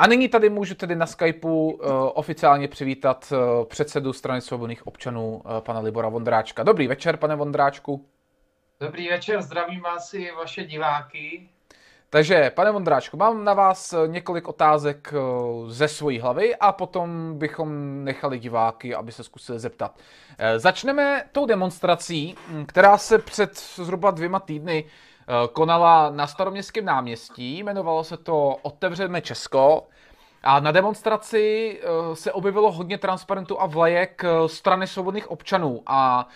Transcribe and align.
A 0.00 0.06
nyní 0.06 0.28
tady 0.28 0.50
můžu 0.50 0.74
tedy 0.74 0.96
na 0.96 1.06
Skypeu 1.06 1.70
uh, 1.70 1.78
oficiálně 2.14 2.68
přivítat 2.68 3.32
uh, 3.32 3.64
předsedu 3.64 4.12
strany 4.12 4.40
svobodných 4.40 4.86
občanů, 4.86 5.42
uh, 5.44 5.60
pana 5.60 5.80
Libora 5.80 6.08
Vondráčka. 6.08 6.62
Dobrý 6.62 6.86
večer, 6.86 7.16
pane 7.16 7.36
Vondráčku. 7.36 8.06
Dobrý 8.80 9.08
večer, 9.08 9.42
zdravím 9.42 9.80
vás 9.80 10.14
i 10.14 10.30
vaše 10.36 10.64
diváky. 10.64 11.48
Takže, 12.10 12.50
pane 12.50 12.70
Vondráčku, 12.70 13.16
mám 13.16 13.44
na 13.44 13.54
vás 13.54 13.94
několik 14.06 14.48
otázek 14.48 15.14
ze 15.66 15.88
své 15.88 16.20
hlavy 16.20 16.56
a 16.56 16.72
potom 16.72 17.38
bychom 17.38 18.04
nechali 18.04 18.38
diváky, 18.38 18.94
aby 18.94 19.12
se 19.12 19.24
zkusili 19.24 19.58
zeptat. 19.58 19.98
Začneme 20.56 21.24
tou 21.32 21.46
demonstrací, 21.46 22.34
která 22.66 22.98
se 22.98 23.18
před 23.18 23.58
zhruba 23.58 24.10
dvěma 24.10 24.40
týdny 24.40 24.84
konala 25.52 26.10
na 26.10 26.26
staroměstském 26.26 26.84
náměstí, 26.84 27.58
jmenovalo 27.58 28.04
se 28.04 28.16
to 28.16 28.56
Otevřeme 28.62 29.20
Česko. 29.20 29.86
A 30.42 30.60
na 30.60 30.72
demonstraci 30.72 31.78
eh, 31.82 32.16
se 32.16 32.32
objevilo 32.32 32.72
hodně 32.72 32.98
transparentů 32.98 33.60
a 33.60 33.66
vlajek 33.66 34.24
eh, 34.24 34.48
strany 34.48 34.86
svobodných 34.86 35.30
občanů. 35.30 35.82
A 35.86 36.28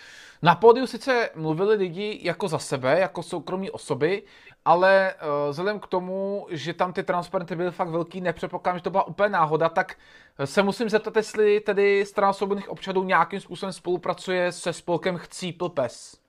na 0.43 0.55
pódiu 0.55 0.87
sice 0.87 1.31
mluvili 1.35 1.77
lidi 1.77 2.21
jako 2.23 2.49
za 2.49 2.59
sebe, 2.59 3.01
jako 3.01 3.23
soukromí 3.23 3.71
osoby, 3.71 4.23
ale 4.65 5.15
vzhledem 5.51 5.81
k 5.81 5.87
tomu, 5.87 6.47
že 6.51 6.75
tam 6.75 6.93
ty 6.93 7.03
transparenty 7.03 7.57
byly 7.57 7.71
fakt 7.71 7.89
velký, 7.89 8.21
nepředpokládám, 8.21 8.79
že 8.79 8.83
to 8.83 8.91
byla 8.91 9.07
úplně 9.07 9.29
náhoda, 9.29 9.69
tak 9.69 9.97
se 10.45 10.63
musím 10.63 10.89
zeptat, 10.89 11.17
jestli 11.17 11.61
tedy 11.61 12.07
strana 12.07 12.33
svobodných 12.33 12.69
občanů 12.69 13.03
nějakým 13.03 13.41
způsobem 13.41 13.73
spolupracuje 13.73 14.53
se 14.53 14.73
spolkem 14.73 15.17
Chcípl 15.17 15.69
Pes. 15.69 16.24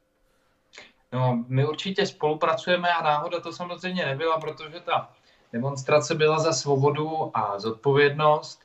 No, 1.13 1.45
my 1.47 1.67
určitě 1.67 2.05
spolupracujeme 2.05 2.89
a 2.89 3.03
náhoda 3.03 3.39
to 3.39 3.53
samozřejmě 3.53 4.05
nebyla, 4.05 4.39
protože 4.39 4.79
ta 4.79 5.09
demonstrace 5.53 6.15
byla 6.15 6.39
za 6.39 6.53
svobodu 6.53 7.31
a 7.37 7.59
zodpovědnost 7.59 8.61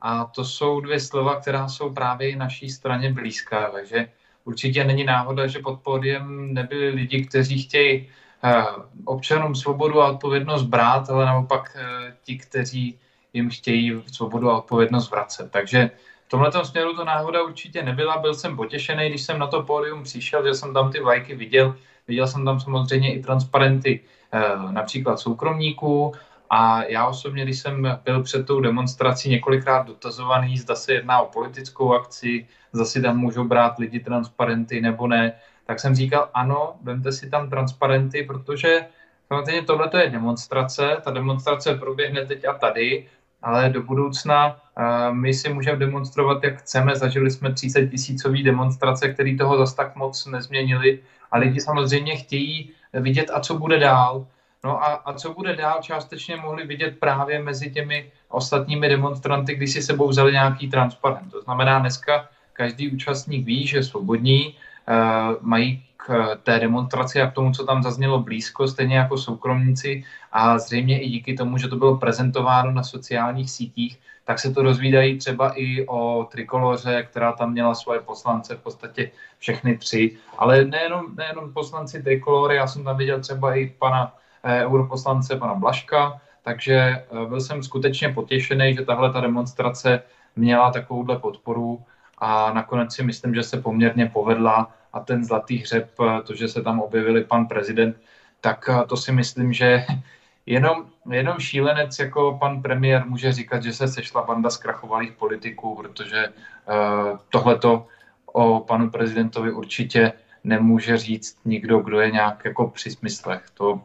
a 0.00 0.24
to 0.24 0.44
jsou 0.44 0.80
dvě 0.80 1.00
slova, 1.00 1.40
která 1.40 1.68
jsou 1.68 1.94
právě 1.94 2.36
naší 2.36 2.70
straně 2.70 3.12
blízká, 3.12 3.70
takže 3.70 4.10
určitě 4.44 4.84
není 4.84 5.04
náhoda, 5.04 5.46
že 5.46 5.58
pod 5.58 5.80
pódiem 5.80 6.54
nebyli 6.54 6.88
lidi, 6.88 7.24
kteří 7.24 7.62
chtějí 7.62 8.08
eh, 8.44 8.64
občanům 9.04 9.54
svobodu 9.54 10.02
a 10.02 10.10
odpovědnost 10.10 10.62
brát, 10.62 11.10
ale 11.10 11.26
naopak 11.26 11.76
eh, 11.76 12.16
ti, 12.22 12.38
kteří 12.38 12.98
jim 13.32 13.50
chtějí 13.50 14.02
svobodu 14.12 14.50
a 14.50 14.58
odpovědnost 14.58 15.10
vracet. 15.10 15.50
Takže 15.50 15.90
tomhle 16.34 16.64
směru 16.64 16.96
to 16.96 17.04
náhoda 17.04 17.42
určitě 17.42 17.82
nebyla. 17.82 18.18
Byl 18.18 18.34
jsem 18.34 18.56
potěšený, 18.56 19.08
když 19.08 19.22
jsem 19.22 19.38
na 19.38 19.46
to 19.46 19.62
pódium 19.62 20.02
přišel, 20.02 20.46
že 20.46 20.54
jsem 20.54 20.74
tam 20.74 20.92
ty 20.92 21.00
vlajky 21.00 21.34
viděl, 21.34 21.74
Viděl 22.08 22.26
jsem 22.26 22.44
tam 22.44 22.60
samozřejmě 22.60 23.14
i 23.14 23.22
transparenty 23.22 24.00
eh, 24.32 24.72
například 24.72 25.16
soukromníků. 25.16 26.12
A 26.50 26.84
já 26.84 27.06
osobně, 27.06 27.44
když 27.44 27.58
jsem 27.58 27.98
byl 28.04 28.22
před 28.22 28.46
tou 28.46 28.60
demonstrací 28.60 29.30
několikrát 29.30 29.86
dotazovaný, 29.86 30.58
zda 30.58 30.74
se 30.74 30.92
jedná 30.92 31.20
o 31.20 31.26
politickou 31.26 31.94
akci, 31.94 32.46
zda 32.72 32.84
si 32.84 33.02
tam 33.02 33.18
můžou 33.18 33.44
brát 33.44 33.78
lidi 33.78 34.00
transparenty 34.00 34.80
nebo 34.80 35.06
ne, 35.06 35.32
tak 35.66 35.80
jsem 35.80 35.94
říkal, 35.94 36.30
ano, 36.34 36.76
vemte 36.82 37.12
si 37.12 37.30
tam 37.30 37.50
transparenty, 37.50 38.22
protože 38.22 38.86
samozřejmě 39.28 39.62
tohle 39.62 39.90
je 40.02 40.10
demonstrace, 40.10 40.96
ta 41.04 41.10
demonstrace 41.10 41.74
proběhne 41.74 42.26
teď 42.26 42.44
a 42.44 42.52
tady, 42.52 43.06
ale 43.44 43.70
do 43.70 43.82
budoucna 43.82 44.56
uh, 44.56 45.14
my 45.14 45.34
si 45.34 45.52
můžeme 45.52 45.78
demonstrovat, 45.78 46.44
jak 46.44 46.58
chceme. 46.58 46.96
Zažili 46.96 47.30
jsme 47.30 47.52
30 47.52 47.86
tisícový 47.86 48.42
demonstrace, 48.42 49.08
které 49.08 49.36
toho 49.38 49.58
zas 49.58 49.74
tak 49.74 49.96
moc 49.96 50.26
nezměnili 50.26 51.00
a 51.32 51.38
lidi 51.38 51.60
samozřejmě 51.60 52.16
chtějí 52.16 52.72
vidět, 52.92 53.30
a 53.34 53.40
co 53.40 53.58
bude 53.58 53.78
dál. 53.78 54.26
No 54.64 54.84
a, 54.84 54.86
a 54.86 55.12
co 55.12 55.34
bude 55.34 55.56
dál, 55.56 55.78
částečně 55.82 56.36
mohli 56.36 56.66
vidět 56.66 56.98
právě 56.98 57.42
mezi 57.42 57.70
těmi 57.70 58.10
ostatními 58.28 58.88
demonstranty, 58.88 59.54
když 59.54 59.72
si 59.72 59.82
sebou 59.82 60.08
vzali 60.08 60.32
nějaký 60.32 60.70
transparent. 60.70 61.32
To 61.32 61.42
znamená, 61.42 61.78
dneska 61.78 62.28
každý 62.52 62.90
účastník 62.90 63.46
ví, 63.46 63.66
že 63.66 63.82
svobodní 63.82 64.46
uh, 64.46 65.36
mají 65.40 65.84
k 66.06 66.36
té 66.42 66.60
demonstraci 66.60 67.22
a 67.22 67.30
k 67.30 67.32
tomu, 67.32 67.52
co 67.52 67.64
tam 67.64 67.82
zaznělo 67.82 68.20
blízko, 68.20 68.68
stejně 68.68 68.96
jako 68.96 69.18
soukromníci. 69.18 70.04
A 70.32 70.58
zřejmě 70.58 71.00
i 71.00 71.08
díky 71.08 71.34
tomu, 71.34 71.58
že 71.58 71.68
to 71.68 71.76
bylo 71.76 71.96
prezentováno 71.96 72.72
na 72.72 72.82
sociálních 72.82 73.50
sítích, 73.50 73.98
tak 74.24 74.38
se 74.38 74.52
to 74.52 74.62
rozvídají 74.62 75.18
třeba 75.18 75.52
i 75.56 75.86
o 75.86 76.28
trikoloře, 76.30 77.02
která 77.02 77.32
tam 77.32 77.52
měla 77.52 77.74
svoje 77.74 78.00
poslance, 78.00 78.56
v 78.56 78.60
podstatě 78.60 79.10
všechny 79.38 79.76
tři, 79.76 80.16
ale 80.38 80.64
nejenom, 80.64 81.16
nejenom 81.16 81.52
poslanci 81.52 82.02
trikolory, 82.02 82.56
já 82.56 82.66
jsem 82.66 82.84
tam 82.84 82.96
viděl 82.96 83.20
třeba 83.20 83.54
i 83.54 83.66
pana 83.78 84.14
eh, 84.42 84.66
europoslance, 84.66 85.36
pana 85.36 85.54
Blaška, 85.54 86.20
takže 86.42 86.74
eh, 86.74 87.26
byl 87.28 87.40
jsem 87.40 87.62
skutečně 87.62 88.08
potěšený, 88.08 88.74
že 88.74 88.84
tahle 88.84 89.12
ta 89.12 89.20
demonstrace 89.20 90.02
měla 90.36 90.70
takovouhle 90.70 91.18
podporu. 91.18 91.82
A 92.18 92.52
nakonec 92.52 92.94
si 92.94 93.02
myslím, 93.02 93.34
že 93.34 93.42
se 93.42 93.60
poměrně 93.60 94.06
povedla 94.06 94.70
a 94.94 95.00
ten 95.00 95.24
zlatý 95.24 95.58
hřeb, 95.58 95.90
eh, 96.00 96.22
to, 96.22 96.34
že 96.34 96.48
se 96.48 96.62
tam 96.62 96.80
objevili 96.80 97.24
pan 97.24 97.46
prezident, 97.46 97.96
tak 98.40 98.68
eh, 98.68 98.86
to 98.86 98.96
si 98.96 99.12
myslím, 99.12 99.52
že 99.52 99.84
jenom, 100.46 100.86
jenom 101.10 101.38
šílenec 101.38 101.98
jako 101.98 102.36
pan 102.40 102.62
premiér 102.62 103.06
může 103.06 103.32
říkat, 103.32 103.62
že 103.62 103.72
se 103.72 103.88
sešla 103.88 104.22
banda 104.22 104.50
zkrachovalých 104.50 105.12
politiků, 105.12 105.76
protože 105.76 106.28
uh, 106.28 107.18
tohleto 107.30 107.86
o 108.26 108.60
panu 108.60 108.90
prezidentovi 108.90 109.52
určitě 109.52 110.12
nemůže 110.44 110.96
říct 110.96 111.38
nikdo, 111.44 111.78
kdo 111.78 112.00
je 112.00 112.10
nějak 112.10 112.44
jako 112.44 112.68
při 112.68 112.90
smyslech. 112.90 113.42
To 113.54 113.80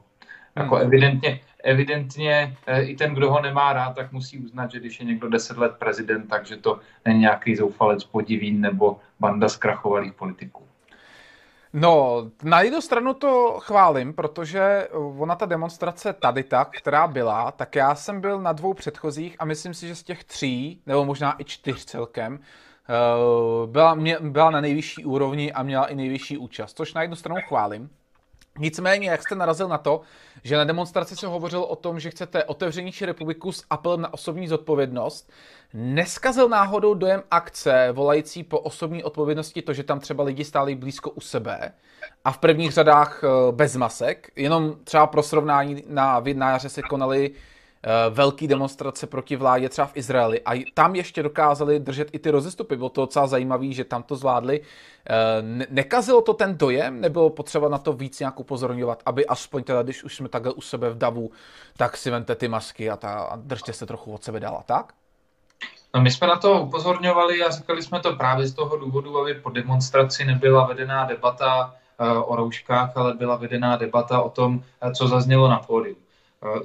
jako 0.55 0.75
hmm. 0.75 0.85
evidentně, 0.85 1.39
evidentně 1.63 2.57
i 2.81 2.95
ten, 2.95 3.13
kdo 3.13 3.31
ho 3.31 3.41
nemá 3.41 3.73
rád, 3.73 3.95
tak 3.95 4.11
musí 4.11 4.39
uznat, 4.39 4.71
že 4.71 4.79
když 4.79 4.99
je 4.99 5.05
někdo 5.05 5.29
deset 5.29 5.57
let 5.57 5.75
prezident, 5.79 6.27
takže 6.27 6.57
to 6.57 6.79
není 7.05 7.19
nějaký 7.19 7.55
zoufalec 7.55 8.03
podivín 8.03 8.61
nebo 8.61 8.99
banda 9.19 9.49
zkrachovalých 9.49 10.13
politiků. 10.13 10.68
No, 11.73 12.25
na 12.43 12.61
jednu 12.61 12.81
stranu 12.81 13.13
to 13.13 13.59
chválím, 13.59 14.13
protože 14.13 14.87
ona 15.17 15.35
ta 15.35 15.45
demonstrace 15.45 16.13
tady 16.13 16.43
tak, 16.43 16.77
která 16.77 17.07
byla, 17.07 17.51
tak 17.51 17.75
já 17.75 17.95
jsem 17.95 18.21
byl 18.21 18.41
na 18.41 18.53
dvou 18.53 18.73
předchozích 18.73 19.35
a 19.39 19.45
myslím 19.45 19.73
si, 19.73 19.87
že 19.87 19.95
z 19.95 20.03
těch 20.03 20.23
tří, 20.23 20.81
nebo 20.85 21.05
možná 21.05 21.35
i 21.41 21.43
čtyř 21.43 21.85
celkem, 21.85 22.39
eh, 22.39 23.67
byla, 23.67 23.97
byla 24.19 24.51
na 24.51 24.61
nejvyšší 24.61 25.05
úrovni 25.05 25.53
a 25.53 25.63
měla 25.63 25.85
i 25.85 25.95
nejvyšší 25.95 26.37
účast, 26.37 26.77
což 26.77 26.93
na 26.93 27.01
jednu 27.01 27.15
stranu 27.15 27.41
chválím. 27.47 27.89
Nicméně, 28.57 29.09
jak 29.09 29.21
jste 29.21 29.35
narazil 29.35 29.67
na 29.67 29.77
to, 29.77 30.01
že 30.43 30.57
na 30.57 30.63
demonstraci 30.63 31.15
se 31.15 31.27
hovořil 31.27 31.61
o 31.61 31.75
tom, 31.75 31.99
že 31.99 32.09
chcete 32.09 32.43
otevřenější 32.43 33.05
republiku 33.05 33.51
s 33.51 33.65
apelem 33.69 34.01
na 34.01 34.13
osobní 34.13 34.47
zodpovědnost, 34.47 35.31
neskazil 35.73 36.49
náhodou 36.49 36.93
dojem 36.93 37.23
akce 37.31 37.89
volající 37.91 38.43
po 38.43 38.59
osobní 38.59 39.03
odpovědnosti 39.03 39.61
to, 39.61 39.73
že 39.73 39.83
tam 39.83 39.99
třeba 39.99 40.23
lidi 40.23 40.45
stáli 40.45 40.75
blízko 40.75 41.09
u 41.09 41.21
sebe 41.21 41.73
a 42.25 42.31
v 42.31 42.37
prvních 42.37 42.71
řadách 42.71 43.23
eh, 43.23 43.51
bez 43.51 43.75
masek, 43.75 44.31
jenom 44.35 44.75
třeba 44.83 45.07
pro 45.07 45.23
srovnání 45.23 45.83
na, 45.87 46.23
jaře 46.39 46.69
se 46.69 46.81
konaly 46.81 47.31
Eh, 47.83 48.09
velký 48.09 48.47
demonstrace 48.47 49.07
proti 49.07 49.35
vládě 49.35 49.69
třeba 49.69 49.87
v 49.87 49.97
Izraeli 49.97 50.41
a 50.45 50.65
tam 50.73 50.95
ještě 50.95 51.23
dokázali 51.23 51.79
držet 51.79 52.09
i 52.11 52.19
ty 52.19 52.31
rozestupy. 52.31 52.75
Bylo 52.75 52.89
to 52.89 53.01
docela 53.01 53.27
zajímavé, 53.27 53.71
že 53.71 53.83
tam 53.83 54.03
to 54.03 54.15
zvládli. 54.15 54.61
Eh, 55.09 55.15
nekazilo 55.69 56.21
to 56.21 56.33
ten 56.33 56.57
dojem? 56.57 57.01
Nebylo 57.01 57.29
potřeba 57.29 57.69
na 57.69 57.77
to 57.77 57.93
víc 57.93 58.19
nějak 58.19 58.39
upozorňovat, 58.39 59.03
aby 59.05 59.25
aspoň 59.25 59.63
teda, 59.63 59.83
když 59.83 60.03
už 60.03 60.15
jsme 60.15 60.29
takhle 60.29 60.53
u 60.53 60.61
sebe 60.61 60.89
v 60.89 60.97
davu, 60.97 61.31
tak 61.77 61.97
si 61.97 62.11
vente 62.11 62.35
ty 62.35 62.47
masky 62.47 62.89
a, 62.89 62.95
ta, 62.95 63.19
a 63.19 63.35
držte 63.35 63.73
se 63.73 63.85
trochu 63.85 64.13
od 64.13 64.23
sebe 64.23 64.39
dál 64.39 64.57
a 64.59 64.63
tak? 64.63 64.93
No 65.95 66.01
my 66.01 66.11
jsme 66.11 66.27
na 66.27 66.35
to 66.35 66.61
upozorňovali 66.61 67.43
a 67.43 67.49
říkali 67.51 67.83
jsme 67.83 67.99
to 67.99 68.15
právě 68.15 68.47
z 68.47 68.53
toho 68.53 68.77
důvodu, 68.77 69.19
aby 69.19 69.33
po 69.33 69.49
demonstraci 69.49 70.25
nebyla 70.25 70.67
vedená 70.67 71.05
debata 71.05 71.75
eh, 71.99 72.11
o 72.13 72.35
rouškách, 72.35 72.97
ale 72.97 73.13
byla 73.13 73.35
vedená 73.35 73.77
debata 73.77 74.21
o 74.21 74.29
tom, 74.29 74.63
co 74.95 75.07
zaznělo 75.07 75.49
na 75.49 75.59
pódiu. 75.59 75.95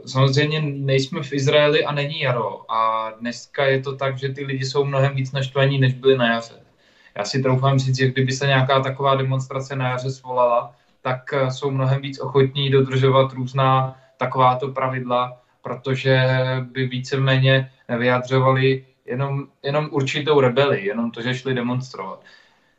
Samozřejmě 0.06 0.60
nejsme 0.60 1.22
v 1.22 1.32
Izraeli 1.32 1.84
a 1.84 1.92
není 1.92 2.20
jaro. 2.20 2.72
A 2.72 3.10
dneska 3.10 3.64
je 3.64 3.80
to 3.80 3.96
tak, 3.96 4.18
že 4.18 4.28
ty 4.28 4.44
lidi 4.44 4.64
jsou 4.64 4.84
mnohem 4.84 5.14
víc 5.14 5.32
naštvaní, 5.32 5.78
než 5.78 5.94
byli 5.94 6.18
na 6.18 6.32
jaře. 6.32 6.60
Já 7.16 7.24
si 7.24 7.42
troufám 7.42 7.78
říct, 7.78 7.98
že 7.98 8.10
kdyby 8.10 8.32
se 8.32 8.46
nějaká 8.46 8.80
taková 8.80 9.14
demonstrace 9.14 9.76
na 9.76 9.88
jaře 9.88 10.10
svolala, 10.10 10.74
tak 11.02 11.32
eh, 11.32 11.50
jsou 11.50 11.70
mnohem 11.70 12.00
víc 12.00 12.20
ochotní 12.20 12.70
dodržovat 12.70 13.32
různá 13.32 13.96
takováto 14.16 14.68
pravidla, 14.68 15.40
protože 15.62 16.26
by 16.60 16.86
víceméně 16.86 17.70
vyjadřovali 17.98 18.86
jenom, 19.06 19.46
jenom 19.62 19.88
určitou 19.90 20.40
rebeli, 20.40 20.84
jenom 20.86 21.10
to, 21.10 21.22
že 21.22 21.34
šli 21.34 21.54
demonstrovat. 21.54 22.22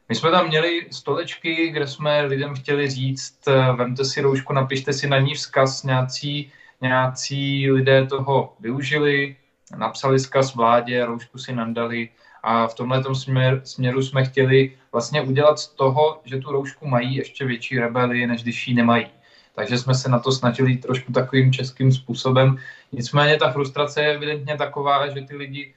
My 0.10 0.16
jsme 0.16 0.32
tam 0.32 0.48
měli 0.48 0.88
stolečky, 0.92 1.70
kde 1.70 1.88
jsme 1.88 2.22
lidem 2.22 2.56
chtěli 2.56 2.90
říct, 2.90 3.48
eh, 3.48 3.74
vemte 3.74 4.06
si 4.06 4.22
roušku, 4.22 4.54
napište 4.54 4.94
si 4.94 5.10
na 5.10 5.20
ní 5.20 5.34
vzkaz 5.34 5.84
nějací 5.84 6.52
nějací 6.82 7.72
lidé 7.72 8.06
toho 8.06 8.54
využili, 8.60 9.36
napsali 9.78 10.20
zkaz 10.20 10.56
vládě, 10.56 11.06
roušku 11.06 11.38
si 11.38 11.56
nandali 11.56 12.10
a 12.44 12.68
v 12.68 12.74
tomhle 12.74 13.16
směr, 13.16 13.62
směru 13.64 14.02
jsme 14.02 14.26
chtěli 14.26 14.78
vlastně 14.92 15.22
udělat 15.22 15.60
z 15.60 15.68
toho, 15.68 16.22
že 16.26 16.38
tu 16.38 16.52
roušku 16.52 16.88
mají 16.88 17.16
ještě 17.16 17.46
větší 17.46 17.80
rebeli, 17.80 18.28
než 18.28 18.44
když 18.44 18.68
ji 18.68 18.74
nemají. 18.74 19.08
takže 19.56 19.78
jsme 19.78 19.96
se 19.96 20.10
na 20.10 20.20
to 20.20 20.32
snažili 20.32 20.78
trošku 20.78 21.12
takovým 21.12 21.54
českým 21.54 21.92
způsobem. 21.92 22.58
Nicméně 22.92 23.38
ta 23.38 23.52
frustrace 23.52 24.02
je 24.02 24.14
evidentně 24.14 24.58
taková, 24.58 25.08
že 25.08 25.22
ty 25.22 25.36
lidi 25.36 25.74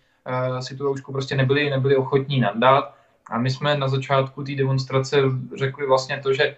uh, 0.50 0.58
si 0.58 0.76
tu 0.76 0.84
roušku 0.84 1.12
prostě 1.12 1.36
nebyli, 1.36 1.70
nebyli 1.70 1.96
ochotní 1.96 2.40
nadat. 2.40 2.94
A 3.30 3.38
my 3.38 3.50
jsme 3.50 3.76
na 3.76 3.88
začátku 3.88 4.44
té 4.44 4.54
demonstrace 4.54 5.16
řekli 5.56 5.86
vlastně 5.86 6.20
to, 6.22 6.32
že 6.32 6.56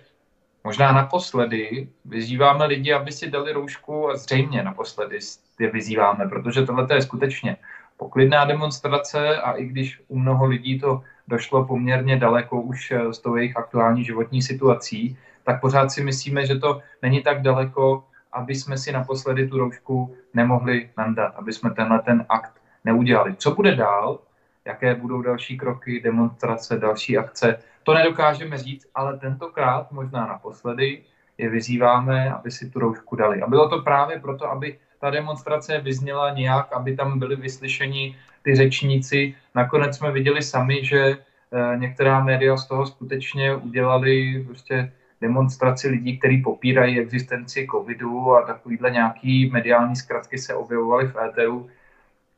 možná 0.65 0.93
naposledy 0.93 1.89
vyzýváme 2.05 2.67
lidi, 2.67 2.93
aby 2.93 3.12
si 3.12 3.31
dali 3.31 3.53
roušku 3.53 4.11
a 4.11 4.17
zřejmě 4.17 4.62
naposledy 4.62 5.19
je 5.59 5.71
vyzýváme, 5.71 6.29
protože 6.29 6.67
tohle 6.67 6.87
je 6.95 7.03
skutečně 7.03 7.57
poklidná 7.97 8.45
demonstrace 8.45 9.37
a 9.37 9.53
i 9.53 9.65
když 9.65 10.01
u 10.09 10.19
mnoho 10.19 10.47
lidí 10.47 10.81
to 10.81 11.03
došlo 11.29 11.65
poměrně 11.65 12.17
daleko 12.17 12.61
už 12.61 12.93
s 13.11 13.19
tou 13.19 13.37
jejich 13.37 13.57
aktuální 13.57 14.05
životní 14.05 14.43
situací, 14.43 15.19
tak 15.45 15.61
pořád 15.61 15.93
si 15.93 16.05
myslíme, 16.05 16.47
že 16.47 16.59
to 16.59 16.81
není 17.03 17.23
tak 17.23 17.43
daleko, 17.43 18.05
aby 18.33 18.55
jsme 18.55 18.79
si 18.79 18.93
naposledy 18.93 19.49
tu 19.49 19.59
roušku 19.59 20.17
nemohli 20.35 20.91
nandat, 20.97 21.35
aby 21.37 21.53
jsme 21.53 21.71
tenhle 21.71 21.99
ten 21.99 22.27
akt 22.29 22.53
neudělali. 22.85 23.35
Co 23.37 23.51
bude 23.51 23.77
dál, 23.77 24.19
jaké 24.65 24.95
budou 24.95 25.23
další 25.23 25.59
kroky, 25.59 26.01
demonstrace, 26.01 26.79
další 26.79 27.19
akce, 27.19 27.59
to 27.82 27.94
nedokážeme 27.94 28.59
říct, 28.59 28.87
ale 28.94 29.19
tentokrát, 29.19 29.93
možná 29.93 30.27
naposledy, 30.27 31.03
je 31.38 31.50
vyzýváme, 31.50 32.31
aby 32.31 32.50
si 32.50 32.71
tu 32.71 32.79
roušku 32.79 33.17
dali. 33.17 33.43
A 33.43 33.47
bylo 33.47 33.69
to 33.69 33.82
právě 33.82 34.21
proto, 34.21 34.50
aby 34.50 34.79
ta 35.00 35.11
demonstrace 35.11 35.81
vyzněla 35.81 36.31
nějak, 36.31 36.73
aby 36.73 36.97
tam 36.97 37.19
byli 37.19 37.37
vyslyšeni 37.37 38.17
ty 38.43 38.56
řečníci. 38.56 39.35
Nakonec 39.55 39.97
jsme 39.97 40.12
viděli 40.12 40.43
sami, 40.43 40.85
že 40.85 41.17
eh, 41.17 41.77
některá 41.77 42.25
média 42.25 42.56
z 42.56 42.67
toho 42.67 42.87
skutečně 42.87 43.55
udělali 43.55 44.44
prostě 44.47 44.93
demonstraci 45.21 45.88
lidí, 45.88 46.19
kteří 46.19 46.43
popírají 46.43 47.00
existenci 47.00 47.69
covidu 47.71 48.33
a 48.33 48.47
takovýhle 48.47 48.91
nějaký 48.91 49.50
mediální 49.50 49.97
zkratky 49.97 50.38
se 50.38 50.55
objevovaly 50.55 51.09
v 51.09 51.17
éteru. 51.17 51.69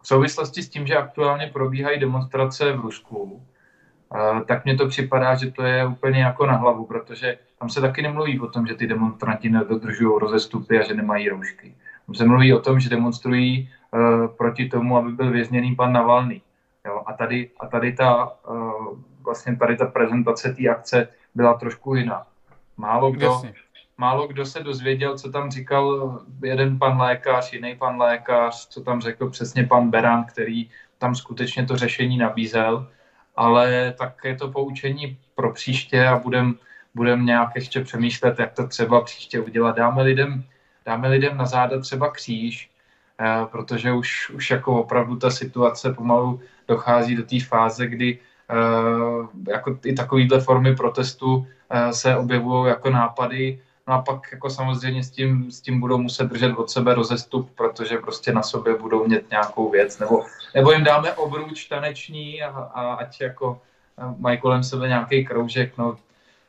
V 0.02 0.06
souvislosti 0.06 0.62
s 0.62 0.68
tím, 0.68 0.86
že 0.86 0.96
aktuálně 0.96 1.46
probíhají 1.46 2.00
demonstrace 2.00 2.72
v 2.72 2.80
Rusku, 2.80 3.42
tak 4.46 4.64
mně 4.64 4.76
to 4.76 4.88
připadá, 4.88 5.34
že 5.34 5.50
to 5.50 5.62
je 5.62 5.86
úplně 5.86 6.20
jako 6.20 6.46
na 6.46 6.56
hlavu, 6.56 6.84
protože 6.84 7.38
tam 7.58 7.70
se 7.70 7.80
taky 7.80 8.02
nemluví 8.02 8.40
o 8.40 8.46
tom, 8.46 8.66
že 8.66 8.74
ty 8.74 8.86
demonstranti 8.86 9.48
nedodržují 9.50 10.18
rozestupy 10.20 10.78
a 10.78 10.82
že 10.82 10.94
nemají 10.94 11.28
roušky. 11.28 11.74
Tam 12.06 12.14
se 12.14 12.24
mluví 12.24 12.54
o 12.54 12.60
tom, 12.60 12.80
že 12.80 12.90
demonstrují 12.90 13.70
uh, 13.90 14.26
proti 14.26 14.68
tomu, 14.68 14.96
aby 14.96 15.12
byl 15.12 15.30
vězněný 15.30 15.74
pan 15.74 15.92
Navalny. 15.92 16.40
Jo? 16.86 17.02
A, 17.06 17.12
tady, 17.12 17.50
a 17.60 17.66
tady 17.66 17.92
ta 17.92 18.32
uh, 18.48 18.98
vlastně 19.24 19.56
tady 19.56 19.76
ta 19.76 19.86
prezentace 19.86 20.54
té 20.54 20.68
akce 20.68 21.08
byla 21.34 21.54
trošku 21.54 21.94
jiná. 21.94 22.26
Málo 22.76 23.10
kdo, 23.10 23.42
málo 23.98 24.26
kdo 24.26 24.46
se 24.46 24.62
dozvěděl, 24.62 25.18
co 25.18 25.32
tam 25.32 25.50
říkal 25.50 26.18
jeden 26.42 26.78
pan 26.78 27.00
lékař, 27.00 27.52
jiný 27.52 27.76
pan 27.76 28.00
lékař, 28.00 28.68
co 28.68 28.80
tam 28.80 29.00
řekl 29.00 29.30
přesně 29.30 29.64
pan 29.64 29.90
Beran, 29.90 30.24
který 30.24 30.70
tam 30.98 31.14
skutečně 31.14 31.66
to 31.66 31.76
řešení 31.76 32.18
nabízel, 32.18 32.88
ale 33.36 33.94
tak 33.98 34.24
je 34.24 34.36
to 34.36 34.48
poučení 34.48 35.18
pro 35.34 35.52
příště 35.52 36.06
a 36.06 36.18
budem, 36.18 36.54
budem 36.94 37.26
nějak 37.26 37.50
ještě 37.54 37.84
přemýšlet, 37.84 38.38
jak 38.38 38.52
to 38.52 38.66
třeba 38.66 39.00
příště 39.00 39.40
udělat. 39.40 39.76
Dáme 39.76 40.02
lidem, 40.02 40.44
dáme 40.86 41.08
lidem 41.08 41.36
na 41.36 41.46
záda 41.46 41.80
třeba 41.80 42.10
kříž, 42.10 42.70
eh, 43.20 43.46
protože 43.50 43.92
už, 43.92 44.30
už 44.30 44.50
jako 44.50 44.80
opravdu 44.80 45.16
ta 45.16 45.30
situace 45.30 45.92
pomalu 45.92 46.40
dochází 46.68 47.16
do 47.16 47.22
té 47.22 47.40
fáze, 47.40 47.86
kdy 47.86 48.18
eh, 48.50 49.50
jako 49.52 49.78
i 49.84 49.92
takovýhle 49.92 50.40
formy 50.40 50.76
protestu 50.76 51.46
Eh, 51.74 51.92
se 51.92 52.16
objevují 52.16 52.68
jako 52.68 52.90
nápady, 52.90 53.60
no 53.88 53.94
a 53.94 54.02
pak 54.02 54.32
jako 54.32 54.50
samozřejmě 54.50 55.04
s 55.04 55.10
tím, 55.10 55.50
s 55.50 55.60
tím 55.60 55.80
budou 55.80 55.98
muset 55.98 56.24
držet 56.24 56.52
od 56.56 56.70
sebe 56.70 56.94
rozestup, 56.94 57.50
protože 57.54 57.98
prostě 57.98 58.32
na 58.32 58.42
sobě 58.42 58.74
budou 58.74 59.08
mít 59.08 59.30
nějakou 59.30 59.70
věc, 59.70 59.98
nebo, 59.98 60.24
nebo 60.54 60.72
jim 60.72 60.84
dáme 60.84 61.12
obruč 61.12 61.64
taneční 61.64 62.42
a, 62.42 62.48
a 62.48 62.92
ať 62.94 63.20
jako 63.20 63.60
mají 64.18 64.38
kolem 64.38 64.62
sebe 64.62 64.88
nějaký 64.88 65.24
kroužek, 65.24 65.78
no 65.78 65.96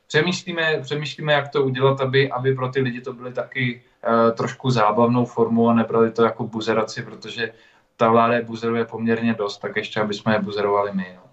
přemýšlíme, 0.06 0.80
přemýšlíme, 0.82 1.32
jak 1.32 1.48
to 1.48 1.64
udělat, 1.64 2.00
aby, 2.00 2.30
aby 2.30 2.54
pro 2.54 2.68
ty 2.68 2.80
lidi 2.80 3.00
to 3.00 3.12
byly 3.12 3.32
taky 3.32 3.82
uh, 4.06 4.36
trošku 4.36 4.70
zábavnou 4.70 5.24
formou 5.24 5.68
a 5.68 5.74
nebrali 5.74 6.10
to 6.10 6.24
jako 6.24 6.44
buzeraci, 6.44 7.02
protože 7.02 7.52
ta 7.96 8.08
vláda 8.08 8.34
je 8.34 8.42
buzeruje 8.42 8.84
poměrně 8.84 9.34
dost, 9.34 9.58
tak 9.58 9.76
ještě, 9.76 10.00
aby 10.00 10.14
jsme 10.14 10.34
je 10.34 10.38
buzerovali 10.38 10.90
my. 10.94 11.12
No. 11.16 11.23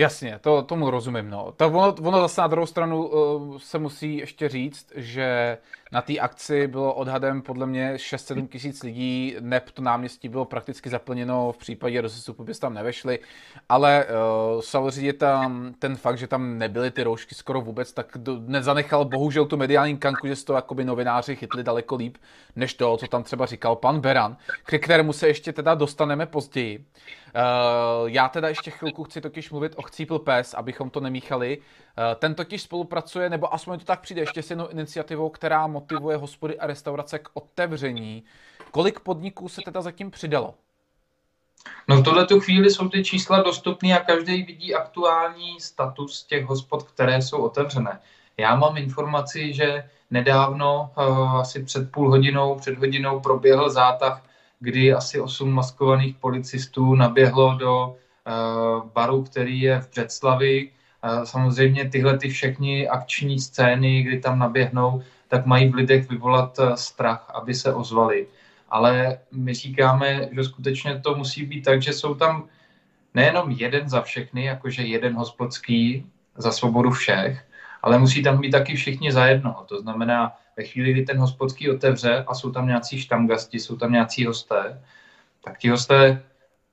Jasně, 0.00 0.38
to, 0.40 0.62
tomu 0.62 0.90
rozumím. 0.90 1.30
No. 1.30 1.52
To 1.56 1.66
ono, 1.66 1.94
ono 2.02 2.20
zase 2.20 2.40
na 2.40 2.46
druhou 2.46 2.66
stranu 2.66 3.06
uh, 3.06 3.58
se 3.58 3.78
musí 3.78 4.16
ještě 4.16 4.48
říct, 4.48 4.92
že 4.96 5.58
na 5.92 6.02
té 6.02 6.18
akci 6.18 6.66
bylo 6.66 6.94
odhadem 6.94 7.42
podle 7.42 7.66
mě 7.66 7.94
6-7 7.94 8.48
tisíc 8.48 8.82
lidí, 8.82 9.36
neb 9.40 9.70
to 9.70 9.82
náměstí 9.82 10.28
bylo 10.28 10.44
prakticky 10.44 10.90
zaplněno, 10.90 11.52
v 11.52 11.58
případě 11.58 12.00
rozestupu 12.00 12.44
by 12.44 12.54
tam 12.54 12.74
nevešli, 12.74 13.18
ale 13.68 14.04
uh, 14.04 14.60
samozřejmě 14.60 15.12
tam 15.12 15.74
ten 15.78 15.96
fakt, 15.96 16.18
že 16.18 16.26
tam 16.26 16.58
nebyly 16.58 16.90
ty 16.90 17.02
roušky 17.02 17.34
skoro 17.34 17.60
vůbec, 17.60 17.92
tak 17.92 18.06
do, 18.16 18.40
nezanechal 18.46 19.04
bohužel 19.04 19.46
tu 19.46 19.56
mediální 19.56 19.98
kanku, 19.98 20.26
že 20.26 20.36
z 20.36 20.44
toho 20.44 20.56
jakoby 20.56 20.84
novináři 20.84 21.36
chytli 21.36 21.62
daleko 21.62 21.96
líp, 21.96 22.18
než 22.56 22.74
to, 22.74 22.96
co 22.96 23.06
tam 23.06 23.22
třeba 23.22 23.46
říkal 23.46 23.76
pan 23.76 24.00
Beran, 24.00 24.36
k 24.64 24.78
kterému 24.78 25.12
se 25.12 25.28
ještě 25.28 25.52
teda 25.52 25.74
dostaneme 25.74 26.26
později. 26.26 26.84
Uh, 27.34 28.08
já 28.08 28.28
teda 28.28 28.48
ještě 28.48 28.70
chvilku 28.70 29.04
chci 29.04 29.20
totiž 29.20 29.50
mluvit 29.50 29.72
o 29.76 29.82
Chcípl 29.82 30.18
pes, 30.18 30.54
abychom 30.54 30.90
to 30.90 31.00
nemíchali. 31.00 31.58
Uh, 31.58 31.64
ten 32.18 32.34
totiž 32.34 32.62
spolupracuje, 32.62 33.30
nebo 33.30 33.54
aspoň 33.54 33.78
to 33.78 33.84
tak 33.84 34.00
přijde, 34.00 34.22
ještě 34.22 34.42
s 34.42 34.50
jednou 34.50 34.68
iniciativou, 34.68 35.28
která 35.28 35.66
motivuje 35.80 36.16
hospody 36.16 36.58
a 36.58 36.66
restaurace 36.66 37.18
k 37.18 37.28
otevření. 37.34 38.24
Kolik 38.70 39.00
podniků 39.00 39.48
se 39.48 39.60
teda 39.64 39.82
zatím 39.82 40.10
přidalo? 40.10 40.54
No 41.88 41.96
v 41.96 42.02
tohle 42.02 42.26
chvíli 42.40 42.70
jsou 42.70 42.88
ty 42.88 43.04
čísla 43.04 43.42
dostupné 43.42 43.98
a 43.98 44.04
každý 44.04 44.42
vidí 44.42 44.74
aktuální 44.74 45.60
status 45.60 46.24
těch 46.24 46.44
hospod, 46.44 46.82
které 46.82 47.22
jsou 47.22 47.38
otevřené. 47.38 48.00
Já 48.36 48.56
mám 48.56 48.76
informaci, 48.76 49.52
že 49.52 49.84
nedávno, 50.10 50.90
uh, 50.96 51.40
asi 51.40 51.64
před 51.64 51.92
půl 51.92 52.10
hodinou, 52.10 52.54
před 52.54 52.78
hodinou 52.78 53.20
proběhl 53.20 53.70
zátah, 53.70 54.22
kdy 54.60 54.92
asi 54.92 55.20
osm 55.20 55.50
maskovaných 55.50 56.16
policistů 56.16 56.94
naběhlo 56.94 57.54
do 57.54 57.86
uh, 57.86 58.88
baru, 58.94 59.22
který 59.22 59.60
je 59.60 59.80
v 59.80 59.90
Břeclavi. 59.90 60.70
Uh, 61.04 61.24
samozřejmě 61.24 61.88
tyhle 61.88 62.18
ty 62.18 62.28
všechny 62.28 62.88
akční 62.88 63.40
scény, 63.40 64.02
kdy 64.02 64.20
tam 64.20 64.38
naběhnou, 64.38 65.02
tak 65.30 65.46
mají 65.46 65.68
v 65.68 65.74
lidech 65.74 66.10
vyvolat 66.10 66.58
eh, 66.58 66.76
strach, 66.76 67.30
aby 67.34 67.54
se 67.54 67.74
ozvali. 67.74 68.26
Ale 68.68 69.18
my 69.32 69.54
říkáme, 69.54 70.28
že 70.32 70.44
skutečně 70.44 71.00
to 71.00 71.14
musí 71.14 71.46
být 71.46 71.62
tak, 71.62 71.82
že 71.82 71.92
jsou 71.92 72.14
tam 72.14 72.48
nejenom 73.14 73.50
jeden 73.50 73.88
za 73.88 74.02
všechny, 74.02 74.44
jakože 74.44 74.82
jeden 74.82 75.14
hospodský 75.14 76.06
za 76.36 76.52
svobodu 76.52 76.90
všech, 76.90 77.46
ale 77.82 77.98
musí 77.98 78.22
tam 78.22 78.40
být 78.40 78.50
taky 78.50 78.74
všichni 78.74 79.12
za 79.12 79.26
jednoho. 79.26 79.64
To 79.68 79.80
znamená, 79.80 80.32
ve 80.56 80.64
chvíli, 80.64 80.92
kdy 80.92 81.02
ten 81.02 81.18
hospodský 81.18 81.70
otevře 81.70 82.24
a 82.26 82.34
jsou 82.34 82.50
tam 82.50 82.66
nějací 82.66 83.00
štamgasti, 83.00 83.58
jsou 83.58 83.76
tam 83.76 83.92
nějací 83.92 84.26
hosté, 84.26 84.82
tak 85.44 85.58
ti 85.58 85.68
hosté 85.68 86.22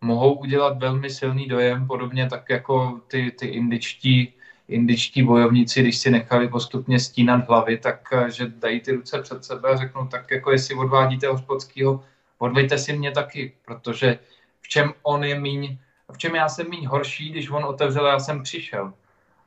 mohou 0.01 0.33
udělat 0.33 0.77
velmi 0.77 1.09
silný 1.09 1.47
dojem, 1.47 1.87
podobně 1.87 2.29
tak 2.29 2.49
jako 2.49 3.01
ty, 3.07 3.31
ty 3.31 3.47
indičtí 3.47 4.33
indičtí 4.67 5.23
bojovníci, 5.23 5.81
když 5.81 5.97
si 5.97 6.11
nechali 6.11 6.47
postupně 6.47 6.99
stínat 6.99 7.47
hlavy, 7.47 7.77
tak 7.77 8.09
eh, 8.11 8.31
že 8.31 8.47
dají 8.47 8.79
ty 8.79 8.91
ruce 8.91 9.21
před 9.21 9.45
sebe 9.45 9.69
a 9.69 9.77
řeknou, 9.77 10.07
tak 10.07 10.31
jako 10.31 10.51
jestli 10.51 10.75
odvádíte 10.75 11.27
hospodskýho, 11.27 12.03
odvejte 12.37 12.77
si 12.77 12.97
mě 12.97 13.11
taky, 13.11 13.53
protože 13.65 14.19
v 14.61 14.67
čem 14.67 14.93
on 15.03 15.23
je 15.23 15.39
míň, 15.39 15.77
v 16.11 16.17
čem 16.17 16.35
já 16.35 16.49
jsem 16.49 16.69
míň 16.69 16.85
horší, 16.85 17.29
když 17.29 17.49
on 17.49 17.65
otevřel, 17.65 18.05
já 18.05 18.19
jsem 18.19 18.43
přišel. 18.43 18.93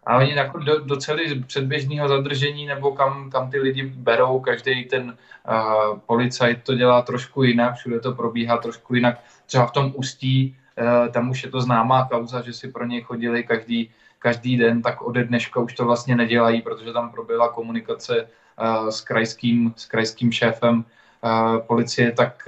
A 0.07 0.17
oni 0.17 0.35
jako 0.35 0.59
do, 0.59 0.79
do 0.81 0.97
celý 0.97 1.45
předběžného 1.45 2.09
zadržení 2.09 2.67
nebo 2.67 2.93
kam, 2.93 3.31
kam 3.31 3.50
ty 3.50 3.59
lidi 3.59 3.83
berou, 3.83 4.41
každý 4.41 4.85
ten 4.85 5.17
uh, 5.49 5.99
policajt 5.99 6.62
to 6.62 6.75
dělá 6.75 7.03
trošku 7.03 7.43
jinak, 7.43 7.75
všude 7.75 8.00
to 8.00 8.12
probíhá 8.12 8.57
trošku 8.57 8.95
jinak. 8.95 9.21
Třeba 9.47 9.67
v 9.67 9.73
tom 9.73 9.93
ústí, 9.97 10.57
uh, 10.81 11.12
tam 11.12 11.31
už 11.31 11.43
je 11.43 11.50
to 11.50 11.61
známá 11.61 12.09
kauza, 12.09 12.43
že 12.43 12.53
si 12.53 12.73
pro 12.73 12.87
něj 12.87 13.03
chodili 13.03 13.45
každý 13.45 13.91
každý 14.21 14.57
den, 14.57 14.83
tak 14.83 15.03
ode 15.03 15.25
dneška 15.25 15.61
už 15.61 15.75
to 15.75 15.85
vlastně 15.85 16.17
nedělají, 16.17 16.62
protože 16.62 16.93
tam 16.93 17.11
proběhla 17.11 17.49
komunikace 17.49 18.23
uh, 18.23 18.89
s, 18.89 19.00
krajským, 19.00 19.73
s 19.77 19.87
krajským 19.87 20.33
šéfem 20.33 20.85
uh, 20.85 21.59
policie, 21.67 22.12
tak 22.12 22.45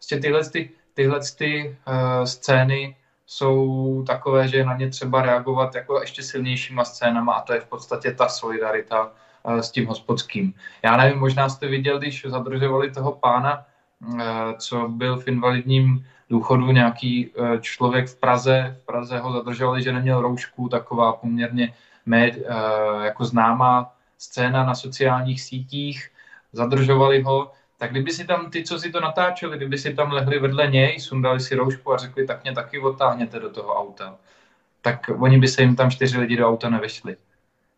vlastně 0.00 0.20
tyhle, 0.20 0.44
ty, 0.44 0.70
tyhle 0.94 1.20
ty, 1.38 1.76
scény 2.24 2.96
jsou 3.26 4.04
takové, 4.06 4.48
že 4.48 4.64
na 4.64 4.76
ně 4.76 4.90
třeba 4.90 5.22
reagovat 5.22 5.74
jako 5.74 6.00
ještě 6.00 6.22
silnějšíma 6.22 6.84
scénama 6.84 7.32
a 7.32 7.42
to 7.42 7.52
je 7.52 7.60
v 7.60 7.68
podstatě 7.68 8.14
ta 8.14 8.28
solidarita 8.28 9.12
s 9.44 9.70
tím 9.70 9.86
hospodským. 9.86 10.54
Já 10.82 10.96
nevím, 10.96 11.18
možná 11.18 11.48
jste 11.48 11.68
viděl, 11.68 11.98
když 11.98 12.26
zadržovali 12.28 12.90
toho 12.90 13.12
pána, 13.12 13.66
co 14.58 14.88
byl 14.88 15.16
v 15.16 15.28
invalidním 15.28 16.06
důchodu 16.30 16.72
nějaký 16.72 17.30
eh, 17.30 17.58
člověk 17.60 18.08
v 18.08 18.16
Praze, 18.20 18.76
v 18.82 18.86
Praze 18.86 19.18
ho 19.18 19.32
zadržovali, 19.32 19.82
že 19.82 19.92
neměl 19.92 20.20
roušku, 20.20 20.68
taková 20.68 21.12
poměrně 21.12 21.74
med, 22.06 22.38
eh, 22.38 23.04
jako 23.04 23.24
známá 23.24 23.92
scéna 24.18 24.64
na 24.64 24.74
sociálních 24.74 25.42
sítích. 25.42 26.10
zadržovali 26.52 27.22
ho, 27.22 27.52
tak 27.78 27.90
kdyby 27.90 28.10
si 28.10 28.26
tam 28.26 28.50
ty, 28.50 28.64
co 28.64 28.78
si 28.78 28.90
to 28.90 29.00
natáčeli, 29.00 29.56
kdyby 29.56 29.78
si 29.78 29.94
tam 29.94 30.12
lehli 30.12 30.38
vedle 30.38 30.66
něj, 30.66 31.00
sundali 31.00 31.40
si 31.40 31.54
roušku 31.54 31.92
a 31.92 31.96
řekli, 31.96 32.26
tak 32.26 32.42
mě 32.42 32.52
taky 32.52 32.78
otáhněte 32.78 33.40
do 33.40 33.50
toho 33.50 33.74
auta, 33.74 34.16
tak 34.82 35.10
oni 35.18 35.38
by 35.38 35.48
se 35.48 35.62
jim 35.62 35.76
tam 35.76 35.90
čtyři 35.90 36.18
lidi 36.18 36.36
do 36.36 36.48
auta 36.48 36.70
nevešli. 36.70 37.16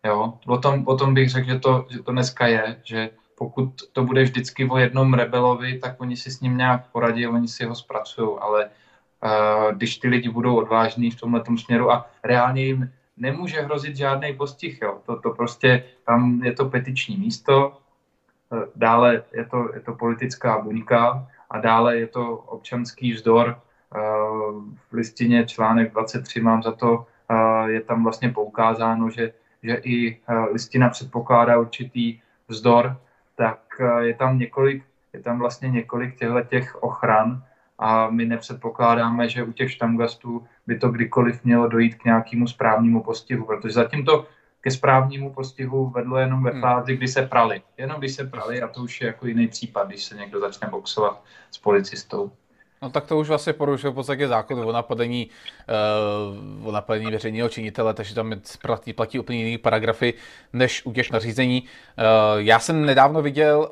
Jo? 0.05 0.39
O, 0.47 0.59
tom, 0.59 0.89
o 0.89 0.97
tom 0.97 1.15
bych 1.15 1.31
řekl, 1.31 1.49
že 1.49 1.59
to, 1.59 1.87
že 1.91 2.03
to 2.03 2.13
dneska 2.13 2.47
je, 2.47 2.81
že 2.85 3.11
pokud 3.43 3.75
to 3.93 4.05
bude 4.05 4.23
vždycky 4.23 4.69
o 4.69 4.79
jednom 4.79 5.15
rebelovi, 5.15 5.79
tak 5.79 6.01
oni 6.01 6.17
si 6.17 6.31
s 6.31 6.41
ním 6.41 6.57
nějak 6.57 6.87
poradí, 6.93 7.27
oni 7.27 7.49
si 7.49 7.65
ho 7.65 7.75
zpracují, 7.75 8.39
ale 8.41 8.71
uh, 8.71 9.75
když 9.75 9.99
ty 9.99 10.09
lidi 10.09 10.29
budou 10.29 10.57
odvážní 10.57 11.11
v 11.11 11.21
tomhle 11.21 11.43
směru 11.57 11.91
a 11.91 12.07
reálně 12.25 12.63
jim 12.63 12.93
nemůže 13.17 13.61
hrozit 13.61 13.97
žádný 13.97 14.35
postih, 14.35 14.79
jo. 14.83 14.99
To, 15.07 15.17
to 15.21 15.31
prostě, 15.31 15.85
tam 16.07 16.41
je 16.45 16.53
to 16.53 16.71
petiční 16.71 17.17
místo, 17.17 17.79
eh, 18.53 18.67
dále 18.77 19.23
je 19.35 19.45
to, 19.45 19.75
je 19.75 19.81
to 19.81 19.95
politická 19.95 20.59
buňka 20.59 21.27
a 21.51 21.59
dále 21.59 21.99
je 21.99 22.07
to 22.07 22.37
občanský 22.37 23.13
vzdor. 23.13 23.59
Eh, 23.59 23.99
v 24.91 24.93
listině 24.93 25.47
článek 25.47 25.93
23 25.93 26.41
mám 26.41 26.63
za 26.63 26.73
to, 26.73 27.07
je 27.67 27.81
tam 27.81 28.03
vlastně 28.03 28.29
poukázáno, 28.29 29.11
že, 29.11 29.33
že 29.63 29.75
i 29.85 30.21
listina 30.53 30.89
předpokládá 30.89 31.59
určitý 31.59 32.21
vzdor 32.49 32.97
tak 33.37 33.61
eh, 33.81 34.05
je 34.05 34.15
tam 34.15 34.39
několik, 34.39 34.85
je 35.13 35.21
tam 35.21 35.39
vlastně 35.39 35.71
několik 35.71 36.19
těchto 36.19 36.43
těch 36.43 36.83
ochran 36.83 37.45
a 37.79 38.11
my 38.11 38.25
nepředpokládáme, 38.25 39.29
že 39.29 39.43
u 39.43 39.53
těch 39.53 39.73
štamgastů 39.73 40.47
by 40.67 40.79
to 40.79 40.89
kdykoliv 40.89 41.45
mělo 41.45 41.69
dojít 41.69 41.95
k 41.95 42.05
nějakému 42.05 42.47
správnímu 42.47 43.03
postihu, 43.03 43.45
protože 43.45 43.75
zatím 43.75 44.05
to 44.05 44.27
ke 44.61 44.71
správnímu 44.71 45.33
postihu 45.33 45.91
vedlo 45.91 46.19
jenom 46.19 46.43
ve 46.43 46.51
hmm. 46.51 46.61
fázi, 46.61 46.97
kdy 46.97 47.09
se 47.09 47.23
prali. 47.23 47.63
Jenom 47.79 47.99
když 47.99 48.13
se 48.13 48.25
prali 48.25 48.63
a 48.63 48.69
to 48.69 48.81
už 48.81 49.01
je 49.01 49.07
jako 49.07 49.27
jiný 49.27 49.49
případ, 49.49 49.89
když 49.89 50.05
se 50.05 50.17
někdo 50.17 50.41
začne 50.41 50.69
boxovat 50.69 51.23
s 51.51 51.59
policistou. 51.59 52.33
No 52.83 52.91
tak 52.91 53.07
to 53.07 53.19
už 53.19 53.29
vlastně 53.29 53.53
porušuje 53.53 53.91
v 53.91 53.95
podstatě 53.95 54.29
zákon 54.29 54.59
o 54.59 54.73
napadení, 54.73 55.31
uh, 56.61 56.69
o 56.69 56.73
napadení 56.73 57.11
veřejného 57.11 57.49
činitele, 57.49 57.95
takže 57.95 58.15
tam 58.15 58.33
platí, 58.63 58.93
platí 58.93 59.19
úplně 59.19 59.39
jiný 59.39 59.59
paragrafy 59.59 60.15
než 60.53 60.87
u 60.87 60.93
těch 60.93 61.11
nařízení. 61.11 61.63
Uh, 61.63 62.41
já 62.41 62.59
jsem 62.59 62.87
nedávno 62.87 63.23
viděl 63.23 63.71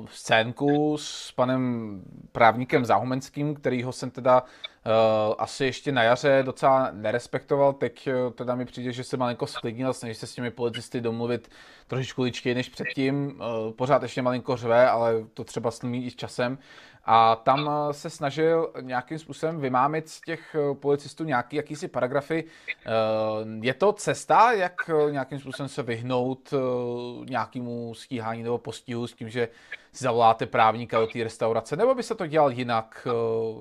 uh, 0.00 0.06
scénku 0.10 0.96
s 0.98 1.32
panem 1.32 2.02
právníkem 2.32 2.84
Záhumenským, 2.84 3.54
kterýho 3.54 3.92
jsem 3.92 4.10
teda 4.10 4.42
uh, 4.42 5.34
asi 5.38 5.64
ještě 5.64 5.92
na 5.92 6.02
jaře 6.02 6.42
docela 6.46 6.88
nerespektoval. 6.92 7.72
Teď 7.72 8.08
uh, 8.08 8.32
teda 8.32 8.54
mi 8.54 8.64
přijde, 8.64 8.92
že 8.92 9.04
se 9.04 9.16
malinko 9.16 9.46
sklidnil, 9.46 9.92
snaží 9.92 10.14
se 10.14 10.26
s 10.26 10.34
těmi 10.34 10.50
policisty 10.50 11.00
domluvit 11.00 11.50
trošičku 11.86 12.22
ličtěji 12.22 12.54
než 12.54 12.68
předtím. 12.68 13.26
Uh, 13.26 13.72
pořád 13.72 14.02
ještě 14.02 14.22
malinko 14.22 14.56
řve, 14.56 14.88
ale 14.88 15.14
to 15.34 15.44
třeba 15.44 15.70
slumí 15.70 16.06
i 16.06 16.10
s 16.10 16.16
časem. 16.16 16.58
A 17.06 17.36
tam 17.36 17.70
eh, 17.70 17.92
se 17.92 18.10
snažil 18.10 18.72
nějakým 18.80 19.18
způsobem 19.18 19.60
vymámit 19.60 20.08
z 20.08 20.20
těch 20.20 20.54
eh, 20.54 20.74
policistů 20.74 21.24
nějaký 21.24 21.56
jakýsi 21.56 21.88
paragrafy. 21.88 22.44
Eh, 22.68 22.90
je 23.60 23.74
to 23.74 23.92
cesta, 23.92 24.52
jak 24.52 24.90
nějakým 25.10 25.38
způsobem 25.38 25.68
se 25.68 25.82
vyhnout 25.82 26.54
nějakému 27.28 27.94
stíhání 27.94 28.42
nebo 28.42 28.58
postihu 28.58 29.06
s 29.06 29.12
tím, 29.12 29.30
že 29.30 29.48
zavoláte 29.92 30.46
právníka 30.46 31.00
do 31.00 31.06
té 31.06 31.24
restaurace, 31.24 31.76
nebo 31.76 31.94
by 31.94 32.02
se 32.02 32.14
to 32.14 32.26
dělal 32.26 32.50
jinak 32.50 33.08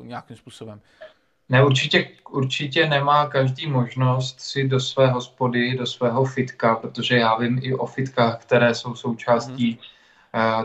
nějakým 0.03 0.37
způsobem? 0.37 0.81
Ne, 1.49 1.65
určitě, 1.65 2.09
určitě 2.29 2.87
nemá 2.87 3.27
každý 3.27 3.67
možnost 3.67 4.41
si 4.41 4.67
do 4.67 4.79
své 4.79 5.07
hospody, 5.07 5.77
do 5.77 5.85
svého 5.85 6.25
fitka, 6.25 6.75
protože 6.75 7.17
já 7.17 7.37
vím 7.37 7.59
i 7.61 7.73
o 7.73 7.85
fitkách, 7.85 8.41
které 8.41 8.75
jsou 8.75 8.95
součástí 8.95 9.71
mm 9.71 9.92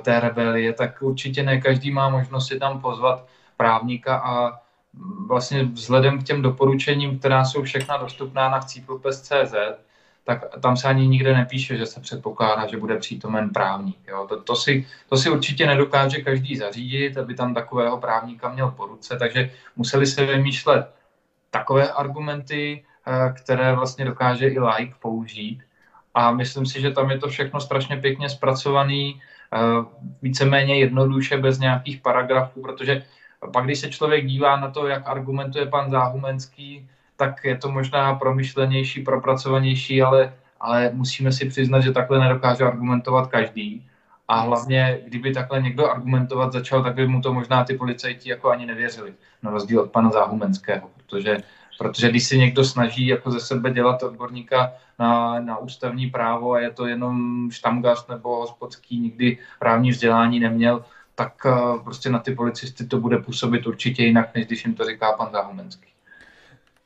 té 0.02 0.20
rebelie, 0.20 0.72
tak 0.72 1.02
určitě 1.02 1.42
ne 1.42 1.60
každý 1.60 1.90
má 1.90 2.08
možnost 2.08 2.48
si 2.48 2.58
tam 2.58 2.80
pozvat 2.80 3.26
právníka 3.56 4.16
a 4.16 4.60
vlastně 5.26 5.64
vzhledem 5.64 6.18
k 6.18 6.24
těm 6.24 6.42
doporučením, 6.42 7.18
která 7.18 7.44
jsou 7.44 7.62
všechna 7.62 7.96
dostupná 7.96 8.48
na 8.48 8.60
chcíplpes.cz, 8.60 9.54
tak 10.24 10.60
tam 10.60 10.76
se 10.76 10.88
ani 10.88 11.08
nikde 11.08 11.34
nepíše, 11.34 11.76
že 11.76 11.86
se 11.86 12.00
předpokládá, 12.00 12.66
že 12.66 12.76
bude 12.76 12.96
přítomen 12.96 13.50
právník. 13.50 13.98
Jo. 14.08 14.26
To, 14.28 14.42
to, 14.42 14.56
si, 14.56 14.86
to 15.08 15.16
si 15.16 15.30
určitě 15.30 15.66
nedokáže 15.66 16.18
každý 16.18 16.56
zařídit, 16.56 17.18
aby 17.18 17.34
tam 17.34 17.54
takového 17.54 17.98
právníka 17.98 18.48
měl 18.48 18.70
po 18.70 18.86
ruce, 18.86 19.16
takže 19.18 19.50
museli 19.76 20.06
se 20.06 20.26
vymýšlet 20.26 20.94
takové 21.50 21.92
argumenty, 21.92 22.84
eh, 23.06 23.32
které 23.32 23.74
vlastně 23.74 24.04
dokáže 24.04 24.48
i 24.48 24.60
like 24.60 24.94
použít. 25.00 25.62
A 26.14 26.32
myslím 26.32 26.66
si, 26.66 26.80
že 26.80 26.90
tam 26.90 27.10
je 27.10 27.18
to 27.18 27.28
všechno 27.28 27.60
strašně 27.60 27.96
pěkně 27.96 28.28
zpracovaný, 28.28 29.20
Eh, 29.20 29.36
víceméně 30.22 30.78
jednoduše, 30.78 31.38
bez 31.38 31.58
nějakých 31.58 32.00
paragrafů, 32.00 32.62
protože 32.62 33.02
pak, 33.52 33.64
když 33.64 33.78
se 33.78 33.90
člověk 33.90 34.26
dívá 34.26 34.60
na 34.60 34.70
to, 34.70 34.86
jak 34.86 35.08
argumentuje 35.08 35.66
pan 35.66 35.90
Záhumenský, 35.90 36.88
tak 37.16 37.44
je 37.44 37.56
to 37.58 37.70
možná 37.70 38.14
promyšlenější, 38.14 39.02
propracovanější, 39.02 40.02
ale, 40.02 40.32
ale 40.60 40.90
musíme 40.94 41.32
si 41.32 41.48
přiznat, 41.48 41.80
že 41.80 41.92
takhle 41.92 42.20
nedokáže 42.20 42.64
argumentovat 42.64 43.26
každý. 43.26 43.86
A 44.28 44.40
hlavně, 44.40 44.98
kdyby 45.06 45.34
takhle 45.34 45.62
někdo 45.62 45.90
argumentovat 45.90 46.52
začal, 46.52 46.82
tak 46.82 46.94
by 46.94 47.06
mu 47.06 47.20
to 47.20 47.32
možná 47.32 47.64
ty 47.64 47.74
policajti 47.74 48.30
jako 48.30 48.50
ani 48.50 48.66
nevěřili, 48.66 49.14
na 49.42 49.50
rozdíl 49.50 49.80
od 49.80 49.90
pana 49.90 50.10
Záhumenského, 50.10 50.90
protože 50.96 51.36
Protože 51.78 52.10
když 52.10 52.26
si 52.26 52.38
někdo 52.38 52.64
snaží 52.64 53.06
jako 53.06 53.30
ze 53.30 53.40
sebe 53.40 53.70
dělat 53.70 54.02
odborníka 54.02 54.72
na, 54.98 55.40
na 55.40 55.58
ústavní 55.58 56.10
právo 56.10 56.52
a 56.52 56.60
je 56.60 56.70
to 56.70 56.86
jenom 56.86 57.48
štamgast 57.50 58.08
nebo 58.08 58.36
hospodský, 58.36 59.00
nikdy 59.00 59.38
právní 59.58 59.90
vzdělání 59.90 60.40
neměl, 60.40 60.84
tak 61.14 61.44
uh, 61.44 61.82
prostě 61.82 62.10
na 62.10 62.18
ty 62.18 62.34
policisty 62.34 62.86
to 62.86 62.98
bude 62.98 63.18
působit 63.18 63.66
určitě 63.66 64.04
jinak, 64.04 64.34
než 64.34 64.46
když 64.46 64.64
jim 64.64 64.74
to 64.74 64.84
říká 64.84 65.12
pan 65.12 65.28
Zahumenský. 65.32 65.88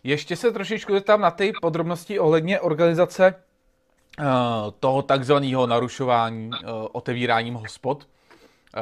Ještě 0.05 0.37
se 0.37 0.53
trošičku 0.53 1.01
tam 1.01 1.21
na 1.21 1.31
ty 1.31 1.53
podrobnosti 1.61 2.19
ohledně 2.19 2.61
organizace 2.61 3.35
uh, 4.19 4.25
toho 4.81 5.03
takzvaného 5.03 5.67
narušování 5.67 6.51
uh, 6.51 6.71
otevíráním 6.93 7.55
hospod. 7.55 8.09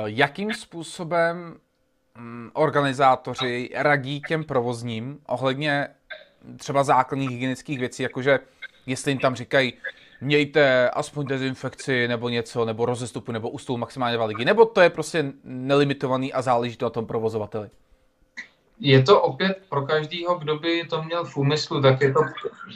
Jakým 0.04 0.54
způsobem 0.54 1.56
organizátoři 2.52 3.70
radí 3.74 4.22
těm 4.28 4.44
provozním 4.44 5.18
ohledně 5.26 5.88
třeba 6.56 6.84
základních 6.84 7.30
hygienických 7.30 7.78
věcí, 7.78 8.02
jakože 8.02 8.38
jestli 8.86 9.10
jim 9.10 9.18
tam 9.18 9.34
říkají, 9.34 9.72
mějte 10.20 10.90
aspoň 10.90 11.26
dezinfekci 11.26 12.08
nebo 12.08 12.28
něco, 12.28 12.64
nebo 12.64 12.86
rozestupu, 12.86 13.32
nebo 13.32 13.50
ústavu 13.50 13.76
maximálně 13.76 14.18
velký, 14.18 14.44
nebo 14.44 14.64
to 14.64 14.80
je 14.80 14.90
prostě 14.90 15.32
nelimitovaný 15.44 16.32
a 16.32 16.42
záleží 16.42 16.76
to 16.76 16.86
na 16.86 16.90
tom 16.90 17.06
provozovateli? 17.06 17.68
Je 18.82 19.02
to 19.02 19.22
opět 19.22 19.62
pro 19.68 19.86
každého, 19.86 20.34
kdo 20.34 20.58
by 20.58 20.84
to 20.90 21.02
měl 21.02 21.24
v 21.24 21.36
úmyslu, 21.36 21.82
tak 21.82 22.00
je 22.00 22.12
to, 22.12 22.20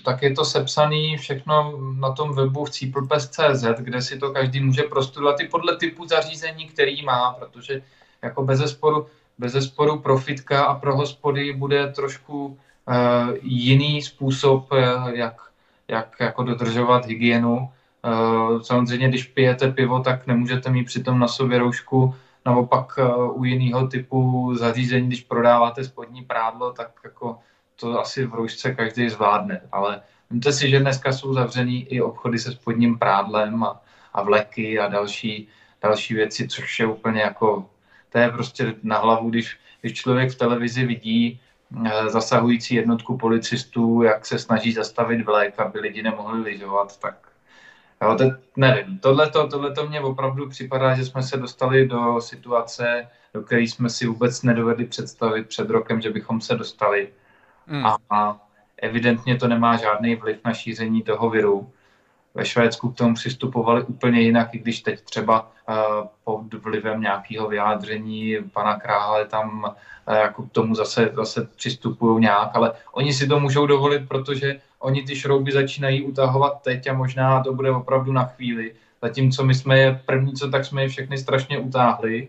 tak 0.04 0.22
je 0.22 0.34
to 0.34 0.44
sepsané 0.44 1.16
všechno 1.18 1.78
na 1.98 2.12
tom 2.12 2.34
webu 2.34 2.64
v 2.64 2.70
cíplpes.cz, 2.70 3.64
kde 3.78 4.02
si 4.02 4.18
to 4.18 4.32
každý 4.32 4.60
může 4.60 4.82
prostudovat 4.82 5.40
i 5.40 5.48
podle 5.48 5.76
typu 5.76 6.06
zařízení, 6.08 6.68
který 6.68 7.04
má, 7.04 7.32
protože 7.32 7.82
jako 8.22 8.42
bez 8.42 8.58
zesporu, 8.58 9.06
bez 9.38 9.52
zesporu 9.52 9.98
profitka 9.98 10.64
a 10.64 10.74
pro 10.74 10.96
hospody 10.96 11.52
bude 11.52 11.92
trošku 11.92 12.58
Eh, 12.88 13.38
jiný 13.42 14.02
způsob, 14.02 14.72
eh, 14.72 15.16
jak, 15.18 15.42
jak 15.88 16.16
jako 16.20 16.42
dodržovat 16.42 17.06
hygienu. 17.06 17.70
Eh, 18.04 18.62
samozřejmě, 18.62 19.08
když 19.08 19.24
pijete 19.24 19.72
pivo, 19.72 20.00
tak 20.00 20.26
nemůžete 20.26 20.70
mít 20.70 20.84
přitom 20.84 21.18
na 21.18 21.28
sobě 21.28 21.58
roušku. 21.58 22.14
Naopak 22.46 22.98
u 23.32 23.44
jiného 23.44 23.88
typu 23.88 24.50
zařízení, 24.54 25.06
když 25.06 25.20
prodáváte 25.20 25.84
spodní 25.84 26.22
prádlo, 26.24 26.72
tak 26.72 26.90
jako 27.04 27.38
to 27.80 28.00
asi 28.00 28.26
v 28.26 28.34
roušce 28.34 28.74
každý 28.74 29.08
zvládne. 29.08 29.60
Ale 29.72 30.00
víte 30.30 30.52
si, 30.52 30.70
že 30.70 30.80
dneska 30.80 31.12
jsou 31.12 31.34
zavřený 31.34 31.84
i 31.84 32.00
obchody 32.00 32.38
se 32.38 32.52
spodním 32.52 32.98
prádlem 32.98 33.64
a, 33.64 33.80
a 34.14 34.22
vleky 34.22 34.78
a 34.78 34.88
další, 34.88 35.48
další 35.82 36.14
věci, 36.14 36.48
což 36.48 36.78
je 36.78 36.86
úplně 36.86 37.20
jako, 37.20 37.66
to 38.14 38.18
je 38.18 38.30
prostě 38.30 38.74
na 38.82 38.98
hlavu, 38.98 39.30
když, 39.30 39.58
když 39.80 39.92
člověk 39.92 40.30
v 40.30 40.38
televizi 40.38 40.86
vidí, 40.86 41.40
Eh, 41.86 42.10
zasahující 42.10 42.74
jednotku 42.74 43.18
policistů, 43.18 44.02
jak 44.02 44.26
se 44.26 44.38
snaží 44.38 44.72
zastavit 44.72 45.24
vlek, 45.24 45.60
aby 45.60 45.80
lidi 45.80 46.02
nemohli 46.02 46.40
lyžovat, 46.40 47.00
tak 47.00 47.28
jo, 48.02 48.14
te, 48.14 48.38
nevím. 48.56 48.98
Tohleto, 48.98 49.48
tohleto 49.48 49.86
mně 49.86 50.00
opravdu 50.00 50.48
připadá, 50.48 50.94
že 50.94 51.04
jsme 51.04 51.22
se 51.22 51.36
dostali 51.36 51.88
do 51.88 52.20
situace, 52.20 53.08
do 53.34 53.42
které 53.42 53.62
jsme 53.62 53.90
si 53.90 54.06
vůbec 54.06 54.42
nedovedli 54.42 54.84
představit 54.84 55.48
před 55.48 55.70
rokem, 55.70 56.00
že 56.00 56.10
bychom 56.10 56.40
se 56.40 56.54
dostali. 56.54 57.08
Hmm. 57.66 57.86
A, 57.86 57.96
a 58.10 58.40
evidentně 58.76 59.36
to 59.36 59.48
nemá 59.48 59.76
žádný 59.76 60.16
vliv 60.16 60.38
na 60.44 60.54
šíření 60.54 61.02
toho 61.02 61.30
viru 61.30 61.72
ve 62.34 62.44
Švédsku 62.44 62.90
k 62.90 62.96
tomu 62.96 63.14
přistupovali 63.14 63.82
úplně 63.82 64.20
jinak, 64.20 64.54
i 64.54 64.58
když 64.58 64.80
teď 64.80 65.00
třeba 65.00 65.50
uh, 65.68 65.74
pod 66.24 66.54
vlivem 66.54 67.00
nějakého 67.00 67.48
vyjádření 67.48 68.36
pana 68.52 68.76
Krále 68.80 69.26
tam 69.26 69.74
uh, 70.08 70.14
jako 70.14 70.42
k 70.42 70.52
tomu 70.52 70.74
zase, 70.74 71.10
zase 71.14 71.48
přistupují 71.56 72.20
nějak, 72.20 72.50
ale 72.54 72.72
oni 72.92 73.12
si 73.12 73.26
to 73.26 73.40
můžou 73.40 73.66
dovolit, 73.66 74.08
protože 74.08 74.60
oni 74.78 75.02
ty 75.02 75.16
šrouby 75.16 75.52
začínají 75.52 76.04
utahovat 76.04 76.62
teď 76.62 76.86
a 76.86 76.92
možná 76.92 77.42
to 77.42 77.52
bude 77.52 77.70
opravdu 77.70 78.12
na 78.12 78.24
chvíli. 78.24 78.74
Zatímco 79.02 79.44
my 79.44 79.54
jsme 79.54 79.78
je 79.78 80.02
první, 80.06 80.32
co 80.32 80.50
tak 80.50 80.64
jsme 80.64 80.82
je 80.82 80.88
všechny 80.88 81.18
strašně 81.18 81.58
utáhli, 81.58 82.28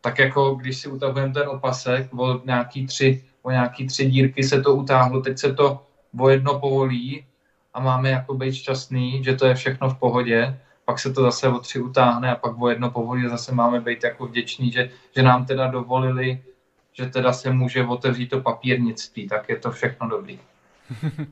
tak 0.00 0.18
jako 0.18 0.54
když 0.54 0.78
si 0.78 0.88
utahujeme 0.88 1.34
ten 1.34 1.48
opasek 1.48 2.08
o 2.14 2.40
nějaký 2.44 2.86
tři, 2.86 3.24
o 3.42 3.50
nějaký 3.50 3.86
tři 3.86 4.06
dírky 4.06 4.42
se 4.44 4.62
to 4.62 4.74
utáhlo, 4.74 5.20
teď 5.20 5.38
se 5.38 5.54
to 5.54 5.82
o 6.18 6.28
jedno 6.28 6.58
povolí 6.58 7.24
máme 7.80 8.10
jako 8.10 8.34
být 8.34 8.54
šťastný, 8.54 9.24
že 9.24 9.36
to 9.36 9.46
je 9.46 9.54
všechno 9.54 9.90
v 9.90 9.98
pohodě, 9.98 10.58
pak 10.84 10.98
se 10.98 11.12
to 11.12 11.22
zase 11.22 11.48
o 11.48 11.58
tři 11.58 11.80
utáhne 11.80 12.32
a 12.32 12.36
pak 12.36 12.60
o 12.60 12.68
jedno 12.68 12.92
a 12.96 13.28
zase 13.28 13.54
máme 13.54 13.80
být 13.80 14.04
jako 14.04 14.26
vděční, 14.26 14.72
že, 14.72 14.90
že 15.16 15.22
nám 15.22 15.46
teda 15.46 15.66
dovolili, 15.66 16.42
že 16.92 17.06
teda 17.06 17.32
se 17.32 17.52
může 17.52 17.86
otevřít 17.86 18.28
to 18.28 18.40
papírnictví, 18.40 19.28
tak 19.28 19.48
je 19.48 19.56
to 19.56 19.70
všechno 19.70 20.08
dobrý. 20.08 20.38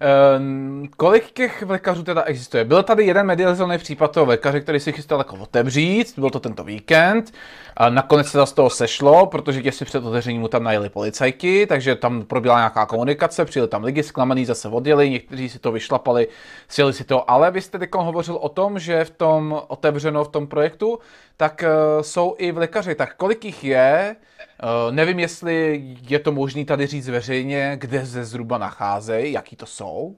Ehm, 0.00 0.88
kolik 0.96 1.30
těch 1.30 1.62
lékařů 1.66 2.02
teda 2.02 2.22
existuje? 2.22 2.64
Byl 2.64 2.82
tady 2.82 3.04
jeden 3.04 3.26
medializovaný 3.26 3.78
případ 3.78 4.12
toho 4.12 4.26
lékaře, 4.26 4.60
který 4.60 4.80
si 4.80 4.92
chystal 4.92 5.18
jako 5.18 5.36
otevřít, 5.36 6.18
byl 6.18 6.30
to 6.30 6.40
tento 6.40 6.64
víkend. 6.64 7.32
A 7.76 7.88
nakonec 7.88 8.28
se 8.28 8.46
z 8.46 8.52
toho 8.52 8.70
sešlo, 8.70 9.26
protože 9.26 9.62
těsně 9.62 9.86
před 9.86 10.04
otevřením 10.04 10.40
mu 10.40 10.48
tam 10.48 10.62
najeli 10.62 10.88
policajky, 10.88 11.66
takže 11.66 11.94
tam 11.94 12.22
proběhla 12.22 12.58
nějaká 12.58 12.86
komunikace, 12.86 13.44
přijeli 13.44 13.68
tam 13.68 13.84
lidi 13.84 14.02
zklamaný, 14.02 14.44
zase 14.44 14.68
odjeli, 14.68 15.10
někteří 15.10 15.48
si 15.48 15.58
to 15.58 15.72
vyšlapali, 15.72 16.28
sjeli 16.68 16.92
si 16.92 17.04
to, 17.04 17.30
ale 17.30 17.50
vy 17.50 17.60
jste 17.60 17.78
teď 17.78 17.90
hovořil 17.94 18.36
o 18.36 18.48
tom, 18.48 18.78
že 18.78 19.04
v 19.04 19.10
tom 19.10 19.62
otevřeno 19.68 20.24
v 20.24 20.28
tom 20.28 20.46
projektu, 20.46 20.98
tak 21.36 21.64
uh, 21.64 22.02
jsou 22.02 22.34
i 22.38 22.52
v 22.52 22.58
lékaři. 22.58 22.94
Tak 22.94 23.16
kolik 23.16 23.44
jich 23.44 23.64
je? 23.64 24.16
Uh, 24.62 24.94
nevím, 24.94 25.18
jestli 25.18 25.82
je 26.08 26.18
to 26.18 26.32
možné 26.32 26.64
tady 26.64 26.86
říct 26.86 27.08
veřejně, 27.08 27.76
kde 27.80 28.06
se 28.06 28.24
zhruba 28.24 28.58
nacházejí, 28.58 29.32
jaký 29.32 29.56
to 29.56 29.66
jsou. 29.66 30.16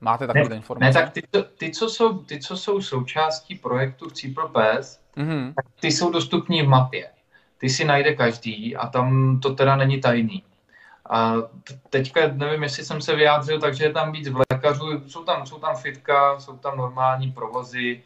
Máte 0.00 0.26
takové 0.26 0.56
informace? 0.56 0.98
Ne, 0.98 1.04
tak 1.04 1.12
ty, 1.12 1.22
ty, 1.58 1.70
co 1.70 1.88
jsou, 1.88 2.18
ty, 2.18 2.40
co 2.40 2.56
jsou 2.56 2.80
součástí 2.80 3.54
projektu 3.54 4.08
v 4.08 4.12
CIPROPES, 4.12 5.01
mm-hmm. 5.16 5.54
tak 5.54 5.64
ty 5.80 5.92
jsou 5.92 6.10
dostupní 6.10 6.62
v 6.62 6.68
mapě. 6.68 7.10
Ty 7.58 7.68
si 7.70 7.84
najde 7.84 8.14
každý 8.14 8.76
a 8.76 8.86
tam 8.86 9.40
to 9.40 9.54
teda 9.54 9.76
není 9.76 10.00
tajný. 10.00 10.42
A 11.10 11.34
teďka 11.90 12.20
nevím, 12.32 12.62
jestli 12.62 12.84
jsem 12.84 13.00
se 13.00 13.14
vyjádřil, 13.16 13.60
takže 13.60 13.84
je 13.84 13.92
tam 13.92 14.12
víc 14.12 14.28
v 14.28 14.42
lékařů, 14.50 15.08
jsou 15.08 15.24
tam, 15.24 15.46
jsou 15.46 15.58
tam 15.58 15.76
fitka, 15.76 16.40
jsou 16.40 16.56
tam 16.56 16.76
normální 16.76 17.32
provozy, 17.32 18.02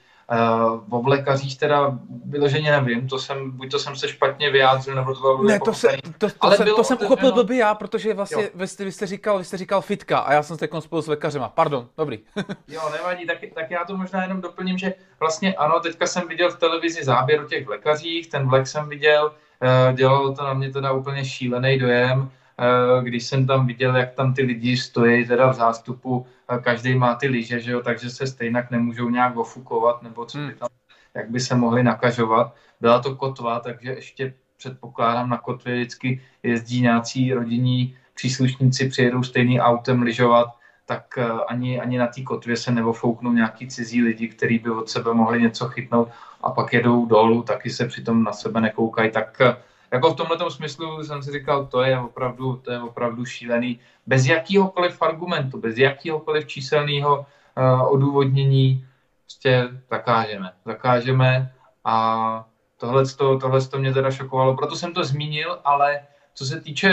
o 0.90 1.02
vlekařích 1.02 1.58
teda 1.58 1.98
vyloženě 2.24 2.70
nevím, 2.70 3.08
to 3.08 3.18
jsem, 3.18 3.50
buď 3.50 3.70
to 3.70 3.78
jsem 3.78 3.96
se 3.96 4.08
špatně 4.08 4.50
vyjádřil, 4.50 4.94
nebo 4.94 5.14
to 5.14 5.20
bylo 5.20 5.42
Ne, 5.42 5.60
to, 5.60 5.74
se, 5.74 5.88
to, 6.18 6.28
to, 6.28 6.34
Ale 6.40 6.56
se, 6.56 6.64
to 6.64 6.84
jsem 6.84 6.98
uchopil 7.04 7.32
blbý 7.32 7.56
já, 7.56 7.74
protože 7.74 8.14
vlastně 8.14 8.50
vy 8.54 8.66
jste, 8.66 8.84
vy, 8.84 8.92
jste 8.92 9.06
říkal, 9.06 9.38
vy 9.38 9.44
jste 9.44 9.56
říkal 9.56 9.80
fitka 9.80 10.18
a 10.18 10.32
já 10.32 10.42
jsem 10.42 10.58
se 10.58 10.68
spolu 10.80 11.02
s 11.02 11.06
lékařema. 11.06 11.48
Pardon, 11.48 11.88
dobrý. 11.96 12.18
jo, 12.68 12.80
nevadí, 12.92 13.26
tak, 13.26 13.38
tak 13.54 13.70
já 13.70 13.84
to 13.84 13.96
možná 13.96 14.22
jenom 14.22 14.40
doplním, 14.40 14.78
že 14.78 14.94
vlastně 15.20 15.54
ano, 15.54 15.80
teďka 15.80 16.06
jsem 16.06 16.28
viděl 16.28 16.50
v 16.50 16.58
televizi 16.58 17.04
záběr 17.04 17.40
o 17.40 17.44
těch 17.44 17.68
lékařích, 17.68 18.26
ten 18.26 18.48
vlek 18.48 18.66
jsem 18.66 18.88
viděl, 18.88 19.32
uh, 19.62 19.96
dělalo 19.96 20.34
to 20.34 20.44
na 20.44 20.54
mě 20.54 20.72
teda 20.72 20.92
úplně 20.92 21.24
šílený 21.24 21.78
dojem, 21.78 22.30
Eh, 22.58 23.04
když 23.04 23.26
jsem 23.26 23.46
tam 23.46 23.66
viděl, 23.66 23.96
jak 23.96 24.14
tam 24.14 24.34
ty 24.34 24.42
lidi 24.42 24.76
stojí 24.76 25.26
teda 25.26 25.50
v 25.50 25.54
zástupu, 25.54 26.26
každý 26.62 26.94
má 26.94 27.14
ty 27.14 27.28
lyže, 27.28 27.60
že 27.60 27.72
jo, 27.72 27.80
takže 27.80 28.10
se 28.10 28.26
stejně 28.26 28.66
nemůžou 28.70 29.10
nějak 29.10 29.36
ofukovat, 29.36 30.02
nebo 30.02 30.24
co 30.24 30.38
by 30.38 30.44
hmm. 30.44 30.54
tam, 30.54 30.68
jak 31.14 31.30
by 31.30 31.40
se 31.40 31.54
mohli 31.54 31.82
nakažovat. 31.82 32.54
Byla 32.80 33.00
to 33.00 33.14
kotva, 33.16 33.60
takže 33.60 33.90
ještě 33.90 34.34
předpokládám, 34.56 35.28
na 35.28 35.38
kotvě 35.38 35.74
vždycky 35.74 36.22
jezdí 36.42 36.80
nějací 36.80 37.32
rodinní 37.32 37.96
příslušníci, 38.14 38.88
přijedou 38.88 39.22
stejným 39.22 39.60
autem 39.60 40.02
lyžovat, 40.02 40.48
tak 40.86 41.18
eh, 41.18 41.30
ani, 41.48 41.80
ani 41.80 41.98
na 41.98 42.06
té 42.06 42.22
kotvě 42.22 42.56
se 42.56 42.72
nevofouknou 42.72 43.32
nějaký 43.32 43.68
cizí 43.68 44.02
lidi, 44.02 44.28
kteří 44.28 44.58
by 44.58 44.70
od 44.70 44.90
sebe 44.90 45.14
mohli 45.14 45.42
něco 45.42 45.68
chytnout 45.68 46.08
a 46.42 46.50
pak 46.50 46.72
jedou 46.72 47.06
dolů, 47.06 47.42
taky 47.42 47.70
se 47.70 47.86
přitom 47.86 48.24
na 48.24 48.32
sebe 48.32 48.60
nekoukají, 48.60 49.10
tak 49.10 49.40
eh, 49.40 49.56
jako 49.92 50.10
v 50.10 50.16
tomhle 50.16 50.50
smyslu 50.50 51.04
jsem 51.04 51.22
si 51.22 51.32
říkal, 51.32 51.66
to 51.66 51.82
je 51.82 51.98
opravdu, 51.98 52.56
to 52.56 52.72
je 52.72 52.80
opravdu 52.80 53.24
šílený. 53.24 53.80
Bez 54.06 54.26
jakýhokoliv 54.26 55.02
argumentu, 55.02 55.60
bez 55.60 55.78
jakýhokoliv 55.78 56.46
číselného 56.46 57.26
uh, 57.56 57.92
odůvodnění 57.92 58.86
prostě 59.24 59.68
zakážeme. 59.90 60.52
Zakážeme 60.64 61.52
a 61.84 62.46
tohle, 62.76 63.04
tohle 63.16 63.60
to 63.60 63.78
mě 63.78 63.92
teda 63.92 64.10
šokovalo, 64.10 64.56
proto 64.56 64.76
jsem 64.76 64.94
to 64.94 65.04
zmínil, 65.04 65.58
ale 65.64 66.00
co 66.34 66.44
se 66.44 66.60
týče 66.60 66.88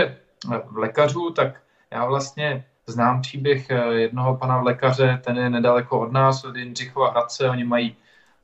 eh, 0.53 0.61
lékařů, 0.75 1.29
tak 1.29 1.61
já 1.91 2.05
vlastně 2.05 2.65
znám 2.87 3.21
příběh 3.21 3.69
eh, 3.69 3.93
jednoho 3.93 4.37
pana 4.37 4.61
lékaře, 4.61 5.21
ten 5.23 5.37
je 5.37 5.49
nedaleko 5.49 5.99
od 5.99 6.11
nás, 6.11 6.43
od 6.43 6.55
Jindřichova 6.55 7.11
Hradce, 7.11 7.49
oni 7.49 7.63
mají 7.63 7.95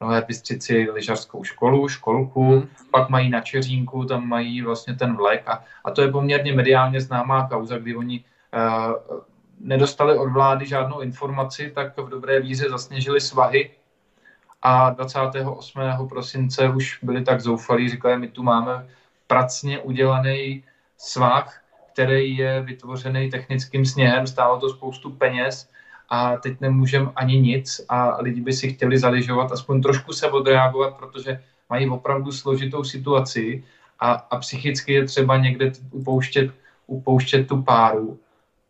Nové 0.01 0.21
Bystřici 0.27 0.87
lyžařskou 0.93 1.43
školu, 1.43 1.89
školku, 1.89 2.51
hmm. 2.51 2.67
pak 2.91 3.09
mají 3.09 3.29
na 3.29 3.41
Čeřínku, 3.41 4.05
tam 4.05 4.27
mají 4.27 4.61
vlastně 4.61 4.95
ten 4.95 5.15
vlek 5.15 5.47
a, 5.47 5.63
a 5.85 5.91
to 5.91 6.01
je 6.01 6.11
poměrně 6.11 6.53
mediálně 6.53 7.01
známá 7.01 7.47
kauza, 7.47 7.77
kdy 7.77 7.95
oni 7.95 8.23
uh, 8.53 9.19
nedostali 9.59 10.17
od 10.17 10.29
vlády 10.29 10.65
žádnou 10.65 10.99
informaci, 10.99 11.71
tak 11.75 11.97
v 11.97 12.09
dobré 12.09 12.39
víře 12.39 12.69
zasněžili 12.69 13.21
svahy 13.21 13.71
a 14.61 14.89
28. 14.89 15.81
prosince 16.09 16.69
už 16.69 16.99
byli 17.01 17.23
tak 17.23 17.41
zoufalí, 17.41 17.89
říkali, 17.89 18.17
my 18.17 18.27
tu 18.27 18.43
máme 18.43 18.87
pracně 19.27 19.79
udělaný 19.79 20.63
svah, 20.97 21.61
který 21.93 22.37
je 22.37 22.61
vytvořený 22.61 23.29
technickým 23.29 23.85
sněhem, 23.85 24.27
stálo 24.27 24.59
to 24.59 24.69
spoustu 24.69 25.09
peněz, 25.09 25.69
a 26.09 26.37
teď 26.37 26.61
nemůžeme 26.61 27.11
ani 27.15 27.39
nic 27.39 27.81
a 27.89 28.21
lidi 28.21 28.41
by 28.41 28.53
si 28.53 28.73
chtěli 28.73 28.97
zaližovat, 28.97 29.51
aspoň 29.51 29.81
trošku 29.81 30.13
se 30.13 30.31
odreagovat, 30.31 30.97
protože 30.97 31.43
mají 31.69 31.89
opravdu 31.89 32.31
složitou 32.31 32.83
situaci 32.83 33.63
a, 33.99 34.11
a 34.11 34.37
psychicky 34.37 34.93
je 34.93 35.05
třeba 35.05 35.37
někde 35.37 35.71
upouštět, 35.91 36.51
upouštět 36.87 37.47
tu 37.47 37.61
páru 37.61 38.19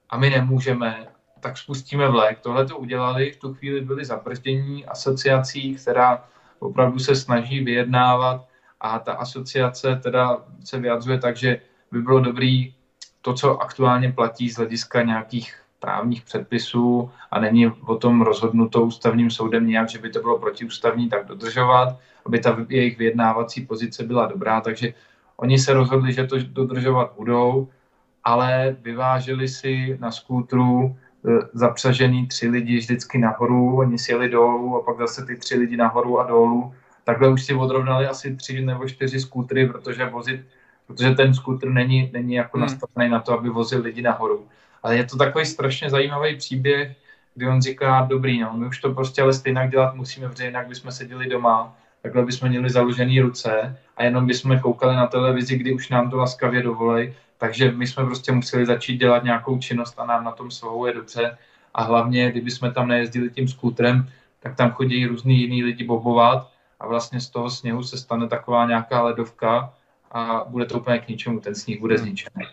a 0.10 0.18
my 0.18 0.30
nemůžeme, 0.30 1.08
tak 1.40 1.58
spustíme 1.58 2.08
vlek. 2.08 2.40
Tohle 2.40 2.66
to 2.66 2.78
udělali, 2.78 3.32
v 3.32 3.38
tu 3.38 3.54
chvíli 3.54 3.82
byli 3.82 4.06
zabrzdění 4.06 4.86
asociací, 4.86 5.76
která 5.76 6.24
opravdu 6.60 7.00
se 7.00 7.16
snaží 7.16 7.64
vyjednávat 7.64 8.48
a 8.80 9.00
ta 9.00 9.14
asociace 9.14 10.00
teda 10.04 10.38
se 10.64 10.80
vyjadřuje 10.80 11.20
tak, 11.20 11.38
že 11.38 11.62
by 11.92 12.02
bylo 12.02 12.20
dobrý 12.20 12.74
to, 13.22 13.34
co 13.34 13.58
aktuálně 13.58 14.12
platí 14.12 14.50
z 14.50 14.56
hlediska 14.56 15.02
nějakých 15.02 15.62
právních 15.80 16.22
předpisů 16.22 17.12
a 17.32 17.40
není 17.40 17.68
o 17.68 17.96
tom 17.96 18.22
rozhodnuto 18.22 18.82
ústavním 18.82 19.32
soudem 19.32 19.68
nějak, 19.68 19.90
že 19.90 20.00
by 20.00 20.10
to 20.10 20.20
bylo 20.20 20.40
protiústavní, 20.40 21.10
tak 21.10 21.28
dodržovat, 21.28 21.98
aby 22.26 22.40
ta 22.40 22.58
jejich 22.70 22.98
vyjednávací 22.98 23.66
pozice 23.66 24.04
byla 24.04 24.26
dobrá. 24.26 24.62
Takže 24.62 24.94
oni 25.38 25.60
se 25.60 25.74
rozhodli, 25.74 26.14
že 26.14 26.28
to 26.28 26.38
dodržovat 26.44 27.14
budou, 27.18 27.68
ale 28.24 28.76
vyváželi 28.82 29.48
si 29.48 29.98
na 30.02 30.12
skútru 30.12 30.96
e, 31.26 31.30
zapřažený 31.54 32.28
tři 32.28 32.50
lidi 32.50 32.78
vždycky 32.78 33.18
nahoru, 33.18 33.78
oni 33.78 33.98
si 33.98 34.12
jeli 34.12 34.30
dolů 34.30 34.76
a 34.76 34.84
pak 34.84 34.98
zase 34.98 35.26
ty 35.26 35.36
tři 35.36 35.56
lidi 35.56 35.78
nahoru 35.78 36.20
a 36.20 36.28
dolů. 36.28 36.74
Takhle 37.04 37.30
už 37.30 37.46
si 37.46 37.54
odrovnali 37.54 38.08
asi 38.08 38.36
tři 38.36 38.62
nebo 38.62 38.88
čtyři 38.88 39.20
skútry, 39.20 39.68
protože 39.68 40.06
vozit, 40.06 40.42
protože 40.88 41.16
ten 41.16 41.34
skútr 41.34 41.70
není, 41.70 42.10
není 42.14 42.34
jako 42.34 42.58
hmm. 42.58 42.62
nastavený 42.62 43.12
na 43.12 43.20
to, 43.20 43.34
aby 43.34 43.50
vozil 43.50 43.82
lidi 43.82 44.02
nahoru. 44.02 44.48
Ale 44.84 44.98
je 44.98 45.04
to 45.04 45.18
takový 45.18 45.46
strašně 45.46 45.90
zajímavý 45.90 46.38
příběh, 46.38 46.96
kdy 47.36 47.48
on 47.48 47.62
říká, 47.62 48.06
dobrý, 48.10 48.40
no, 48.40 48.54
my 48.54 48.68
už 48.68 48.80
to 48.80 48.94
prostě 48.94 49.22
ale 49.22 49.34
stejně 49.34 49.68
dělat 49.72 49.96
musíme, 49.96 50.30
protože 50.30 50.46
jinak 50.46 50.68
bychom 50.68 50.92
seděli 50.92 51.30
doma, 51.30 51.76
takhle 52.02 52.26
bychom 52.26 52.50
měli 52.50 52.70
založené 52.70 53.22
ruce 53.22 53.78
a 53.98 54.04
jenom 54.04 54.28
bychom 54.28 54.60
koukali 54.60 54.96
na 54.96 55.08
televizi, 55.08 55.58
kdy 55.58 55.74
už 55.74 55.90
nám 55.90 56.10
to 56.10 56.18
laskavě 56.18 56.64
dovolej, 56.64 57.14
takže 57.38 57.72
my 57.72 57.88
jsme 57.88 58.06
prostě 58.06 58.32
museli 58.32 58.66
začít 58.66 58.98
dělat 58.98 59.24
nějakou 59.24 59.60
činnost 59.60 60.00
a 60.00 60.06
nám 60.06 60.24
na 60.24 60.32
tom 60.32 60.52
svahu 60.52 60.86
je 60.86 60.94
dobře. 60.94 61.38
A 61.74 61.84
hlavně, 61.84 62.32
kdyby 62.32 62.52
jsme 62.52 62.72
tam 62.72 62.88
nejezdili 62.88 63.30
tím 63.30 63.48
skútrem, 63.48 64.10
tak 64.40 64.56
tam 64.56 64.72
chodí 64.72 65.06
různý 65.06 65.40
jiný 65.42 65.64
lidi 65.64 65.84
bobovat 65.84 66.52
a 66.80 66.88
vlastně 66.88 67.22
z 67.22 67.30
toho 67.30 67.50
sněhu 67.50 67.84
se 67.84 67.98
stane 67.98 68.28
taková 68.28 68.66
nějaká 68.66 69.02
ledovka 69.02 69.74
a 70.12 70.44
bude 70.48 70.66
to 70.66 70.80
úplně 70.80 71.00
k 71.00 71.08
ničemu, 71.08 71.40
ten 71.40 71.56
sníh 71.56 71.80
bude 71.80 71.98
zničený. 71.98 72.46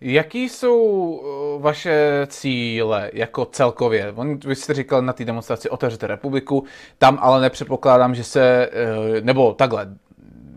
Jaký 0.00 0.48
jsou 0.48 1.20
eh, 1.20 1.62
vaše 1.62 2.26
cíle 2.26 3.10
jako 3.12 3.44
celkově? 3.44 4.14
Vy 4.46 4.56
jste 4.56 4.74
říkal 4.74 5.02
na 5.02 5.12
té 5.12 5.24
demonstraci 5.24 5.70
Otevřete 5.70 6.06
republiku, 6.06 6.64
tam 6.98 7.18
ale 7.22 7.40
nepředpokládám, 7.40 8.14
že 8.14 8.24
se, 8.24 8.70
eh, 8.72 9.20
nebo 9.20 9.52
takhle, 9.54 9.88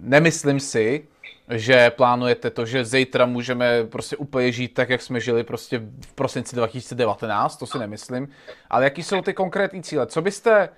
nemyslím 0.02 0.60
si, 0.60 1.08
že 1.50 1.90
plánujete 1.90 2.50
to, 2.50 2.66
že 2.66 2.86
zítra 2.86 3.26
můžeme 3.26 3.84
prostě 3.84 4.18
úplně 4.18 4.52
žít 4.52 4.74
tak, 4.74 4.90
jak 4.90 5.02
jsme 5.02 5.20
žili 5.20 5.44
prostě 5.44 5.82
v 6.06 6.14
prosinci 6.14 6.56
2019, 6.56 7.58
to 7.58 7.66
si 7.66 7.80
nemyslím. 7.80 8.30
Ale 8.70 8.84
jaký 8.84 9.04
jsou 9.04 9.22
ty 9.22 9.34
konkrétní 9.34 9.84
cíle? 9.84 10.08
Co 10.08 10.22
byste 10.22 10.70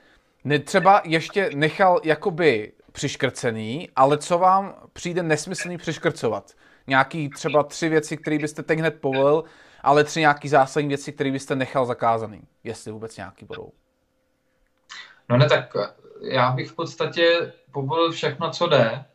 třeba 0.63 1.01
ještě 1.05 1.49
nechal 1.55 2.01
jakoby 2.03 2.71
přiškrcený, 2.91 3.89
ale 3.95 4.17
co 4.17 4.37
vám 4.37 4.75
přijde 4.93 5.23
nesmyslný 5.23 5.77
přiškrcovat? 5.77 6.51
Nějaký 6.87 7.29
třeba 7.29 7.63
tři 7.63 7.89
věci, 7.89 8.17
které 8.17 8.37
byste 8.39 8.63
teď 8.63 8.79
hned 8.79 9.01
povolil, 9.01 9.43
ale 9.81 10.03
tři 10.03 10.19
nějaký 10.19 10.49
zásadní 10.49 10.89
věci, 10.89 11.11
které 11.13 11.31
byste 11.31 11.55
nechal 11.55 11.85
zakázaný, 11.85 12.41
jestli 12.63 12.91
vůbec 12.91 13.17
nějaký 13.17 13.45
budou. 13.45 13.71
No 15.29 15.37
ne, 15.37 15.49
tak 15.49 15.73
já 16.21 16.51
bych 16.51 16.69
v 16.69 16.75
podstatě 16.75 17.53
povolil 17.71 18.11
všechno, 18.11 18.51
co 18.51 18.67
jde, 18.67 19.05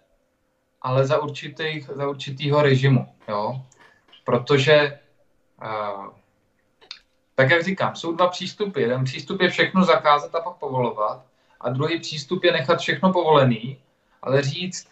ale 0.83 1.07
za, 1.07 1.23
určitých, 1.23 1.87
za 1.87 2.09
určitýho 2.09 2.63
režimu, 2.63 3.15
jo. 3.29 3.63
Protože, 4.25 4.99
uh, 5.63 6.07
tak 7.35 7.51
jak 7.51 7.63
říkám, 7.63 7.97
jsou 7.97 8.17
dva 8.17 8.29
přístupy. 8.29 8.81
Jeden 8.81 9.05
přístup 9.05 9.41
je 9.41 9.51
všechno 9.51 9.85
zakázat 9.85 10.35
a 10.35 10.41
pak 10.41 10.57
povolovat 10.57 11.27
a 11.61 11.71
druhý 11.71 12.01
přístup 12.01 12.45
je 12.45 12.53
nechat 12.53 12.81
všechno 12.81 13.13
povolený, 13.13 13.83
ale 14.23 14.43
říct, 14.43 14.89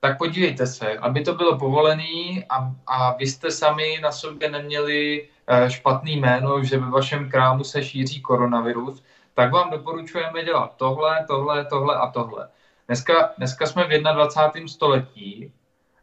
tak 0.00 0.18
podívejte 0.18 0.66
se, 0.66 0.98
aby 0.98 1.24
to 1.24 1.34
bylo 1.34 1.58
povolené 1.58 2.44
a, 2.48 2.72
a 2.86 3.16
vy 3.16 3.26
jste 3.26 3.50
sami 3.50 3.98
na 4.02 4.12
sobě 4.12 4.50
neměli 4.50 5.28
eh, 5.46 5.70
špatný 5.70 6.16
jméno, 6.16 6.64
že 6.64 6.78
ve 6.78 6.90
vašem 6.90 7.30
krámu 7.30 7.64
se 7.64 7.82
šíří 7.82 8.20
koronavirus, 8.20 9.04
tak 9.34 9.52
vám 9.52 9.70
doporučujeme 9.70 10.44
dělat 10.44 10.76
tohle, 10.76 11.24
tohle, 11.26 11.64
tohle 11.64 11.96
a 11.96 12.06
tohle. 12.10 12.48
Dneska, 12.86 13.32
dneska 13.38 13.66
jsme 13.66 13.84
v 13.84 14.02
21. 14.02 14.68
století 14.68 15.52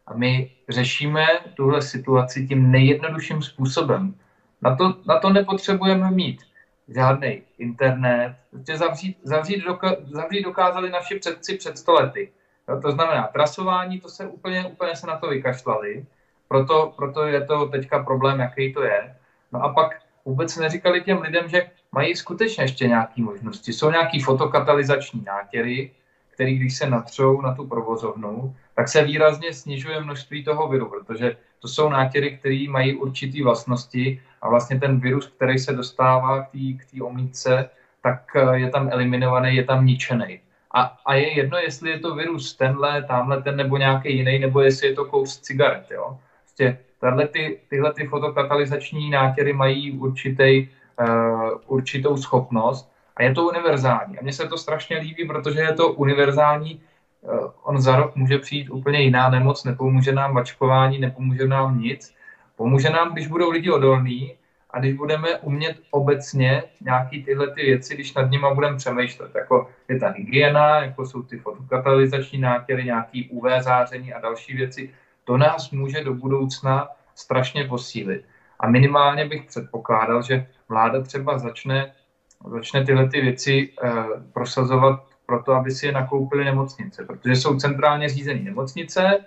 a 0.08 0.14
my 0.14 0.52
řešíme 0.70 1.26
tuhle 1.54 1.82
situaci 1.82 2.48
tím 2.48 2.72
nejjednodušším 2.72 3.42
způsobem. 3.42 4.16
Na 4.62 4.76
to, 4.76 4.96
na 5.06 5.20
to 5.20 5.30
nepotřebujeme 5.30 6.12
mít 6.12 6.42
žádný 6.88 7.42
internet. 7.58 8.36
Zavřít, 8.74 9.18
zavřít, 9.24 9.64
doka, 9.64 9.96
zavřít 10.04 10.44
dokázali 10.44 10.90
naši 10.90 11.20
předci 11.20 11.58
před 11.58 11.78
stolety. 11.78 12.32
Jo, 12.70 12.82
to 12.82 12.92
znamená, 12.92 13.24
trasování, 13.24 14.00
to 14.00 14.10
se 14.10 14.28
úplně, 14.28 14.66
úplně 14.66 14.96
se 14.96 15.08
na 15.08 15.18
to 15.18 15.28
vykašlali, 15.28 16.06
proto, 16.48 16.94
proto 16.96 17.26
je 17.26 17.46
to 17.46 17.66
teďka 17.66 18.04
problém, 18.04 18.40
jaký 18.40 18.74
to 18.74 18.84
je. 18.84 19.16
No 19.52 19.64
a 19.64 19.74
pak 19.74 20.02
vůbec 20.26 20.58
neříkali 20.58 21.04
těm 21.04 21.22
lidem, 21.22 21.50
že 21.50 21.70
mají 21.92 22.16
skutečně 22.16 22.64
ještě 22.64 22.88
nějaké 22.88 23.22
možnosti. 23.22 23.74
Jsou 23.74 23.92
nějaké 23.92 24.18
fotokatalyzační 24.24 25.24
nátěry, 25.26 25.92
které 26.34 26.52
když 26.52 26.78
se 26.78 26.90
natřou 26.90 27.42
na 27.42 27.56
tu 27.56 27.68
provozovnu, 27.68 28.56
tak 28.76 28.88
se 28.88 29.04
výrazně 29.04 29.54
snižuje 29.54 30.00
množství 30.00 30.44
toho 30.44 30.68
viru, 30.68 30.90
protože 30.90 31.38
to 31.60 31.68
jsou 31.68 31.90
nátěry, 31.90 32.38
které 32.38 32.66
mají 32.70 32.96
určité 32.96 33.44
vlastnosti 33.44 34.22
a 34.42 34.50
vlastně 34.50 34.80
ten 34.80 35.00
virus, 35.00 35.28
který 35.28 35.60
se 35.60 35.74
dostává 35.74 36.42
k 36.42 36.52
té 36.92 37.02
omítce, 37.02 37.70
tak 38.04 38.36
eh, 38.36 38.58
je 38.58 38.70
tam 38.70 38.90
eliminovaný, 38.92 39.56
je 39.56 39.64
tam 39.64 39.86
ničený. 39.86 40.40
A, 40.72 40.98
a 41.06 41.14
je 41.14 41.38
jedno, 41.38 41.58
jestli 41.58 41.90
je 41.90 42.00
to 42.00 42.16
virus 42.16 42.56
tenhle, 42.56 43.04
tamhle 43.04 43.42
ten 43.42 43.56
nebo 43.56 43.78
nějaký 43.78 44.18
jiný, 44.18 44.40
nebo 44.40 44.62
jestli 44.62 44.88
je 44.88 44.94
to 44.94 45.06
kous 45.06 45.40
cigaret. 45.40 45.92
Jo? 45.92 46.20
Prostě 46.44 46.78
tahle 47.00 47.28
ty, 47.28 47.60
tyhle 47.70 47.94
ty 47.94 48.08
fotokatalyzační 48.08 49.10
nátěry 49.10 49.54
mají 49.54 50.00
určitý, 50.00 50.70
uh, 51.00 51.52
určitou 51.68 52.18
schopnost 52.18 52.92
a 53.16 53.24
je 53.24 53.34
to 53.34 53.44
univerzální. 53.44 54.20
A 54.20 54.24
mně 54.24 54.34
se 54.34 54.48
to 54.48 54.58
strašně 54.58 54.98
líbí, 54.98 55.26
protože 55.26 55.60
je 55.60 55.74
to 55.74 55.88
univerzální. 55.94 56.82
Uh, 57.22 57.52
on 57.64 57.82
za 57.82 57.96
rok 57.96 58.16
může 58.16 58.38
přijít 58.38 58.70
úplně 58.70 59.02
jiná 59.02 59.30
nemoc, 59.30 59.64
nepomůže 59.64 60.12
nám 60.12 60.34
vačkování, 60.34 61.00
nepomůže 61.00 61.48
nám 61.48 61.80
nic. 61.80 62.16
Pomůže 62.56 62.90
nám, 62.90 63.14
když 63.14 63.28
budou 63.28 63.52
lidi 63.52 63.72
odolní 63.72 64.34
a 64.70 64.80
když 64.80 64.94
budeme 64.94 65.38
umět 65.38 65.78
obecně 65.92 66.64
nějaký 66.82 67.24
tyhle 67.24 67.52
ty 67.52 67.62
věci, 67.62 67.94
když 67.94 68.14
nad 68.14 68.32
nimi 68.32 68.48
budeme 68.54 68.78
přemýšlet, 68.78 69.36
jako 69.36 69.70
je 69.90 70.00
ta 70.00 70.10
hygiena, 70.10 70.82
jako 70.82 71.06
jsou 71.06 71.24
ty 71.24 71.38
fotokatalyzační 71.38 72.40
nátěry, 72.40 72.84
nějaký 72.84 73.30
UV 73.30 73.46
záření 73.60 74.14
a 74.14 74.20
další 74.20 74.56
věci, 74.56 74.94
to 75.24 75.38
nás 75.38 75.72
může 75.72 76.04
do 76.04 76.14
budoucna 76.14 76.88
strašně 77.16 77.64
posílit. 77.64 78.26
A 78.60 78.70
minimálně 78.70 79.26
bych 79.26 79.46
předpokládal, 79.46 80.22
že 80.22 80.48
vláda 80.70 81.02
třeba 81.02 81.38
začne, 81.38 81.92
začne 82.50 82.86
tyhle 82.86 83.10
ty 83.10 83.22
věci 83.22 83.70
eh, 83.84 83.92
prosazovat 84.34 85.04
proto, 85.26 85.54
aby 85.54 85.72
si 85.72 85.86
je 85.86 85.92
nakoupili 85.92 86.46
nemocnice, 86.46 87.06
protože 87.06 87.36
jsou 87.36 87.60
centrálně 87.60 88.10
řízené 88.10 88.40
nemocnice 88.40 89.26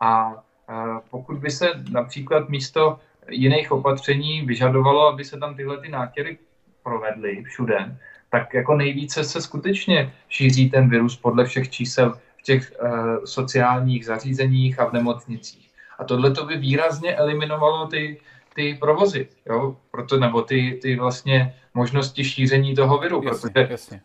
a 0.00 0.42
eh, 0.68 0.74
pokud 1.10 1.38
by 1.38 1.50
se 1.50 1.70
například 1.90 2.48
místo 2.48 2.98
jiných 3.30 3.72
opatření 3.72 4.42
vyžadovalo, 4.42 5.08
aby 5.08 5.24
se 5.24 5.38
tam 5.38 5.54
tyhle 5.54 5.80
ty 5.80 5.88
nátěry 5.88 6.38
provedly 6.82 7.42
všude, 7.42 7.98
tak 8.30 8.54
jako 8.54 8.74
nejvíce 8.74 9.24
se 9.24 9.40
skutečně 9.40 10.12
šíří 10.28 10.70
ten 10.70 10.88
virus 10.88 11.16
podle 11.16 11.44
všech 11.44 11.70
čísel 11.70 12.18
v 12.36 12.42
těch 12.42 12.72
uh, 12.82 13.24
sociálních 13.24 14.06
zařízeních 14.06 14.80
a 14.80 14.84
v 14.84 14.92
nemocnicích. 14.92 15.70
A 15.98 16.04
tohle 16.04 16.30
to 16.30 16.46
by 16.46 16.56
výrazně 16.56 17.16
eliminovalo 17.16 17.86
ty, 17.86 18.20
ty 18.54 18.74
provozy, 18.80 19.28
jo? 19.46 19.76
Proto, 19.90 20.16
nebo 20.16 20.42
ty, 20.42 20.78
ty 20.82 20.96
vlastně 20.96 21.54
možnosti 21.74 22.24
šíření 22.24 22.74
toho 22.74 22.98
viru, 22.98 23.22
jasně, 23.24 23.50
protože 23.50 23.66
jasně. 23.70 24.00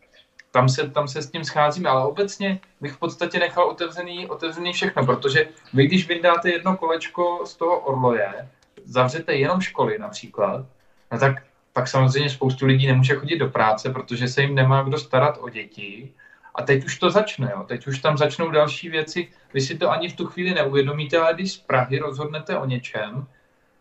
Tam, 0.51 0.69
se, 0.69 0.89
tam 0.89 1.07
se 1.07 1.21
s 1.21 1.31
tím 1.31 1.43
scházíme, 1.43 1.89
ale 1.89 2.05
obecně 2.05 2.59
bych 2.81 2.91
v 2.91 2.99
podstatě 2.99 3.39
nechal 3.39 3.69
otevřený, 3.69 4.27
otevřený 4.27 4.73
všechno, 4.73 5.05
protože 5.05 5.47
vy, 5.73 5.87
když 5.87 6.07
vydáte 6.07 6.51
jedno 6.51 6.77
kolečko 6.77 7.41
z 7.45 7.55
toho 7.55 7.79
orloje, 7.79 8.49
zavřete 8.91 9.35
jenom 9.35 9.61
školy 9.61 9.99
například, 9.99 10.65
no 11.11 11.19
tak 11.19 11.43
pak 11.73 11.87
samozřejmě 11.87 12.29
spoustu 12.29 12.65
lidí 12.65 12.87
nemůže 12.87 13.15
chodit 13.15 13.37
do 13.37 13.49
práce, 13.49 13.89
protože 13.89 14.27
se 14.27 14.41
jim 14.41 14.55
nemá 14.55 14.83
kdo 14.83 14.97
starat 14.97 15.37
o 15.41 15.49
děti. 15.49 16.13
A 16.55 16.61
teď 16.61 16.85
už 16.85 16.99
to 16.99 17.09
začne, 17.09 17.51
jo. 17.55 17.63
teď 17.63 17.87
už 17.87 17.99
tam 17.99 18.17
začnou 18.17 18.51
další 18.51 18.89
věci. 18.89 19.27
Vy 19.53 19.61
si 19.61 19.77
to 19.77 19.91
ani 19.91 20.09
v 20.09 20.15
tu 20.15 20.25
chvíli 20.25 20.53
neuvědomíte, 20.53 21.17
ale 21.17 21.33
když 21.33 21.51
z 21.51 21.57
Prahy 21.57 21.99
rozhodnete 21.99 22.57
o 22.57 22.65
něčem, 22.65 23.27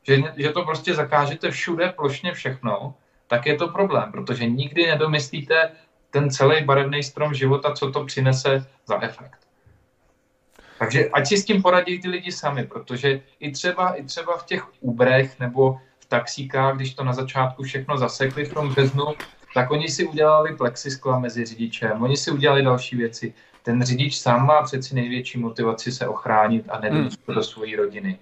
že, 0.03 0.23
že 0.37 0.51
to 0.51 0.65
prostě 0.65 0.95
zakážete 0.95 1.51
všude 1.51 1.89
plošně 1.89 2.33
všechno, 2.33 2.95
tak 3.27 3.47
je 3.47 3.57
to 3.57 3.69
problém, 3.69 4.13
protože 4.13 4.47
nikdy 4.47 4.87
nedomyslíte 4.87 5.71
ten 6.11 6.31
celý 6.31 6.65
barevný 6.65 7.03
strom 7.03 7.35
života, 7.35 7.73
co 7.73 7.91
to 7.91 8.05
přinese 8.05 8.67
za 8.87 9.03
efekt. 9.03 9.50
Takže 10.81 11.13
ať 11.13 11.29
si 11.29 11.37
s 11.37 11.45
tím 11.45 11.63
poradí 11.63 12.01
ty 12.01 12.09
lidi 12.09 12.33
sami, 12.33 12.65
protože 12.65 13.21
i 13.41 13.53
třeba, 13.53 13.93
i 13.93 14.05
třeba 14.05 14.37
v 14.37 14.45
těch 14.45 14.65
Uberech 14.81 15.41
nebo 15.41 15.77
v 15.99 16.07
taxíkách, 16.07 16.77
když 16.77 16.95
to 16.95 17.05
na 17.05 17.13
začátku 17.13 17.63
všechno 17.63 17.99
zasekli 17.99 18.45
v 18.45 18.55
tom 18.55 18.69
březnu, 18.69 19.05
tak 19.55 19.71
oni 19.71 19.89
si 19.89 20.07
udělali 20.07 20.57
plexiskla 20.57 21.19
mezi 21.19 21.45
řidičem, 21.45 22.03
oni 22.03 22.17
si 22.17 22.31
udělali 22.31 22.63
další 22.63 22.97
věci. 22.97 23.35
Ten 23.63 23.83
řidič 23.83 24.19
sám 24.19 24.47
má 24.47 24.63
přeci 24.63 24.95
největší 24.95 25.39
motivaci 25.39 25.93
se 25.93 26.09
ochránit 26.09 26.65
a 26.69 26.81
nedostat 26.81 27.29
hmm. 27.29 27.35
do 27.35 27.43
své 27.43 27.77
rodiny. 27.77 28.19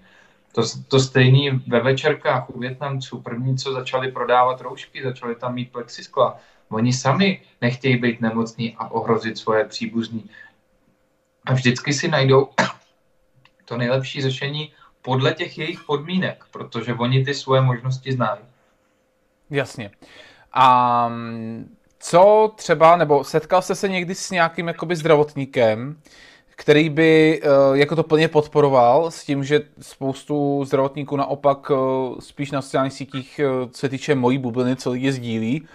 To, 0.51 0.61
to 0.87 0.99
stejný 0.99 1.63
ve 1.67 1.79
večerkách 1.79 2.49
u 2.49 2.59
Větnamců. 2.59 3.21
První, 3.21 3.57
co 3.57 3.73
začali 3.73 4.11
prodávat 4.11 4.61
roušky, 4.61 5.03
začali 5.03 5.35
tam 5.35 5.55
mít 5.55 5.71
plexiskla. 5.71 6.37
Oni 6.69 6.93
sami 6.93 7.41
nechtějí 7.61 7.97
být 7.97 8.21
nemocní 8.21 8.75
a 8.75 8.91
ohrozit 8.91 9.37
svoje 9.37 9.65
příbuzní 9.65 10.29
a 11.49 11.53
vždycky 11.53 11.93
si 11.93 12.07
najdou 12.07 12.49
to 13.65 13.77
nejlepší 13.77 14.21
řešení 14.21 14.73
podle 15.01 15.33
těch 15.33 15.57
jejich 15.57 15.83
podmínek, 15.83 16.43
protože 16.51 16.93
oni 16.93 17.25
ty 17.25 17.33
svoje 17.33 17.61
možnosti 17.61 18.13
znají. 18.13 18.41
Jasně. 19.49 19.91
A 20.53 21.07
mm, 21.07 21.75
co 21.99 22.51
třeba, 22.55 22.97
nebo 22.97 23.23
setkal 23.23 23.61
jste 23.61 23.75
se 23.75 23.89
někdy 23.89 24.15
s 24.15 24.31
nějakým 24.31 24.67
jakoby 24.67 24.95
zdravotníkem, 24.95 26.01
který 26.55 26.89
by 26.89 27.41
eh, 27.43 27.47
jako 27.73 27.95
to 27.95 28.03
plně 28.03 28.27
podporoval 28.27 29.11
s 29.11 29.23
tím, 29.23 29.43
že 29.43 29.61
spoustu 29.81 30.65
zdravotníků 30.65 31.17
naopak 31.17 31.71
eh, 31.71 31.75
spíš 32.19 32.51
na 32.51 32.61
sociálních 32.61 32.93
sítích, 32.93 33.39
eh, 33.39 33.69
co 33.69 33.79
se 33.79 33.89
týče 33.89 34.15
mojí 34.15 34.37
bubliny, 34.37 34.75
co 34.75 34.91
lidi 34.91 35.11
sdílí, 35.11 35.67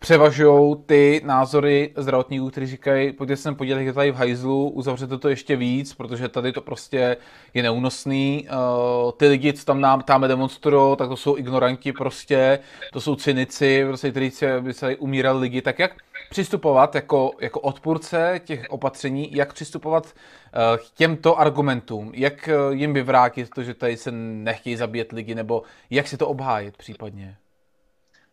převažují 0.00 0.76
ty 0.86 1.20
názory 1.24 1.92
zdravotníků, 1.96 2.50
kteří 2.50 2.66
říkají, 2.66 3.12
pojďte 3.12 3.36
se 3.36 3.54
podívat, 3.54 3.78
jak 3.78 3.86
je 3.86 3.92
tady 3.92 4.10
v 4.10 4.14
hajzlu, 4.14 4.70
uzavřete 4.70 5.18
to 5.18 5.28
ještě 5.28 5.56
víc, 5.56 5.94
protože 5.94 6.28
tady 6.28 6.52
to 6.52 6.60
prostě 6.60 7.16
je 7.54 7.62
neúnosný. 7.62 8.48
Uh, 8.48 9.12
ty 9.12 9.28
lidi, 9.28 9.52
co 9.52 9.64
tam 9.64 9.80
nám 9.80 10.02
tam 10.02 10.22
demonstrují, 10.22 10.96
tak 10.96 11.08
to 11.08 11.16
jsou 11.16 11.36
ignoranti 11.36 11.92
prostě, 11.92 12.58
to 12.92 13.00
jsou 13.00 13.16
cynici, 13.16 13.84
prostě, 13.86 14.10
kteří 14.10 14.30
se, 14.30 14.60
by 14.60 14.72
se 14.72 14.96
umírali 14.96 15.38
lidi. 15.38 15.62
Tak 15.62 15.78
jak 15.78 15.92
přistupovat 16.30 16.94
jako, 16.94 17.30
jako 17.40 17.60
odpůrce 17.60 18.40
těch 18.44 18.66
opatření, 18.70 19.28
jak 19.32 19.52
přistupovat 19.52 20.04
uh, 20.04 20.76
k 20.76 20.90
těmto 20.94 21.40
argumentům, 21.40 22.12
jak 22.14 22.48
uh, 22.48 22.74
jim 22.74 22.94
vyvrátit 22.94 23.50
to, 23.54 23.62
že 23.62 23.74
tady 23.74 23.96
se 23.96 24.10
nechtějí 24.12 24.76
zabíjet 24.76 25.12
lidi, 25.12 25.34
nebo 25.34 25.62
jak 25.90 26.08
si 26.08 26.16
to 26.16 26.28
obhájit 26.28 26.76
případně? 26.76 27.36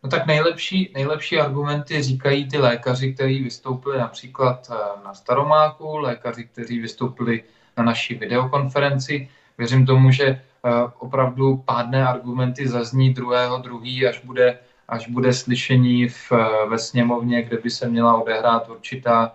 No 0.02 0.10
tak 0.10 0.26
nejlepší, 0.26 0.90
nejlepší 0.94 1.40
argumenty 1.40 2.02
říkají 2.02 2.48
ty 2.48 2.58
lékaři, 2.58 3.14
kteří 3.14 3.42
vystoupili 3.42 3.98
například 3.98 4.70
eh, 4.70 5.04
na 5.04 5.14
Staromáku, 5.14 5.96
lékaři, 5.96 6.44
kteří 6.44 6.80
vystoupili 6.80 7.42
na 7.76 7.84
naší 7.84 8.14
videokonferenci. 8.14 9.28
Věřím 9.58 9.86
tomu, 9.86 10.10
že 10.10 10.24
eh, 10.24 10.40
opravdu 10.98 11.56
pádné 11.56 12.06
argumenty 12.06 12.68
zazní 12.68 13.14
druhého 13.14 13.58
druhý, 13.58 14.06
až 14.06 14.24
bude, 14.24 14.58
až 14.88 15.08
bude 15.08 15.32
slyšení 15.32 16.08
v, 16.08 16.32
eh, 16.32 16.68
ve 16.68 16.78
sněmovně, 16.78 17.42
kde 17.42 17.56
by 17.56 17.70
se 17.70 17.88
měla 17.88 18.22
odehrát 18.22 18.68
určitá 18.68 19.32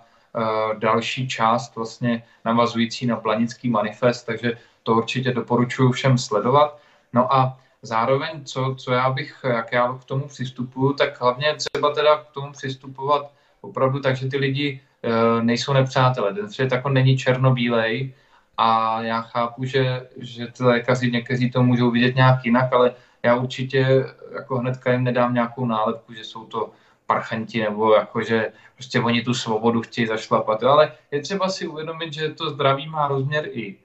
další 0.80 1.28
část 1.28 1.76
vlastně 1.76 2.24
navazující 2.46 3.06
na 3.06 3.16
planický 3.16 3.70
manifest, 3.70 4.24
takže 4.24 4.58
to 4.84 4.94
určitě 4.94 5.34
doporučuji 5.34 5.92
všem 5.92 6.18
sledovat. 6.18 6.80
No 7.14 7.34
a 7.34 7.58
Zároveň, 7.86 8.46
co, 8.46 8.76
co 8.80 8.92
já 8.92 9.10
bych, 9.10 9.36
jak 9.44 9.72
já 9.72 9.98
k 10.02 10.04
tomu 10.04 10.28
přistupuju, 10.28 10.94
tak 10.94 11.22
hlavně 11.22 11.56
třeba 11.56 11.94
teda 11.94 12.18
k 12.18 12.32
tomu 12.32 12.52
přistupovat 12.52 13.32
opravdu 13.62 14.00
tak, 14.00 14.16
že 14.16 14.28
ty 14.28 14.38
lidi 14.38 14.82
nejsou 15.42 15.74
nepřátelé. 15.74 16.34
Ten 16.34 16.52
svět 16.52 16.72
jako 16.72 16.90
není 16.90 17.18
černobílej 17.18 18.14
a 18.58 19.02
já 19.02 19.22
chápu, 19.22 19.66
že, 19.66 20.08
že 20.18 20.48
ty 20.48 20.64
lékaři 20.64 21.12
někteří 21.12 21.52
to 21.52 21.64
můžou 21.64 21.92
vidět 21.92 22.16
nějak 22.16 22.46
jinak, 22.46 22.74
ale 22.74 22.96
já 23.24 23.36
určitě 23.36 24.06
jako 24.34 24.58
hnedka 24.58 24.92
jim 24.92 25.04
nedám 25.04 25.34
nějakou 25.34 25.66
nálepku, 25.66 26.14
že 26.14 26.24
jsou 26.24 26.46
to 26.46 26.72
parchanti 27.06 27.62
nebo 27.62 27.94
jako, 27.94 28.22
že 28.22 28.52
prostě 28.76 29.00
oni 29.00 29.22
tu 29.22 29.34
svobodu 29.34 29.82
chtějí 29.82 30.08
zašlapat. 30.08 30.64
Ale 30.64 30.92
je 31.12 31.22
třeba 31.22 31.50
si 31.50 31.68
uvědomit, 31.68 32.14
že 32.14 32.30
to 32.30 32.50
zdraví 32.50 32.88
má 32.88 33.08
rozměr 33.08 33.50
i 33.52 33.76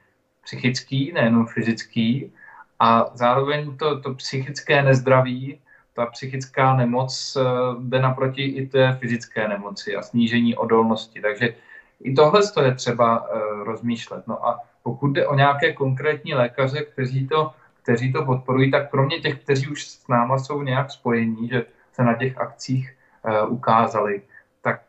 psychický, 0.44 1.12
nejenom 1.12 1.46
fyzický 1.46 2.32
a 2.78 3.10
zároveň 3.14 3.76
to, 3.76 4.00
to 4.00 4.14
psychické 4.14 4.82
nezdraví, 4.82 5.60
ta 5.94 6.06
psychická 6.06 6.76
nemoc 6.76 7.36
eh, 7.36 7.44
jde 7.80 8.00
naproti 8.00 8.42
i 8.42 8.66
té 8.66 8.96
fyzické 9.00 9.48
nemoci 9.48 9.96
a 9.96 10.02
snížení 10.02 10.56
odolnosti. 10.56 11.20
Takže 11.20 11.54
i 12.00 12.14
tohle 12.14 12.40
je 12.62 12.74
třeba 12.74 13.30
uh, 13.30 13.64
rozmýšlet. 13.64 14.26
No 14.26 14.46
a 14.46 14.60
pokud 14.82 15.08
jde 15.08 15.26
o 15.26 15.34
nějaké 15.34 15.72
konkrétní 15.72 16.34
lékaře, 16.34 16.82
kteří 16.82 17.28
to, 17.28 17.50
kteří 17.82 18.12
to 18.12 18.24
podporují, 18.24 18.70
tak 18.70 18.90
kromě 18.90 19.18
těch, 19.18 19.42
kteří 19.42 19.68
už 19.68 19.86
s 19.86 20.08
náma 20.08 20.38
jsou 20.38 20.62
nějak 20.62 20.90
spojení, 20.90 21.48
že 21.48 21.64
se 21.92 22.04
na 22.04 22.14
těch 22.14 22.38
akcích 22.38 22.96
uh, 23.22 23.52
ukázali, 23.52 24.22
tak 24.62 24.80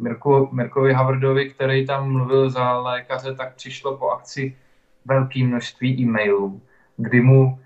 Mirko, 0.00 0.48
Mirkovi 0.52 0.92
Havardovi, 0.92 1.50
který 1.50 1.86
tam 1.86 2.12
mluvil 2.12 2.50
za 2.50 2.78
lékaře, 2.78 3.34
tak 3.34 3.54
přišlo 3.54 3.96
po 3.96 4.10
akci 4.10 4.56
velké 5.04 5.44
množství 5.44 6.00
e-mailů, 6.00 6.60
kdy 6.96 7.20
mu 7.20 7.58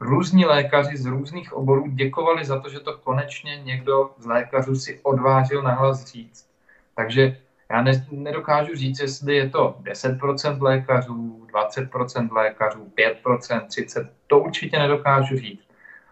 různí 0.00 0.44
lékaři 0.44 0.96
z 0.96 1.06
různých 1.06 1.52
oborů 1.52 1.90
děkovali 1.90 2.44
za 2.44 2.60
to, 2.60 2.68
že 2.68 2.80
to 2.80 2.98
konečně 2.98 3.60
někdo 3.64 4.10
z 4.18 4.26
lékařů 4.26 4.76
si 4.76 5.00
odvážil 5.02 5.62
nahlas 5.62 6.04
říct. 6.04 6.46
Takže 6.94 7.36
já 7.70 7.82
ne, 7.82 8.06
nedokážu 8.10 8.74
říct, 8.74 9.00
jestli 9.00 9.36
je 9.36 9.50
to 9.50 9.76
10% 9.82 10.62
lékařů, 10.62 11.46
20% 11.52 12.32
lékařů, 12.32 12.92
5%, 13.24 13.66
30%, 13.66 14.08
to 14.26 14.38
určitě 14.38 14.78
nedokážu 14.78 15.36
říct. 15.36 15.66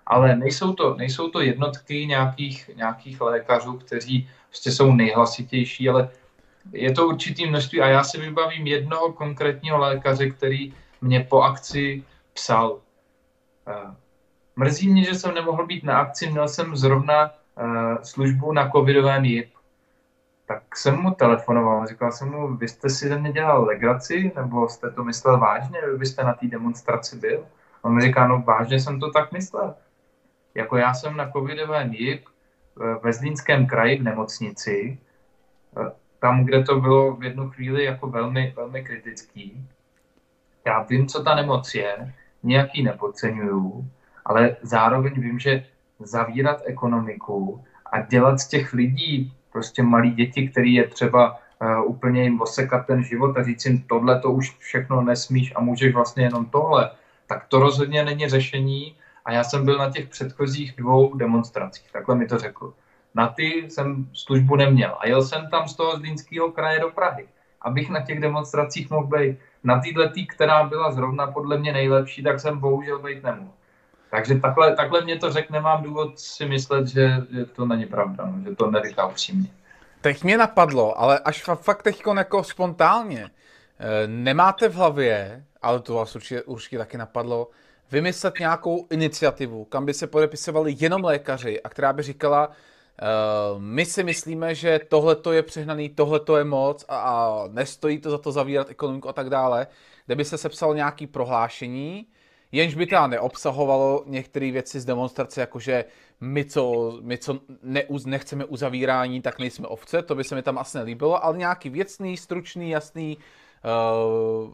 Ale 0.07 0.37
nejsou 0.37 0.73
to, 0.73 0.95
nejsou 0.95 1.31
to 1.31 1.41
jednotky 1.41 2.07
nějakých, 2.07 2.71
nějakých 2.77 3.21
lékařů, 3.21 3.73
kteří 3.73 4.29
prostě 4.49 4.71
jsou 4.71 4.93
nejhlasitější, 4.93 5.89
ale 5.89 6.09
je 6.73 6.93
to 6.93 7.09
určitý 7.09 7.47
množství 7.47 7.81
a 7.81 7.89
já 7.89 8.05
si 8.05 8.21
vybavím 8.21 8.67
jednoho 8.67 9.13
konkrétního 9.13 9.79
lékaře, 9.79 10.31
který 10.31 10.75
mě 11.01 11.21
po 11.21 11.43
akci 11.43 12.03
psal. 12.35 12.81
Eh, 13.69 13.95
mrzí 14.57 14.93
mě, 14.93 15.05
že 15.05 15.15
jsem 15.15 15.35
nemohl 15.35 15.67
být 15.67 15.85
na 15.85 15.99
akci, 15.99 16.31
měl 16.31 16.49
jsem 16.49 16.77
zrovna 16.77 17.31
eh, 17.31 18.05
službu 18.05 18.53
na 18.53 18.71
covidovém 18.71 19.25
JIP 19.25 19.55
tak 20.47 20.77
jsem 20.77 20.97
mu 20.97 21.15
telefonoval, 21.15 21.87
říkal 21.87 22.13
jsem 22.13 22.31
mu, 22.31 22.57
vy 22.57 22.69
jste 22.69 22.91
si 22.91 23.09
ze 23.09 23.19
mě 23.19 23.33
dělal 23.33 23.65
legraci, 23.65 24.33
nebo 24.37 24.69
jste 24.69 24.91
to 24.91 25.05
myslel 25.05 25.39
vážně, 25.39 25.81
vy 25.91 25.99
byste 25.99 26.25
na 26.25 26.35
té 26.35 26.47
demonstraci 26.47 27.17
byl? 27.17 27.47
On 27.83 27.95
mi 27.95 28.01
říká, 28.01 28.27
no 28.27 28.43
vážně 28.43 28.81
jsem 28.81 29.01
to 29.01 29.11
tak 29.11 29.33
myslel. 29.33 29.75
Jako 30.55 30.77
já 30.77 30.95
jsem 30.95 31.17
na 31.17 31.31
covidovém 31.31 31.93
JIP 31.93 32.25
ve 33.03 33.13
Zlínském 33.13 33.67
kraji 33.67 33.99
v 33.99 34.03
nemocnici, 34.03 34.99
tam, 36.19 36.45
kde 36.45 36.63
to 36.63 36.81
bylo 36.81 37.17
v 37.17 37.25
jednu 37.25 37.51
chvíli 37.51 37.85
jako 37.85 38.07
velmi, 38.07 38.53
velmi 38.57 38.85
kritický. 38.85 39.69
Já 40.67 40.83
vím, 40.83 41.07
co 41.07 41.25
ta 41.25 41.35
nemoc 41.35 41.75
je, 41.75 42.15
nějaký 42.45 42.83
nepodceňuju, 42.83 43.91
ale 44.25 44.57
zároveň 44.63 45.13
vím, 45.21 45.39
že 45.39 45.65
zavírat 45.99 46.63
ekonomiku 46.65 47.65
a 47.93 48.01
dělat 48.01 48.41
z 48.41 48.49
těch 48.49 48.73
lidí 48.73 49.33
prostě 49.53 49.83
malí 49.83 50.11
děti, 50.11 50.49
který 50.49 50.75
je 50.75 50.89
třeba 50.89 51.33
uh, 51.33 51.91
úplně 51.91 52.23
jim 52.23 52.41
osekat 52.41 52.87
ten 52.87 53.05
život 53.05 53.37
a 53.37 53.43
říct 53.43 53.65
jim, 53.65 53.83
tohle 53.83 54.21
to 54.21 54.31
už 54.31 54.57
všechno 54.59 55.03
nesmíš 55.03 55.53
a 55.57 55.61
můžeš 55.61 55.95
vlastně 55.95 56.25
jenom 56.25 56.47
tohle, 56.47 56.91
tak 57.27 57.47
to 57.49 57.59
rozhodně 57.59 58.05
není 58.05 58.29
řešení. 58.29 58.97
A 59.25 59.33
já 59.33 59.45
jsem 59.45 59.65
byl 59.65 59.79
na 59.79 59.91
těch 59.91 60.09
předchozích 60.09 60.75
dvou 60.77 61.15
demonstracích, 61.15 61.93
takhle 61.93 62.15
mi 62.15 62.27
to 62.27 62.39
řekl. 62.39 62.75
Na 63.15 63.29
ty 63.29 63.71
jsem 63.71 64.09
službu 64.13 64.57
neměl 64.57 64.97
a 65.01 65.09
jel 65.09 65.23
jsem 65.23 65.51
tam 65.51 65.69
z 65.69 65.77
toho 65.77 65.97
Zlínského 65.97 66.53
kraje 66.53 66.81
do 66.81 66.91
Prahy, 66.91 67.27
abych 67.61 67.91
na 67.91 68.01
těch 68.01 68.21
demonstracích 68.21 68.91
mohl 68.91 69.07
být. 69.07 69.39
Na 69.65 69.81
této, 69.81 70.11
která 70.29 70.65
byla 70.65 70.93
zrovna 70.93 71.27
podle 71.27 71.59
mě 71.59 71.73
nejlepší, 71.73 72.23
tak 72.23 72.41
jsem 72.41 72.59
bohužel 72.59 72.99
být 72.99 73.23
nemohl. 73.23 73.51
Takže 74.11 74.35
takhle, 74.35 74.77
takhle 74.77 75.05
mě 75.05 75.19
to 75.19 75.33
řekne, 75.33 75.59
nemám 75.59 75.83
důvod 75.83 76.19
si 76.19 76.47
myslet, 76.47 76.87
že, 76.87 77.23
že 77.31 77.45
to 77.45 77.67
není 77.67 77.87
pravda, 77.87 78.25
no, 78.27 78.43
že 78.45 78.57
to 78.57 78.71
neříká 78.71 79.07
upřímně. 79.07 79.49
Teď 80.01 80.25
mě 80.25 80.39
napadlo, 80.39 81.01
ale 81.01 81.19
až 81.19 81.43
fakt 81.55 81.83
teď 81.83 82.03
jako 82.17 82.45
spontánně, 82.45 83.31
eh, 83.79 84.07
nemáte 84.07 84.69
v 84.69 84.75
hlavě, 84.75 85.45
ale 85.63 85.81
to 85.81 85.95
vás 85.95 86.17
určitě, 86.17 86.43
určitě 86.43 86.79
taky 86.79 86.99
napadlo, 86.99 87.51
vymyslet 87.91 88.35
nějakou 88.39 88.87
iniciativu, 88.91 89.65
kam 89.65 89.87
by 89.87 89.95
se 89.95 90.07
podepisovali 90.07 90.77
jenom 90.79 91.05
lékaři 91.05 91.63
a 91.63 91.69
která 91.69 91.93
by 91.93 92.03
říkala, 92.03 92.51
Uh, 93.03 93.63
my 93.63 93.85
si 93.85 94.05
myslíme, 94.05 94.55
že 94.55 94.81
tohle 94.89 95.17
je 95.33 95.43
přehnaný, 95.43 95.89
tohle 95.89 96.21
je 96.39 96.45
moc 96.45 96.85
a, 96.89 96.99
a 96.99 97.45
nestojí 97.49 97.99
to 97.99 98.11
za 98.11 98.19
to 98.19 98.33
zavírat 98.33 98.71
ekonomiku 98.71 99.09
a 99.09 99.13
tak 99.13 99.31
dále, 99.31 99.67
kde 100.07 100.15
by 100.15 100.25
se 100.25 100.39
sepsal 100.39 100.75
nějaký 100.75 101.07
prohlášení, 101.07 102.07
jenž 102.53 102.75
by 102.75 102.87
teda 102.87 103.07
neobsahovalo 103.07 104.03
některé 104.07 104.51
věci 104.51 104.81
z 104.81 104.85
demonstrace, 104.85 105.41
jakože 105.41 105.85
my 106.21 106.45
co, 106.45 106.93
my 107.03 107.19
co 107.19 107.41
neuz, 107.63 108.07
nechceme 108.07 108.45
uzavírání, 108.45 109.23
tak 109.23 109.39
nejsme 109.39 109.67
ovce, 109.67 110.03
to 110.03 110.15
by 110.15 110.25
se 110.25 110.35
mi 110.35 110.43
tam 110.43 110.59
asi 110.59 110.79
nelíbilo, 110.79 111.25
ale 111.25 111.39
nějaký 111.39 111.69
věcný, 111.71 112.17
stručný, 112.17 112.71
jasný, 112.71 113.19
uh, 114.45 114.51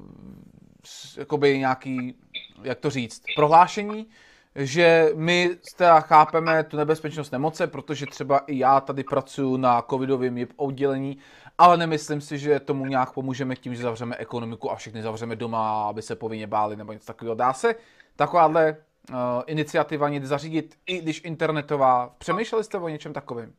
jakoby 1.17 1.59
nějaký, 1.59 2.15
jak 2.63 2.79
to 2.79 2.91
říct, 2.91 3.23
prohlášení, 3.37 4.07
že 4.55 5.11
my 5.15 5.51
teda 5.77 6.01
chápeme 6.01 6.65
tu 6.65 6.77
nebezpečnost 6.77 7.31
nemoce, 7.31 7.67
protože 7.67 8.07
třeba 8.07 8.39
i 8.39 8.59
já 8.59 8.81
tady 8.81 9.05
pracuji 9.05 9.57
na 9.57 9.83
covidovém 9.83 10.47
oddělení, 10.57 11.19
ale 11.59 11.77
nemyslím 11.77 12.21
si, 12.21 12.39
že 12.39 12.61
tomu 12.61 12.87
nějak 12.87 13.13
pomůžeme 13.13 13.57
tím, 13.57 13.75
že 13.75 13.83
zavřeme 13.83 14.17
ekonomiku 14.17 14.71
a 14.71 14.77
všechny 14.77 15.03
zavřeme 15.03 15.37
doma, 15.37 15.89
aby 15.89 16.03
se 16.03 16.17
povinně 16.17 16.47
báli 16.47 16.77
nebo 16.77 16.93
něco 16.93 17.07
takového. 17.07 17.35
Dá 17.35 17.53
se 17.53 17.75
takováhle 18.17 18.77
uh, 19.11 19.17
iniciativa 19.47 20.09
někdy 20.09 20.27
zařídit, 20.27 20.75
i 20.87 21.01
když 21.01 21.25
internetová. 21.25 22.15
Přemýšleli 22.19 22.65
jste 22.65 22.79
o 22.79 22.89
něčem 22.89 23.13
takovém? 23.13 23.53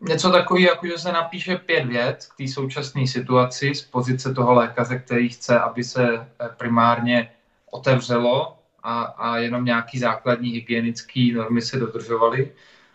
Něco 0.00 0.30
takový, 0.30 0.62
jako 0.62 0.86
že 0.86 0.98
se 0.98 1.12
napíše 1.12 1.56
pět 1.56 1.84
vět 1.84 2.26
k 2.34 2.36
té 2.36 2.48
současné 2.48 3.06
situaci 3.06 3.74
z 3.74 3.82
pozice 3.82 4.34
toho 4.34 4.54
lékaře, 4.54 4.98
který 4.98 5.28
chce, 5.28 5.60
aby 5.60 5.84
se 5.84 6.08
eh, 6.12 6.48
primárně 6.56 7.32
otevřelo 7.70 8.57
a, 8.88 9.02
a 9.02 9.36
jenom 9.36 9.64
nějaký 9.64 9.98
základní 9.98 10.50
hygienické 10.50 11.30
normy 11.34 11.62
se 11.62 11.78
dodržovaly, 11.78 12.52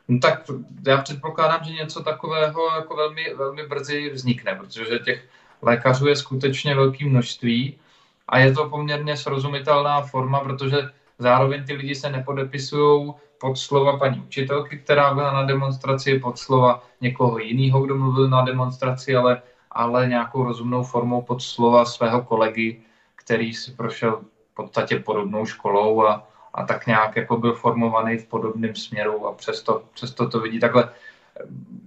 no 0.08 0.20
tak 0.20 0.44
já 0.88 0.98
předpokládám, 1.02 1.64
že 1.64 1.72
něco 1.72 2.04
takového 2.04 2.76
jako 2.76 2.96
velmi, 2.96 3.34
velmi 3.34 3.68
brzy 3.68 4.10
vznikne, 4.10 4.56
protože 4.56 5.00
těch 5.00 5.30
lékařů 5.62 6.08
je 6.08 6.16
skutečně 6.16 6.76
velké 6.76 7.06
množství 7.06 7.80
a 8.28 8.38
je 8.38 8.54
to 8.54 8.70
poměrně 8.70 9.18
srozumitelná 9.18 10.02
forma, 10.02 10.40
protože 10.40 10.78
zároveň 11.20 11.64
ty 11.64 11.74
lidi 11.74 11.96
se 11.96 12.10
nepodepisují 12.10 13.14
pod 13.38 13.58
slova 13.58 13.98
paní 13.98 14.20
učitelky, 14.20 14.78
která 14.78 15.14
byla 15.14 15.34
na 15.34 15.44
demonstraci, 15.44 16.20
pod 16.20 16.40
slova 16.40 16.84
někoho 17.02 17.40
jiného, 17.40 17.82
kdo 17.82 17.96
mluvil 17.96 18.30
na 18.30 18.42
demonstraci, 18.42 19.16
ale, 19.16 19.42
ale 19.72 20.08
nějakou 20.08 20.44
rozumnou 20.44 20.84
formou 20.84 21.22
pod 21.22 21.42
slova 21.42 21.86
svého 21.86 22.22
kolegy, 22.22 22.82
který 23.16 23.54
si 23.54 23.72
prošel 23.72 24.33
v 24.54 24.56
podstatě 24.56 25.00
podobnou 25.00 25.46
školou 25.46 26.06
a, 26.06 26.28
a 26.54 26.66
tak 26.66 26.88
nějak 26.88 27.16
jako 27.16 27.38
byl 27.38 27.54
formovaný 27.54 28.18
v 28.18 28.28
podobném 28.28 28.76
směru 28.76 29.28
a 29.28 29.34
přesto, 29.34 29.84
přesto 29.94 30.30
to 30.30 30.40
vidí 30.40 30.60
takhle. 30.60 30.90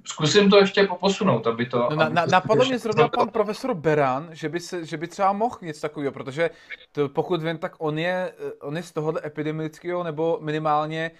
Zkusím 0.05 0.50
to 0.50 0.59
ještě 0.59 0.87
poposunout, 0.87 1.46
aby 1.46 1.66
to... 1.66 1.88
No, 1.90 1.96
na, 1.96 2.09
na, 2.09 2.26
napadlo 2.26 2.64
mě 2.64 2.79
zrovna 2.79 3.09
pan 3.09 3.29
profesor 3.29 3.74
Beran, 3.74 4.29
že 4.33 4.48
by, 4.48 4.61
se, 4.61 4.85
že 4.85 4.96
by 4.96 5.09
třeba 5.09 5.33
mohl 5.33 5.59
něco 5.62 5.81
takového, 5.81 6.12
protože 6.12 6.50
to, 6.92 7.09
pokud 7.09 7.42
vím, 7.42 7.59
tak 7.59 7.74
on 7.79 7.98
je, 7.98 8.33
on 8.61 8.76
je 8.76 8.83
z 8.83 8.92
tohohle 8.92 9.20
epidemického 9.24 10.05
nebo 10.05 10.38
minimálně 10.40 11.11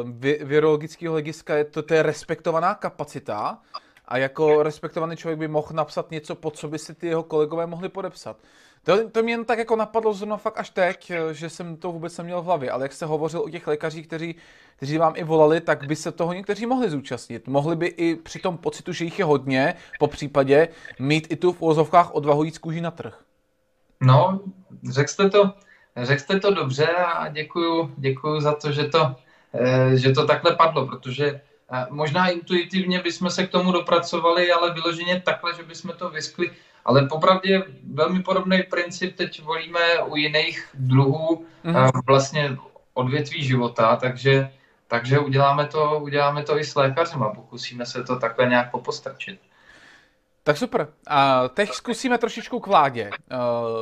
uh, 0.00 0.10
virologického 0.42 1.12
hlediska, 1.12 1.56
je 1.56 1.64
to, 1.64 1.82
to 1.82 1.94
je 1.94 2.02
respektovaná 2.02 2.74
kapacita 2.74 3.58
a 4.08 4.18
jako 4.18 4.62
respektovaný 4.62 5.16
člověk 5.16 5.38
by 5.38 5.48
mohl 5.48 5.68
napsat 5.72 6.10
něco, 6.10 6.34
pod 6.34 6.56
co 6.56 6.68
by 6.68 6.78
si 6.78 6.94
ty 6.94 7.06
jeho 7.06 7.22
kolegové 7.22 7.66
mohli 7.66 7.88
podepsat. 7.88 8.36
To, 8.86 9.10
to 9.10 9.22
mě 9.22 9.44
tak 9.44 9.58
jako 9.58 9.76
napadlo 9.76 10.14
zrovna 10.14 10.36
fakt 10.36 10.58
až 10.58 10.70
teď, 10.70 11.12
že 11.32 11.50
jsem 11.50 11.76
to 11.76 11.92
vůbec 11.92 12.18
neměl 12.18 12.42
v 12.42 12.44
hlavě, 12.44 12.70
ale 12.70 12.84
jak 12.84 12.92
jste 12.92 13.06
hovořil 13.06 13.40
o 13.40 13.50
těch 13.50 13.66
lékařích, 13.66 14.06
kteří, 14.06 14.34
kteří 14.76 14.98
vám 14.98 15.12
i 15.16 15.24
volali, 15.24 15.60
tak 15.60 15.86
by 15.86 15.96
se 15.96 16.12
toho 16.12 16.32
někteří 16.32 16.66
mohli 16.66 16.90
zúčastnit. 16.90 17.48
Mohli 17.48 17.76
by 17.76 17.86
i 17.86 18.16
při 18.16 18.38
tom 18.38 18.58
pocitu, 18.58 18.92
že 18.92 19.04
jich 19.04 19.18
je 19.18 19.24
hodně, 19.24 19.74
po 19.98 20.06
případě 20.06 20.68
mít 20.98 21.26
i 21.30 21.36
tu 21.36 21.52
v 21.52 21.62
úvozovkách 21.62 22.14
odvahu 22.14 22.44
jít 22.44 22.54
z 22.54 22.58
kůží 22.58 22.80
na 22.80 22.90
trh. 22.90 23.18
No, 24.00 24.40
řekl 24.90 25.10
jste 25.10 25.30
to, 25.30 25.52
řekl 25.96 26.22
jste 26.22 26.40
to 26.40 26.54
dobře 26.54 26.86
a 26.86 27.28
děkuju, 27.28 27.94
děkuju 27.96 28.40
za 28.40 28.54
to, 28.54 28.72
že 28.72 28.84
to, 28.84 29.16
eh, 29.54 29.96
že 29.96 30.12
to 30.12 30.26
takhle 30.26 30.56
padlo, 30.56 30.86
protože 30.86 31.40
možná 31.90 32.28
intuitivně 32.28 33.02
bychom 33.02 33.30
se 33.30 33.46
k 33.46 33.50
tomu 33.50 33.72
dopracovali, 33.72 34.52
ale 34.52 34.74
vyloženě 34.74 35.20
takhle, 35.20 35.54
že 35.54 35.62
bychom 35.62 35.92
to 35.98 36.10
vyskli. 36.10 36.50
Ale 36.86 37.06
popravdě 37.06 37.64
velmi 37.94 38.22
podobný 38.22 38.62
princip 38.62 39.16
teď 39.16 39.42
volíme 39.42 40.02
u 40.02 40.16
jiných 40.16 40.68
druhů 40.74 41.46
mm-hmm. 41.64 42.02
vlastně 42.06 42.56
odvětví 42.94 43.44
života, 43.44 43.96
takže, 43.96 44.50
takže 44.88 45.18
uděláme, 45.18 45.66
to, 45.66 46.00
uděláme 46.02 46.42
to 46.42 46.58
i 46.58 46.64
s 46.64 46.74
lékařem 46.74 47.22
a 47.22 47.34
pokusíme 47.34 47.86
se 47.86 48.04
to 48.04 48.18
takhle 48.18 48.46
nějak 48.46 48.70
popostrčit. 48.70 49.40
Tak 50.42 50.56
super. 50.56 50.88
A 51.06 51.48
teď 51.48 51.70
zkusíme 51.70 52.18
trošičku 52.18 52.60
k 52.60 52.66
vládě. 52.66 53.10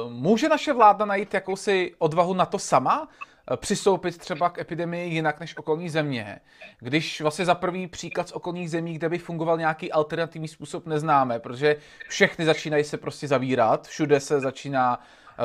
Může 0.09 0.49
naše 0.49 0.73
vláda 0.73 1.05
najít 1.05 1.35
jakousi 1.35 1.95
odvahu 1.99 2.35
na 2.35 2.47
to 2.47 2.59
sama? 2.59 3.09
Přistoupit 3.57 4.19
třeba 4.19 4.51
k 4.51 4.59
epidemii 4.59 5.15
jinak 5.15 5.41
než 5.41 5.57
okolní 5.57 5.89
země. 5.89 6.41
Když 6.81 7.21
vlastně 7.21 7.45
za 7.45 7.55
prvý 7.55 7.87
příklad 7.87 8.29
z 8.29 8.33
okolních 8.33 8.71
zemí, 8.71 8.95
kde 8.95 9.09
by 9.09 9.19
fungoval 9.19 9.59
nějaký 9.59 9.93
alternativní 9.93 10.49
způsob, 10.49 10.87
neznáme, 10.87 11.39
protože 11.39 11.77
všechny 12.09 12.45
začínají 12.45 12.85
se 12.85 12.99
prostě 12.99 13.29
zavírat, 13.29 13.87
všude 13.87 14.21
se 14.21 14.41
začíná 14.41 15.01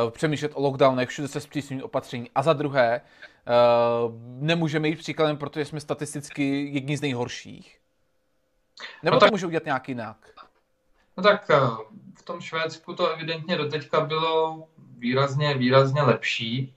přemýšlet 0.10 0.52
o 0.56 0.62
lockdownech, 0.62 1.10
všude 1.10 1.28
se 1.28 1.40
zpřísňují 1.40 1.84
opatření. 1.84 2.30
A 2.36 2.44
za 2.44 2.54
druhé, 2.54 3.02
nemůžeme 4.40 4.88
jít 4.88 5.00
příkladem, 5.00 5.38
protože 5.38 5.66
jsme 5.66 5.80
statisticky 5.80 6.70
jedni 6.74 6.98
z 6.98 7.02
nejhorších. 7.02 7.80
Nebo 9.04 9.16
no 9.16 9.20
tak... 9.20 9.30
to 9.30 9.34
může 9.34 9.46
udělat 9.46 9.66
nějak 9.66 9.90
jinak? 9.90 10.18
No 11.18 11.24
tak 11.24 11.50
eh, 11.50 11.60
v 12.18 12.24
tom 12.24 12.42
Švédsku 12.42 12.96
to 12.96 13.14
evidentně 13.14 13.58
doteďka 13.58 14.02
bylo 14.02 14.68
výrazně, 14.98 15.54
výrazně 15.54 16.02
lepší. 16.02 16.74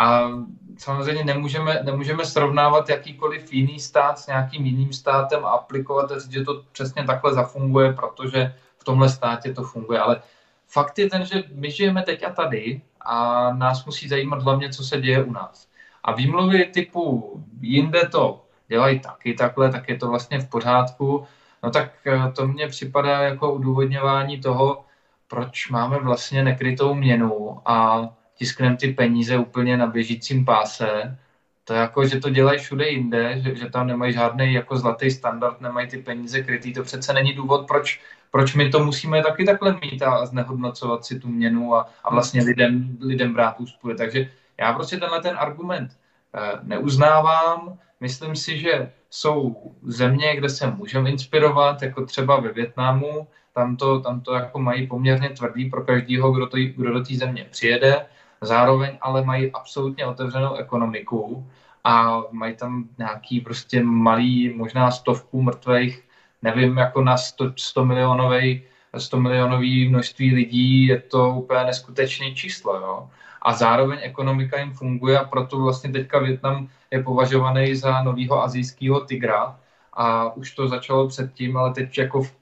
A 0.00 0.30
samozřejmě 0.78 1.24
nemůžeme, 1.24 1.80
nemůžeme 1.82 2.24
srovnávat 2.24 2.88
jakýkoliv 2.88 3.52
jiný 3.52 3.80
stát 3.80 4.18
s 4.18 4.26
nějakým 4.26 4.66
jiným 4.66 4.92
státem 4.92 5.44
a 5.44 5.48
aplikovat 5.48 6.10
že 6.30 6.44
to 6.44 6.62
přesně 6.72 7.04
takhle 7.04 7.34
zafunguje, 7.34 7.92
protože 7.92 8.54
v 8.78 8.84
tomhle 8.84 9.08
státě 9.08 9.54
to 9.54 9.62
funguje. 9.62 9.98
Ale 10.00 10.22
fakt 10.68 10.98
je 10.98 11.10
ten, 11.10 11.24
že 11.24 11.42
my 11.54 11.70
žijeme 11.70 12.02
teď 12.02 12.24
a 12.24 12.30
tady 12.30 12.82
a 13.00 13.52
nás 13.52 13.84
musí 13.84 14.08
zajímat 14.08 14.42
hlavně, 14.42 14.68
co 14.68 14.84
se 14.84 15.00
děje 15.00 15.24
u 15.24 15.32
nás. 15.32 15.68
A 16.04 16.12
výmluvy 16.12 16.64
typu 16.64 17.34
jinde 17.60 18.08
to 18.08 18.44
dělají 18.68 19.00
taky 19.00 19.34
takhle, 19.34 19.72
tak 19.72 19.88
je 19.88 19.96
to 19.96 20.08
vlastně 20.08 20.38
v 20.38 20.48
pořádku. 20.48 21.26
No 21.62 21.70
tak 21.70 21.92
eh, 22.06 22.32
to 22.32 22.46
mně 22.48 22.68
připadá 22.68 23.20
jako 23.20 23.52
udůvodňování 23.52 24.40
toho, 24.40 24.84
proč 25.28 25.70
máme 25.70 25.98
vlastně 25.98 26.44
nekrytou 26.44 26.94
měnu 26.94 27.60
a 27.64 28.08
tiskneme 28.40 28.76
ty 28.76 28.92
peníze 28.92 29.36
úplně 29.36 29.76
na 29.76 29.86
běžícím 29.86 30.44
páse. 30.44 31.18
To 31.64 31.74
jako, 31.74 32.06
že 32.06 32.20
to 32.20 32.30
dělají 32.30 32.58
všude 32.58 32.88
jinde, 32.88 33.40
že, 33.40 33.54
že 33.54 33.70
tam 33.70 33.86
nemají 33.86 34.12
žádný 34.12 34.54
jako 34.54 34.76
zlatý 34.76 35.10
standard, 35.10 35.60
nemají 35.60 35.88
ty 35.88 35.98
peníze 35.98 36.42
krytý. 36.42 36.72
To 36.72 36.82
přece 36.82 37.12
není 37.12 37.32
důvod, 37.32 37.66
proč, 37.68 38.00
proč 38.30 38.54
my 38.54 38.70
to 38.70 38.84
musíme 38.84 39.22
taky 39.22 39.44
takhle 39.44 39.76
mít 39.82 40.02
a 40.02 40.26
znehodnocovat 40.26 41.04
si 41.04 41.20
tu 41.20 41.28
měnu 41.28 41.74
a, 41.74 41.88
a 42.04 42.10
vlastně 42.10 42.42
lidem, 42.42 42.96
lidem 43.00 43.34
brát 43.34 43.60
úspory. 43.60 43.96
Takže 43.96 44.30
já 44.58 44.72
prostě 44.72 44.96
tenhle 44.96 45.20
ten 45.20 45.36
argument 45.38 45.90
eh, 46.34 46.58
neuznávám. 46.62 47.78
Myslím 48.00 48.36
si, 48.36 48.58
že 48.58 48.92
jsou 49.10 49.56
země, 49.82 50.36
kde 50.36 50.48
se 50.48 50.70
můžeme 50.70 51.10
inspirovat, 51.10 51.82
jako 51.82 52.06
třeba 52.06 52.40
ve 52.40 52.52
Větnamu, 52.52 53.28
tam 53.54 53.76
to, 53.76 54.00
tam 54.00 54.20
to 54.20 54.32
jako 54.34 54.58
mají 54.58 54.86
poměrně 54.86 55.28
tvrdý 55.28 55.70
pro 55.70 55.84
každého, 55.84 56.32
kdo, 56.32 56.46
to, 56.46 56.56
kdo 56.56 56.92
do 56.92 57.04
té 57.04 57.14
země 57.14 57.46
přijede, 57.50 58.06
zároveň 58.40 58.98
ale 59.00 59.24
mají 59.24 59.52
absolutně 59.52 60.06
otevřenou 60.06 60.54
ekonomiku 60.54 61.46
a 61.84 62.22
mají 62.30 62.56
tam 62.56 62.88
nějaký 62.98 63.40
prostě 63.40 63.82
malý, 63.82 64.54
možná 64.56 64.90
stovku 64.90 65.42
mrtvých, 65.42 66.02
nevím, 66.42 66.78
jako 66.78 67.02
na 67.02 67.16
100, 67.16 67.52
100 67.56 67.84
milionový 67.84 68.62
100 68.98 69.20
milionový 69.20 69.88
množství 69.88 70.34
lidí, 70.34 70.86
je 70.86 71.00
to 71.00 71.30
úplně 71.30 71.64
neskutečné 71.64 72.34
číslo. 72.34 72.76
Jo? 72.76 73.10
A 73.42 73.52
zároveň 73.52 73.98
ekonomika 74.02 74.60
jim 74.60 74.72
funguje 74.72 75.18
a 75.18 75.24
proto 75.24 75.58
vlastně 75.58 75.92
teďka 75.92 76.18
Větnam 76.18 76.68
je 76.90 77.02
považovaný 77.02 77.74
za 77.74 78.02
novýho 78.02 78.42
azijského 78.42 79.00
tygra 79.00 79.58
a 79.92 80.32
už 80.36 80.54
to 80.54 80.68
začalo 80.68 81.08
předtím, 81.08 81.56
ale 81.56 81.74
teď 81.74 81.98
jako 81.98 82.22
v 82.22 82.32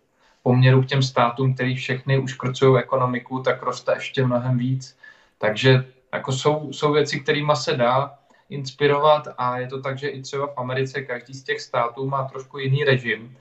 poměru 0.43 0.83
k 0.83 0.87
těm 0.87 1.03
státům, 1.03 1.55
který 1.55 1.75
všechny 1.75 2.19
už 2.19 2.35
krcují 2.35 2.79
ekonomiku, 2.79 3.43
tak 3.43 3.63
roste 3.63 3.95
ještě 3.95 4.27
mnohem 4.27 4.59
víc. 4.59 4.98
Takže 5.39 5.85
jako 6.13 6.33
jsou, 6.33 6.73
jsou 6.73 6.93
věci, 6.93 7.21
kterými 7.21 7.53
se 7.55 7.77
dá 7.77 8.19
inspirovat 8.49 9.29
a 9.39 9.59
je 9.59 9.67
to 9.67 9.81
tak, 9.81 9.99
že 9.99 10.09
i 10.09 10.23
třeba 10.23 10.47
v 10.47 10.59
Americe 10.59 11.03
každý 11.03 11.35
z 11.35 11.43
těch 11.43 11.61
států 11.61 12.07
má 12.07 12.25
trošku 12.25 12.59
jiný 12.59 12.85
režim, 12.85 13.37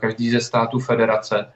každý 0.00 0.30
ze 0.30 0.40
států 0.40 0.78
federace. 0.78 1.52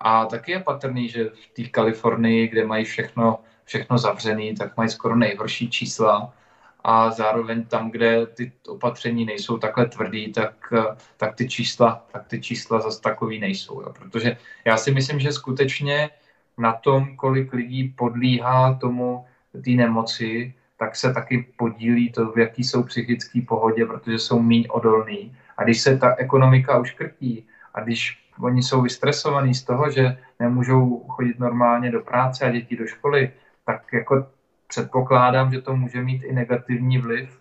A 0.00 0.24
taky 0.24 0.52
je 0.52 0.60
patrný, 0.60 1.08
že 1.08 1.24
v 1.24 1.48
té 1.54 1.62
Kalifornii, 1.62 2.48
kde 2.48 2.66
mají 2.66 2.84
všechno, 2.84 3.38
všechno 3.64 3.98
zavřený, 3.98 4.54
tak 4.54 4.76
mají 4.76 4.88
skoro 4.88 5.16
nejhorší 5.16 5.70
čísla 5.70 6.32
a 6.84 7.10
zároveň 7.10 7.64
tam, 7.64 7.90
kde 7.90 8.26
ty 8.26 8.52
opatření 8.68 9.24
nejsou 9.24 9.58
takhle 9.58 9.86
tvrdý, 9.86 10.32
tak, 10.32 10.72
tak, 11.16 11.34
ty, 11.34 11.48
čísla, 11.48 12.06
tak 12.12 12.26
ty 12.26 12.40
čísla 12.40 12.80
zase 12.80 13.00
takový 13.00 13.40
nejsou. 13.40 13.80
Jo. 13.80 13.92
Protože 13.92 14.36
já 14.64 14.76
si 14.76 14.90
myslím, 14.90 15.20
že 15.20 15.32
skutečně 15.32 16.10
na 16.58 16.72
tom, 16.72 17.16
kolik 17.16 17.52
lidí 17.52 17.88
podlíhá 17.88 18.74
tomu 18.74 19.24
té 19.64 19.70
nemoci, 19.70 20.54
tak 20.76 20.96
se 20.96 21.14
taky 21.14 21.46
podílí 21.56 22.12
to, 22.12 22.32
v 22.32 22.38
jaký 22.38 22.64
jsou 22.64 22.82
psychické 22.82 23.40
pohodě, 23.40 23.86
protože 23.86 24.18
jsou 24.18 24.42
méně 24.42 24.68
odolní. 24.68 25.36
A 25.56 25.64
když 25.64 25.80
se 25.80 25.98
ta 25.98 26.14
ekonomika 26.14 26.78
uškrtí 26.78 27.46
a 27.74 27.80
když 27.80 28.18
oni 28.40 28.62
jsou 28.62 28.82
vystresovaní 28.82 29.54
z 29.54 29.64
toho, 29.64 29.90
že 29.90 30.18
nemůžou 30.40 31.04
chodit 31.08 31.38
normálně 31.38 31.90
do 31.90 32.00
práce 32.00 32.44
a 32.44 32.50
děti 32.50 32.76
do 32.76 32.86
školy, 32.86 33.30
tak 33.66 33.92
jako 33.92 34.26
předpokládám, 34.68 35.52
že 35.52 35.60
to 35.60 35.76
může 35.76 36.02
mít 36.02 36.22
i 36.22 36.32
negativní 36.32 36.98
vliv 36.98 37.40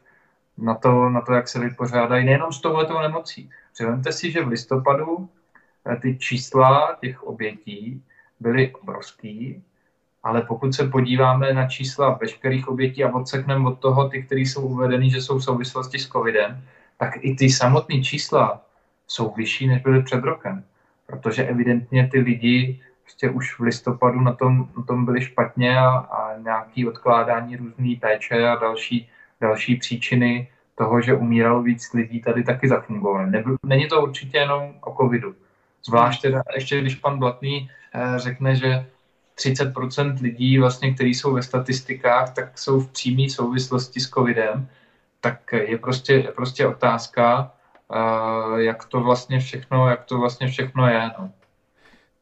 na 0.58 0.76
to, 0.76 1.10
na 1.10 1.22
to 1.22 1.34
jak 1.34 1.48
se 1.48 1.60
vypořádají 1.60 2.26
nejenom 2.26 2.52
s 2.52 2.62
touhletou 2.62 3.00
nemocí. 3.00 3.50
Předvemte 3.74 4.12
si, 4.12 4.32
že 4.32 4.44
v 4.44 4.48
listopadu 4.48 5.30
eh, 5.86 5.96
ty 5.96 6.18
čísla 6.18 6.98
těch 7.02 7.24
obětí 7.24 8.04
byly 8.42 8.72
obrovský, 8.82 9.64
ale 10.24 10.42
pokud 10.42 10.74
se 10.74 10.88
podíváme 10.88 11.54
na 11.54 11.68
čísla 11.68 12.18
veškerých 12.22 12.68
obětí 12.68 13.04
a 13.04 13.14
odsekneme 13.14 13.70
od 13.70 13.80
toho 13.80 14.10
ty, 14.10 14.24
které 14.24 14.42
jsou 14.42 14.62
uvedeny, 14.62 15.10
že 15.10 15.22
jsou 15.22 15.38
v 15.38 15.44
souvislosti 15.44 16.00
s 16.00 16.08
covidem, 16.08 16.62
tak 16.98 17.14
i 17.22 17.36
ty 17.36 17.50
samotné 17.50 18.02
čísla 18.02 18.62
jsou 19.08 19.34
vyšší, 19.34 19.68
než 19.68 19.82
byly 19.82 20.04
před 20.04 20.24
rokem. 20.24 20.64
Protože 21.08 21.44
evidentně 21.44 22.10
ty 22.12 22.20
lidi 22.20 22.80
prostě 23.04 23.30
už 23.30 23.60
v 23.60 23.64
listopadu 23.64 24.22
na 24.22 24.34
tom, 24.34 24.70
na 24.78 24.84
tom 24.84 25.06
byli 25.06 25.22
špatně 25.22 25.78
a, 25.78 25.90
a 25.90 26.38
nějaké 26.38 26.88
odkládání 26.88 27.56
různé 27.56 27.96
péče 28.02 28.48
a 28.48 28.56
další, 28.56 29.10
další 29.42 29.76
příčiny 29.76 30.48
toho, 30.76 31.02
že 31.02 31.14
umíralo 31.14 31.62
víc 31.62 31.94
lidí, 31.94 32.22
tady 32.22 32.44
taky 32.44 32.68
zafungovaly. 32.68 33.44
Není 33.66 33.88
to 33.88 34.02
určitě 34.02 34.38
jenom 34.38 34.74
o 34.82 34.96
covidu. 34.96 35.36
Zvlášť 35.86 36.22
teda, 36.22 36.44
ještě 36.56 36.82
když 36.82 36.96
pan 36.96 37.20
Blatný 37.20 37.70
eh, 37.94 38.20
řekne, 38.20 38.56
že 38.56 38.86
30% 39.38 40.22
lidí, 40.22 40.58
vlastně, 40.58 40.94
kteří 40.94 41.14
jsou 41.14 41.34
ve 41.34 41.44
statistikách, 41.44 42.34
tak 42.34 42.58
jsou 42.58 42.80
v 42.80 42.92
přímé 42.92 43.30
souvislosti 43.30 44.00
s 44.00 44.10
covidem, 44.10 44.68
tak 45.22 45.54
je 45.54 45.78
prostě, 45.78 46.14
je 46.14 46.32
prostě 46.32 46.68
otázka, 46.68 47.52
uh, 47.88 48.58
jak 48.58 48.86
to 48.86 49.02
vlastně 49.02 49.40
všechno, 49.40 49.90
jak 49.90 50.06
to 50.06 50.18
vlastně 50.18 50.48
všechno 50.48 50.88
je. 50.88 51.12
No. 51.20 51.32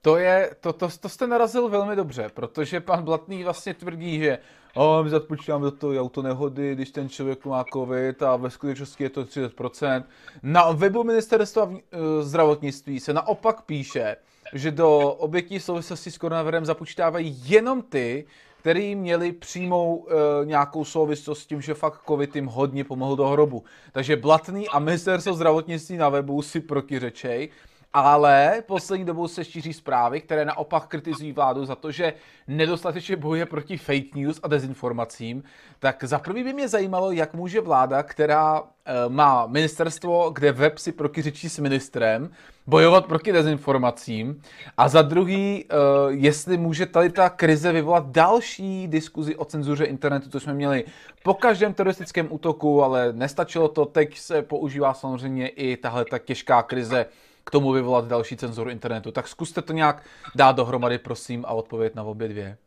To 0.02 0.18
je, 0.18 0.56
to, 0.60 0.74
to, 0.74 0.90
to 1.00 1.10
jste 1.10 1.28
narazil 1.28 1.70
velmi 1.70 1.96
dobře, 1.96 2.30
protože 2.34 2.80
pan 2.80 3.04
Blatný 3.04 3.44
vlastně 3.44 3.74
tvrdí, 3.74 4.20
že 4.20 4.38
oh, 4.76 5.04
my 5.04 5.10
započítáme 5.10 5.64
do 5.64 5.72
toho 5.72 6.02
auto 6.02 6.22
nehody, 6.22 6.76
když 6.76 6.92
ten 6.92 7.10
člověk 7.10 7.46
má 7.46 7.66
covid 7.74 8.24
a 8.24 8.36
ve 8.36 8.50
skutečnosti 8.50 9.04
je 9.04 9.10
to 9.10 9.24
30%. 9.24 10.04
Na 10.44 10.72
webu 10.72 11.04
ministerstva 11.04 11.72
eh, 11.74 11.98
zdravotnictví 12.22 13.00
se 13.00 13.14
naopak 13.14 13.62
píše, 13.62 14.16
že 14.54 14.72
do 14.72 15.00
obětí 15.00 15.60
souvislosti 15.60 16.12
s 16.12 16.18
koronavirem 16.18 16.66
započítávají 16.66 17.42
jenom 17.46 17.82
ty, 17.82 18.26
který 18.60 18.96
měli 18.96 19.32
přímou 19.32 20.08
e, 20.10 20.46
nějakou 20.46 20.86
souvislost 20.86 21.40
s 21.40 21.46
tím, 21.46 21.62
že 21.62 21.74
fakt 21.74 22.02
covid 22.08 22.36
jim 22.36 22.46
hodně 22.46 22.84
pomohl 22.84 23.16
do 23.16 23.28
hrobu. 23.28 23.64
Takže 23.92 24.16
Blatný 24.16 24.70
a 24.70 24.80
ministerstvo 24.80 25.34
zdravotnictví 25.34 25.98
na 25.98 26.10
webu 26.10 26.42
si 26.42 26.60
protiřečej 26.60 27.50
ale 27.94 28.64
poslední 28.68 29.06
dobou 29.06 29.28
se 29.28 29.46
šíří 29.46 29.74
zprávy, 29.74 30.22
které 30.22 30.46
naopak 30.46 30.88
kritizují 30.88 31.32
vládu 31.32 31.66
za 31.66 31.76
to, 31.76 31.92
že 31.92 32.14
nedostatečně 32.48 33.16
bojuje 33.16 33.46
proti 33.46 33.78
fake 33.78 34.16
news 34.16 34.40
a 34.44 34.48
dezinformacím. 34.48 35.44
Tak 35.80 36.04
za 36.04 36.20
prvý 36.20 36.44
by 36.44 36.54
mě 36.54 36.68
zajímalo, 36.68 37.12
jak 37.12 37.34
může 37.34 37.62
vláda, 37.62 38.04
která 38.04 38.64
e, 38.86 39.10
má 39.10 39.48
ministerstvo, 39.48 40.30
kde 40.30 40.52
web 40.52 40.78
si 40.78 40.92
prokyřičí 40.92 41.50
s 41.50 41.60
ministrem, 41.60 42.30
bojovat 42.68 43.06
proti 43.06 43.32
dezinformacím. 43.32 44.42
A 44.78 44.88
za 44.90 45.02
druhý, 45.02 45.66
e, 45.66 45.76
jestli 46.10 46.58
může 46.58 46.86
tady 46.86 47.10
ta 47.10 47.30
krize 47.30 47.72
vyvolat 47.72 48.06
další 48.08 48.88
diskuzi 48.88 49.36
o 49.36 49.46
cenzuře 49.46 49.86
internetu, 49.86 50.30
to 50.30 50.40
jsme 50.40 50.54
měli 50.54 50.84
po 51.24 51.34
každém 51.34 51.74
teroristickém 51.74 52.28
útoku, 52.30 52.84
ale 52.84 53.14
nestačilo 53.14 53.68
to. 53.68 53.86
Teď 53.86 54.18
se 54.18 54.42
používá 54.42 54.94
samozřejmě 54.94 55.48
i 55.48 55.78
tahle 55.78 56.06
ta 56.06 56.20
těžká 56.20 56.64
krize 56.64 57.06
k 57.44 57.52
tomu 57.52 57.72
vyvolat 57.72 58.08
další 58.08 58.38
cenzuru 58.38 58.70
internetu. 58.70 59.12
Tak 59.12 59.28
zkuste 59.28 59.62
to 59.62 59.74
nějak 59.74 60.04
dát 60.36 60.56
dohromady, 60.56 60.98
prosím, 60.98 61.46
a 61.48 61.52
odpovědět 61.52 61.96
na 61.96 62.04
obě 62.04 62.28
dvě. 62.28 62.58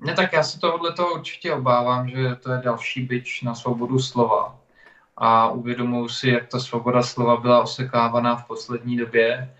Ne, 0.00 0.14
tak 0.14 0.32
já 0.32 0.42
se 0.42 0.60
tohle 0.60 0.92
toho 0.92 1.14
určitě 1.14 1.52
obávám, 1.52 2.08
že 2.08 2.34
to 2.34 2.52
je 2.52 2.60
další 2.64 3.02
byč 3.02 3.42
na 3.42 3.54
svobodu 3.54 3.98
slova. 3.98 4.58
A 5.16 5.48
uvědomuji 5.48 6.08
si, 6.08 6.28
jak 6.28 6.48
ta 6.48 6.60
svoboda 6.60 7.02
slova 7.02 7.36
byla 7.36 7.62
osekávaná 7.62 8.36
v 8.36 8.46
poslední 8.46 8.96
době, 8.96 9.54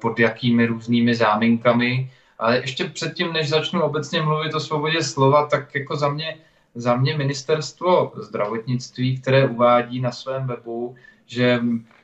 pod 0.00 0.18
jakými 0.18 0.66
různými 0.66 1.14
záminkami. 1.14 2.12
Ale 2.38 2.56
ještě 2.56 2.84
předtím, 2.84 3.32
než 3.32 3.48
začnu 3.48 3.82
obecně 3.82 4.22
mluvit 4.22 4.54
o 4.54 4.60
svobodě 4.60 5.02
slova, 5.02 5.46
tak 5.46 5.74
jako 5.74 5.96
za 5.96 6.08
mě, 6.08 6.36
za 6.74 6.96
mě 6.96 7.16
ministerstvo 7.16 8.12
zdravotnictví, 8.16 9.20
které 9.20 9.48
uvádí 9.48 10.00
na 10.00 10.12
svém 10.12 10.46
webu, 10.46 10.94
že 11.26 11.60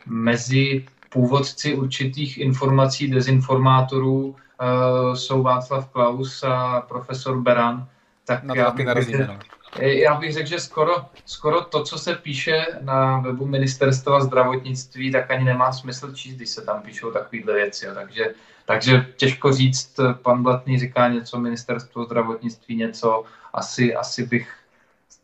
mezi 0.07 0.87
původci 1.13 1.75
určitých 1.75 2.39
informací, 2.39 3.11
dezinformátorů 3.11 4.27
uh, 4.27 5.15
jsou 5.15 5.43
Václav 5.43 5.89
Klaus 5.89 6.43
a 6.43 6.81
profesor 6.89 7.41
Beran, 7.41 7.89
tak 8.25 8.43
Na 8.43 8.55
já 8.55 8.71
bych, 8.71 8.89
řekl, 9.01 9.39
já 9.79 10.15
bych 10.15 10.33
řekl, 10.33 10.49
že 10.49 10.61
skoro, 10.61 10.95
skoro 11.27 11.61
to, 11.61 11.83
co 11.83 11.99
se 11.99 12.15
píše 12.15 12.67
na 12.81 13.19
webu 13.19 13.47
ministerstva 13.47 14.21
zdravotnictví, 14.21 15.13
tak 15.13 15.31
ani 15.31 15.45
nemá 15.45 15.73
smysl 15.73 16.13
číst, 16.13 16.35
když 16.35 16.49
se 16.49 16.63
tam 16.63 16.83
píšou 16.83 17.11
takovéhle 17.11 17.55
věci. 17.55 17.87
Jo. 17.87 17.93
Takže, 17.95 18.35
takže 18.65 19.07
těžko 19.17 19.53
říct, 19.53 20.01
pan 20.23 20.43
Blatný 20.43 20.79
říká 20.79 21.09
něco, 21.09 21.41
ministerstvo 21.41 22.05
zdravotnictví 22.05 22.77
něco, 22.77 23.25
asi, 23.53 23.95
asi 23.95 24.27
bych 24.27 24.49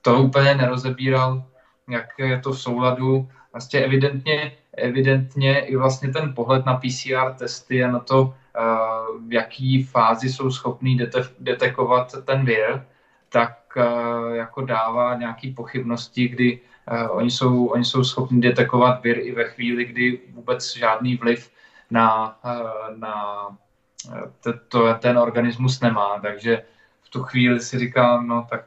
to 0.03 0.19
úplně 0.19 0.55
nerozebíral, 0.55 1.43
jak 1.89 2.07
je 2.19 2.41
to 2.41 2.53
v 2.53 2.61
souladu. 2.61 3.29
Vlastně 3.53 3.81
evidentně 3.81 4.53
evidentně 4.77 5.61
i 5.61 5.77
vlastně 5.77 6.13
ten 6.13 6.35
pohled 6.35 6.67
na 6.67 6.77
PCR 6.77 7.35
testy 7.39 7.85
a 7.85 7.91
na 7.91 7.99
to, 7.99 8.35
eh, 8.57 8.61
v 9.29 9.33
jaký 9.33 9.85
fázi 9.85 10.29
jsou 10.29 10.51
schopný 10.51 10.99
detekovat 11.39 12.15
ten 12.25 12.45
vir, 12.45 12.85
tak 13.29 13.59
eh, 13.77 14.37
jako 14.37 14.65
dává 14.65 15.15
nějaké 15.15 15.53
pochybnosti, 15.57 16.29
kdy 16.29 16.61
eh, 16.89 17.09
oni 17.09 17.31
jsou, 17.31 17.67
oni 17.67 17.85
jsou 17.85 18.05
schopni 18.05 18.41
detekovat 18.41 19.03
vir 19.03 19.19
i 19.19 19.33
ve 19.33 19.45
chvíli, 19.45 19.85
kdy 19.85 20.21
vůbec 20.33 20.77
žádný 20.77 21.17
vliv 21.17 21.51
na, 21.91 22.39
na 22.97 23.47
to, 24.69 24.95
ten 24.95 25.19
organismus 25.19 25.81
nemá. 25.81 26.19
Takže 26.23 26.63
v 27.03 27.09
tu 27.11 27.23
chvíli 27.23 27.61
si 27.61 27.79
říkám, 27.79 28.29
no 28.29 28.47
tak, 28.51 28.65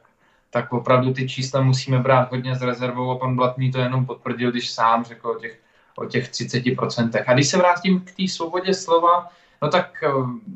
tak 0.50 0.72
opravdu 0.72 1.12
ty 1.12 1.28
čísla 1.28 1.60
musíme 1.60 1.98
brát 1.98 2.30
hodně 2.30 2.56
s 2.56 2.62
rezervou 2.62 3.10
a 3.10 3.18
pan 3.18 3.36
Blatný 3.36 3.72
to 3.72 3.78
jenom 3.78 4.06
potvrdil, 4.06 4.50
když 4.50 4.70
sám 4.70 5.04
řekl 5.04 5.28
o 5.28 5.38
těch 5.38 5.60
o 6.00 6.06
těch 6.06 6.30
30%. 6.30 7.24
A 7.26 7.34
když 7.34 7.48
se 7.48 7.58
vrátím 7.58 8.00
k 8.00 8.12
té 8.12 8.28
svobodě 8.28 8.74
slova, 8.74 9.28
no 9.62 9.68
tak 9.68 10.02
eh, 10.02 10.10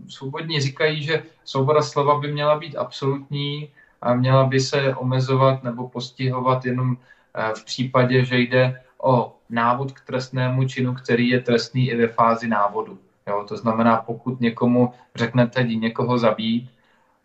svobodně 0.08 0.60
říkají, 0.60 1.02
že 1.02 1.22
svoboda 1.44 1.82
slova 1.82 2.18
by 2.18 2.32
měla 2.32 2.58
být 2.58 2.76
absolutní 2.76 3.68
a 4.02 4.14
měla 4.14 4.44
by 4.44 4.60
se 4.60 4.94
omezovat 4.94 5.62
nebo 5.62 5.88
postihovat 5.88 6.64
jenom 6.64 6.96
eh, 6.96 7.52
v 7.54 7.64
případě, 7.64 8.24
že 8.24 8.38
jde 8.38 8.80
o 9.02 9.36
návod 9.50 9.92
k 9.92 10.00
trestnému 10.00 10.68
činu, 10.68 10.94
který 10.94 11.28
je 11.28 11.40
trestný 11.40 11.90
i 11.90 11.96
ve 11.96 12.08
fázi 12.08 12.48
návodu. 12.48 12.98
Jo, 13.26 13.44
to 13.48 13.56
znamená, 13.56 13.96
pokud 13.96 14.40
někomu 14.40 14.92
řeknete 15.14 15.62
někoho 15.62 16.18
zabít, 16.18 16.70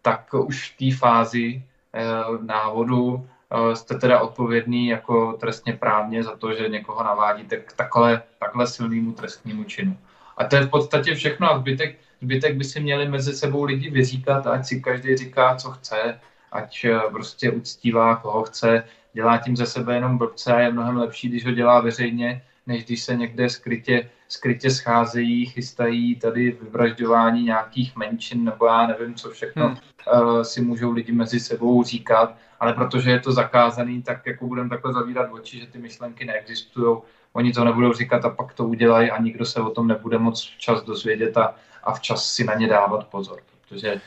tak 0.02 0.34
už 0.34 0.72
v 0.72 0.78
té 0.78 0.98
fázi 0.98 1.64
e, 1.94 2.04
návodu 2.42 3.20
Eh, 3.20 3.39
jste 3.74 3.96
teda 3.96 4.20
odpovědný 4.20 4.88
jako 4.88 5.34
trestně 5.34 5.74
právně 5.74 6.24
za 6.24 6.36
to, 6.36 6.54
že 6.54 6.70
někoho 6.70 7.04
navádíte 7.04 7.58
k 7.58 7.74
takhle, 7.74 8.22
takhle 8.40 8.68
silnému 8.68 9.12
trestnímu 9.12 9.64
činu. 9.64 9.98
A 10.38 10.44
to 10.44 10.56
je 10.56 10.62
v 10.62 10.70
podstatě 10.70 11.16
všechno 11.16 11.52
a 11.52 11.60
zbytek, 11.60 12.00
zbytek 12.22 12.56
by 12.56 12.64
si 12.64 12.80
měli 12.80 13.10
mezi 13.10 13.34
sebou 13.34 13.64
lidi 13.64 13.90
vyříkat, 13.90 14.48
ať 14.48 14.66
si 14.66 14.82
každý 14.82 15.18
říká, 15.18 15.56
co 15.56 15.72
chce, 15.72 16.20
ať 16.52 16.86
eh, 16.86 17.00
prostě 17.12 17.52
uctívá, 17.52 18.16
koho 18.16 18.44
chce, 18.44 18.84
dělá 19.14 19.38
tím 19.38 19.58
ze 19.58 19.66
sebe 19.66 19.96
jenom 19.96 20.18
blbce 20.18 20.54
a 20.54 20.60
je 20.60 20.72
mnohem 20.72 20.98
lepší, 20.98 21.30
když 21.30 21.46
ho 21.46 21.52
dělá 21.52 21.82
veřejně, 21.82 22.42
než 22.68 22.86
když 22.86 23.04
se 23.04 23.16
někde 23.16 23.50
skrytě, 23.50 24.10
skrytě 24.30 24.72
scházejí, 24.72 25.46
chystají 25.46 26.16
tady 26.16 26.52
vyvražďování 26.62 27.44
nějakých 27.44 27.96
menšin 27.96 28.44
nebo 28.44 28.66
já 28.66 28.88
nevím, 28.88 29.16
co 29.16 29.30
všechno 29.30 29.68
hmm. 29.68 29.78
uh, 30.22 30.42
si 30.42 30.62
můžou 30.62 30.92
lidi 30.92 31.12
mezi 31.12 31.40
sebou 31.40 31.84
říkat 31.84 32.36
ale 32.60 32.74
protože 32.74 33.12
je 33.12 33.20
to 33.20 33.32
zakázaný, 33.32 34.04
tak 34.04 34.26
jako 34.26 34.48
budeme 34.48 34.70
takhle 34.70 34.94
zavírat 34.94 35.32
oči, 35.32 35.60
že 35.60 35.68
ty 35.68 35.78
myšlenky 35.78 36.26
neexistují, 36.26 36.98
oni 37.34 37.54
to 37.54 37.64
nebudou 37.64 37.94
říkat 37.94 38.26
a 38.26 38.30
pak 38.30 38.54
to 38.54 38.68
udělají 38.68 39.12
a 39.12 39.22
nikdo 39.22 39.46
se 39.46 39.62
o 39.62 39.70
tom 39.70 39.88
nebude 39.88 40.18
moc 40.18 40.44
včas 40.44 40.84
dozvědět 40.84 41.38
a, 41.38 41.56
a 41.84 41.94
včas 41.94 42.34
si 42.34 42.44
na 42.44 42.54
ně 42.54 42.68
dávat 42.68 43.08
pozor, 43.08 43.42
protože 43.52 44.02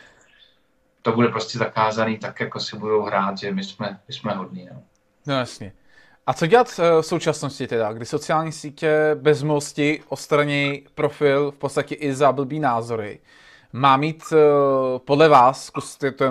to 1.02 1.12
bude 1.12 1.28
prostě 1.28 1.58
zakázaný, 1.58 2.18
tak 2.18 2.40
jako 2.40 2.60
si 2.60 2.76
budou 2.76 3.02
hrát, 3.02 3.38
že 3.38 3.52
my 3.52 3.64
jsme, 3.64 4.00
my 4.08 4.14
jsme 4.14 4.32
hodní. 4.32 4.68
No. 4.72 4.82
no 5.26 5.34
jasně. 5.34 5.72
A 6.26 6.34
co 6.34 6.46
dělat 6.46 6.80
eh, 6.82 7.02
v 7.02 7.06
současnosti 7.06 7.66
teda, 7.66 7.92
kdy 7.92 8.06
sociální 8.06 8.52
sítě 8.52 9.10
bezmosti 9.14 10.02
ostraní 10.08 10.86
profil 10.94 11.50
v 11.50 11.58
podstatě 11.58 11.94
i 11.94 12.14
za 12.14 12.32
blbý 12.32 12.60
názory? 12.60 13.20
Má 13.72 13.96
mít 13.96 14.24
uh, 14.32 14.38
podle 14.98 15.28
vás, 15.28 15.64
zkuste 15.64 16.12
to 16.12 16.24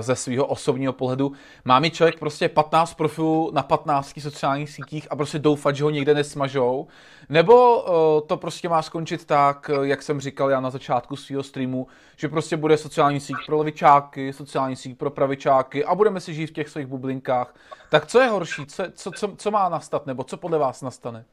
ze 0.00 0.16
svého 0.16 0.46
osobního 0.46 0.92
pohledu, 0.92 1.32
má 1.64 1.80
mít 1.80 1.94
člověk 1.94 2.18
prostě 2.18 2.48
15 2.48 2.94
profilů 2.94 3.50
na 3.54 3.62
15 3.62 4.20
sociálních 4.20 4.70
sítích 4.70 5.06
a 5.10 5.16
prostě 5.16 5.38
doufat, 5.38 5.76
že 5.76 5.84
ho 5.84 5.90
někde 5.90 6.14
nesmažou, 6.14 6.86
nebo 7.28 7.82
uh, 7.82 8.26
to 8.26 8.36
prostě 8.36 8.68
má 8.68 8.82
skončit 8.82 9.24
tak, 9.24 9.70
eh, 9.70 9.86
jak 9.86 10.02
jsem 10.02 10.20
říkal 10.20 10.50
já 10.50 10.60
na 10.60 10.70
začátku 10.70 11.16
svého 11.16 11.42
streamu, 11.42 11.86
že 12.16 12.28
prostě 12.28 12.56
bude 12.56 12.76
sociální 12.76 13.20
síť 13.20 13.36
pro 13.46 13.58
levičáky, 13.58 14.32
sociální 14.32 14.76
síť 14.76 14.98
pro 14.98 15.10
pravičáky 15.10 15.84
a 15.84 15.94
budeme 15.94 16.20
si 16.20 16.34
žít 16.34 16.46
v 16.46 16.52
těch 16.52 16.68
svých 16.68 16.86
bublinkách. 16.86 17.54
Tak 17.90 18.06
co 18.06 18.20
je 18.20 18.28
horší? 18.28 18.66
Co, 18.66 18.84
co, 18.94 19.10
co, 19.10 19.34
co 19.36 19.50
má 19.50 19.68
nastat? 19.68 20.06
Nebo 20.06 20.24
co 20.24 20.36
podle 20.36 20.58
vás 20.58 20.82
nastane? 20.82 21.24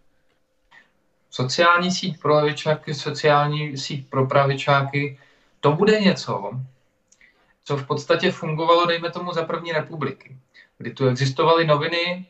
Sociální 1.29 1.91
síť 1.91 2.21
pro 2.21 2.33
levičáky, 2.33 2.93
sociální 2.93 3.77
síť 3.77 4.09
pro 4.09 4.25
pravičáky, 4.25 5.19
to 5.61 5.71
bude 5.71 5.99
něco, 5.99 6.51
co 7.63 7.77
v 7.77 7.87
podstatě 7.87 8.31
fungovalo, 8.31 8.85
dejme 8.85 9.09
tomu, 9.09 9.33
za 9.33 9.45
první 9.45 9.71
republiky, 9.71 10.37
kdy 10.77 10.93
tu 10.93 11.07
existovaly 11.07 11.67
noviny 11.67 12.25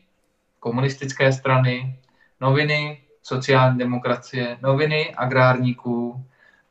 komunistické 0.60 1.32
strany, 1.32 1.98
noviny 2.40 3.02
sociální 3.22 3.78
demokracie, 3.78 4.58
noviny 4.62 5.14
agrárníků. 5.14 6.24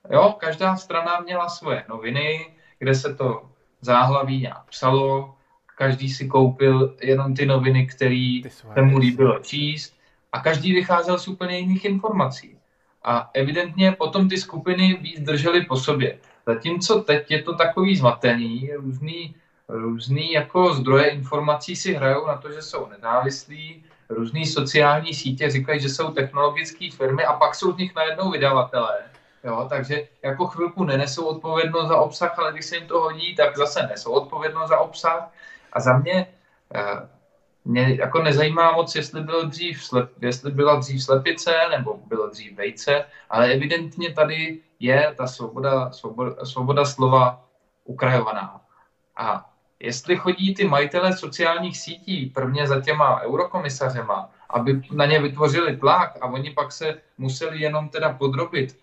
Jo, 0.10 0.36
každá 0.40 0.76
strana 0.76 1.20
měla 1.20 1.50
svoje 1.50 1.84
noviny, 1.90 2.54
kde 2.80 2.96
se 2.96 3.16
to 3.16 3.50
záhlaví 3.82 4.42
nějak 4.42 4.64
psalo, 4.70 5.36
každý 5.78 6.10
si 6.10 6.28
koupil 6.28 6.96
jenom 7.02 7.34
ty 7.34 7.46
noviny, 7.46 7.88
které 7.88 8.42
se 8.48 8.82
mu 8.82 8.98
líbilo 8.98 9.40
číst 9.40 9.98
a 10.32 10.40
každý 10.40 10.74
vycházel 10.74 11.20
z 11.20 11.28
úplně 11.28 11.58
jiných 11.58 11.86
informací. 11.86 12.58
A 13.04 13.30
evidentně 13.34 13.92
potom 13.92 14.30
ty 14.30 14.38
skupiny 14.38 14.98
víc 15.02 15.20
držely 15.20 15.66
po 15.66 15.78
sobě. 15.78 16.20
Zatímco 16.46 17.02
teď 17.02 17.32
je 17.32 17.44
to 17.44 17.56
takový 17.56 17.96
zmatený, 17.96 18.72
různý, 18.76 19.36
různý 19.68 20.32
jako 20.32 20.74
zdroje 20.74 21.10
informací 21.10 21.76
si 21.76 21.94
hrajou 21.94 22.28
na 22.28 22.38
to, 22.38 22.52
že 22.52 22.62
jsou 22.62 22.88
nezávislí, 22.90 23.84
různý 24.10 24.46
sociální 24.46 25.14
sítě 25.14 25.50
říkají, 25.50 25.80
že 25.80 25.90
jsou 25.90 26.12
technologické 26.12 26.92
firmy 26.92 27.26
a 27.26 27.34
pak 27.34 27.56
jsou 27.56 27.74
z 27.74 27.78
nich 27.78 27.96
najednou 27.96 28.32
vydavatelé. 28.32 29.00
Jo, 29.44 29.68
takže 29.70 30.08
jako 30.24 30.48
chvilku 30.48 30.84
nenesou 30.84 31.26
odpovědnost 31.26 31.88
za 31.88 31.98
obsah, 31.98 32.40
ale 32.40 32.52
když 32.52 32.66
se 32.66 32.76
jim 32.76 32.88
to 32.88 33.00
hodí, 33.00 33.36
tak 33.36 33.58
zase 33.58 33.88
nesou 33.88 34.12
odpovědnost 34.12 34.70
za 34.70 34.80
obsah. 34.80 35.32
A 35.74 35.80
za 35.80 35.98
mě, 35.98 36.28
eh, 36.76 37.08
mě 37.66 37.96
jako 38.00 38.24
nezajímá 38.24 38.72
moc, 38.72 38.96
jestli, 38.96 39.24
byl 39.24 39.48
dřív 39.48 39.84
slep, 39.84 40.12
jestli 40.22 40.52
byla 40.52 40.76
dřív 40.76 41.04
slepice 41.04 41.52
nebo 41.70 42.00
bylo 42.08 42.30
dřív 42.30 42.58
vejce, 42.58 43.06
ale 43.30 43.52
evidentně 43.52 44.14
tady 44.14 44.60
je 44.80 45.14
ta 45.18 45.28
svoboda, 45.28 45.92
svoboda, 45.92 46.46
svoboda 46.46 46.86
slova 46.86 47.46
ukrajovaná. 47.86 48.62
A 49.18 49.50
jestli 49.80 50.16
chodí 50.16 50.54
ty 50.54 50.68
majitele 50.68 51.18
sociálních 51.18 51.78
sítí 51.78 52.26
prvně 52.26 52.68
za 52.68 52.82
těma 52.82 53.22
eurokomisařema, 53.22 54.30
aby 54.50 54.82
na 54.92 55.06
ně 55.06 55.20
vytvořili 55.20 55.78
tlak 55.78 56.18
a 56.22 56.26
oni 56.26 56.50
pak 56.50 56.72
se 56.72 56.98
museli 57.18 57.62
jenom 57.62 57.90
teda 57.90 58.14
podrobit 58.14 58.80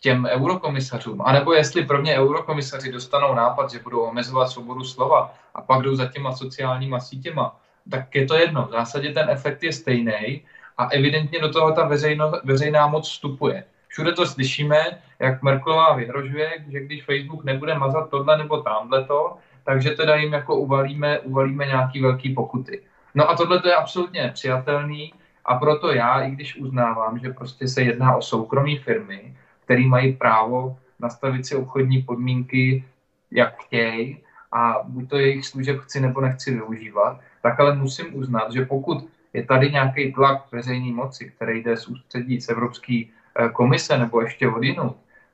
těm 0.00 0.24
eurokomisařům, 0.24 1.22
anebo 1.22 1.52
jestli 1.52 1.84
pro 1.84 2.00
mě 2.00 2.18
eurokomisaři 2.18 2.92
dostanou 2.92 3.34
nápad, 3.34 3.70
že 3.70 3.78
budou 3.78 4.00
omezovat 4.00 4.50
svobodu 4.50 4.84
slova 4.84 5.34
a 5.54 5.62
pak 5.62 5.82
jdou 5.82 5.96
za 5.96 6.06
těma 6.06 6.36
sociálníma 6.36 7.00
sítěma, 7.00 7.56
tak 7.90 8.14
je 8.14 8.26
to 8.26 8.34
jedno. 8.34 8.66
V 8.66 8.70
zásadě 8.70 9.12
ten 9.12 9.30
efekt 9.30 9.62
je 9.62 9.72
stejný 9.72 10.42
a 10.78 10.88
evidentně 10.88 11.40
do 11.40 11.52
toho 11.52 11.72
ta 11.72 11.86
veřejno, 11.86 12.32
veřejná 12.44 12.86
moc 12.86 13.08
vstupuje. 13.08 13.64
Všude 13.88 14.12
to 14.12 14.26
slyšíme, 14.26 14.78
jak 15.18 15.42
Merklová 15.42 15.94
vyhrožuje, 15.94 16.50
že 16.68 16.80
když 16.80 17.04
Facebook 17.04 17.44
nebude 17.44 17.74
mazat 17.74 18.10
tohle 18.10 18.38
nebo 18.38 18.62
tamhle 18.62 19.04
to, 19.04 19.36
takže 19.64 19.90
teda 19.90 20.16
jim 20.16 20.32
jako 20.32 20.56
uvalíme, 20.56 21.18
uvalíme 21.18 21.66
nějaký 21.66 22.00
velký 22.00 22.34
pokuty. 22.34 22.82
No 23.14 23.30
a 23.30 23.36
tohle 23.36 23.60
to 23.60 23.68
je 23.68 23.74
absolutně 23.74 24.22
nepřijatelný 24.22 25.12
a 25.44 25.54
proto 25.54 25.92
já, 25.92 26.20
i 26.20 26.30
když 26.30 26.56
uznávám, 26.56 27.18
že 27.18 27.32
prostě 27.32 27.68
se 27.68 27.82
jedná 27.82 28.16
o 28.16 28.22
soukromé 28.22 28.78
firmy, 28.78 29.36
které 29.64 29.86
mají 29.86 30.12
právo 30.12 30.76
nastavit 31.00 31.46
si 31.46 31.56
obchodní 31.56 32.02
podmínky, 32.02 32.84
jak 33.30 33.62
chtějí, 33.62 34.18
a 34.52 34.80
buď 34.84 35.10
to 35.10 35.16
jejich 35.18 35.46
služeb 35.46 35.80
chci 35.80 36.00
nebo 36.00 36.20
nechci 36.20 36.54
využívat, 36.54 37.20
tak 37.48 37.60
ale 37.60 37.76
musím 37.76 38.14
uznat, 38.14 38.52
že 38.52 38.64
pokud 38.64 39.08
je 39.32 39.44
tady 39.44 39.70
nějaký 39.70 40.12
tlak 40.12 40.52
veřejné 40.52 40.92
moci, 40.92 41.32
který 41.36 41.62
jde 41.62 41.76
z 41.76 41.88
ústředí 41.88 42.40
z 42.40 42.48
Evropské 42.48 43.02
eh, 43.04 43.48
komise 43.48 43.98
nebo 43.98 44.20
ještě 44.20 44.48
od 44.48 44.62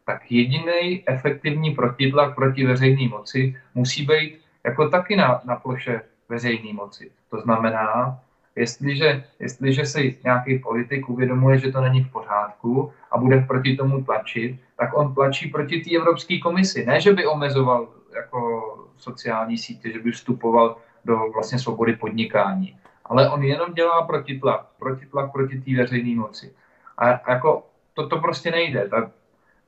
tak 0.06 0.32
jediný 0.32 1.02
efektivní 1.06 1.74
protitlak 1.74 2.34
proti 2.34 2.66
veřejné 2.66 3.08
moci 3.08 3.56
musí 3.74 4.06
být 4.06 4.38
jako 4.64 4.88
taky 4.88 5.16
na, 5.16 5.40
na 5.44 5.56
ploše 5.56 6.00
veřejné 6.28 6.72
moci. 6.72 7.10
To 7.30 7.40
znamená, 7.40 8.18
jestliže, 8.56 9.24
jestliže 9.40 9.86
si 9.86 10.18
nějaký 10.24 10.58
politik 10.58 11.08
uvědomuje, 11.08 11.58
že 11.58 11.72
to 11.72 11.80
není 11.80 12.04
v 12.04 12.12
pořádku 12.12 12.92
a 13.10 13.18
bude 13.18 13.40
proti 13.40 13.76
tomu 13.76 14.04
tlačit, 14.04 14.60
tak 14.76 14.96
on 14.96 15.14
tlačí 15.14 15.50
proti 15.50 15.80
té 15.80 15.96
Evropské 15.96 16.38
komisi. 16.38 16.86
Ne, 16.86 17.00
že 17.00 17.12
by 17.12 17.26
omezoval 17.26 17.88
jako 18.14 18.62
sociální 18.96 19.58
sítě, 19.58 19.92
že 19.92 19.98
by 19.98 20.10
vstupoval 20.10 20.76
do 21.04 21.30
vlastně 21.34 21.58
svobody 21.58 21.96
podnikání, 21.96 22.78
ale 23.04 23.30
on 23.30 23.42
jenom 23.42 23.72
dělá 23.72 24.02
protitlak, 24.02 24.66
protitlak 24.78 25.32
proti 25.32 25.60
té 25.60 25.76
veřejné 25.76 26.20
moci. 26.20 26.54
A 26.98 27.30
jako 27.32 27.66
to, 27.94 28.08
to 28.08 28.18
prostě 28.18 28.50
nejde. 28.50 28.88
Ta, 28.88 29.10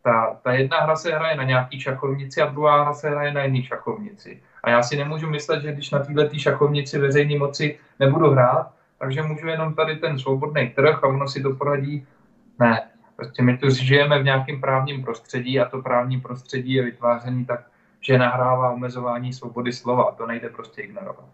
ta, 0.02 0.36
ta 0.42 0.52
jedna 0.52 0.80
hra 0.80 0.96
se 0.96 1.14
hraje 1.14 1.36
na 1.36 1.42
nějaký 1.42 1.80
šachovnici 1.80 2.42
a 2.42 2.46
druhá 2.46 2.82
hra 2.82 2.94
se 2.94 3.10
hraje 3.10 3.32
na 3.32 3.42
jiný 3.44 3.62
šachovnici. 3.62 4.42
A 4.64 4.70
já 4.70 4.82
si 4.82 4.96
nemůžu 4.96 5.30
myslet, 5.30 5.62
že 5.62 5.72
když 5.72 5.90
na 5.90 5.98
této 5.98 6.38
šachovnici 6.38 6.98
veřejné 6.98 7.38
moci 7.38 7.78
nebudu 8.00 8.30
hrát, 8.30 8.70
takže 8.98 9.22
můžu 9.22 9.46
jenom 9.46 9.74
tady 9.74 9.96
ten 9.96 10.18
svobodný 10.18 10.68
trh 10.70 11.04
a 11.04 11.06
ono 11.06 11.28
si 11.28 11.42
to 11.42 11.54
poradí. 11.54 12.06
Ne, 12.58 12.90
prostě 13.16 13.42
my 13.42 13.58
tu 13.58 13.70
žijeme 13.70 14.18
v 14.18 14.24
nějakém 14.24 14.60
právním 14.60 15.04
prostředí 15.04 15.60
a 15.60 15.68
to 15.68 15.82
právní 15.82 16.20
prostředí 16.20 16.72
je 16.72 16.82
vytvářený 16.82 17.44
tak, 17.46 17.60
že 18.06 18.18
nahrává 18.18 18.70
omezování 18.70 19.32
svobody 19.32 19.72
slova 19.72 20.12
to 20.12 20.26
nejde 20.26 20.48
prostě 20.48 20.82
ignorovat. 20.82 21.28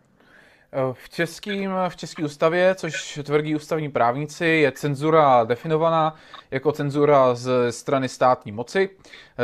V, 0.93 1.09
českým, 1.09 1.73
v 1.89 1.97
české 1.97 2.25
ústavě, 2.25 2.75
což 2.75 3.21
tvrdí 3.23 3.57
ústavní 3.57 3.91
právníci, 3.91 4.47
je 4.47 4.73
cenzura 4.73 5.45
definovaná 5.45 6.15
jako 6.51 6.73
cenzura 6.73 7.35
ze 7.35 7.73
strany 7.73 8.09
státní 8.09 8.53
moci 8.53 8.91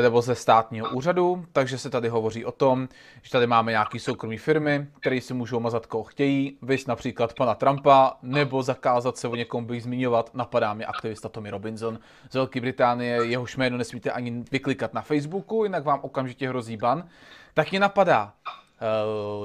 nebo 0.03 0.22
ze 0.22 0.35
státního 0.35 0.89
úřadu, 0.89 1.45
takže 1.53 1.79
se 1.79 1.91
tady 1.91 2.09
hovoří 2.09 2.45
o 2.45 2.53
tom, 2.53 2.89
že 3.22 3.31
tady 3.31 3.47
máme 3.47 3.72
nějaké 3.72 3.99
soukromé 3.99 4.37
firmy, 4.39 4.87
které 5.01 5.20
si 5.20 5.35
můžou 5.35 5.61
mazat, 5.61 5.87
koho 5.87 6.05
chtějí, 6.05 6.59
vys 6.62 6.87
například 6.87 7.35
pana 7.35 7.55
Trumpa, 7.55 8.16
nebo 8.22 8.62
zakázat 8.62 9.16
se 9.16 9.29
o 9.29 9.37
někom 9.37 9.64
bych 9.64 9.83
zmiňovat, 9.83 10.31
napadá 10.35 10.74
mě 10.74 10.87
aktivista 10.87 11.29
Tommy 11.29 11.51
Robinson 11.51 11.99
z 12.31 12.35
Velké 12.35 12.61
Británie, 12.61 13.24
jehož 13.24 13.57
jméno 13.57 13.79
nesmíte 13.79 14.11
ani 14.11 14.45
vyklikat 14.53 14.95
na 14.95 15.03
Facebooku, 15.03 15.64
jinak 15.64 15.85
vám 15.85 16.01
okamžitě 16.03 16.49
hrozí 16.49 16.76
ban. 16.76 17.09
Tak 17.55 17.70
mě 17.70 17.81
napadá, 17.81 18.33
Eh, 18.47 18.68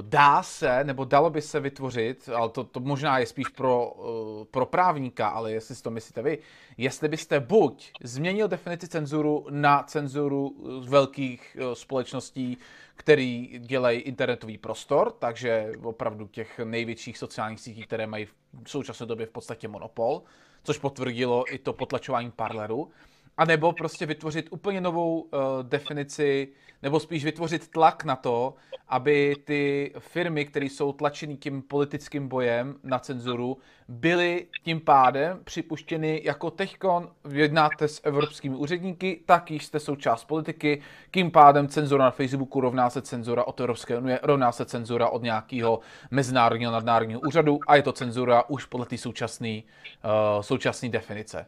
dá 0.01 0.43
se, 0.43 0.83
nebo 0.83 1.05
dalo 1.05 1.29
by 1.29 1.41
se 1.41 1.59
vytvořit, 1.59 2.29
ale 2.35 2.49
to, 2.49 2.63
to 2.63 2.79
možná 2.79 3.19
je 3.19 3.25
spíš 3.25 3.47
pro, 3.47 3.93
eh, 3.99 4.45
pro 4.51 4.65
právníka, 4.65 5.27
ale 5.27 5.51
jestli 5.51 5.75
si 5.75 5.83
to 5.83 5.91
myslíte 5.91 6.21
vy, 6.21 6.37
jestli 6.77 7.07
byste 7.07 7.39
buď 7.39 7.91
změnil 8.03 8.47
definici 8.47 8.87
cenzuru 8.87 9.47
na 9.49 9.83
cenzuru 9.83 10.55
z 10.81 10.87
velkých 10.87 11.57
eh, 11.59 11.75
společností, 11.75 12.57
který 12.95 13.59
dělají 13.59 13.99
internetový 13.99 14.57
prostor, 14.57 15.11
takže 15.11 15.71
opravdu 15.83 16.27
těch 16.27 16.59
největších 16.59 17.17
sociálních 17.17 17.59
sítí, 17.59 17.83
které 17.83 18.07
mají 18.07 18.25
v 18.25 18.69
současné 18.69 19.05
době 19.05 19.25
v 19.25 19.31
podstatě 19.31 19.67
monopol, 19.67 20.21
což 20.63 20.77
potvrdilo 20.77 21.53
i 21.53 21.57
to 21.57 21.73
potlačování 21.73 22.31
parleru, 22.31 22.91
a 23.37 23.45
nebo 23.45 23.73
prostě 23.73 24.05
vytvořit 24.05 24.47
úplně 24.51 24.81
novou 24.81 25.19
uh, 25.19 25.29
definici, 25.61 26.47
nebo 26.81 26.99
spíš 26.99 27.25
vytvořit 27.25 27.67
tlak 27.67 28.03
na 28.03 28.15
to, 28.15 28.53
aby 28.87 29.35
ty 29.43 29.93
firmy, 29.99 30.45
které 30.45 30.65
jsou 30.65 30.93
tlačeny 30.93 31.37
tím 31.37 31.61
politickým 31.61 32.27
bojem 32.27 32.75
na 32.83 32.99
cenzuru, 32.99 33.57
byly 33.87 34.47
tím 34.63 34.79
pádem 34.79 35.39
připuštěny 35.43 36.21
jako 36.23 36.51
teďkon 36.51 37.11
jednáte 37.29 37.87
s 37.87 38.01
evropskými 38.03 38.55
úředníky, 38.55 39.21
tak 39.25 39.51
již 39.51 39.65
jste 39.65 39.79
součást 39.79 40.25
politiky, 40.25 40.81
tím 41.11 41.31
pádem 41.31 41.67
cenzura 41.67 42.05
na 42.05 42.11
Facebooku 42.11 42.61
rovná 42.61 42.89
se 42.89 43.01
cenzura 43.01 43.43
od 43.43 43.59
Evropské 43.59 43.97
unie, 43.97 44.19
rovná 44.23 44.51
se 44.51 44.65
cenzura 44.65 45.09
od 45.09 45.23
nějakého 45.23 45.79
mezinárodního 46.11 46.71
nadnárodního 46.71 47.19
úřadu 47.19 47.59
a 47.67 47.75
je 47.75 47.81
to 47.81 47.91
cenzura 47.91 48.43
už 48.49 48.65
podle 48.65 48.85
té 48.85 48.97
současné 48.97 49.61
uh, 49.61 50.41
současné 50.41 50.89
definice. 50.89 51.45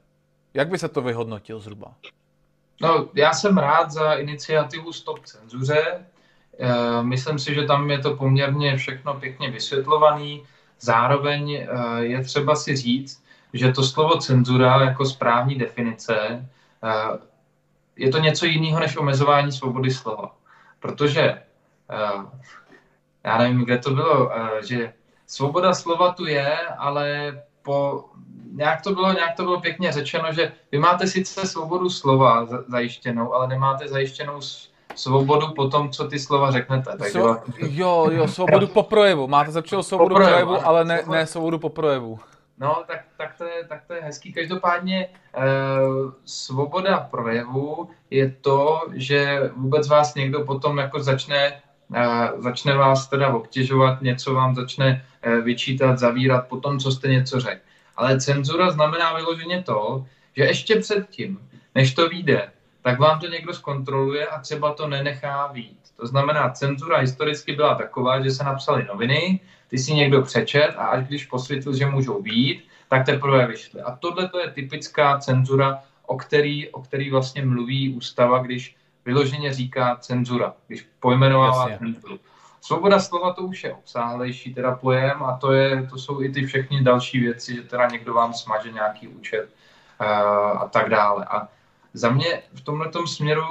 Jak 0.55 0.69
by 0.69 0.77
se 0.77 0.89
to 0.89 1.01
vyhodnotil 1.01 1.59
zhruba? 1.59 1.93
No, 2.81 3.09
já 3.13 3.33
jsem 3.33 3.57
rád 3.57 3.91
za 3.91 4.13
iniciativu 4.13 4.93
Stop 4.93 5.19
cenzuře. 5.19 6.05
Eh, 6.59 7.03
myslím 7.03 7.39
si, 7.39 7.53
že 7.53 7.63
tam 7.63 7.91
je 7.91 7.99
to 7.99 8.15
poměrně 8.15 8.77
všechno 8.77 9.13
pěkně 9.13 9.51
vysvětlovaný. 9.51 10.43
Zároveň 10.79 11.53
eh, 11.53 11.67
je 11.99 12.23
třeba 12.23 12.55
si 12.55 12.75
říct, 12.75 13.23
že 13.53 13.71
to 13.71 13.83
slovo 13.83 14.17
cenzura 14.17 14.81
jako 14.81 15.05
správní 15.05 15.55
definice 15.55 16.15
eh, 16.83 17.19
je 17.95 18.09
to 18.09 18.19
něco 18.19 18.45
jiného 18.45 18.79
než 18.79 18.97
omezování 18.97 19.51
svobody 19.51 19.91
slova. 19.91 20.35
Protože 20.79 21.41
já 23.23 23.37
nevím, 23.37 23.65
kde 23.65 23.77
to 23.77 23.89
bylo, 23.89 24.31
že 24.63 24.93
svoboda 25.27 25.73
slova 25.73 26.13
tu 26.13 26.25
je, 26.25 26.57
ale 26.67 27.33
po 27.65 28.05
nějak 28.55 28.81
to 28.81 28.93
bylo, 28.93 29.13
nějak 29.13 29.35
to 29.35 29.43
bylo 29.43 29.61
pěkně 29.61 29.91
řečeno, 29.91 30.33
že 30.33 30.51
vy 30.71 30.79
máte 30.79 31.07
sice 31.07 31.47
svobodu 31.47 31.89
slova 31.89 32.47
zajištěnou, 32.67 33.33
ale 33.33 33.47
nemáte 33.47 33.87
zajištěnou 33.87 34.39
svobodu 34.95 35.47
po 35.47 35.67
tom, 35.67 35.89
co 35.89 36.07
ty 36.07 36.19
slova 36.19 36.51
řeknete. 36.51 36.97
Tak 36.97 37.09
so, 37.09 37.41
jo, 37.59 38.09
jo, 38.11 38.27
svobodu 38.27 38.67
po 38.67 38.83
projevu. 38.83 39.27
Máte 39.27 39.51
zajištěnou 39.51 39.83
svobodu 39.83 40.15
po 40.15 40.15
projevu, 40.15 40.45
projevu 40.45 40.67
ale 40.67 40.85
ne, 40.85 41.03
ne 41.11 41.27
svobodu 41.27 41.59
po 41.59 41.69
projevu. 41.69 42.19
No, 42.57 42.83
tak, 42.87 42.99
tak, 43.17 43.37
to 43.37 43.43
je, 43.43 43.67
tak 43.67 43.83
to 43.87 43.93
je 43.93 44.01
hezký. 44.01 44.33
Každopádně 44.33 45.07
eh, 45.33 45.41
svoboda 46.25 46.99
projevu 47.11 47.89
je 48.09 48.31
to, 48.41 48.81
že 48.93 49.51
vůbec 49.55 49.87
vás 49.87 50.15
někdo 50.15 50.45
potom 50.45 50.77
jako 50.77 50.99
začne, 50.99 51.61
eh, 51.95 52.29
začne 52.37 52.75
vás 52.75 53.07
teda 53.07 53.33
obtěžovat, 53.33 54.01
něco 54.01 54.33
vám 54.33 54.55
začne 54.55 55.05
vyčítat, 55.43 55.99
zavírat 55.99 56.47
po 56.47 56.57
tom, 56.57 56.79
co 56.79 56.91
jste 56.91 57.07
něco 57.07 57.39
řekl. 57.39 57.61
Ale 57.95 58.19
cenzura 58.19 58.71
znamená 58.71 59.13
vyloženě 59.13 59.63
to, 59.63 60.05
že 60.35 60.43
ještě 60.43 60.75
předtím, 60.75 61.39
než 61.75 61.93
to 61.93 62.09
vyjde, 62.09 62.51
tak 62.81 62.99
vám 62.99 63.19
to 63.19 63.27
někdo 63.27 63.53
zkontroluje 63.53 64.27
a 64.27 64.39
třeba 64.39 64.73
to 64.73 64.87
nenechá 64.87 65.47
vít. 65.47 65.79
To 65.97 66.07
znamená, 66.07 66.49
cenzura 66.49 66.97
historicky 66.97 67.55
byla 67.55 67.75
taková, 67.75 68.21
že 68.21 68.31
se 68.31 68.43
napsaly 68.43 68.85
noviny, 68.85 69.39
ty 69.67 69.77
si 69.77 69.93
někdo 69.93 70.21
přečet 70.21 70.73
a 70.77 70.85
až 70.85 71.07
když 71.07 71.25
posvětil, 71.25 71.75
že 71.75 71.85
můžou 71.85 72.21
být, 72.21 72.63
tak 72.89 73.05
teprve 73.05 73.47
vyšly. 73.47 73.81
A 73.81 73.95
tohle 73.95 74.29
to 74.29 74.39
je 74.39 74.51
typická 74.51 75.17
cenzura, 75.17 75.79
o 76.05 76.17
který, 76.17 76.69
o 76.69 76.81
který 76.81 77.11
vlastně 77.11 77.45
mluví 77.45 77.93
ústava, 77.93 78.39
když 78.39 78.75
vyloženě 79.05 79.53
říká 79.53 79.95
cenzura, 79.95 80.53
když 80.67 80.87
pojmenovává 80.99 81.77
cenzuru. 81.77 82.19
Svoboda 82.65 82.99
slova 82.99 83.33
to 83.33 83.41
už 83.41 83.63
je 83.63 83.73
obsáhlejší 83.73 84.53
teda 84.53 84.75
pojem 84.75 85.23
a 85.23 85.37
to, 85.37 85.53
je, 85.53 85.87
to 85.87 85.97
jsou 85.97 86.21
i 86.21 86.29
ty 86.29 86.45
všechny 86.45 86.83
další 86.83 87.19
věci, 87.19 87.55
že 87.55 87.61
teda 87.61 87.87
někdo 87.87 88.13
vám 88.13 88.33
smaže 88.33 88.71
nějaký 88.71 89.07
účet 89.07 89.49
uh, 90.01 90.07
a 90.61 90.67
tak 90.73 90.89
dále. 90.89 91.25
A 91.25 91.47
za 91.93 92.09
mě 92.09 92.41
v 92.53 92.61
tomhle 92.61 92.91
směru 93.05 93.45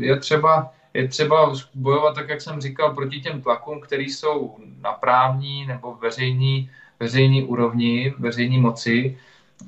je 0.00 0.16
třeba, 0.16 0.72
je 0.94 1.08
třeba 1.08 1.52
bojovat, 1.74 2.14
tak 2.14 2.28
jak 2.28 2.40
jsem 2.40 2.60
říkal, 2.60 2.94
proti 2.94 3.20
těm 3.20 3.42
tlakům, 3.42 3.80
které 3.80 4.02
jsou 4.02 4.56
na 4.80 4.92
právní 4.92 5.66
nebo 5.66 5.94
veřejný, 5.94 6.70
veřejný 7.00 7.44
úrovni, 7.44 8.14
veřejné 8.18 8.58
moci. 8.58 9.18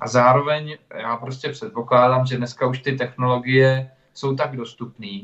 A 0.00 0.08
zároveň 0.08 0.76
já 0.94 1.16
prostě 1.16 1.48
předpokládám, 1.48 2.26
že 2.26 2.36
dneska 2.36 2.66
už 2.66 2.78
ty 2.78 2.96
technologie 2.96 3.90
jsou 4.14 4.36
tak 4.36 4.56
dostupné, 4.56 5.20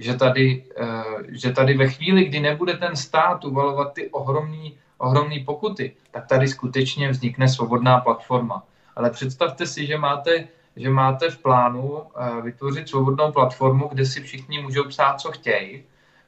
že 0.00 0.14
tady, 0.14 0.64
eh, 0.76 1.04
že 1.28 1.52
tady 1.52 1.76
ve 1.76 1.88
chvíli, 1.88 2.24
kdy 2.24 2.40
nebude 2.40 2.76
ten 2.76 2.96
stát 2.96 3.44
uvalovat 3.44 3.92
ty 3.92 4.10
ohromné 4.10 4.70
ohromný 4.98 5.40
pokuty, 5.44 5.96
tak 6.10 6.26
tady 6.26 6.48
skutečně 6.48 7.08
vznikne 7.08 7.48
svobodná 7.48 8.00
platforma. 8.00 8.62
Ale 8.96 9.10
představte 9.10 9.66
si, 9.66 9.86
že 9.86 9.98
máte 9.98 10.48
že 10.76 10.90
máte 10.90 11.30
v 11.30 11.38
plánu 11.38 12.02
eh, 12.02 12.42
vytvořit 12.42 12.88
svobodnou 12.88 13.32
platformu, 13.32 13.88
kde 13.88 14.06
si 14.06 14.22
všichni 14.22 14.62
můžou 14.62 14.84
psát, 14.84 15.20
co 15.20 15.30
chtějí, 15.32 15.82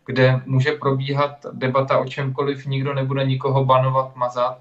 kde 0.07 0.41
může 0.47 0.73
probíhat 0.73 1.47
debata 1.53 1.99
o 1.99 2.05
čemkoliv, 2.05 2.67
nikdo 2.67 2.95
nebude 2.95 3.25
nikoho 3.25 3.65
banovat, 3.65 4.17
mazat, 4.17 4.59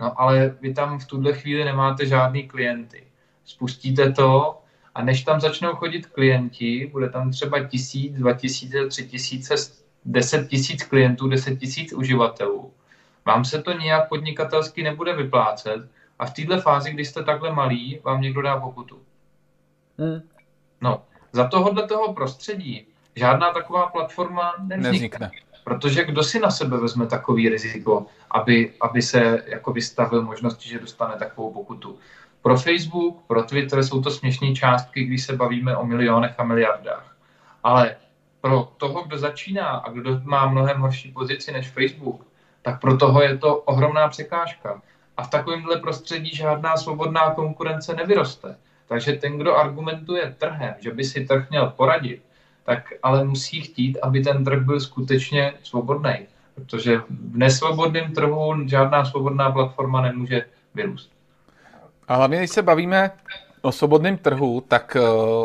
no 0.00 0.20
ale 0.20 0.56
vy 0.60 0.74
tam 0.74 0.98
v 0.98 1.06
tuhle 1.06 1.32
chvíli 1.32 1.64
nemáte 1.64 2.06
žádný 2.06 2.48
klienty. 2.48 3.02
Spustíte 3.44 4.12
to 4.12 4.58
a 4.96 5.02
než 5.02 5.22
tam 5.22 5.40
začnou 5.40 5.74
chodit 5.74 6.06
klienti, 6.06 6.90
bude 6.92 7.08
tam 7.08 7.30
třeba 7.30 7.64
tisíc, 7.64 8.14
dva 8.16 8.32
tisíce, 8.32 8.86
tři 8.86 9.08
tisíce, 9.08 9.54
deset 10.04 10.48
tisíc 10.48 10.82
klientů, 10.82 11.28
deset 11.28 11.56
tisíc 11.56 11.92
uživatelů. 11.92 12.72
Vám 13.24 13.44
se 13.44 13.62
to 13.62 13.72
nějak 13.72 14.08
podnikatelsky 14.08 14.82
nebude 14.82 15.16
vyplácet 15.16 15.90
a 16.18 16.26
v 16.26 16.34
této 16.34 16.60
fázi, 16.60 16.90
kdy 16.92 17.04
jste 17.04 17.24
takhle 17.24 17.52
malý, 17.52 18.00
vám 18.04 18.20
někdo 18.20 18.42
dá 18.42 18.60
pokutu. 18.60 18.98
Hmm. 19.98 20.20
No, 20.80 21.02
za 21.32 21.48
tohohle 21.48 21.88
toho 21.88 22.14
prostředí 22.14 22.86
žádná 23.16 23.52
taková 23.52 23.86
platforma 23.86 24.54
nevznikne. 24.58 24.90
nevznikne. 24.90 25.30
Protože 25.64 26.04
kdo 26.04 26.22
si 26.22 26.40
na 26.40 26.50
sebe 26.50 26.76
vezme 26.76 27.06
takový 27.06 27.48
riziko, 27.48 28.06
aby, 28.30 28.72
aby 28.80 29.02
se 29.02 29.42
jako 29.46 29.72
vystavil 29.72 30.22
možnosti, 30.22 30.68
že 30.68 30.78
dostane 30.78 31.16
takovou 31.16 31.52
pokutu. 31.52 31.98
Pro 32.46 32.56
Facebook, 32.56 33.22
pro 33.26 33.42
Twitter 33.42 33.84
jsou 33.84 34.02
to 34.02 34.10
směšné 34.10 34.54
částky, 34.54 35.04
když 35.04 35.22
se 35.22 35.36
bavíme 35.36 35.76
o 35.76 35.86
milionech 35.86 36.34
a 36.38 36.44
miliardách. 36.44 37.16
Ale 37.62 37.96
pro 38.40 38.68
toho, 38.76 39.02
kdo 39.02 39.18
začíná 39.18 39.66
a 39.66 39.90
kdo 39.90 40.20
má 40.24 40.46
mnohem 40.46 40.80
horší 40.80 41.12
pozici 41.12 41.52
než 41.52 41.68
Facebook, 41.68 42.26
tak 42.62 42.80
pro 42.80 42.96
toho 42.96 43.22
je 43.22 43.38
to 43.38 43.56
ohromná 43.56 44.08
překážka. 44.08 44.82
A 45.16 45.22
v 45.22 45.30
takovémhle 45.30 45.80
prostředí 45.80 46.34
žádná 46.34 46.76
svobodná 46.76 47.30
konkurence 47.30 47.94
nevyroste. 47.94 48.56
Takže 48.88 49.12
ten, 49.12 49.38
kdo 49.38 49.56
argumentuje 49.56 50.34
trhem, 50.38 50.74
že 50.80 50.90
by 50.90 51.04
si 51.04 51.26
trh 51.26 51.50
měl 51.50 51.66
poradit, 51.76 52.22
tak 52.64 52.92
ale 53.02 53.24
musí 53.24 53.60
chtít, 53.60 53.98
aby 54.02 54.22
ten 54.22 54.44
trh 54.44 54.62
byl 54.62 54.80
skutečně 54.80 55.54
svobodný. 55.62 56.26
Protože 56.54 56.98
v 57.10 57.36
nesvobodném 57.36 58.12
trhu 58.12 58.68
žádná 58.68 59.04
svobodná 59.04 59.50
platforma 59.50 60.00
nemůže 60.00 60.46
vyrůst. 60.74 61.15
A 62.08 62.16
hlavně, 62.16 62.38
když 62.38 62.50
se 62.50 62.62
bavíme 62.62 63.10
o 63.62 63.72
svobodném 63.72 64.16
trhu 64.16 64.62
tak, 64.68 64.96
eh, 64.96 65.00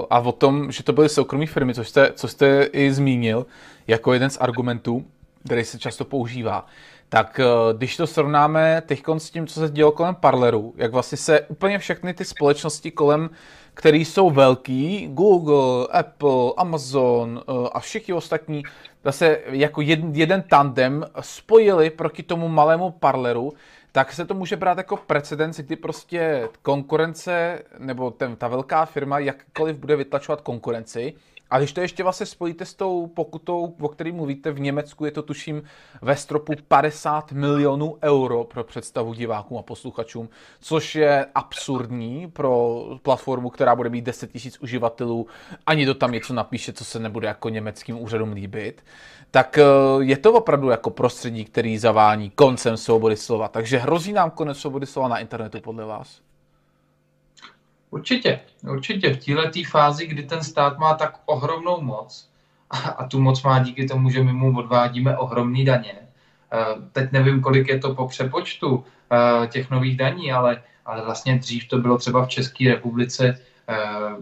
a 0.10 0.20
o 0.20 0.32
tom, 0.32 0.72
že 0.72 0.84
to 0.84 0.94
byly 0.94 1.10
soukromé 1.10 1.46
firmy, 1.46 1.74
což 1.74 1.90
jste, 1.90 2.12
co 2.14 2.28
jste 2.28 2.64
i 2.64 2.92
zmínil, 2.92 3.46
jako 3.88 4.14
jeden 4.14 4.30
z 4.30 4.38
argumentů, 4.42 5.06
který 5.46 5.64
se 5.64 5.80
často 5.80 6.06
používá, 6.06 6.66
tak 7.10 7.40
eh, 7.40 7.74
když 7.78 7.98
to 7.98 8.08
srovnáme 8.08 8.82
teď 8.86 9.04
s 9.18 9.30
tím, 9.30 9.48
co 9.48 9.60
se 9.60 9.70
dělo 9.70 9.92
kolem 9.92 10.16
Parleru, 10.16 10.74
jak 10.78 10.92
vlastně 10.92 11.18
se 11.18 11.42
úplně 11.42 11.80
všechny 11.80 12.14
ty 12.14 12.26
společnosti 12.26 12.92
kolem, 12.92 13.30
které 13.74 13.98
jsou 13.98 14.30
velký, 14.30 15.08
Google, 15.08 15.88
Apple, 15.92 16.52
Amazon 16.58 17.42
eh, 17.42 17.70
a 17.74 17.80
všichni 17.80 18.14
ostatní, 18.14 18.64
zase 19.04 19.40
jako 19.46 19.82
jeden, 19.82 20.16
jeden 20.16 20.44
tandem 20.50 21.06
spojili 21.20 21.90
proti 21.90 22.24
tomu 22.24 22.48
malému 22.48 22.92
Parleru, 22.92 23.54
tak 23.92 24.14
se 24.14 24.26
to 24.26 24.34
může 24.34 24.56
brát 24.56 24.78
jako 24.78 24.98
precedens, 24.98 25.58
kdy 25.58 25.76
prostě 25.76 26.50
konkurence 26.62 27.60
nebo 27.78 28.12
ten, 28.12 28.36
ta 28.36 28.48
velká 28.48 28.86
firma 28.86 29.20
jakkoliv 29.20 29.78
bude 29.78 29.96
vytlačovat 29.96 30.42
konkurenci, 30.42 31.14
a 31.52 31.58
když 31.58 31.74
to 31.74 31.82
ještě 31.82 32.04
vlastně 32.04 32.26
spojíte 32.26 32.66
s 32.66 32.74
tou 32.74 33.08
pokutou, 33.08 33.76
o 33.82 33.88
které 33.88 34.12
mluvíte 34.12 34.52
v 34.52 34.60
Německu, 34.60 35.06
je 35.06 35.12
to 35.12 35.22
tuším 35.22 35.64
ve 36.02 36.16
stropu 36.16 36.54
50 36.68 37.32
milionů 37.32 37.98
euro 38.04 38.44
pro 38.44 38.64
představu 38.64 39.14
divákům 39.14 39.58
a 39.58 39.62
posluchačům, 39.62 40.30
což 40.60 40.96
je 40.96 41.26
absurdní 41.36 42.32
pro 42.32 42.84
platformu, 43.02 43.50
která 43.50 43.76
bude 43.76 43.90
mít 43.90 44.06
10 44.06 44.36
000 44.36 44.56
uživatelů, 44.62 45.28
ani 45.66 45.86
to 45.86 45.94
tam 45.94 46.12
něco 46.12 46.34
napíše, 46.34 46.74
co 46.74 46.86
se 46.86 47.00
nebude 47.00 47.28
jako 47.28 47.50
německým 47.50 48.02
úřadům 48.02 48.34
líbit, 48.34 48.84
tak 49.32 49.58
eh, 49.58 49.64
je 50.00 50.18
to 50.18 50.34
opravdu 50.34 50.70
jako 50.70 50.90
prostředí, 50.90 51.46
který 51.46 51.78
zavání 51.78 52.30
koncem 52.30 52.78
svobody 52.78 53.18
slova. 53.18 53.48
Takže 53.48 53.78
hrozí 53.78 54.14
nám 54.14 54.32
konec 54.32 54.58
svobody 54.58 54.86
slova 54.86 55.08
na 55.08 55.20
internetu 55.20 55.60
podle 55.62 55.86
vás? 55.86 56.22
Určitě, 57.92 58.40
určitě. 58.64 59.14
V 59.14 59.26
této 59.26 59.70
fázi, 59.70 60.08
kdy 60.08 60.24
ten 60.24 60.44
stát 60.44 60.78
má 60.78 60.94
tak 60.94 61.20
ohromnou 61.26 61.82
moc, 61.82 62.30
a, 62.70 63.08
tu 63.08 63.20
moc 63.20 63.44
má 63.44 63.60
díky 63.60 63.88
tomu, 63.88 64.10
že 64.10 64.24
my 64.24 64.34
mu 64.34 64.58
odvádíme 64.58 65.18
ohromné 65.18 65.66
daně. 65.66 65.94
Eh, 66.54 66.66
teď 66.92 67.12
nevím, 67.12 67.42
kolik 67.42 67.68
je 67.68 67.80
to 67.80 67.96
po 67.96 68.08
přepočtu 68.08 68.84
eh, 69.12 69.48
těch 69.48 69.70
nových 69.70 69.98
daní, 69.98 70.32
ale, 70.32 70.64
ale 70.86 71.06
vlastně 71.06 71.40
dřív 71.40 71.68
to 71.68 71.78
bylo 71.78 71.98
třeba 71.98 72.26
v 72.26 72.30
České 72.30 72.70
republice 72.70 73.40
eh, 73.68 73.76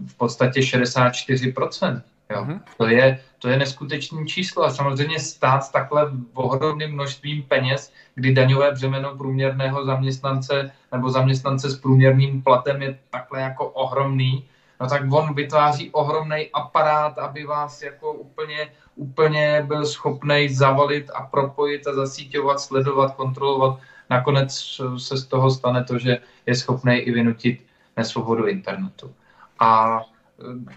v 0.07 0.17
podstatě 0.17 0.59
64%. 0.59 2.01
Jo. 2.29 2.43
Mm-hmm. 2.43 2.61
To, 2.77 2.87
je, 2.87 3.19
to 3.39 3.49
je 3.49 3.57
neskutečné 3.57 4.25
číslo 4.25 4.63
a 4.63 4.69
samozřejmě 4.69 5.19
stát 5.19 5.63
s 5.63 5.69
takhle 5.69 6.11
ohromným 6.33 6.93
množstvím 6.93 7.43
peněz, 7.43 7.93
kdy 8.15 8.33
daňové 8.33 8.71
břemeno 8.71 9.17
průměrného 9.17 9.85
zaměstnance 9.85 10.71
nebo 10.91 11.09
zaměstnance 11.09 11.69
s 11.69 11.79
průměrným 11.79 12.41
platem 12.41 12.81
je 12.81 12.99
takhle 13.09 13.41
jako 13.41 13.69
ohromný, 13.69 14.45
no 14.81 14.89
tak 14.89 15.01
on 15.11 15.33
vytváří 15.33 15.91
ohromný 15.91 16.49
aparát, 16.53 17.17
aby 17.17 17.45
vás 17.45 17.81
jako 17.81 18.13
úplně, 18.13 18.71
úplně 18.95 19.63
byl 19.67 19.85
schopný 19.85 20.49
zavalit 20.49 21.09
a 21.15 21.21
propojit 21.21 21.87
a 21.87 21.93
zasíťovat, 21.93 22.59
sledovat, 22.59 23.15
kontrolovat. 23.15 23.79
Nakonec 24.09 24.79
se 24.97 25.17
z 25.17 25.25
toho 25.25 25.51
stane 25.51 25.83
to, 25.83 25.97
že 25.97 26.17
je 26.45 26.55
schopný 26.55 26.95
i 26.95 27.11
vynutit 27.11 27.65
nesvobodu 27.97 28.47
internetu. 28.47 29.13
A 29.59 30.01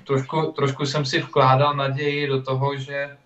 trošku, 0.04 0.52
trošku 0.56 0.86
jsem 0.86 1.04
si 1.04 1.18
vkládal 1.18 1.76
naději 1.76 2.26
do 2.26 2.42
toho, 2.42 2.76
že 2.76 2.96
eh, 2.96 3.16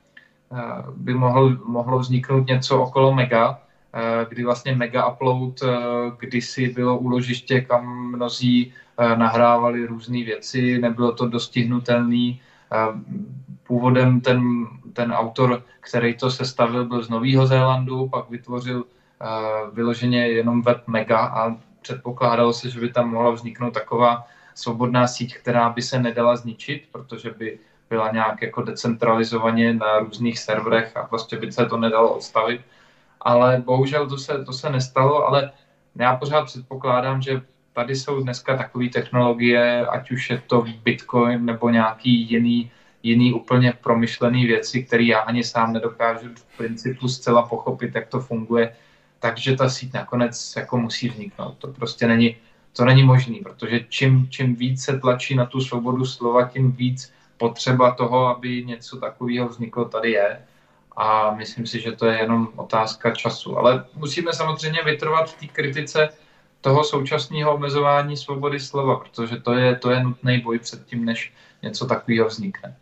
by 0.97 1.15
mohl, 1.15 1.57
mohlo 1.65 1.99
vzniknout 1.99 2.47
něco 2.47 2.83
okolo 2.83 3.15
Mega, 3.15 3.59
eh, 3.93 4.27
kdy 4.29 4.45
vlastně 4.45 4.75
Mega 4.75 5.07
Upload 5.07 5.63
eh, 5.63 5.77
kdysi 6.19 6.69
bylo 6.69 6.99
úložiště, 6.99 7.61
kam 7.61 8.11
mnozí 8.11 8.73
nahrávali 9.17 9.87
různé 9.87 10.25
věci, 10.25 10.79
nebylo 10.79 11.13
to 11.13 11.29
dostihnutelný. 11.29 12.41
Původem 13.67 14.21
ten, 14.21 14.67
ten 14.93 15.13
autor, 15.13 15.63
který 15.81 16.15
to 16.15 16.31
sestavil, 16.31 16.85
byl 16.85 17.03
z 17.03 17.09
Nového 17.09 17.47
Zélandu, 17.47 18.09
pak 18.09 18.31
vytvořil 18.31 18.85
vyloženě 19.73 20.29
jenom 20.29 20.63
web 20.63 20.83
Mega 20.87 21.19
a 21.19 21.57
předpokládalo 21.83 22.53
se, 22.53 22.71
že 22.71 22.81
by 22.81 22.89
tam 22.89 23.11
mohla 23.11 23.31
vzniknout 23.31 23.71
taková 23.71 24.27
svobodná 24.57 25.07
síť, 25.07 25.37
která 25.37 25.71
by 25.71 25.83
se 25.83 25.99
nedala 25.99 26.37
zničit, 26.37 26.89
protože 26.93 27.31
by 27.31 27.59
byla 27.91 28.13
nějak 28.13 28.43
jako 28.43 28.63
decentralizovaně 28.63 29.75
na 29.75 29.99
různých 29.99 30.39
serverech 30.39 30.97
a 30.97 31.07
prostě 31.07 31.37
by 31.37 31.53
se 31.53 31.67
to 31.67 31.77
nedalo 31.77 32.15
odstavit. 32.15 32.61
Ale 33.21 33.63
bohužel 33.65 34.09
to 34.09 34.19
se, 34.19 34.45
to 34.45 34.53
se 34.53 34.71
nestalo, 34.71 35.27
ale 35.27 35.53
já 35.97 36.17
pořád 36.17 36.45
předpokládám, 36.45 37.23
že 37.23 37.43
tady 37.73 37.97
jsou 37.97 38.23
dneska 38.23 38.57
takové 38.57 38.89
technologie, 38.89 39.87
ať 39.87 40.11
už 40.11 40.31
je 40.31 40.43
to 40.47 40.65
Bitcoin 40.85 41.45
nebo 41.45 41.71
nějaký 41.71 42.31
jiný, 42.31 42.71
jiný 43.03 43.33
úplně 43.33 43.73
promyšlený 43.83 44.47
věci, 44.47 44.83
které 44.83 45.05
já 45.05 45.19
ani 45.19 45.45
sám 45.45 45.73
nedokážu 45.73 46.29
v 46.35 46.57
principu 46.57 47.09
zcela 47.09 47.43
pochopit, 47.43 47.95
jak 47.95 48.09
to 48.09 48.21
funguje, 48.21 48.77
takže 49.21 49.57
ta 49.57 49.69
síť 49.69 49.93
nakonec 49.93 50.57
jako 50.57 50.77
musí 50.79 51.09
vzniknout. 51.09 51.59
To 51.59 51.69
prostě 51.69 52.07
není, 52.07 52.37
to 52.77 52.85
není 52.85 53.03
možný, 53.03 53.41
protože 53.41 53.81
čím, 53.89 54.29
čím 54.31 54.57
víc 54.57 54.85
se 54.85 54.99
tlačí 54.99 55.35
na 55.35 55.47
tu 55.47 55.61
svobodu 55.61 56.05
slova, 56.05 56.49
tím 56.49 56.73
víc 56.73 57.13
potřeba 57.37 57.95
toho, 57.95 58.27
aby 58.27 58.65
něco 58.65 58.97
takového 58.97 59.49
vzniklo, 59.49 59.85
tady 59.85 60.11
je. 60.11 60.39
A 60.97 61.35
myslím 61.35 61.67
si, 61.67 61.81
že 61.81 61.93
to 61.93 62.07
je 62.07 62.19
jenom 62.19 62.49
otázka 62.57 63.11
času. 63.11 63.59
Ale 63.59 63.85
musíme 63.95 64.33
samozřejmě 64.33 64.83
vytrvat 64.83 65.31
v 65.31 65.41
té 65.41 65.47
kritice 65.47 66.09
toho 66.61 66.85
současného 66.85 67.55
omezování 67.55 68.17
svobody 68.17 68.61
slova, 68.61 68.97
protože 68.97 69.37
to 69.37 69.53
je, 69.53 69.77
to 69.77 69.91
je 69.91 70.05
nutný 70.05 70.41
boj 70.41 70.59
před 70.59 70.87
tím, 70.87 71.05
než 71.05 71.33
něco 71.63 71.87
takového 71.87 72.29
vznikne. 72.29 72.77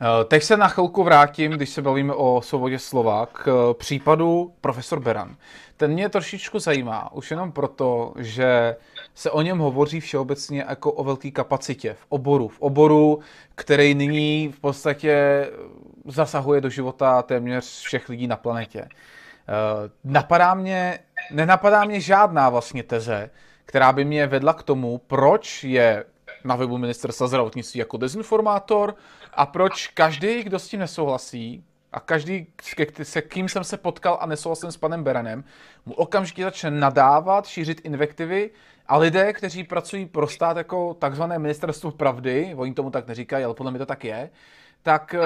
Eh, 0.00 0.24
teď 0.24 0.42
se 0.42 0.56
na 0.56 0.68
chvilku 0.68 1.04
vrátím, 1.04 1.52
když 1.52 1.70
se 1.70 1.82
bavíme 1.82 2.14
o 2.14 2.42
svobodě 2.42 2.78
slova, 2.78 3.26
k 3.26 3.48
eh, 3.48 3.74
případu 3.74 4.52
profesor 4.60 5.00
Beran. 5.00 5.36
Ten 5.76 5.90
mě 5.92 6.08
trošičku 6.08 6.58
zajímá, 6.58 7.12
už 7.12 7.30
jenom 7.30 7.52
proto, 7.52 8.12
že 8.18 8.76
se 9.14 9.30
o 9.30 9.42
něm 9.42 9.58
hovoří 9.58 10.00
všeobecně 10.00 10.64
jako 10.68 10.92
o 10.92 11.04
velké 11.04 11.30
kapacitě 11.30 11.94
v 11.94 12.06
oboru. 12.08 12.48
V 12.48 12.60
oboru, 12.60 13.20
který 13.54 13.94
nyní 13.94 14.52
v 14.56 14.60
podstatě 14.60 15.46
zasahuje 16.04 16.60
do 16.60 16.70
života 16.70 17.22
téměř 17.22 17.80
všech 17.80 18.08
lidí 18.08 18.26
na 18.26 18.36
planetě. 18.36 18.80
Eh, 18.80 18.88
napadá 20.04 20.54
mě, 20.54 20.98
nenapadá 21.30 21.84
mě 21.84 22.00
žádná 22.00 22.50
vlastně 22.50 22.82
teze, 22.82 23.30
která 23.66 23.92
by 23.92 24.04
mě 24.04 24.26
vedla 24.26 24.52
k 24.52 24.62
tomu, 24.62 24.98
proč 25.06 25.64
je 25.64 26.04
na 26.44 26.56
webu 26.56 26.78
ministerstva 26.78 27.26
zdravotnictví 27.26 27.78
jako 27.78 27.96
dezinformátor 27.96 28.94
a 29.36 29.46
proč 29.46 29.86
každý, 29.86 30.42
kdo 30.42 30.58
s 30.58 30.68
tím 30.68 30.80
nesouhlasí, 30.80 31.64
a 31.92 32.00
každý, 32.00 32.46
se 33.02 33.22
kým 33.22 33.48
jsem 33.48 33.64
se 33.64 33.76
potkal 33.76 34.18
a 34.20 34.26
nesouhlasím 34.26 34.72
s 34.72 34.76
panem 34.76 35.04
Beranem, 35.04 35.44
mu 35.86 35.94
okamžitě 35.94 36.44
začne 36.44 36.70
nadávat, 36.70 37.46
šířit 37.46 37.80
invektivy 37.84 38.50
a 38.86 38.96
lidé, 38.96 39.32
kteří 39.32 39.64
pracují 39.64 40.06
pro 40.06 40.28
stát 40.28 40.56
jako 40.56 40.94
takzvané 40.94 41.38
ministerstvo 41.38 41.90
pravdy, 41.90 42.54
oni 42.56 42.74
tomu 42.74 42.90
tak 42.90 43.06
neříkají, 43.06 43.44
ale 43.44 43.54
podle 43.54 43.72
mě 43.72 43.78
to 43.78 43.86
tak 43.86 44.04
je, 44.04 44.30
tak 44.82 45.14
uh, 45.18 45.24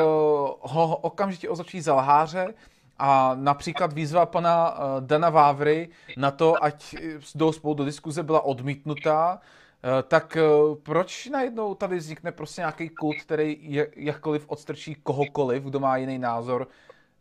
ho 0.60 0.96
okamžitě 0.96 1.48
označí 1.48 1.80
za 1.80 1.94
lháře 1.94 2.54
a 2.98 3.34
například 3.34 3.92
výzva 3.92 4.26
pana 4.26 4.70
uh, 4.70 4.84
Dana 5.00 5.30
Vávry 5.30 5.88
na 6.16 6.30
to, 6.30 6.64
ať 6.64 6.94
jdou 7.34 7.52
spolu 7.52 7.74
do 7.74 7.84
diskuze, 7.84 8.22
byla 8.22 8.40
odmítnutá. 8.40 9.40
Uh, 9.84 10.02
tak 10.08 10.36
uh, 10.36 10.76
proč 10.76 11.26
najednou 11.26 11.74
tady 11.74 11.96
vznikne 11.96 12.32
prostě 12.32 12.60
nějaký 12.60 12.88
kult, 12.88 13.16
který 13.16 13.56
je, 13.60 13.88
jakkoliv 13.96 14.44
odstrčí 14.48 14.94
kohokoliv, 14.94 15.62
kdo 15.62 15.80
má 15.80 15.96
jiný 15.96 16.18
názor? 16.18 16.68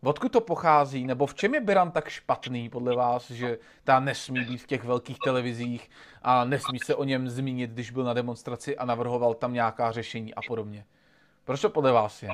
Odkud 0.03 0.31
to 0.31 0.41
pochází? 0.41 1.05
Nebo 1.05 1.25
v 1.25 1.35
čem 1.35 1.53
je 1.53 1.61
Biran 1.61 1.91
tak 1.91 2.09
špatný 2.09 2.69
podle 2.69 2.95
vás, 2.95 3.31
že 3.31 3.57
ta 3.83 3.99
nesmí 3.99 4.45
být 4.45 4.57
v 4.57 4.67
těch 4.67 4.83
velkých 4.83 5.17
televizích 5.23 5.89
a 6.21 6.45
nesmí 6.45 6.79
se 6.79 6.95
o 6.95 7.03
něm 7.03 7.29
zmínit, 7.29 7.71
když 7.71 7.91
byl 7.91 8.03
na 8.03 8.13
demonstraci 8.13 8.77
a 8.77 8.85
navrhoval 8.85 9.33
tam 9.33 9.53
nějaká 9.53 9.91
řešení 9.91 10.33
a 10.33 10.41
podobně? 10.47 10.85
Proč 11.45 11.61
to 11.61 11.69
podle 11.69 11.91
vás 11.91 12.23
je? 12.23 12.29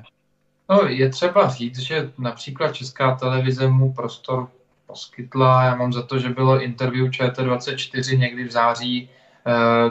No, 0.70 0.82
je 0.82 1.10
třeba 1.10 1.50
říct, 1.50 1.80
že 1.80 2.12
například 2.18 2.76
Česká 2.76 3.16
televize 3.16 3.68
mu 3.68 3.94
prostor 3.94 4.50
poskytla. 4.86 5.64
Já 5.64 5.76
mám 5.76 5.94
za 5.94 6.02
to, 6.02 6.20
že 6.20 6.30
bylo 6.30 6.62
interview 6.62 7.08
ČT24 7.08 8.18
někdy 8.18 8.44
v 8.44 8.52
září, 8.52 9.10
eh, 9.10 9.23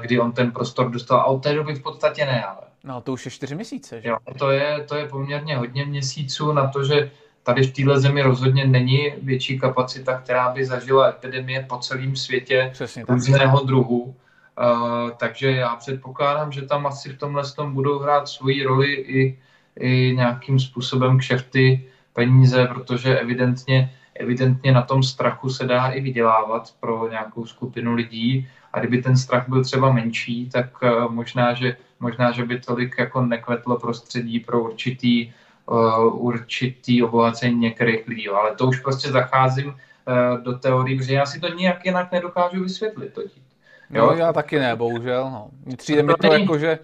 kdy 0.01 0.21
on 0.21 0.33
ten 0.33 0.51
prostor 0.51 0.91
dostal. 0.91 1.21
A 1.21 1.25
od 1.25 1.43
té 1.43 1.55
doby 1.55 1.75
v 1.75 1.83
podstatě 1.83 2.27
ne, 2.27 2.45
ale. 2.45 2.63
No, 2.85 3.01
to 3.01 3.13
už 3.13 3.25
je 3.25 3.31
čtyři 3.31 3.55
měsíce, 3.55 4.01
že? 4.01 4.09
Jo, 4.09 4.17
to 4.39 4.51
je, 4.51 4.85
to 4.89 4.97
je 4.97 5.09
poměrně 5.09 5.57
hodně 5.57 5.85
měsíců 5.85 6.53
na 6.53 6.69
to, 6.69 6.85
že 6.85 7.11
tady 7.43 7.63
v 7.63 7.73
téhle 7.73 8.01
zemi 8.01 8.23
rozhodně 8.23 8.67
není 8.67 9.13
větší 9.23 9.59
kapacita, 9.59 10.19
která 10.19 10.51
by 10.51 10.65
zažila 10.65 11.09
epidemie 11.09 11.67
po 11.69 11.79
celém 11.79 12.17
světě 12.17 12.73
různého 13.09 13.65
druhu. 13.65 14.03
Uh, 14.03 15.11
takže 15.11 15.51
já 15.51 15.77
předpokládám, 15.77 16.53
že 16.53 16.63
tam 16.63 16.87
asi 16.87 17.09
v 17.09 17.19
tomhle 17.19 17.43
tom 17.57 17.75
budou 17.75 17.99
hrát 17.99 18.29
svoji 18.29 18.65
roli 18.65 18.93
i, 18.95 19.39
i 19.81 20.15
nějakým 20.17 20.61
způsobem 20.61 21.19
kšefty, 21.19 21.87
peníze, 22.13 22.67
protože 22.67 23.19
evidentně, 23.19 23.95
evidentně 24.15 24.73
na 24.73 24.83
tom 24.83 25.03
strachu 25.03 25.51
se 25.51 25.67
dá 25.67 25.87
i 25.87 26.01
vydělávat 26.01 26.75
pro 26.81 27.09
nějakou 27.11 27.47
skupinu 27.47 27.95
lidí 27.95 28.49
a 28.73 28.79
kdyby 28.79 29.03
ten 29.03 29.17
strach 29.17 29.49
byl 29.49 29.65
třeba 29.65 29.93
menší, 29.93 30.51
tak 30.51 30.67
uh, 30.83 31.13
možná, 31.13 31.55
že, 31.55 31.77
možná, 32.01 32.33
že 32.33 32.45
by 32.45 32.61
tolik 32.61 32.95
jako 32.99 33.23
nekvetlo 33.23 33.79
prostředí 33.79 34.41
pro 34.41 34.63
určitý, 34.63 35.33
uh, 35.67 36.25
určitý 36.27 37.03
obohacení 37.03 37.59
některých 37.59 38.09
lidí. 38.09 38.29
Ale 38.29 38.55
to 38.57 38.67
už 38.67 38.81
prostě 38.81 39.09
zacházím 39.11 39.69
uh, 39.69 40.43
do 40.43 40.59
teorii, 40.59 40.99
protože 40.99 41.15
já 41.15 41.27
si 41.27 41.41
to 41.41 41.49
nijak 41.49 41.87
jinak 41.87 42.13
nedokážu 42.13 42.63
vysvětlit 42.63 43.13
totiž. 43.13 43.43
Jo, 43.91 44.05
jo 44.05 44.17
já 44.17 44.33
taky 44.33 44.59
ne, 44.59 44.77
bohužel. 44.77 45.31
No. 45.31 45.49
Přijde 45.77 46.03
mi 46.03 46.13
to, 46.13 46.29
to 46.29 46.33
jako, 46.33 46.59
že... 46.59 46.79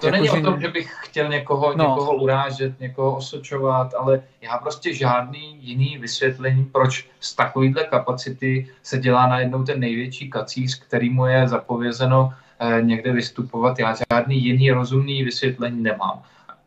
To 0.00 0.06
jako, 0.06 0.16
není 0.16 0.26
že... 0.26 0.32
o 0.32 0.40
tom, 0.40 0.60
že 0.60 0.68
bych 0.68 0.94
chtěl 1.02 1.28
někoho, 1.28 1.76
no. 1.76 1.84
někoho 1.84 2.14
urážet, 2.14 2.80
někoho 2.80 3.16
osočovat, 3.16 3.94
ale 3.94 4.22
já 4.40 4.58
prostě 4.58 4.94
žádný 4.94 5.58
jiný 5.60 5.98
vysvětlení, 5.98 6.64
proč 6.64 7.08
z 7.20 7.34
takovýhle 7.34 7.84
kapacity 7.84 8.68
se 8.82 8.98
dělá 8.98 9.26
najednou 9.26 9.64
ten 9.64 9.80
největší 9.80 10.30
kacíř, 10.30 10.80
který 10.80 11.10
mu 11.10 11.26
je 11.26 11.48
zapovězeno 11.48 12.32
eh, 12.58 12.82
někde 12.82 13.12
vystupovat. 13.12 13.78
Já 13.78 13.94
žádný 14.12 14.44
jiný 14.44 14.70
rozumný 14.70 15.24
vysvětlení 15.24 15.82
nemám. 15.82 16.22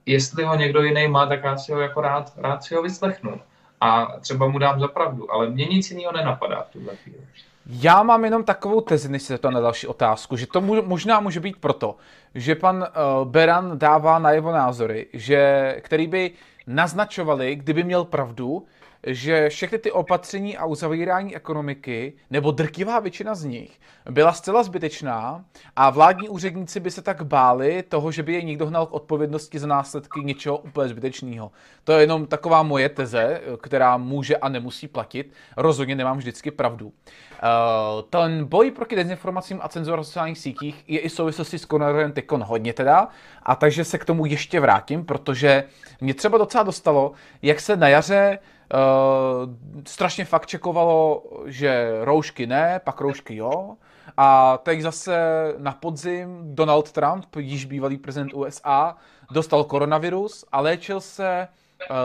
Jestli 0.06 0.44
ho 0.44 0.56
někdo 0.56 0.84
jiný 0.84 1.08
má, 1.08 1.26
tak 1.26 1.44
já 1.44 1.58
si 1.58 1.72
ho 1.72 1.80
jako 1.80 2.02
rád, 2.02 2.34
rád 2.38 2.64
si 2.64 2.76
ho 2.76 2.82
vyslechnu. 2.82 3.42
A 3.82 4.06
třeba 4.20 4.48
mu 4.48 4.60
dám 4.60 4.80
za 4.80 4.88
pravdu, 4.88 5.34
ale 5.34 5.50
mě 5.50 5.66
nic 5.66 5.92
jiného 5.92 6.12
nenapadá 6.12 6.62
v 6.62 6.70
tuhle 6.70 6.96
chvíli. 6.96 7.20
Já 7.66 8.04
mám 8.04 8.26
jenom 8.26 8.44
takovou 8.44 8.82
tezi, 8.82 9.10
než 9.10 9.22
se 9.24 9.38
to 9.38 9.52
na 9.52 9.60
další 9.60 9.88
otázku, 9.88 10.38
že 10.38 10.48
to 10.48 10.62
možná 10.62 11.20
může 11.20 11.40
být 11.40 11.58
proto, 11.58 11.96
že 12.36 12.56
pan 12.56 12.78
uh, 12.78 13.28
Beran 13.28 13.80
dává 13.80 14.20
na 14.20 14.32
jeho 14.32 14.52
názory, 14.52 15.08
že, 15.14 15.76
který 15.82 16.08
by 16.08 16.32
naznačovali, 16.68 17.56
kdyby 17.56 17.84
měl 17.84 18.04
pravdu, 18.04 18.66
že 19.08 19.50
všechny 19.50 19.78
ty 19.78 19.92
opatření 19.92 20.58
a 20.58 20.66
uzavírání 20.66 21.36
ekonomiky, 21.36 22.14
nebo 22.30 22.52
drtivá 22.52 23.00
většina 23.00 23.36
z 23.36 23.44
nich, 23.44 23.80
byla 24.10 24.34
zcela 24.34 24.64
zbytečná 24.64 25.46
a 25.76 25.90
vládní 25.90 26.30
úředníci 26.30 26.80
by 26.80 26.92
se 26.92 27.02
tak 27.02 27.22
báli 27.22 27.84
toho, 27.84 28.12
že 28.12 28.24
by 28.24 28.34
je 28.34 28.42
někdo 28.42 28.66
hnal 28.66 28.86
k 28.86 28.94
odpovědnosti 28.94 29.60
za 29.60 29.68
následky 29.68 30.20
něčeho 30.24 30.58
úplně 30.58 30.90
zbytečného. 30.90 31.52
To 31.84 31.92
je 31.92 32.02
jenom 32.02 32.26
taková 32.26 32.64
moje 32.64 32.90
teze, 32.90 33.42
která 33.62 33.98
může 33.98 34.38
a 34.38 34.50
nemusí 34.50 34.88
platit. 34.88 35.34
Rozhodně 35.58 35.96
nemám 35.96 36.18
vždycky 36.18 36.52
pravdu. 36.52 36.86
Uh, 36.88 38.02
ten 38.10 38.46
boj 38.46 38.72
proti 38.72 38.96
dezinformacím 38.96 39.60
a 39.62 39.68
cenzura 39.68 39.98
na 39.98 40.04
sociálních 40.04 40.40
sítích 40.40 40.84
je 40.88 41.00
i 41.00 41.10
v 41.10 41.14
souvislosti 41.14 41.60
s 41.60 41.68
Connorem 41.68 42.12
Tekon 42.12 42.44
hodně 42.44 42.74
teda, 42.74 43.08
a 43.44 43.56
takže 43.56 43.86
se 43.86 43.98
k 43.98 44.06
tomu 44.06 44.26
ještě 44.26 44.60
vrátím, 44.60 45.06
protože 45.06 45.64
mě 46.02 46.14
třeba 46.14 46.38
docela 46.38 46.64
dostalo, 46.64 47.12
jak 47.42 47.60
se 47.60 47.78
na 47.78 47.88
jaře 47.88 48.40
Uh, 48.74 49.54
strašně 49.88 50.26
fakt 50.26 50.46
čekovalo, 50.46 51.24
že 51.46 51.92
roušky 52.02 52.48
ne, 52.48 52.82
pak 52.84 53.02
roušky 53.02 53.36
jo. 53.36 53.78
A 54.18 54.58
teď 54.58 54.82
zase 54.82 55.18
na 55.58 55.72
podzim 55.72 56.56
Donald 56.56 56.92
Trump, 56.92 57.26
již 57.36 57.66
bývalý 57.66 57.98
prezident 57.98 58.34
USA, 58.34 58.96
dostal 59.32 59.64
koronavirus 59.64 60.46
a 60.52 60.62
léčil 60.62 61.00
se 61.00 61.48
uh, 61.48 61.96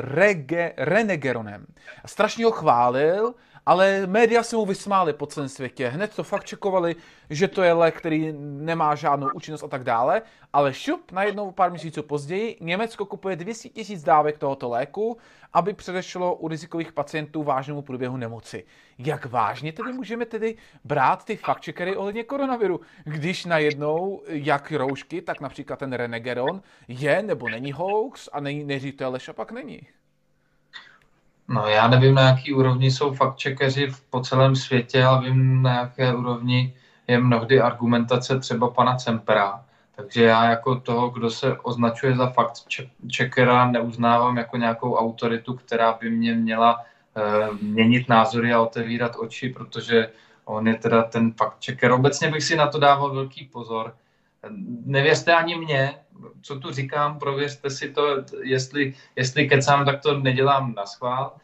rege, 0.00 0.72
Renegeronem. 0.76 1.66
Strašně 2.06 2.44
ho 2.44 2.50
chválil, 2.50 3.34
ale 3.68 4.06
média 4.06 4.42
se 4.42 4.56
mu 4.56 4.66
vysmály 4.66 5.12
po 5.12 5.26
celém 5.26 5.48
světě. 5.48 5.88
Hned 5.88 6.14
to 6.16 6.24
fakt 6.24 6.44
čekovali, 6.44 6.96
že 7.30 7.48
to 7.48 7.62
je 7.62 7.72
lék, 7.72 7.98
který 7.98 8.34
nemá 8.38 8.94
žádnou 8.94 9.28
účinnost 9.34 9.62
a 9.62 9.68
tak 9.68 9.84
dále. 9.84 10.22
Ale 10.52 10.74
šup, 10.74 11.12
najednou 11.12 11.50
pár 11.50 11.70
měsíců 11.70 12.02
později, 12.02 12.56
Německo 12.60 13.06
kupuje 13.06 13.36
200 13.36 13.68
tisíc 13.68 14.02
dávek 14.02 14.38
tohoto 14.38 14.68
léku, 14.68 15.16
aby 15.52 15.72
předešlo 15.72 16.34
u 16.34 16.48
rizikových 16.48 16.92
pacientů 16.92 17.42
vážnému 17.42 17.82
průběhu 17.82 18.16
nemoci. 18.16 18.64
Jak 18.98 19.26
vážně 19.26 19.72
tedy 19.72 19.92
můžeme 19.92 20.26
tedy 20.26 20.56
brát 20.84 21.24
ty 21.24 21.36
fact-checkery 21.36 21.96
ohledně 21.96 22.24
koronaviru, 22.24 22.80
když 23.04 23.44
najednou 23.44 24.22
jak 24.28 24.72
roušky, 24.72 25.22
tak 25.22 25.40
například 25.40 25.78
ten 25.78 25.92
Renegeron 25.92 26.62
je 26.88 27.22
nebo 27.22 27.48
není 27.48 27.72
hoax 27.72 28.28
a 28.32 28.40
není, 28.40 28.64
neří 28.64 28.92
to 28.92 29.10
lež 29.10 29.28
a 29.28 29.32
pak 29.32 29.52
není? 29.52 29.80
No 31.48 31.66
já 31.66 31.88
nevím, 31.88 32.14
na 32.14 32.22
jaký 32.22 32.54
úrovni 32.54 32.90
jsou 32.90 33.14
fact-checkeři 33.14 33.94
po 34.10 34.20
celém 34.20 34.56
světě, 34.56 35.04
ale 35.04 35.30
vím, 35.30 35.62
na 35.62 35.74
jaké 35.74 36.14
úrovni 36.14 36.74
je 37.06 37.18
mnohdy 37.18 37.60
argumentace 37.60 38.38
třeba 38.40 38.70
pana 38.70 38.96
Cempera. 38.96 39.64
Takže 39.96 40.24
já 40.24 40.50
jako 40.50 40.80
toho, 40.80 41.10
kdo 41.10 41.30
se 41.30 41.58
označuje 41.58 42.16
za 42.16 42.32
fact-checkera, 42.32 43.70
neuznávám 43.70 44.36
jako 44.36 44.56
nějakou 44.56 44.94
autoritu, 44.94 45.54
která 45.54 45.92
by 45.92 46.10
mě 46.10 46.34
měla 46.34 46.84
e, 47.16 47.48
měnit 47.62 48.08
názory 48.08 48.52
a 48.52 48.60
otevírat 48.60 49.16
oči, 49.18 49.48
protože 49.48 50.08
on 50.44 50.68
je 50.68 50.74
teda 50.74 51.02
ten 51.02 51.30
fact-checker. 51.30 51.94
Obecně 51.94 52.30
bych 52.30 52.44
si 52.44 52.56
na 52.56 52.66
to 52.66 52.78
dával 52.78 53.14
velký 53.14 53.44
pozor. 53.44 53.94
Nevěřte 54.84 55.34
ani 55.34 55.56
mě, 55.56 55.94
co 56.42 56.60
tu 56.60 56.72
říkám, 56.72 57.18
prověřte 57.18 57.70
si 57.70 57.92
to, 57.92 58.24
jestli, 58.42 58.94
jestli 59.16 59.48
kecám, 59.48 59.84
tak 59.84 60.00
to 60.00 60.18
nedělám 60.18 60.74
na 60.74 60.86
schvál. 60.86 61.36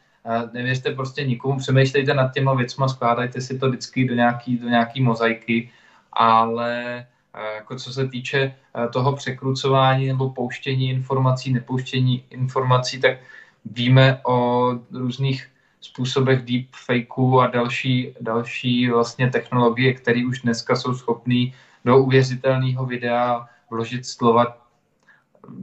Nevěřte 0.52 0.90
prostě 0.90 1.24
nikomu, 1.24 1.58
přemýšlejte 1.58 2.14
nad 2.14 2.32
těma 2.32 2.54
věcma, 2.54 2.88
skládajte 2.88 3.40
si 3.40 3.58
to 3.58 3.68
vždycky 3.68 4.08
do 4.08 4.14
nějaký, 4.14 4.56
do 4.56 4.68
nějaký 4.68 5.02
mozaiky, 5.02 5.70
ale 6.12 7.06
jako 7.54 7.76
co 7.76 7.92
se 7.92 8.08
týče 8.08 8.54
toho 8.92 9.16
překrucování 9.16 10.06
nebo 10.06 10.30
pouštění 10.30 10.90
informací, 10.90 11.52
nepouštění 11.52 12.24
informací, 12.30 13.00
tak 13.00 13.18
víme 13.64 14.20
o 14.26 14.68
různých 14.92 15.50
způsobech 15.80 16.42
deepfakeů 16.42 17.40
a 17.40 17.46
další, 17.46 18.14
další 18.20 18.90
vlastně 18.90 19.30
technologie, 19.30 19.94
které 19.94 20.26
už 20.26 20.40
dneska 20.40 20.76
jsou 20.76 20.94
schopné 20.94 21.44
do 21.84 21.98
uvěřitelného 21.98 22.86
videa 22.86 23.48
vložit 23.70 24.06
slova 24.06 24.64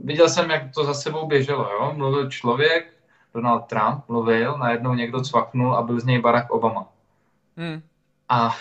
viděl 0.04 0.28
jsem, 0.28 0.50
jak 0.50 0.74
to 0.74 0.84
za 0.84 0.94
sebou 0.94 1.26
běželo. 1.26 1.70
Jo? 1.70 1.92
Mluvil 1.96 2.30
člověk, 2.30 2.92
Donald 3.34 3.60
Trump 3.60 4.08
mluvil, 4.08 4.58
najednou 4.58 4.94
někdo 4.94 5.20
cvaknul 5.20 5.74
a 5.74 5.82
byl 5.82 6.00
z 6.00 6.04
něj 6.04 6.20
Barack 6.20 6.50
Obama. 6.50 6.86
Hmm. 7.56 7.82
A, 8.28 8.56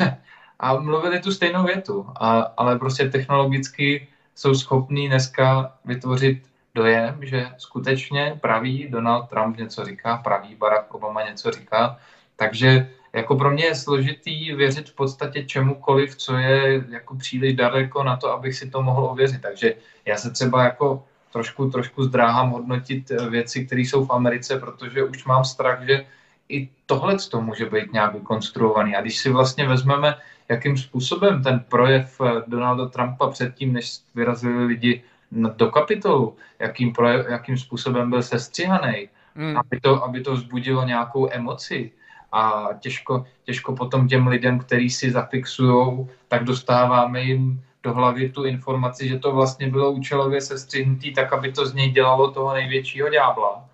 a 0.60 0.76
mluvili 0.76 1.20
tu 1.20 1.32
stejnou 1.32 1.64
větu, 1.64 2.08
a, 2.20 2.42
ale 2.42 2.80
prostě 2.80 3.10
technologicky 3.10 4.08
jsou 4.36 4.54
schopní 4.54 5.08
dneska 5.08 5.74
vytvořit 5.86 6.44
dojem, 6.76 7.18
že 7.22 7.50
skutečně 7.58 8.40
pravý 8.42 8.88
Donald 8.90 9.30
Trump 9.30 9.58
něco 9.58 9.86
říká, 9.86 10.18
pravý 10.18 10.56
Barack 10.56 10.94
Obama 10.94 11.24
něco 11.24 11.52
říká. 11.52 11.98
Takže 12.36 12.90
jako 13.14 13.36
pro 13.36 13.52
mě 13.52 13.66
je 13.66 13.76
složitý 13.76 14.54
věřit 14.54 14.90
v 14.90 14.96
podstatě 14.96 15.44
čemukoliv, 15.44 16.16
co 16.16 16.38
je 16.38 16.86
jako 16.90 17.16
příliš 17.16 17.56
daleko 17.56 18.04
na 18.04 18.18
to, 18.18 18.32
abych 18.32 18.56
si 18.56 18.70
to 18.70 18.82
mohl 18.82 19.06
ověřit. 19.06 19.42
Takže 19.42 19.74
já 20.06 20.18
se 20.18 20.32
třeba 20.32 20.64
jako 20.64 21.04
trošku, 21.32 21.70
trošku 21.70 22.04
zdráhám 22.04 22.50
hodnotit 22.50 23.12
věci, 23.30 23.66
které 23.66 23.82
jsou 23.82 24.06
v 24.06 24.12
Americe, 24.12 24.60
protože 24.60 25.04
už 25.04 25.26
mám 25.26 25.46
strach, 25.46 25.84
že 25.84 26.06
i 26.50 26.70
tohle 26.86 27.18
to 27.32 27.42
může 27.42 27.66
být 27.66 27.94
nějak 27.94 28.14
vykonstruovaný. 28.14 28.96
A 28.96 29.02
když 29.02 29.18
si 29.18 29.30
vlastně 29.30 29.68
vezmeme, 29.68 30.16
jakým 30.50 30.78
způsobem 30.78 31.44
ten 31.44 31.60
projev 31.70 32.22
Donalda 32.48 32.86
Trumpa 32.86 33.30
předtím, 33.30 33.74
než 33.74 34.00
vyrazili 34.16 34.66
lidi 34.66 35.04
do 35.32 35.72
kapitolu, 35.72 36.36
jakým, 36.60 36.94
projev, 36.94 37.26
jakým 37.30 37.58
způsobem 37.58 38.10
byl 38.10 38.24
sestříhaný, 38.24 39.10
hmm. 39.36 39.58
aby, 39.58 39.80
to, 39.80 40.04
aby 40.04 40.22
to 40.22 40.34
vzbudilo 40.34 40.86
nějakou 40.86 41.30
emoci. 41.32 41.92
A 42.32 42.70
těžko, 42.80 43.26
těžko 43.44 43.76
potom 43.76 44.08
těm 44.08 44.28
lidem, 44.28 44.60
kteří 44.60 44.90
si 44.90 45.12
zafixují, 45.12 46.08
tak 46.28 46.44
dostáváme 46.44 47.22
jim 47.22 47.64
do 47.84 47.94
hlavy 47.94 48.30
tu 48.30 48.46
informaci, 48.46 49.08
že 49.08 49.20
to 49.20 49.32
vlastně 49.32 49.70
bylo 49.70 49.92
účelově 49.92 50.42
sestřihnutý, 50.42 51.14
tak 51.14 51.34
aby 51.34 51.52
to 51.52 51.66
z 51.66 51.74
něj 51.74 51.92
dělalo 51.92 52.32
toho 52.32 52.54
největšího 52.54 53.10
ďábla. 53.10 53.66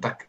Tak 0.00 0.24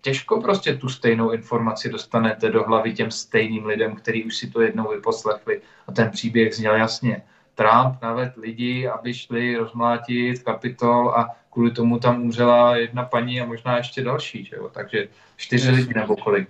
těžko 0.00 0.40
prostě 0.40 0.74
tu 0.74 0.88
stejnou 0.88 1.30
informaci 1.30 1.88
dostanete 1.88 2.50
do 2.50 2.62
hlavy 2.62 2.92
těm 2.94 3.10
stejným 3.10 3.66
lidem, 3.66 3.96
kteří 3.96 4.24
už 4.24 4.36
si 4.36 4.50
to 4.50 4.60
jednou 4.60 4.88
vyposlechli. 4.88 5.60
A 5.86 5.92
ten 5.92 6.10
příběh 6.10 6.54
zněl 6.54 6.74
jasně. 6.74 7.22
Trump 7.54 8.02
naved 8.02 8.36
lidi, 8.36 8.88
aby 8.88 9.14
šli 9.14 9.56
rozmlátit 9.56 10.42
kapitol 10.42 11.10
a 11.10 11.28
kvůli 11.50 11.70
tomu 11.70 11.98
tam 11.98 12.22
umřela 12.22 12.76
jedna 12.76 13.04
paní 13.04 13.40
a 13.40 13.46
možná 13.46 13.76
ještě 13.76 14.04
další, 14.04 14.44
že 14.44 14.56
jo? 14.56 14.68
takže 14.68 15.08
čtyři 15.36 15.70
lidi 15.70 15.94
nebo 15.94 16.16
kolik. 16.16 16.48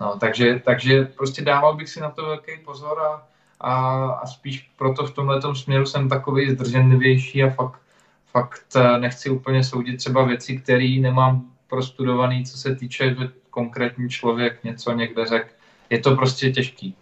No, 0.00 0.18
takže, 0.18 0.62
takže 0.64 1.04
prostě 1.04 1.42
dával 1.42 1.76
bych 1.76 1.88
si 1.88 2.00
na 2.00 2.10
to 2.10 2.26
velký 2.26 2.52
pozor 2.64 3.00
a, 3.00 3.22
a, 3.60 4.04
a 4.06 4.26
spíš 4.26 4.70
proto 4.76 5.06
v 5.06 5.14
tomhle 5.14 5.40
směru 5.54 5.86
jsem 5.86 6.08
takový 6.08 6.50
zdrženlivější 6.50 7.42
a 7.42 7.50
fakt, 7.50 7.80
fakt 8.26 8.66
eh, 8.76 8.98
nechci 8.98 9.30
úplně 9.30 9.64
soudit 9.64 9.96
třeba 9.96 10.24
věci, 10.24 10.58
které 10.58 10.96
nemám 11.00 11.50
prostudovaný, 11.68 12.44
co 12.44 12.58
se 12.58 12.76
týče, 12.76 13.16
konkrétní 13.50 14.08
člověk 14.08 14.64
něco 14.64 14.92
někde 14.92 15.26
řekl. 15.26 15.48
Je 15.90 15.98
to 15.98 16.16
prostě 16.16 16.50
těžký. 16.50 16.96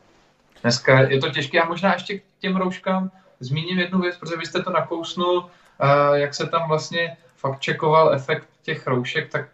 Dneska 0.63 1.01
je 1.01 1.21
to 1.21 1.31
těžké 1.31 1.61
a 1.61 1.69
možná 1.69 1.93
ještě 1.93 2.19
k 2.19 2.23
těm 2.39 2.57
rouškám 2.57 3.11
zmíním 3.41 3.79
jednu 3.79 4.01
věc, 4.01 4.17
protože 4.17 4.37
vy 4.37 4.47
jste 4.47 4.63
to 4.63 4.71
nakousnul, 4.71 5.47
eh, 5.81 6.19
jak 6.19 6.35
se 6.35 6.47
tam 6.47 6.69
vlastně 6.69 7.17
fakt 7.37 7.61
čekoval 7.61 8.15
efekt 8.15 8.49
těch 8.63 8.87
roušek, 8.87 9.31
tak 9.33 9.49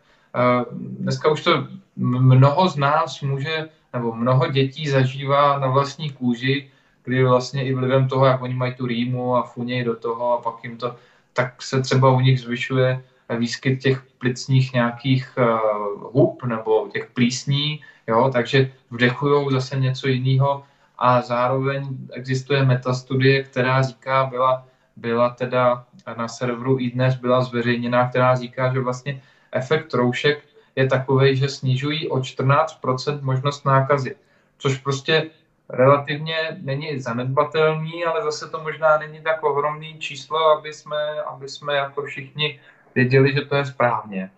dneska 0.72 1.28
už 1.28 1.42
to 1.44 1.66
mnoho 1.96 2.68
z 2.68 2.76
nás 2.76 3.20
může, 3.20 3.68
nebo 3.92 4.14
mnoho 4.14 4.46
dětí 4.46 4.88
zažívá 4.88 5.58
na 5.58 5.66
vlastní 5.66 6.10
kůži, 6.10 6.70
kdy 7.04 7.24
vlastně 7.24 7.64
i 7.64 7.74
vlivem 7.74 8.08
toho, 8.08 8.26
jak 8.26 8.42
oni 8.42 8.54
mají 8.54 8.74
tu 8.74 8.86
rýmu 8.86 9.36
a 9.36 9.42
funějí 9.42 9.84
do 9.84 9.96
toho 9.96 10.32
a 10.32 10.42
pak 10.42 10.64
jim 10.64 10.76
to, 10.76 10.96
tak 11.32 11.62
se 11.62 11.82
třeba 11.82 12.10
u 12.10 12.20
nich 12.20 12.40
zvyšuje 12.40 13.04
výskyt 13.38 13.80
těch 13.80 14.02
plicních 14.18 14.72
nějakých 14.72 15.38
uh, 15.38 16.10
hub 16.12 16.44
nebo 16.44 16.88
těch 16.92 17.10
plísní, 17.10 17.80
jo, 18.06 18.30
takže 18.32 18.72
vdechují 18.90 19.46
zase 19.50 19.76
něco 19.80 20.08
jiného. 20.08 20.62
A 20.98 21.20
zároveň 21.20 21.88
existuje 22.12 22.64
metastudie, 22.64 23.42
která 23.42 23.82
říká, 23.82 24.26
byla, 24.26 24.66
byla 24.96 25.30
teda 25.30 25.84
na 26.16 26.28
serveru 26.28 26.80
i 26.80 26.90
dnes 26.90 27.14
byla 27.14 27.42
zveřejněná, 27.42 28.08
která 28.08 28.34
říká, 28.34 28.72
že 28.72 28.80
vlastně 28.80 29.22
efekt 29.54 29.94
roušek 29.94 30.42
je 30.76 30.86
takový, 30.86 31.36
že 31.36 31.48
snižují 31.48 32.08
o 32.08 32.16
14% 32.18 33.22
možnost 33.22 33.64
nákazy, 33.64 34.16
což 34.58 34.78
prostě 34.78 35.30
relativně 35.68 36.36
není 36.60 37.00
zanedbatelný, 37.00 38.04
ale 38.04 38.22
zase 38.22 38.48
to 38.48 38.62
možná 38.62 38.98
není 38.98 39.20
tak 39.20 39.42
ohromný 39.42 39.98
číslo, 39.98 40.38
aby 40.58 40.72
jsme, 40.72 41.22
aby 41.26 41.48
jsme 41.48 41.74
jako 41.74 42.02
všichni 42.02 42.60
věděli, 42.94 43.32
že 43.34 43.40
to 43.40 43.56
je 43.56 43.64
správně, 43.64 44.30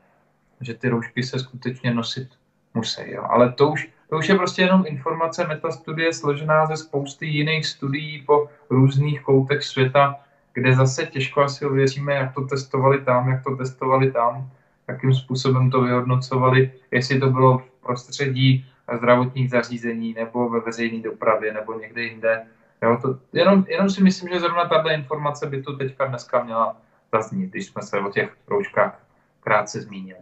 že 0.61 0.75
ty 0.75 0.89
roušky 0.89 1.23
se 1.23 1.39
skutečně 1.39 1.95
nosit 1.95 2.29
musí. 2.75 3.11
Jo. 3.11 3.27
Ale 3.31 3.53
to 3.53 3.69
už, 3.69 3.89
to 4.11 4.17
už 4.17 4.29
je 4.29 4.35
prostě 4.35 4.63
jenom 4.63 4.85
informace 4.87 5.47
metastudie 5.47 6.13
složená 6.13 6.67
ze 6.67 6.77
spousty 6.77 7.27
jiných 7.27 7.67
studií 7.67 8.23
po 8.23 8.49
různých 8.71 9.23
koutech 9.23 9.65
světa, 9.65 10.21
kde 10.53 10.75
zase 10.75 11.07
těžko 11.07 11.43
asi 11.43 11.67
uvěříme, 11.67 12.15
jak 12.15 12.35
to 12.35 12.41
testovali 12.41 13.05
tam, 13.05 13.29
jak 13.29 13.45
to 13.45 13.57
testovali 13.57 14.13
tam, 14.13 14.51
jakým 14.89 15.15
způsobem 15.15 15.71
to 15.71 15.81
vyhodnocovali, 15.81 16.73
jestli 16.91 17.21
to 17.21 17.31
bylo 17.31 17.59
v 17.59 17.71
prostředí 17.83 18.67
zdravotních 18.99 19.51
zařízení 19.51 20.15
nebo 20.15 20.49
ve 20.49 20.61
veřejné 20.61 21.03
dopravě 21.03 21.53
nebo 21.53 21.79
někde 21.79 22.03
jinde. 22.03 22.47
Jo, 22.83 22.99
to, 23.03 23.19
jenom, 23.33 23.65
jenom 23.69 23.91
si 23.91 24.03
myslím, 24.03 24.29
že 24.33 24.41
zrovna 24.41 24.69
tato 24.69 24.91
informace 24.91 25.47
by 25.47 25.63
tu 25.63 25.77
teďka 25.77 26.07
dneska 26.07 26.45
měla 26.45 26.77
zaznít, 27.13 27.51
když 27.51 27.67
jsme 27.67 27.83
se 27.83 28.01
o 28.01 28.11
těch 28.11 28.37
rouškách 28.49 29.07
krátce 29.41 29.81
zmínili. 29.81 30.21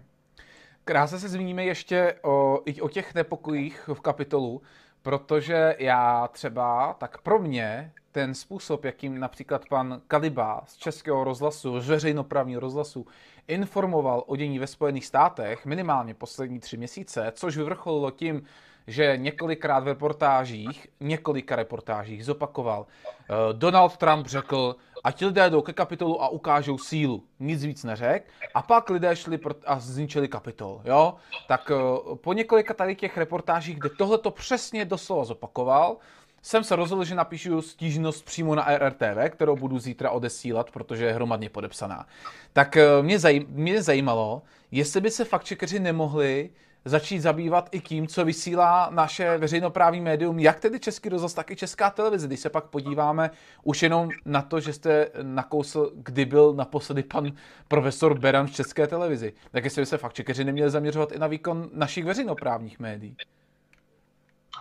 Krátce 0.85 1.19
se 1.19 1.29
zmíníme 1.29 1.65
ještě 1.65 2.15
o, 2.23 2.61
i 2.65 2.81
o 2.81 2.89
těch 2.89 3.15
nepokojích 3.15 3.91
v 3.95 4.01
kapitolu, 4.01 4.62
protože 5.03 5.77
já 5.79 6.29
třeba, 6.29 6.97
tak 6.99 7.21
pro 7.21 7.39
mě 7.39 7.93
ten 8.12 8.35
způsob, 8.35 8.85
jakým 8.85 9.21
například 9.21 9.69
pan 9.69 10.01
Kaliba 10.09 10.62
z 10.67 10.77
Českého 10.77 11.25
rozhlasu, 11.25 11.81
z 11.81 11.89
veřejnoprávního 11.89 12.61
rozhlasu, 12.61 13.07
informoval 13.49 14.24
o 14.26 14.36
dění 14.36 14.59
ve 14.59 14.66
Spojených 14.66 15.07
státech 15.07 15.66
minimálně 15.66 16.14
poslední 16.14 16.61
tři 16.61 16.76
měsíce, 16.76 17.32
což 17.34 17.57
vyvrcholilo 17.57 18.11
tím, 18.11 18.42
že 18.86 19.16
několikrát 19.16 19.84
v 19.84 19.86
reportážích, 19.86 20.86
několika 21.01 21.57
reportážích 21.57 22.24
zopakoval, 22.24 22.86
eh, 22.86 23.34
Donald 23.53 23.97
Trump 23.97 24.26
řekl, 24.26 24.76
ať 25.05 25.22
lidé 25.22 25.51
jdou 25.51 25.62
ke 25.62 25.72
kapitolu 25.72 26.22
a 26.22 26.28
ukážou 26.28 26.78
sílu. 26.78 27.24
Nic 27.40 27.64
víc 27.64 27.84
neřek. 27.84 28.28
A 28.55 28.62
pak 28.62 28.90
lidé 28.90 29.16
šli 29.16 29.38
a 29.66 29.78
zničili 29.78 30.28
kapitol. 30.28 30.80
Jo? 30.84 31.14
Tak 31.49 31.70
eh, 31.70 32.16
po 32.16 32.32
několika 32.32 32.74
tady 32.74 32.97
těch 32.97 33.16
reportážích, 33.16 33.78
kde 33.78 33.88
tohle 33.99 34.18
to 34.18 34.30
přesně 34.30 34.84
doslova 34.84 35.24
zopakoval, 35.24 35.97
jsem 36.45 36.64
se 36.64 36.76
rozhodl, 36.76 37.05
že 37.05 37.14
napíšu 37.14 37.62
stížnost 37.62 38.24
přímo 38.24 38.55
na 38.55 38.66
RRTV, 38.78 39.30
kterou 39.30 39.57
budu 39.57 39.78
zítra 39.78 40.11
odesílat, 40.11 40.70
protože 40.70 41.05
je 41.05 41.12
hromadně 41.12 41.51
podepsaná. 41.51 42.07
Tak 42.53 42.76
eh, 42.76 43.03
mě, 43.03 43.18
zaj- 43.18 43.47
mě 43.49 43.82
zajímalo, 43.82 44.42
jestli 44.70 45.01
by 45.01 45.11
se 45.11 45.24
fakt 45.24 45.45
nemohli 45.78 46.51
začít 46.84 47.20
zabývat 47.20 47.68
i 47.72 47.80
tím, 47.80 48.07
co 48.07 48.24
vysílá 48.24 48.88
naše 48.92 49.38
veřejnoprávní 49.38 50.01
médium, 50.01 50.38
jak 50.38 50.61
tedy 50.61 50.80
Český 50.80 51.09
rozhlas, 51.09 51.34
tak 51.34 51.51
i 51.51 51.57
Česká 51.57 51.90
televize. 51.90 52.26
Když 52.26 52.40
se 52.40 52.51
pak 52.51 52.64
podíváme 52.64 53.30
už 53.62 53.82
jenom 53.82 54.09
na 54.24 54.42
to, 54.42 54.61
že 54.61 54.72
jste 54.72 55.11
nakousl, 55.22 55.92
kdy 55.95 56.24
byl 56.24 56.53
naposledy 56.55 57.03
pan 57.03 57.32
profesor 57.68 58.18
Beran 58.18 58.47
v 58.47 58.53
České 58.53 58.86
televizi, 58.86 59.32
tak 59.51 59.64
jestli 59.64 59.82
by 59.82 59.86
se 59.86 59.99
fakt 59.99 60.12
čekeři 60.12 60.45
neměli 60.45 60.70
zaměřovat 60.70 61.12
i 61.12 61.18
na 61.18 61.26
výkon 61.26 61.70
našich 61.72 62.05
veřejnoprávních 62.05 62.80
médií. 62.80 63.16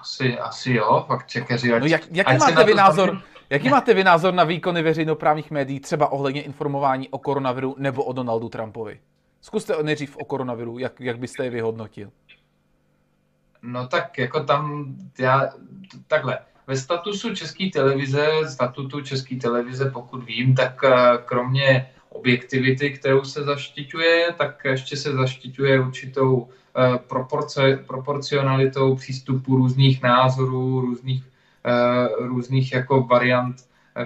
Asi, 0.03 0.37
asi 0.39 0.73
jo, 0.73 1.03
fakt 1.07 1.27
čekeři. 1.27 1.73
Ať, 1.73 1.81
no 1.81 1.87
jak, 1.87 2.01
jaký, 2.11 2.37
máte 2.37 2.63
vy 2.63 2.73
názor, 2.73 3.21
jaký 3.49 3.69
máte 3.69 3.93
vy 3.93 4.03
názor 4.03 4.33
na 4.33 4.43
výkony 4.43 4.81
veřejnoprávních 4.81 5.51
médií, 5.51 5.79
třeba 5.79 6.11
ohledně 6.11 6.41
informování 6.41 7.09
o 7.09 7.17
koronaviru 7.17 7.75
nebo 7.77 8.03
o 8.03 8.13
Donaldu 8.13 8.49
Trumpovi? 8.49 8.99
Zkuste 9.41 9.83
nejdřív 9.83 10.17
o 10.17 10.25
koronaviru, 10.25 10.79
jak, 10.79 10.99
jak 10.99 11.19
byste 11.19 11.43
je 11.43 11.49
vyhodnotil? 11.49 12.11
No 13.61 13.87
tak 13.87 14.17
jako 14.17 14.43
tam, 14.43 14.85
já, 15.19 15.49
takhle, 16.07 16.39
ve 16.67 16.77
statusu 16.77 17.35
České 17.35 17.69
televize, 17.73 18.27
statutu 18.49 19.01
České 19.01 19.35
televize, 19.35 19.91
pokud 19.91 20.23
vím, 20.23 20.55
tak 20.55 20.83
eh, 20.83 21.17
kromě 21.25 21.89
objektivity, 22.09 22.91
kterou 22.91 23.23
se 23.23 23.43
zaštiťuje, 23.43 24.33
tak 24.37 24.65
ještě 24.65 24.97
se 24.97 25.13
zaštiťuje 25.13 25.79
určitou 25.79 26.49
proporce, 27.07 27.83
proporcionalitou 27.87 28.95
přístupu 28.95 29.55
různých 29.55 30.03
názorů, 30.03 30.81
různých, 30.81 31.23
eh, 31.65 32.07
různých 32.19 32.73
jako 32.73 33.03
variant 33.03 33.55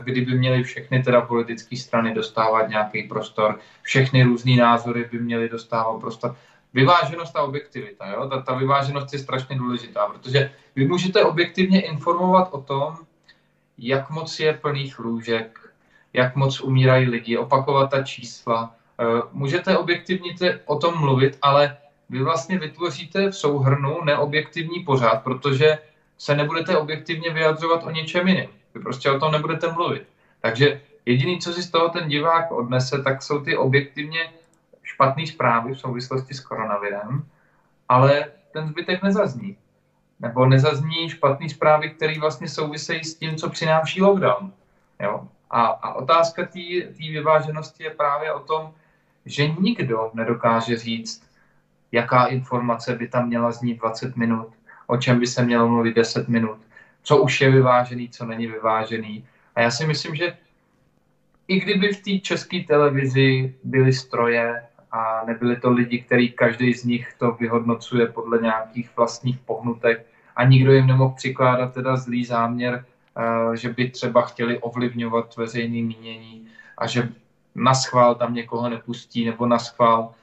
kdyby 0.03 0.37
měly 0.37 0.63
všechny 0.63 1.03
teda 1.03 1.21
politické 1.21 1.77
strany 1.77 2.13
dostávat 2.13 2.69
nějaký 2.69 3.03
prostor, 3.03 3.59
všechny 3.81 4.23
různé 4.23 4.55
názory 4.55 5.09
by 5.11 5.19
měly 5.19 5.49
dostávat 5.49 5.99
prostor. 5.99 6.35
Vyváženost 6.73 7.35
a 7.35 7.43
objektivita, 7.43 8.07
jo? 8.07 8.29
Ta, 8.29 8.41
ta 8.41 8.53
vyváženost 8.53 9.13
je 9.13 9.19
strašně 9.19 9.57
důležitá, 9.57 10.07
protože 10.07 10.51
vy 10.75 10.87
můžete 10.87 11.23
objektivně 11.23 11.81
informovat 11.81 12.49
o 12.51 12.61
tom, 12.61 12.97
jak 13.77 14.09
moc 14.09 14.39
je 14.39 14.53
plných 14.53 14.99
lůžek, 14.99 15.59
jak 16.13 16.35
moc 16.35 16.61
umírají 16.61 17.09
lidi, 17.09 17.37
opakovat 17.37 17.91
ta 17.91 18.03
čísla. 18.03 18.75
Eh, 18.99 19.21
můžete 19.31 19.77
objektivně 19.77 20.35
o 20.65 20.75
tom 20.75 20.99
mluvit, 20.99 21.37
ale 21.41 21.77
vy 22.09 22.23
vlastně 22.23 22.59
vytvoříte 22.59 23.29
v 23.29 23.35
souhrnu 23.35 24.03
neobjektivní 24.03 24.79
pořád, 24.83 25.23
protože 25.23 25.77
se 26.17 26.35
nebudete 26.35 26.77
objektivně 26.77 27.33
vyjadřovat 27.33 27.83
o 27.83 27.91
něčem 27.91 28.27
jiném. 28.27 28.49
Vy 28.73 28.81
prostě 28.81 29.11
o 29.11 29.19
tom 29.19 29.31
nebudete 29.31 29.71
mluvit. 29.71 30.07
Takže 30.41 30.81
jediný, 31.05 31.39
co 31.39 31.53
si 31.53 31.63
z 31.63 31.71
toho 31.71 31.89
ten 31.89 32.09
divák 32.09 32.51
odnese, 32.51 33.03
tak 33.03 33.23
jsou 33.23 33.41
ty 33.41 33.57
objektivně 33.57 34.33
špatné 34.83 35.27
zprávy 35.27 35.73
v 35.73 35.79
souvislosti 35.79 36.33
s 36.33 36.39
koronavirem, 36.39 37.25
ale 37.89 38.25
ten 38.53 38.67
zbytek 38.67 39.03
nezazní. 39.03 39.57
Nebo 40.19 40.45
nezazní 40.45 41.09
špatné 41.09 41.49
zprávy, 41.49 41.89
které 41.89 42.19
vlastně 42.19 42.49
souvisejí 42.49 43.03
s 43.03 43.15
tím, 43.15 43.35
co 43.35 43.49
přináší 43.49 44.01
lockdown. 44.01 44.53
Jo? 44.99 45.27
A, 45.49 45.65
a 45.65 45.93
otázka 45.93 46.45
té 46.45 46.59
vyváženosti 46.97 47.83
je 47.83 47.89
právě 47.89 48.33
o 48.33 48.39
tom, 48.39 48.73
že 49.25 49.47
nikdo 49.47 50.11
nedokáže 50.13 50.77
říct, 50.77 51.26
jaká 51.91 52.25
informace 52.25 52.95
by 52.95 53.07
tam 53.07 53.27
měla 53.27 53.51
znít 53.51 53.79
20 53.79 54.17
minut, 54.17 54.47
o 54.87 54.97
čem 54.97 55.19
by 55.19 55.27
se 55.27 55.45
mělo 55.45 55.67
mluvit 55.67 55.95
10 55.95 56.27
minut, 56.27 56.57
co 57.03 57.17
už 57.17 57.41
je 57.41 57.51
vyvážený, 57.51 58.09
co 58.09 58.25
není 58.25 58.47
vyvážený. 58.47 59.25
A 59.55 59.61
já 59.61 59.71
si 59.71 59.87
myslím, 59.87 60.15
že 60.15 60.37
i 61.47 61.59
kdyby 61.59 61.93
v 61.93 62.03
té 62.03 62.19
české 62.19 62.63
televizi 62.63 63.55
byly 63.63 63.93
stroje 63.93 64.63
a 64.91 65.25
nebyly 65.27 65.55
to 65.55 65.71
lidi, 65.71 65.99
který 65.99 66.31
každý 66.31 66.73
z 66.73 66.83
nich 66.83 67.13
to 67.17 67.31
vyhodnocuje 67.31 68.07
podle 68.07 68.41
nějakých 68.41 68.89
vlastních 68.97 69.39
pohnutek 69.39 70.05
a 70.35 70.43
nikdo 70.43 70.73
jim 70.73 70.87
nemohl 70.87 71.15
přikládat 71.15 71.73
teda 71.73 71.95
zlý 71.95 72.25
záměr, 72.25 72.85
eh, 73.17 73.57
že 73.57 73.69
by 73.69 73.89
třeba 73.89 74.21
chtěli 74.21 74.59
ovlivňovat 74.59 75.35
veřejné 75.35 75.87
mínění 75.87 76.47
a 76.77 76.87
že 76.87 77.09
na 77.55 77.73
schvál 77.73 78.15
tam 78.15 78.33
někoho 78.33 78.69
nepustí 78.69 79.25
nebo 79.25 79.47
na 79.47 79.59
schvál 79.59 80.13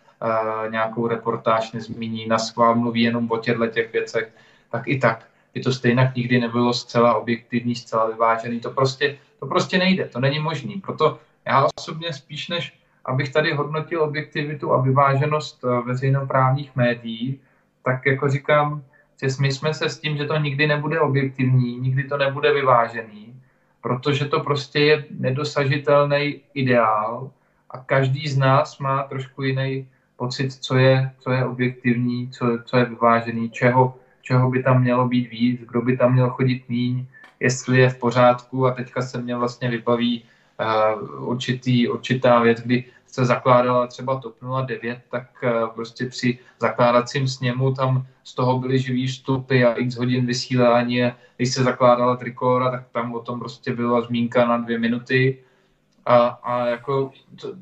nějakou 0.71 1.09
reportáž 1.09 1.73
nezmíní, 1.73 2.27
na 2.27 2.39
schvál 2.39 2.75
mluví 2.75 3.03
jenom 3.03 3.31
o 3.31 3.39
těchto 3.39 3.67
těch 3.67 3.93
věcech, 3.93 4.33
tak 4.71 4.89
i 4.89 4.99
tak 4.99 5.27
by 5.55 5.61
to 5.61 5.73
stejně 5.73 6.13
nikdy 6.17 6.41
nebylo 6.41 6.73
zcela 6.73 7.15
objektivní, 7.15 7.75
zcela 7.75 8.07
vyvážený. 8.07 8.61
To 8.61 8.71
prostě, 8.71 9.19
to 9.41 9.47
prostě 9.47 9.79
nejde, 9.79 10.09
to 10.09 10.21
není 10.21 10.39
možný. 10.39 10.75
Proto 10.75 11.19
já 11.47 11.67
osobně 11.77 12.13
spíš 12.13 12.49
než 12.49 12.79
abych 13.05 13.33
tady 13.33 13.53
hodnotil 13.53 14.03
objektivitu 14.03 14.73
a 14.73 14.81
vyváženost 14.81 15.65
eh, 15.65 15.81
veřejnoprávních 15.87 16.77
médií, 16.77 17.41
tak 17.85 18.07
jako 18.07 18.29
říkám, 18.29 18.83
že 19.23 19.31
jsme 19.31 19.75
se 19.75 19.89
s 19.89 19.99
tím, 19.99 20.17
že 20.17 20.25
to 20.25 20.37
nikdy 20.37 20.67
nebude 20.67 21.01
objektivní, 21.01 21.79
nikdy 21.79 22.05
to 22.05 22.17
nebude 22.17 22.53
vyvážený, 22.53 23.41
protože 23.81 24.25
to 24.25 24.41
prostě 24.41 24.81
je 24.81 25.05
nedosažitelný 25.11 26.41
ideál 26.55 27.31
a 27.71 27.79
každý 27.79 28.29
z 28.29 28.39
nás 28.39 28.79
má 28.79 29.03
trošku 29.03 29.43
jiný 29.43 29.89
pocit, 30.17 30.53
co 30.53 30.77
je, 30.77 31.11
co 31.19 31.31
je 31.31 31.45
objektivní, 31.45 32.31
co, 32.31 32.59
co 32.65 32.77
je 32.77 32.85
vyvážený, 32.85 33.51
čeho, 33.51 33.97
čeho 34.23 34.51
by 34.51 34.63
tam 34.63 34.83
mělo 34.83 35.09
být 35.09 35.31
víc, 35.31 35.61
kdo 35.61 35.81
by 35.83 35.97
tam 35.97 36.13
měl 36.13 36.31
chodit 36.31 36.69
míň, 36.69 37.07
jestli 37.41 37.81
je 37.81 37.91
v 37.91 37.99
pořádku. 37.99 38.67
A 38.67 38.71
teďka 38.71 39.03
se 39.03 39.23
mě 39.23 39.37
vlastně 39.37 39.71
vybaví 39.71 40.25
uh, 40.25 41.29
určitý, 41.29 41.89
určitá 41.89 42.41
věc, 42.41 42.61
kdy 42.61 42.85
se 43.07 43.25
zakládala 43.25 43.87
třeba 43.87 44.21
TOP 44.21 44.37
09, 44.67 44.99
tak 45.11 45.27
uh, 45.43 45.69
prostě 45.75 46.07
při 46.07 46.39
zakládacím 46.61 47.29
sněmu 47.29 47.75
tam 47.75 48.07
z 48.25 48.35
toho 48.35 48.59
byly 48.59 48.79
živý 48.79 49.07
vstupy 49.07 49.65
a 49.65 49.75
x 49.75 49.97
hodin 49.97 50.27
vysílání. 50.27 51.03
Když 51.37 51.55
se 51.55 51.63
zakládala 51.63 52.17
trikora, 52.17 52.71
tak 52.71 52.85
tam 52.93 53.15
o 53.15 53.21
tom 53.21 53.41
prostě 53.41 53.75
byla 53.75 54.01
zmínka 54.01 54.47
na 54.47 54.59
dvě 54.59 54.79
minuty 54.79 55.44
a, 56.07 56.27
a 56.27 56.67
jako 56.67 57.11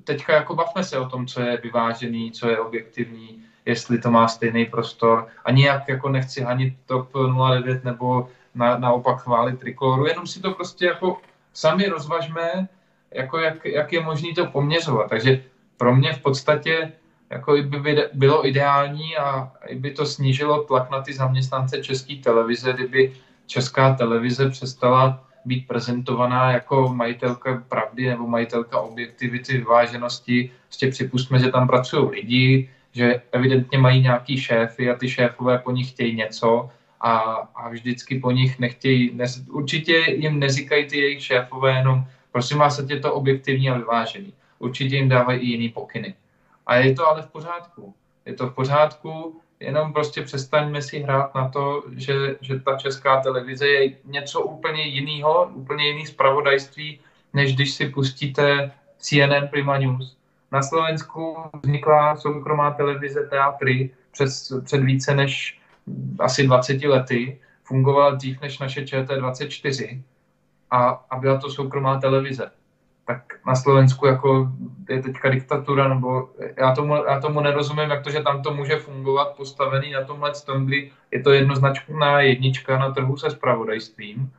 teďka 0.05 0.33
jako 0.33 0.55
bavme 0.55 0.85
se 0.85 0.99
o 0.99 1.09
tom, 1.09 1.27
co 1.27 1.41
je 1.41 1.57
vyvážený, 1.63 2.33
co 2.33 2.49
je 2.49 2.59
objektivní, 2.59 3.45
jestli 3.67 3.99
to 3.99 4.11
má 4.11 4.29
stejný 4.29 4.67
prostor. 4.67 5.27
A 5.45 5.51
nijak 5.51 5.89
jako 5.89 6.09
nechci 6.09 6.41
hanit 6.41 6.75
TOP 6.87 7.13
09 7.61 7.85
nebo 7.85 8.29
na, 8.55 8.79
naopak 8.79 9.23
chválit 9.23 9.61
trikoru, 9.61 10.07
jenom 10.07 10.27
si 10.27 10.41
to 10.41 10.51
prostě 10.51 10.87
jako 10.87 11.21
sami 11.53 11.89
rozvažme, 11.89 12.69
jako 13.11 13.39
jak, 13.39 13.65
jak 13.65 13.93
je 13.93 14.01
možné 14.01 14.35
to 14.35 14.47
poměřovat. 14.47 15.09
Takže 15.09 15.45
pro 15.77 15.97
mě 15.97 16.13
v 16.13 16.23
podstatě 16.23 16.93
jako 17.31 17.57
by 17.63 18.09
bylo 18.13 18.47
ideální 18.49 19.17
a 19.17 19.53
by 19.75 19.91
to 19.91 20.07
snížilo 20.07 20.65
tlak 20.65 20.91
na 20.91 21.03
ty 21.03 21.13
zaměstnance 21.13 21.83
České 21.83 22.17
televize, 22.17 22.73
kdyby 22.73 23.13
Česká 23.47 23.95
televize 23.95 24.51
přestala 24.51 25.25
být 25.45 25.67
prezentovaná 25.67 26.53
jako 26.53 26.95
majitelka 26.95 27.65
pravdy 27.69 28.09
nebo 28.09 28.27
majitelka 28.27 28.81
objektivity, 28.81 29.59
vyváženosti. 29.59 30.51
Prostě 30.67 30.91
připustme, 30.91 31.39
že 31.39 31.51
tam 31.51 31.67
pracují 31.67 32.11
lidi, 32.11 32.71
že 32.93 33.23
evidentně 33.33 33.79
mají 33.79 34.03
nějaký 34.03 34.41
šéfy 34.41 34.91
a 34.91 34.95
ty 34.95 35.09
šéfové 35.09 35.59
po 35.59 35.71
nich 35.71 35.91
chtějí 35.91 36.17
něco 36.17 36.71
a, 37.01 37.19
a 37.55 37.69
vždycky 37.69 38.19
po 38.19 38.31
nich 38.31 38.59
nechtějí, 38.59 39.11
ne, 39.15 39.25
určitě 39.51 39.97
jim 39.97 40.39
neříkají 40.39 40.87
ty 40.87 40.99
jejich 40.99 41.25
šéfové 41.25 41.77
jenom, 41.77 42.05
prosím 42.33 42.59
vás, 42.59 42.81
je 42.89 43.01
to 43.01 43.15
objektivní 43.15 43.71
a 43.71 43.79
vyvážený. 43.79 44.33
Určitě 44.59 44.97
jim 44.97 45.09
dávají 45.09 45.41
i 45.41 45.47
jiný 45.47 45.69
pokyny. 45.69 46.15
A 46.67 46.77
je 46.77 46.95
to 46.95 47.09
ale 47.09 47.23
v 47.23 47.27
pořádku. 47.27 47.95
Je 48.27 48.35
to 48.35 48.47
v 48.47 48.55
pořádku, 48.55 49.41
jenom 49.63 49.93
prostě 49.93 50.23
přestaňme 50.23 50.83
si 50.83 50.99
hrát 50.99 51.35
na 51.35 51.49
to, 51.49 51.85
že, 51.97 52.37
že 52.41 52.61
ta 52.61 52.77
česká 52.77 53.21
televize 53.21 53.69
je 53.69 53.93
něco 54.05 54.41
úplně 54.41 54.83
jiného, 54.83 55.51
úplně 55.55 55.89
jiný 55.89 56.07
zpravodajství, 56.07 57.01
než 57.33 57.55
když 57.55 57.73
si 57.73 57.89
pustíte 57.89 58.73
CNN 58.99 59.49
Prima 59.51 59.79
News. 59.79 60.17
Na 60.53 60.63
Slovensku 60.63 61.37
vznikla 61.63 62.17
soukromá 62.17 62.71
televize 62.71 63.27
Teatry 63.31 63.91
před, 64.13 64.29
před 64.65 64.81
více 64.83 65.15
než 65.15 65.61
asi 66.19 66.47
20 66.47 66.85
lety. 66.85 67.39
Fungovala 67.65 68.15
dřív 68.15 68.41
než 68.41 68.59
naše 68.59 68.81
ČT24 68.81 70.03
a, 70.71 71.05
a 71.11 71.19
byla 71.19 71.39
to 71.39 71.51
soukromá 71.51 72.01
televize 72.01 72.51
tak 73.07 73.23
na 73.47 73.55
Slovensku 73.55 74.07
jako 74.07 74.49
je 74.89 75.03
teďka 75.03 75.31
diktatura, 75.31 75.89
nebo 75.89 76.31
já 76.57 76.75
tomu, 76.75 76.95
já 76.95 77.21
tomu 77.21 77.41
nerozumím, 77.41 77.91
jak 77.91 78.05
to, 78.05 78.11
že 78.11 78.21
tam 78.21 78.43
to 78.43 78.55
může 78.55 78.77
fungovat 78.77 79.37
postavený 79.37 79.93
na 79.93 80.05
tomhle 80.05 80.33
tom, 80.47 80.67
kdy 80.67 80.91
je 81.11 81.23
to 81.23 81.33
jednoznačná 81.33 82.21
jednička 82.21 82.79
na 82.79 82.91
trhu 82.91 83.17
se 83.17 83.31
spravodajstvím. 83.31 84.33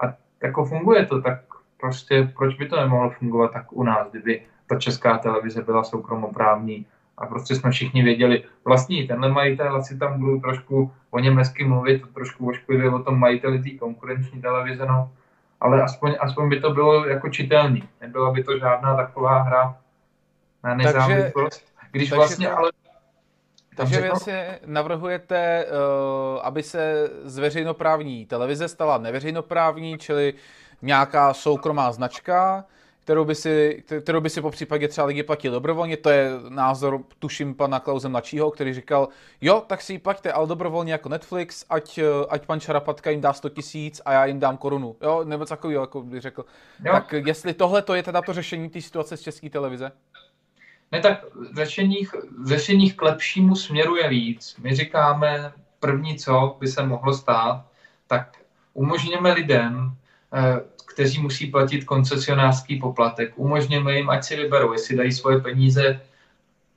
A 0.00 0.14
jako 0.42 0.64
funguje 0.64 1.06
to, 1.06 1.22
tak 1.22 1.40
prostě 1.80 2.32
proč 2.36 2.56
by 2.56 2.68
to 2.68 2.76
nemohlo 2.76 3.10
fungovat 3.10 3.52
tak 3.52 3.72
u 3.72 3.82
nás, 3.82 4.10
kdyby 4.10 4.42
ta 4.66 4.78
česká 4.78 5.18
televize 5.18 5.62
byla 5.62 5.84
soukromoprávní? 5.84 6.86
A 7.18 7.26
prostě 7.26 7.54
jsme 7.54 7.70
všichni 7.70 8.02
věděli, 8.02 8.44
vlastní 8.64 9.06
tenhle 9.06 9.28
majitel, 9.28 9.76
asi 9.76 9.98
tam 9.98 10.20
budou 10.20 10.40
trošku 10.40 10.92
o 11.10 11.18
něm 11.18 11.38
hezky 11.38 11.64
mluvit, 11.64 12.02
trošku 12.14 12.48
ošklivě 12.48 12.90
o 12.90 12.98
tom 12.98 13.18
majiteli 13.18 13.62
té 13.62 13.70
konkurenční 13.70 14.42
televize, 14.42 14.86
no 14.86 15.10
ale 15.60 15.82
aspoň, 15.82 16.14
aspoň 16.20 16.48
by 16.48 16.60
to 16.60 16.70
bylo 16.70 17.06
jako 17.06 17.28
čitelný. 17.28 17.88
Nebyla 18.00 18.30
by 18.30 18.44
to 18.44 18.58
žádná 18.58 18.96
taková 18.96 19.42
hra 19.42 19.76
na 20.64 20.74
nezávislost. 20.74 21.64
Když 21.90 22.08
takže 22.08 22.16
vlastně 22.16 22.48
to, 22.48 22.58
ale... 22.58 22.70
Takže 23.76 24.00
vy 24.00 24.10
si 24.16 24.32
navrhujete, 24.66 25.66
uh, 25.66 26.40
aby 26.42 26.62
se 26.62 27.10
z 27.24 27.38
veřejnoprávní 27.38 28.26
televize 28.26 28.68
stala 28.68 28.98
neveřejnoprávní, 28.98 29.98
čili 29.98 30.34
nějaká 30.82 31.34
soukromá 31.34 31.92
značka, 31.92 32.64
kterou 33.04 33.24
by 33.24 33.34
si, 33.34 33.84
kterou 34.00 34.20
by 34.20 34.30
si 34.30 34.40
po 34.40 34.50
případě 34.50 34.88
třeba 34.88 35.06
lidi 35.06 35.22
platili 35.22 35.52
dobrovolně. 35.52 35.96
To 35.96 36.10
je 36.10 36.30
názor, 36.48 37.00
tuším, 37.18 37.54
pana 37.54 37.80
Klauze 37.80 38.08
mladšího, 38.08 38.50
který 38.50 38.74
říkal, 38.74 39.08
jo, 39.40 39.64
tak 39.66 39.82
si 39.82 39.92
ji 39.92 39.98
plaťte, 39.98 40.32
ale 40.32 40.46
dobrovolně 40.46 40.92
jako 40.92 41.08
Netflix, 41.08 41.64
ať, 41.70 41.98
ať 42.28 42.46
pan 42.46 42.60
Šarapatka 42.60 43.10
jim 43.10 43.20
dá 43.20 43.32
100 43.32 43.48
tisíc 43.48 44.00
a 44.04 44.12
já 44.12 44.24
jim 44.24 44.40
dám 44.40 44.56
korunu. 44.56 44.96
Jo, 45.02 45.24
nebo 45.24 45.44
takový, 45.44 45.74
jako 45.74 46.02
by 46.02 46.20
řekl. 46.20 46.44
Jo. 46.84 46.92
Tak 46.92 47.12
jestli 47.12 47.54
tohle 47.54 47.82
to 47.82 47.94
je 47.94 48.02
teda 48.02 48.22
to 48.22 48.32
řešení 48.32 48.70
té 48.70 48.80
situace 48.80 49.16
z 49.16 49.20
české 49.20 49.50
televize? 49.50 49.92
Ne, 50.92 51.00
tak 51.00 51.24
řešeních, 51.56 52.14
řešeních 52.46 52.96
k 52.96 53.02
lepšímu 53.02 53.56
směru 53.56 53.96
je 53.96 54.08
víc. 54.08 54.56
My 54.62 54.74
říkáme, 54.74 55.52
první, 55.80 56.18
co 56.18 56.56
by 56.60 56.68
se 56.68 56.86
mohlo 56.86 57.14
stát, 57.14 57.64
tak 58.06 58.38
umožněme 58.74 59.32
lidem 59.32 59.94
eh, 60.34 60.60
kteří 60.90 61.22
musí 61.22 61.46
platit 61.46 61.84
koncesionářský 61.84 62.76
poplatek. 62.76 63.32
Umožněme 63.36 63.96
jim, 63.96 64.10
ať 64.10 64.24
si 64.24 64.36
vyberou, 64.36 64.72
jestli 64.72 64.96
dají 64.96 65.12
svoje 65.12 65.38
peníze 65.40 66.00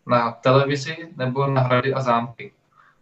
na 0.07 0.32
televizi 0.32 0.97
nebo 1.18 1.47
na 1.47 1.61
hrady 1.61 1.93
a 1.93 2.01
zámky. 2.01 2.51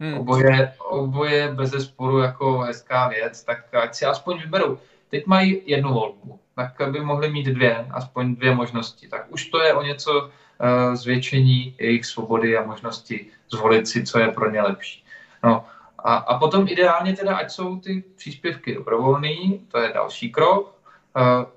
Hmm. 0.00 0.14
Oboje, 0.18 0.72
oboje 0.78 1.52
bez 1.52 1.70
sporu 1.70 2.18
jako 2.18 2.58
hezká 2.58 3.08
věc, 3.08 3.44
tak 3.44 3.74
ať 3.74 3.94
si 3.94 4.04
aspoň 4.04 4.38
vyberou. 4.38 4.78
Teď 5.10 5.26
mají 5.26 5.62
jednu 5.66 5.92
volbu, 5.92 6.38
tak 6.56 6.80
aby 6.80 7.00
mohli 7.00 7.30
mít 7.30 7.46
dvě, 7.46 7.86
aspoň 7.90 8.34
dvě 8.34 8.54
možnosti. 8.54 9.08
Tak 9.08 9.26
už 9.28 9.46
to 9.46 9.60
je 9.60 9.74
o 9.74 9.82
něco 9.82 10.20
uh, 10.20 10.94
zvětšení 10.94 11.74
jejich 11.78 12.06
svobody 12.06 12.56
a 12.56 12.66
možnosti 12.66 13.26
zvolit 13.50 13.88
si, 13.88 14.04
co 14.04 14.18
je 14.18 14.28
pro 14.28 14.50
ně 14.50 14.62
lepší. 14.62 15.04
No, 15.44 15.64
a, 15.98 16.14
a 16.14 16.38
potom 16.38 16.68
ideálně 16.68 17.16
teda, 17.16 17.36
ať 17.36 17.50
jsou 17.50 17.76
ty 17.76 18.04
příspěvky 18.16 18.74
dobrovolný, 18.74 19.66
to 19.72 19.78
je 19.78 19.92
další 19.92 20.32
krok, 20.32 20.71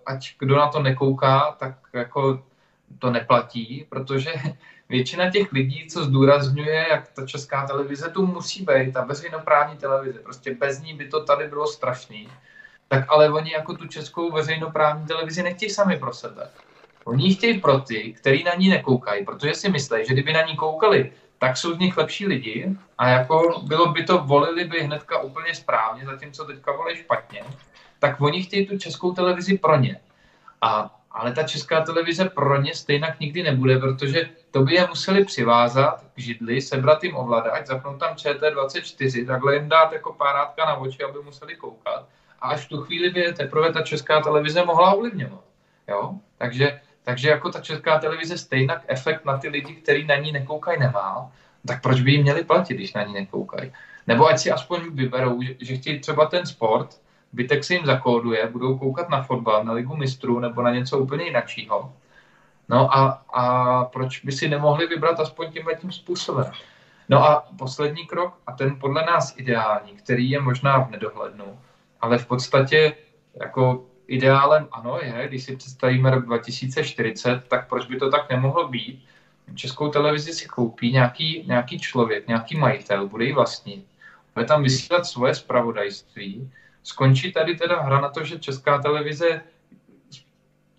ať 0.05 0.35
kdo 0.39 0.55
na 0.55 0.67
to 0.67 0.81
nekouká, 0.81 1.55
tak 1.59 1.75
jako 1.93 2.43
to 2.99 3.11
neplatí, 3.11 3.85
protože 3.89 4.33
většina 4.89 5.31
těch 5.31 5.51
lidí, 5.51 5.87
co 5.89 6.03
zdůrazňuje, 6.03 6.85
jak 6.89 7.07
ta 7.07 7.25
česká 7.25 7.67
televize 7.67 8.09
tu 8.09 8.25
musí 8.25 8.63
být, 8.65 8.93
ta 8.93 9.03
veřejnoprávní 9.03 9.77
televize, 9.77 10.19
prostě 10.19 10.53
bez 10.53 10.81
ní 10.81 10.93
by 10.93 11.07
to 11.07 11.23
tady 11.23 11.47
bylo 11.47 11.67
strašný, 11.67 12.29
tak 12.87 13.05
ale 13.07 13.29
oni 13.29 13.51
jako 13.51 13.73
tu 13.73 13.87
českou 13.87 14.31
veřejnoprávní 14.31 15.07
televizi 15.07 15.43
nechtějí 15.43 15.69
sami 15.69 15.97
pro 15.99 16.13
sebe. 16.13 16.49
Oni 17.05 17.35
chtějí 17.35 17.59
pro 17.61 17.79
ty, 17.79 18.13
kteří 18.13 18.43
na 18.43 18.53
ní 18.53 18.69
nekoukají, 18.69 19.25
protože 19.25 19.53
si 19.53 19.69
myslí, 19.69 20.05
že 20.07 20.13
kdyby 20.13 20.33
na 20.33 20.41
ní 20.41 20.55
koukali, 20.55 21.11
tak 21.39 21.57
jsou 21.57 21.73
z 21.73 21.79
nich 21.79 21.97
lepší 21.97 22.27
lidi 22.27 22.69
a 22.97 23.09
jako 23.09 23.63
bylo 23.67 23.85
by 23.85 24.03
to, 24.03 24.17
volili 24.17 24.63
by 24.65 24.83
hnedka 24.83 25.19
úplně 25.19 25.55
správně, 25.55 26.05
zatímco 26.05 26.45
teďka 26.45 26.71
volí 26.71 26.95
špatně 26.95 27.43
tak 27.99 28.21
oni 28.21 28.43
chtějí 28.43 28.67
tu 28.67 28.77
českou 28.77 29.13
televizi 29.13 29.57
pro 29.57 29.79
ně. 29.79 29.99
A, 30.61 30.95
ale 31.11 31.31
ta 31.31 31.43
česká 31.43 31.81
televize 31.81 32.25
pro 32.29 32.61
ně 32.61 32.75
stejně 32.75 33.15
nikdy 33.19 33.43
nebude, 33.43 33.79
protože 33.79 34.29
to 34.51 34.61
by 34.61 34.73
je 34.73 34.87
museli 34.87 35.25
přivázat 35.25 36.05
k 36.15 36.19
židli, 36.19 36.61
sebrat 36.61 37.03
jim 37.03 37.15
ovladač, 37.15 37.65
zapnout 37.65 37.99
tam 37.99 38.15
ČT24, 38.15 39.27
takhle 39.27 39.55
jim 39.55 39.69
dát 39.69 39.91
jako 39.93 40.13
párátka 40.13 40.65
na 40.65 40.75
oči, 40.75 41.03
aby 41.03 41.19
museli 41.23 41.55
koukat. 41.55 42.05
A 42.41 42.47
až 42.47 42.65
v 42.65 42.69
tu 42.69 42.81
chvíli 42.81 43.09
by 43.09 43.33
teprve 43.33 43.73
ta 43.73 43.81
česká 43.81 44.21
televize 44.21 44.65
mohla 44.65 44.93
ovlivňovat. 44.93 45.43
Jo? 45.87 46.13
Takže, 46.37 46.81
takže 47.03 47.29
jako 47.29 47.51
ta 47.51 47.61
česká 47.61 47.99
televize 47.99 48.37
stejně 48.37 48.73
efekt 48.87 49.25
na 49.25 49.37
ty 49.37 49.49
lidi, 49.49 49.73
kteří 49.73 50.05
na 50.05 50.15
ní 50.15 50.31
nekoukají, 50.31 50.79
nemá, 50.79 51.31
tak 51.67 51.81
proč 51.81 52.01
by 52.01 52.11
jí 52.11 52.21
měli 52.21 52.43
platit, 52.43 52.73
když 52.73 52.93
na 52.93 53.03
ní 53.03 53.13
nekoukají? 53.13 53.71
Nebo 54.07 54.27
ať 54.27 54.39
si 54.39 54.51
aspoň 54.51 54.81
vyberou, 54.91 55.41
že, 55.41 55.55
že 55.59 55.75
chtějí 55.75 55.99
třeba 55.99 56.25
ten 56.25 56.45
sport, 56.45 57.01
bytek 57.35 57.63
se 57.63 57.73
jim 57.73 57.85
zakóduje, 57.85 58.47
budou 58.47 58.77
koukat 58.77 59.09
na 59.09 59.23
fotbal, 59.23 59.63
na 59.63 59.73
ligu 59.73 59.95
mistrů 59.95 60.39
nebo 60.39 60.61
na 60.61 60.71
něco 60.71 60.99
úplně 60.99 61.25
jiného. 61.25 61.93
No 62.69 62.97
a, 62.97 63.23
a 63.33 63.85
proč 63.85 64.25
by 64.25 64.31
si 64.31 64.49
nemohli 64.49 64.87
vybrat 64.87 65.19
aspoň 65.19 65.51
tímhle 65.51 65.75
tím 65.75 65.91
způsobem? 65.91 66.51
No 67.09 67.23
a 67.23 67.47
poslední 67.57 68.05
krok, 68.05 68.37
a 68.47 68.51
ten 68.51 68.79
podle 68.79 69.05
nás 69.05 69.33
ideální, 69.37 69.91
který 69.91 70.29
je 70.29 70.41
možná 70.41 70.77
v 70.79 70.91
nedohlednu, 70.91 71.59
ale 72.01 72.17
v 72.17 72.25
podstatě 72.25 72.95
jako 73.41 73.85
ideálem 74.07 74.67
ano 74.71 74.99
je, 75.01 75.27
když 75.27 75.43
si 75.43 75.55
představíme 75.55 76.09
rok 76.09 76.25
2040, 76.25 77.47
tak 77.47 77.69
proč 77.69 77.85
by 77.85 77.97
to 77.97 78.09
tak 78.09 78.29
nemohlo 78.29 78.67
být? 78.67 79.05
Českou 79.55 79.89
televizi 79.89 80.33
si 80.33 80.45
koupí 80.45 80.91
nějaký, 80.91 81.43
nějaký 81.47 81.79
člověk, 81.79 82.27
nějaký 82.27 82.57
majitel, 82.57 83.07
bude 83.07 83.25
ji 83.25 83.33
vlastnit, 83.33 83.85
bude 84.33 84.45
tam 84.45 84.63
vysílat 84.63 85.05
svoje 85.05 85.35
zpravodajství, 85.35 86.51
skončí 86.85 87.33
tady 87.33 87.55
teda 87.55 87.81
hra 87.81 88.01
na 88.01 88.09
to, 88.09 88.23
že 88.23 88.39
česká 88.39 88.77
televize 88.77 89.41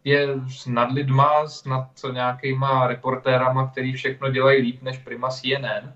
je 0.04 0.28
nad 0.66 0.92
lidma, 0.92 1.44
nad 1.66 1.88
nějakýma 2.12 2.86
reportérama, 2.86 3.70
který 3.70 3.92
všechno 3.92 4.30
dělají 4.30 4.62
líp 4.62 4.82
než 4.82 4.98
Prima 4.98 5.28
CNN. 5.28 5.92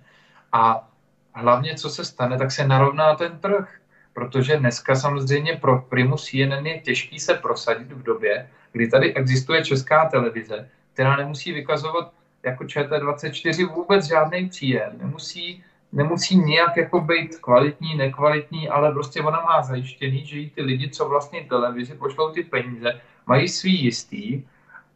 A 0.53 0.89
hlavně, 1.35 1.75
co 1.75 1.91
se 1.91 2.05
stane, 2.05 2.39
tak 2.39 2.51
se 2.53 2.67
narovná 2.67 3.15
ten 3.15 3.39
trh. 3.39 3.77
Protože 4.13 4.57
dneska 4.57 4.95
samozřejmě 4.95 5.57
pro 5.57 5.83
Primu 5.83 6.17
CNN 6.17 6.67
je 6.67 6.81
těžký 6.81 7.21
se 7.21 7.35
prosadit 7.35 7.93
v 7.93 8.03
době, 8.03 8.51
kdy 8.73 8.89
tady 8.89 9.15
existuje 9.15 9.65
česká 9.65 10.05
televize, 10.05 10.69
která 10.93 11.17
nemusí 11.17 11.53
vykazovat 11.53 12.13
jako 12.43 12.65
ČT24 12.65 13.75
vůbec 13.75 14.05
žádný 14.05 14.49
příjem, 14.49 14.93
nemusí 14.99 15.65
nemusí 15.93 16.37
nějak 16.37 16.77
jako 16.77 17.01
být 17.01 17.37
kvalitní, 17.37 17.97
nekvalitní, 17.97 18.69
ale 18.69 18.93
prostě 18.93 19.23
ona 19.23 19.41
má 19.41 19.63
zajištěný, 19.63 20.27
že 20.27 20.39
jí 20.39 20.51
ty 20.51 20.63
lidi, 20.63 20.91
co 20.91 21.09
vlastně 21.09 21.45
televizi 21.49 21.95
pošlou 21.95 22.33
ty 22.33 22.43
peníze, 22.43 23.01
mají 23.27 23.49
svý 23.49 23.85
jistý 23.85 24.43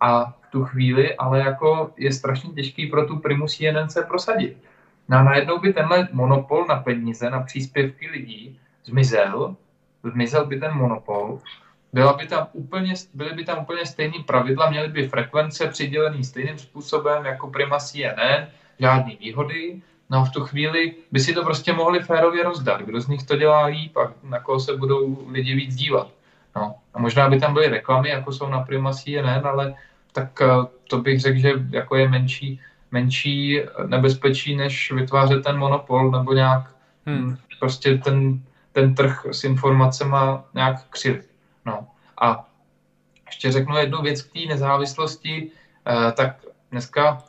a 0.00 0.24
v 0.24 0.50
tu 0.50 0.64
chvíli 0.64 1.14
ale 1.16 1.38
jako 1.38 1.92
je 1.96 2.12
strašně 2.12 2.50
těžký 2.50 2.86
pro 2.86 3.06
tu 3.06 3.18
primus 3.18 3.56
CNN 3.56 3.88
se 3.88 4.02
prosadit. 4.02 4.56
No 5.08 5.18
a 5.18 5.22
najednou 5.22 5.58
by 5.58 5.72
tenhle 5.72 6.08
monopol 6.12 6.66
na 6.66 6.76
peníze, 6.76 7.30
na 7.30 7.40
příspěvky 7.40 8.10
lidí 8.10 8.60
zmizel, 8.84 9.56
zmizel 10.04 10.46
by 10.46 10.60
ten 10.60 10.72
monopol, 10.74 11.40
byla 11.92 12.12
by 12.12 12.26
tam 12.26 12.48
úplně, 12.52 12.94
byly 13.14 13.32
by 13.32 13.44
tam 13.44 13.62
úplně 13.62 13.86
stejné 13.86 14.18
pravidla, 14.26 14.70
měly 14.70 14.88
by 14.88 15.08
frekvence 15.08 15.66
přidělený 15.66 16.24
stejným 16.24 16.58
způsobem 16.58 17.24
jako 17.24 17.50
Prima 17.50 17.78
CNN, 17.78 18.46
žádné 18.78 19.16
výhody, 19.20 19.82
No 20.10 20.24
v 20.24 20.30
tu 20.30 20.40
chvíli 20.44 20.94
by 21.12 21.20
si 21.20 21.34
to 21.34 21.44
prostě 21.44 21.72
mohli 21.72 22.00
férově 22.00 22.42
rozdat. 22.42 22.80
Kdo 22.80 23.00
z 23.00 23.08
nich 23.08 23.22
to 23.22 23.36
dělá 23.36 23.64
líp 23.64 23.96
a 23.96 24.12
na 24.22 24.40
koho 24.40 24.60
se 24.60 24.76
budou 24.76 25.28
lidi 25.30 25.54
víc 25.54 25.74
dívat. 25.74 26.08
No. 26.56 26.74
A 26.94 26.98
možná 26.98 27.28
by 27.28 27.40
tam 27.40 27.54
byly 27.54 27.68
reklamy, 27.68 28.08
jako 28.08 28.32
jsou 28.32 28.48
na 28.48 28.60
Prima 28.60 28.92
CNN, 28.92 29.46
ale 29.46 29.74
tak 30.12 30.40
eh, 30.42 30.46
to 30.88 30.98
bych 30.98 31.20
řekl, 31.20 31.38
že 31.38 31.52
jako 31.70 31.96
je 31.96 32.08
menší, 32.08 32.60
menší 32.90 33.60
nebezpečí, 33.86 34.56
než 34.56 34.92
vytvářet 34.92 35.44
ten 35.44 35.58
monopol 35.58 36.10
nebo 36.10 36.32
nějak 36.32 36.74
hmm. 37.06 37.36
prostě 37.60 37.98
ten, 37.98 38.42
ten 38.72 38.94
trh 38.94 39.26
s 39.30 39.44
informacemi 39.44 40.16
nějak 40.54 40.76
křivit. 40.90 41.30
No. 41.64 41.86
A 42.20 42.48
ještě 43.26 43.52
řeknu 43.52 43.76
jednu 43.76 44.02
věc 44.02 44.22
k 44.22 44.32
té 44.32 44.40
nezávislosti, 44.48 45.50
eh, 45.86 46.12
tak 46.12 46.36
dneska 46.70 47.22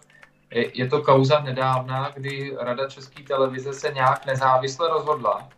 je 0.52 0.88
to 0.88 1.02
kauza 1.02 1.40
nedávná, 1.40 2.12
kdy 2.16 2.56
Rada 2.60 2.90
České 2.90 3.24
televize 3.24 3.74
se 3.74 3.92
nějak 3.92 4.26
nezávisle 4.26 4.90
rozhodla. 4.90 5.50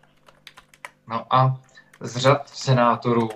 No 1.08 1.26
a 1.36 1.60
z 2.00 2.18
řad 2.18 2.50
senátorů 2.50 3.30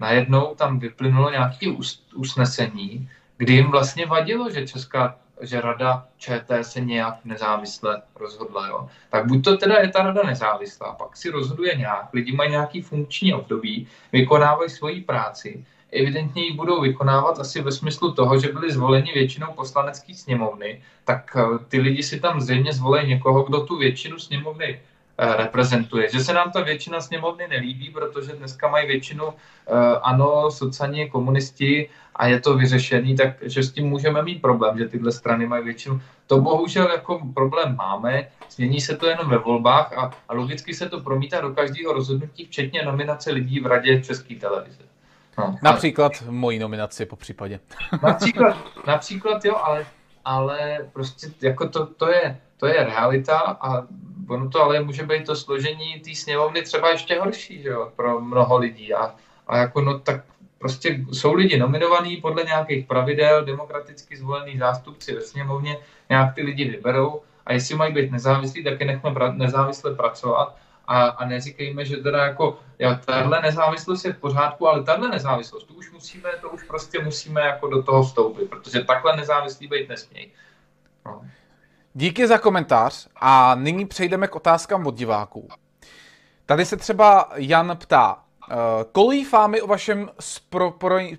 najednou 0.00 0.54
tam 0.54 0.78
vyplynulo 0.78 1.30
nějaké 1.30 1.66
usnesení, 2.14 3.10
kdy 3.36 3.52
jim 3.52 3.70
vlastně 3.70 4.06
vadilo, 4.06 4.50
že 4.50 4.66
Česká 4.66 5.16
že 5.40 5.60
rada 5.60 6.06
ČT 6.16 6.64
se 6.64 6.80
nějak 6.80 7.24
nezávisle 7.24 8.02
rozhodla. 8.14 8.66
Jo. 8.66 8.88
Tak 9.10 9.26
buď 9.26 9.44
to 9.44 9.56
teda 9.56 9.78
je 9.78 9.88
ta 9.88 10.02
rada 10.02 10.22
nezávislá, 10.22 10.92
pak 10.92 11.16
si 11.16 11.30
rozhoduje 11.30 11.74
nějak, 11.74 12.08
lidi 12.12 12.32
mají 12.32 12.50
nějaký 12.50 12.82
funkční 12.82 13.34
období, 13.34 13.88
vykonávají 14.12 14.70
svoji 14.70 15.00
práci 15.00 15.64
evidentně 15.92 16.42
ji 16.42 16.52
budou 16.52 16.80
vykonávat 16.80 17.38
asi 17.38 17.62
ve 17.62 17.72
smyslu 17.72 18.12
toho, 18.12 18.38
že 18.38 18.52
byli 18.52 18.72
zvoleni 18.72 19.12
většinou 19.12 19.52
poslanecké 19.52 20.14
sněmovny, 20.14 20.82
tak 21.04 21.36
eh, 21.36 21.64
ty 21.68 21.80
lidi 21.80 22.02
si 22.02 22.20
tam 22.20 22.40
zřejmě 22.40 22.72
zvolí 22.72 23.08
někoho, 23.08 23.42
kdo 23.42 23.60
tu 23.60 23.78
většinu 23.78 24.18
sněmovny 24.18 24.80
eh, 25.18 25.36
reprezentuje. 25.36 26.08
Že 26.12 26.20
se 26.20 26.32
nám 26.32 26.50
ta 26.50 26.60
většina 26.60 27.00
sněmovny 27.00 27.48
nelíbí, 27.48 27.90
protože 27.90 28.32
dneska 28.32 28.68
mají 28.68 28.86
většinu 28.86 29.24
eh, 29.28 29.72
ano, 30.02 30.50
sociální 30.50 31.10
komunisti 31.10 31.88
a 32.16 32.26
je 32.26 32.40
to 32.40 32.56
vyřešený, 32.56 33.16
takže 33.16 33.62
s 33.62 33.72
tím 33.72 33.86
můžeme 33.86 34.22
mít 34.22 34.42
problém, 34.42 34.78
že 34.78 34.88
tyhle 34.88 35.12
strany 35.12 35.46
mají 35.46 35.64
většinu. 35.64 36.00
To 36.26 36.40
bohužel 36.40 36.90
jako 36.90 37.20
problém 37.34 37.76
máme, 37.76 38.28
změní 38.50 38.80
se 38.80 38.96
to 38.96 39.06
jenom 39.06 39.28
ve 39.28 39.38
volbách 39.38 39.98
a, 39.98 40.10
a 40.28 40.34
logicky 40.34 40.74
se 40.74 40.88
to 40.88 41.00
promítá 41.00 41.40
do 41.40 41.50
každého 41.50 41.92
rozhodnutí, 41.92 42.44
včetně 42.44 42.82
nominace 42.82 43.30
lidí 43.32 43.60
v 43.60 43.66
radě 43.66 44.02
České 44.02 44.34
televize. 44.34 44.90
No, 45.38 45.56
například 45.62 46.12
ale... 46.22 46.32
mojí 46.32 46.58
nominaci 46.58 47.06
po 47.06 47.16
případě. 47.16 47.60
Například, 48.02 48.56
například 48.86 49.44
jo, 49.44 49.56
ale, 49.56 49.86
ale 50.24 50.78
prostě 50.92 51.26
jako 51.42 51.68
to, 51.68 51.86
to, 51.86 52.08
je, 52.08 52.40
to 52.56 52.66
je 52.66 52.84
realita 52.84 53.38
a 53.38 53.86
ono 54.28 54.50
to 54.50 54.62
ale 54.62 54.80
může 54.82 55.02
být 55.02 55.26
to 55.26 55.36
složení 55.36 56.00
té 56.00 56.14
sněmovny 56.14 56.62
třeba 56.62 56.90
ještě 56.90 57.20
horší, 57.20 57.62
že 57.62 57.68
jo, 57.68 57.92
pro 57.96 58.20
mnoho 58.20 58.58
lidí 58.58 58.94
a, 58.94 59.14
a 59.46 59.56
jako 59.56 59.80
no 59.80 59.98
tak 59.98 60.24
prostě 60.58 61.00
jsou 61.12 61.34
lidi 61.34 61.58
nominovaní 61.58 62.16
podle 62.16 62.44
nějakých 62.44 62.86
pravidel, 62.86 63.44
demokraticky 63.44 64.16
zvolení 64.16 64.58
zástupci 64.58 65.14
ve 65.14 65.20
sněmovně, 65.20 65.76
nějak 66.08 66.34
ty 66.34 66.42
lidi 66.42 66.64
vyberou 66.64 67.22
a 67.46 67.52
jestli 67.52 67.74
mají 67.76 67.94
být 67.94 68.10
nezávislí, 68.10 68.64
tak 68.64 68.80
je 68.80 68.86
nechme 68.86 69.14
nezávisle 69.32 69.94
pracovat 69.94 70.56
a, 70.90 71.08
a 71.08 71.24
neříkejme, 71.24 71.84
že 71.84 71.96
teda 71.96 72.24
jako, 72.24 72.58
jo, 72.78 72.96
tahle 73.04 73.42
nezávislost 73.42 74.04
je 74.04 74.12
v 74.12 74.18
pořádku, 74.18 74.68
ale 74.68 74.82
tahle 74.82 75.08
nezávislost, 75.08 75.64
to 75.64 75.74
už 75.74 75.92
musíme, 75.92 76.30
to 76.40 76.50
už 76.50 76.62
prostě 76.62 77.02
musíme 77.02 77.40
jako 77.40 77.68
do 77.68 77.82
toho 77.82 78.02
vstoupit, 78.02 78.50
protože 78.50 78.84
takhle 78.84 79.16
nezávislí 79.16 79.68
být 79.68 79.88
nesmějí. 79.88 80.32
No. 81.06 81.22
Díky 81.94 82.26
za 82.26 82.38
komentář 82.38 83.08
a 83.16 83.54
nyní 83.54 83.86
přejdeme 83.86 84.28
k 84.28 84.36
otázkám 84.36 84.86
od 84.86 84.94
diváků. 84.94 85.48
Tady 86.46 86.64
se 86.64 86.76
třeba 86.76 87.30
Jan 87.36 87.76
ptá, 87.76 88.14
uh, 88.14 88.56
kolí 88.92 89.24
fámy 89.24 89.62
o 89.62 89.66
vašem 89.66 90.10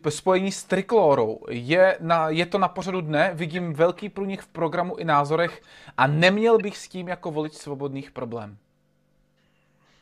spojení 0.09 0.51
s 0.51 0.63
triklórou? 0.63 1.39
Je, 1.49 1.97
na, 1.99 2.29
je 2.29 2.45
to 2.45 2.57
na 2.57 2.67
pořadu 2.67 3.01
dne? 3.01 3.31
Vidím 3.33 3.73
velký 3.73 4.09
průnik 4.09 4.41
v 4.41 4.47
programu 4.47 4.95
i 4.95 5.05
názorech 5.05 5.61
a 5.97 6.07
neměl 6.07 6.57
bych 6.57 6.77
s 6.77 6.87
tím 6.87 7.07
jako 7.07 7.31
volič 7.31 7.53
svobodných 7.53 8.11
problém. 8.11 8.57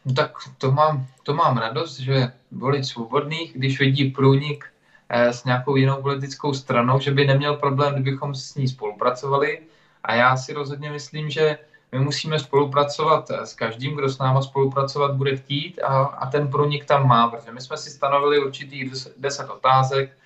No 0.05 0.13
tak 0.13 0.31
to 0.57 0.71
mám, 0.71 1.07
to 1.23 1.33
mám 1.33 1.57
radost, 1.57 1.99
že 1.99 2.31
volit 2.51 2.85
svobodných, 2.85 3.53
když 3.55 3.79
vidí 3.79 4.11
průnik 4.11 4.65
eh, 5.09 5.33
s 5.33 5.43
nějakou 5.43 5.75
jinou 5.75 6.01
politickou 6.01 6.53
stranou, 6.53 6.99
že 6.99 7.11
by 7.11 7.27
neměl 7.27 7.55
problém, 7.55 7.93
kdybychom 7.93 8.35
s 8.35 8.55
ní 8.55 8.67
spolupracovali. 8.67 9.61
A 10.03 10.13
já 10.13 10.37
si 10.37 10.53
rozhodně 10.53 10.91
myslím, 10.91 11.29
že 11.29 11.57
my 11.91 11.99
musíme 11.99 12.39
spolupracovat 12.39 13.31
s 13.31 13.53
každým, 13.53 13.95
kdo 13.95 14.09
s 14.09 14.17
náma 14.17 14.41
spolupracovat 14.41 15.15
bude 15.15 15.37
chtít 15.37 15.79
a, 15.79 16.03
a 16.03 16.29
ten 16.29 16.47
průnik 16.47 16.85
tam 16.85 17.07
má, 17.07 17.27
protože 17.27 17.51
my 17.51 17.61
jsme 17.61 17.77
si 17.77 17.89
stanovili 17.89 18.39
určitých 18.39 18.93
deset 19.17 19.49
otázek, 19.49 20.17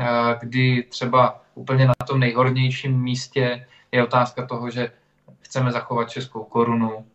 eh, 0.00 0.36
kdy 0.40 0.82
třeba 0.82 1.42
úplně 1.54 1.86
na 1.86 1.94
tom 2.06 2.20
nejhornějším 2.20 3.00
místě 3.02 3.66
je 3.92 4.04
otázka 4.04 4.46
toho, 4.46 4.70
že 4.70 4.92
chceme 5.40 5.72
zachovat 5.72 6.10
českou 6.10 6.44
korunu, 6.44 7.06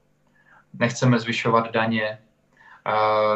nechceme 0.79 1.19
zvyšovat 1.19 1.71
daně. 1.71 2.17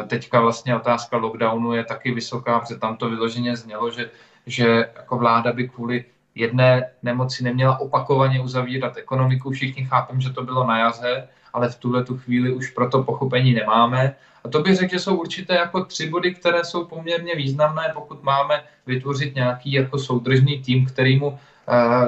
Teďka 0.06 0.40
vlastně 0.40 0.76
otázka 0.76 1.16
lockdownu 1.16 1.74
je 1.74 1.84
taky 1.84 2.10
vysoká, 2.10 2.60
protože 2.60 2.78
tam 2.78 2.96
to 2.96 3.10
vyloženě 3.10 3.56
znělo, 3.56 3.90
že, 3.90 4.10
že 4.46 4.66
jako 4.96 5.18
vláda 5.18 5.52
by 5.52 5.68
kvůli 5.68 6.04
jedné 6.34 6.90
nemoci 7.02 7.44
neměla 7.44 7.78
opakovaně 7.78 8.40
uzavírat 8.40 8.96
ekonomiku. 8.96 9.50
Všichni 9.50 9.84
chápem, 9.84 10.20
že 10.20 10.32
to 10.32 10.42
bylo 10.42 10.66
na 10.66 10.78
jaře, 10.78 11.28
ale 11.52 11.68
v 11.68 11.76
tuhle 11.76 12.04
tu 12.04 12.18
chvíli 12.18 12.52
už 12.52 12.70
pro 12.70 12.90
to 12.90 13.02
pochopení 13.02 13.54
nemáme. 13.54 14.14
A 14.44 14.48
to 14.48 14.62
bych 14.62 14.76
řekl, 14.76 14.92
že 14.92 14.98
jsou 14.98 15.16
určité 15.16 15.54
jako 15.54 15.84
tři 15.84 16.10
body, 16.10 16.34
které 16.34 16.64
jsou 16.64 16.84
poměrně 16.84 17.34
významné, 17.34 17.90
pokud 17.94 18.22
máme 18.22 18.62
vytvořit 18.86 19.34
nějaký 19.34 19.72
jako 19.72 19.98
soudržný 19.98 20.62
tým, 20.62 20.86
kterýmu 20.86 21.26
uh, 21.28 21.36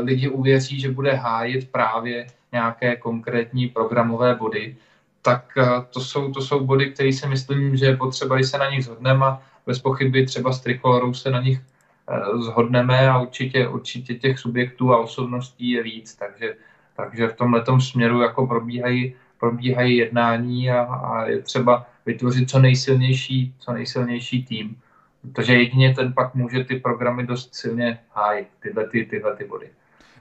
lidi 0.03 0.29
uvěří, 0.29 0.81
že 0.81 0.91
bude 0.91 1.15
hájit 1.15 1.73
právě 1.73 2.27
nějaké 2.53 2.97
konkrétní 2.97 3.69
programové 3.69 4.35
body, 4.35 4.77
tak 5.23 5.45
uh, 5.57 5.85
to 5.91 6.01
jsou, 6.01 6.33
to 6.33 6.41
jsou 6.41 6.67
body, 6.67 6.91
které 6.91 7.13
si 7.13 7.29
myslím, 7.29 7.77
že 7.77 7.87
je 7.87 7.97
potřeba, 7.97 8.37
když 8.37 8.49
se 8.49 8.59
na 8.59 8.71
nich 8.71 8.85
zhodneme 8.85 9.27
a 9.27 9.43
bez 9.67 9.79
pochyby 9.79 10.27
třeba 10.27 10.53
s 10.53 10.61
Trikolorou 10.61 11.15
se 11.15 11.31
na 11.31 11.41
nich 11.41 11.61
uh, 11.61 12.43
zhodneme 12.43 13.09
a 13.09 13.19
určitě, 13.19 13.69
určitě 13.69 14.15
těch 14.15 14.39
subjektů 14.39 14.93
a 14.93 14.99
osobností 14.99 15.71
je 15.71 15.83
víc, 15.83 16.15
takže, 16.15 16.55
takže 16.97 17.29
v 17.29 17.37
tomhle 17.37 17.65
směru 17.81 18.23
jako 18.23 18.47
probíhají, 18.47 19.15
probíhají 19.41 19.97
jednání 19.97 20.71
a, 20.71 20.81
a 20.83 21.25
je 21.25 21.43
třeba 21.43 21.87
vytvořit 22.07 22.51
co 22.51 22.59
nejsilnější, 22.59 23.55
co 23.59 23.73
nejsilnější 23.73 24.45
tým. 24.45 24.77
Protože 25.21 25.55
jedině 25.55 25.95
ten 25.95 26.13
pak 26.13 26.35
může 26.35 26.65
ty 26.65 26.81
programy 26.81 27.27
dost 27.27 27.55
silně 27.55 27.99
hájit, 28.13 28.49
tyhle, 28.61 28.89
ty, 28.89 29.05
tyhle 29.05 29.37
ty 29.37 29.45
body. 29.45 29.71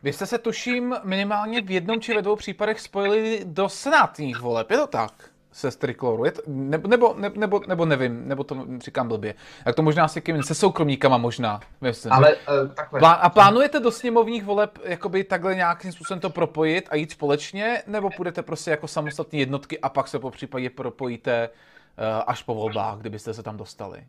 Vy 0.04 0.14
jste 0.14 0.26
se 0.26 0.38
tuším 0.38 0.96
minimálně 1.04 1.62
v 1.62 1.72
jednom 1.72 2.02
či 2.02 2.14
ve 2.14 2.22
dvou 2.22 2.36
případech 2.36 2.80
spojili 2.80 3.42
do 3.44 3.70
senátních 3.70 4.40
voleb, 4.40 4.72
je 4.72 4.78
to 4.78 4.88
tak? 4.88 5.12
se 5.58 5.72
Strikloru, 5.72 6.26
je 6.26 6.32
to, 6.32 6.42
nebo, 6.48 6.88
nebo, 6.88 7.16
nebo, 7.36 7.62
nebo 7.68 7.86
nevím, 7.86 8.28
nebo 8.28 8.44
to 8.44 8.66
říkám 8.80 9.08
blbě. 9.08 9.36
Tak 9.64 9.76
to 9.76 9.82
možná 9.82 10.08
se 10.08 10.22
kým, 10.22 10.44
se 10.44 10.56
soukromníkama 10.56 11.18
možná, 11.18 11.60
myslím. 11.82 12.14
Ale 12.14 12.36
uh, 12.36 12.74
takhle. 12.74 13.00
A 13.02 13.30
plánujete 13.30 13.80
do 13.80 13.92
sněmovních 13.92 14.44
voleb 14.44 14.80
jakoby 14.84 15.24
takhle 15.24 15.56
nějakým 15.56 15.92
způsobem 15.92 16.20
to 16.20 16.30
propojit 16.30 16.88
a 16.92 16.96
jít 16.96 17.12
společně, 17.12 17.84
nebo 17.88 18.10
půjdete 18.10 18.42
prostě 18.42 18.72
jako 18.72 18.88
samostatní 18.88 19.40
jednotky 19.40 19.80
a 19.80 19.90
pak 19.90 20.08
se 20.08 20.20
po 20.20 20.32
případě 20.32 20.70
propojíte 20.70 21.50
uh, 21.50 22.24
až 22.28 22.44
po 22.44 22.56
volbách, 22.56 22.98
kdybyste 22.98 23.34
se 23.34 23.44
tam 23.44 23.58
dostali? 23.58 24.04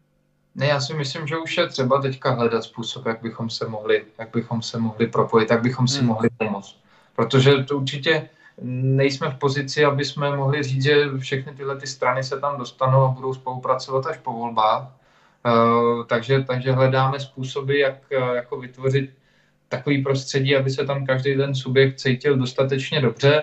Ne, 0.55 0.67
já 0.67 0.81
si 0.81 0.95
myslím, 0.95 1.27
že 1.27 1.39
už 1.39 1.57
je 1.57 1.67
třeba 1.67 2.01
teďka 2.01 2.31
hledat 2.31 2.65
způsob, 2.65 3.07
jak 3.07 3.23
bychom 3.23 3.51
se 3.51 3.69
mohli, 3.69 4.05
jak 4.19 4.31
bychom 4.33 4.63
se 4.63 4.79
mohli 4.79 5.07
propojit, 5.07 5.51
jak 5.51 5.63
bychom 5.63 5.89
si 5.89 5.99
hmm. 5.99 6.09
mohli 6.09 6.29
pomoct. 6.39 6.81
Protože 7.17 7.53
to 7.53 7.77
určitě 7.77 8.29
nejsme 8.63 9.31
v 9.31 9.39
pozici, 9.39 9.85
aby 9.85 10.05
jsme 10.05 10.37
mohli 10.37 10.63
říct, 10.63 10.83
že 10.83 11.19
všechny 11.19 11.55
tyhle 11.55 11.77
ty 11.77 11.87
strany 11.87 12.25
se 12.25 12.41
tam 12.41 12.59
dostanou 12.59 13.05
a 13.05 13.09
budou 13.09 13.35
spolupracovat 13.35 14.07
až 14.07 14.17
po 14.19 14.33
volbách. 14.33 14.89
Uh, 15.47 16.05
takže, 16.07 16.41
takže 16.41 16.73
hledáme 16.73 17.21
způsoby, 17.21 17.81
jak 17.81 17.95
uh, 18.13 18.35
jako 18.35 18.61
vytvořit 18.61 19.11
takový 19.69 20.03
prostředí, 20.03 20.57
aby 20.57 20.71
se 20.71 20.85
tam 20.85 21.07
každý 21.07 21.37
ten 21.37 21.55
subjekt 21.55 22.01
cítil 22.01 22.37
dostatečně 22.37 23.01
dobře, 23.01 23.43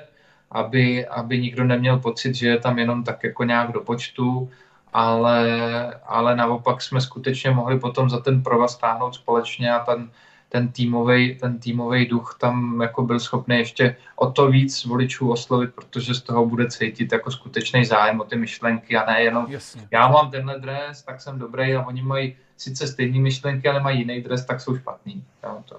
aby, 0.51 1.07
aby 1.07 1.41
nikdo 1.41 1.63
neměl 1.63 1.99
pocit, 1.99 2.35
že 2.35 2.47
je 2.47 2.57
tam 2.57 2.79
jenom 2.79 3.03
tak 3.03 3.23
jako 3.23 3.43
nějak 3.43 3.71
do 3.71 3.79
počtu, 3.81 4.49
ale, 4.93 5.95
ale 6.05 6.35
naopak 6.35 6.81
jsme 6.81 7.01
skutečně 7.01 7.51
mohli 7.51 7.79
potom 7.79 8.09
za 8.09 8.19
ten 8.19 8.43
provaz 8.43 8.73
stáhnout 8.73 9.15
společně 9.15 9.73
a 9.73 9.79
ten, 9.85 10.09
ten 10.49 10.67
týmový 10.67 11.35
ten 11.35 11.59
týmový 11.59 12.05
duch 12.05 12.37
tam 12.39 12.81
jako 12.81 13.03
byl 13.03 13.19
schopný 13.19 13.57
ještě 13.57 13.95
o 14.15 14.31
to 14.31 14.47
víc 14.47 14.85
voličů 14.85 15.31
oslovit, 15.31 15.73
protože 15.75 16.13
z 16.13 16.21
toho 16.21 16.45
bude 16.45 16.67
cítit 16.69 17.11
jako 17.11 17.31
skutečný 17.31 17.85
zájem 17.85 18.21
o 18.21 18.23
ty 18.23 18.35
myšlenky 18.35 18.97
a 18.97 19.11
ne 19.11 19.21
jenom 19.21 19.45
Jasně. 19.49 19.87
já 19.91 20.07
mám 20.07 20.31
tenhle 20.31 20.59
dres, 20.59 21.03
tak 21.03 21.21
jsem 21.21 21.39
dobrý 21.39 21.75
a 21.75 21.85
oni 21.85 22.01
mají 22.01 22.35
sice 22.57 22.87
stejné 22.87 23.19
myšlenky, 23.19 23.69
ale 23.69 23.79
mají 23.79 23.99
jiný 23.99 24.21
dres, 24.21 24.45
tak 24.45 24.61
jsou 24.61 24.77
špatný. 24.77 25.23
Jo, 25.43 25.63
to. 25.65 25.75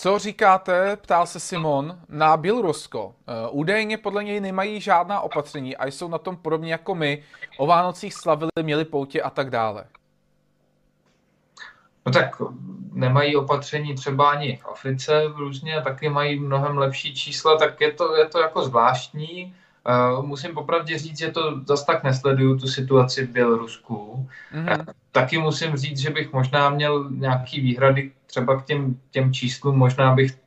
Co 0.00 0.18
říkáte, 0.18 0.96
ptal 0.96 1.26
se 1.26 1.40
Simon, 1.40 1.98
na 2.08 2.36
Bělorusko? 2.36 3.14
Eh, 3.26 3.48
údajně 3.50 3.98
podle 3.98 4.24
něj 4.24 4.40
nemají 4.40 4.80
žádná 4.80 5.20
opatření 5.20 5.76
a 5.76 5.86
jsou 5.86 6.08
na 6.08 6.18
tom 6.18 6.36
podobně 6.36 6.72
jako 6.72 6.94
my. 6.94 7.22
O 7.56 7.66
Vánocích 7.66 8.14
slavili, 8.14 8.50
měli 8.62 8.84
poutě 8.84 9.22
a 9.22 9.30
tak 9.30 9.50
dále. 9.50 9.84
No 12.06 12.12
tak 12.12 12.42
nemají 12.92 13.36
opatření 13.36 13.94
třeba 13.94 14.30
ani 14.30 14.56
v 14.56 14.66
Africe 14.66 15.22
různě, 15.36 15.82
taky 15.82 16.08
mají 16.08 16.40
mnohem 16.40 16.78
lepší 16.78 17.14
čísla, 17.14 17.58
tak 17.58 17.80
je 17.80 17.92
to, 17.92 18.16
je 18.16 18.28
to 18.28 18.40
jako 18.40 18.62
zvláštní. 18.62 19.56
Uh, 19.88 20.26
musím 20.26 20.54
popravdě 20.54 20.98
říct, 20.98 21.18
že 21.18 21.30
to 21.30 21.60
zase 21.66 21.86
tak 21.86 22.04
nesleduju, 22.04 22.58
tu 22.58 22.66
situaci 22.66 23.26
v 23.26 23.30
Bělorusku. 23.30 24.28
Mm-hmm. 24.54 24.86
Taky 25.12 25.38
musím 25.38 25.76
říct, 25.76 25.98
že 25.98 26.10
bych 26.10 26.32
možná 26.32 26.70
měl 26.70 27.10
nějaký 27.10 27.60
výhrady 27.60 28.12
třeba 28.26 28.60
k 28.60 28.64
těm, 28.64 29.00
těm 29.10 29.32
číslům, 29.32 29.78
možná 29.78 30.14
bych 30.14 30.38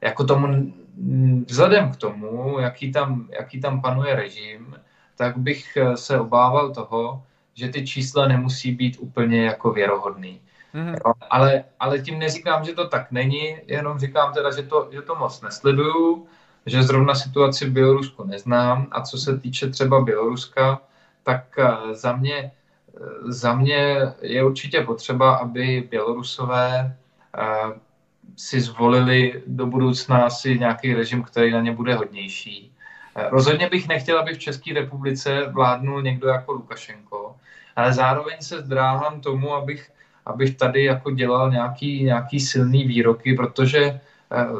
jako 0.00 0.24
tomu, 0.24 0.72
vzhledem 1.46 1.90
k 1.90 1.96
tomu, 1.96 2.58
jaký 2.60 2.92
tam, 2.92 3.28
jaký 3.38 3.60
tam 3.60 3.82
panuje 3.82 4.14
režim, 4.14 4.74
tak 5.16 5.38
bych 5.38 5.78
se 5.94 6.20
obával 6.20 6.70
toho, 6.70 7.22
že 7.54 7.68
ty 7.68 7.86
čísla 7.86 8.28
nemusí 8.28 8.72
být 8.72 8.96
úplně 9.00 9.44
jako 9.44 9.70
věrohodný. 9.70 10.40
Mm-hmm. 10.74 10.96
Jo, 11.06 11.12
ale, 11.30 11.64
ale 11.80 11.98
tím 11.98 12.18
neříkám, 12.18 12.64
že 12.64 12.72
to 12.72 12.88
tak 12.88 13.10
není, 13.10 13.56
jenom 13.66 13.98
říkám 13.98 14.32
teda, 14.32 14.50
že 14.56 14.62
to, 14.62 14.88
že 14.92 15.02
to 15.02 15.14
moc 15.14 15.40
nesleduju, 15.40 16.26
že 16.66 16.82
zrovna 16.82 17.14
situaci 17.14 17.66
v 17.66 17.72
Bělorusku 17.72 18.24
neznám 18.24 18.86
a 18.90 19.00
co 19.00 19.18
se 19.18 19.38
týče 19.38 19.70
třeba 19.70 20.00
Běloruska, 20.00 20.80
tak 21.22 21.44
eh, 21.58 21.94
za 21.94 22.16
mě, 22.16 22.36
eh, 22.36 23.32
za 23.32 23.54
mě 23.54 23.96
je 24.22 24.44
určitě 24.44 24.80
potřeba, 24.80 25.34
aby 25.34 25.88
Bělorusové 25.90 26.96
eh, 27.38 27.44
si 28.36 28.60
zvolili 28.60 29.42
do 29.46 29.66
budoucna 29.66 30.24
asi 30.24 30.58
nějaký 30.58 30.94
režim, 30.94 31.22
který 31.22 31.50
na 31.52 31.60
ně 31.60 31.72
bude 31.72 31.94
hodnější. 31.94 32.72
Rozhodně 33.30 33.68
bych 33.68 33.88
nechtěl, 33.88 34.18
aby 34.18 34.34
v 34.34 34.38
České 34.38 34.74
republice 34.74 35.46
vládnul 35.50 36.02
někdo 36.02 36.28
jako 36.28 36.52
Lukašenko, 36.52 37.36
ale 37.76 37.92
zároveň 37.92 38.36
se 38.40 38.60
zdráhám 38.60 39.20
tomu, 39.20 39.54
abych 39.54 39.90
abych 40.26 40.56
tady 40.56 40.84
jako 40.84 41.10
dělal 41.10 41.50
nějaký, 41.50 42.04
nějaký 42.04 42.40
silný 42.40 42.84
výroky, 42.84 43.34
protože 43.34 44.00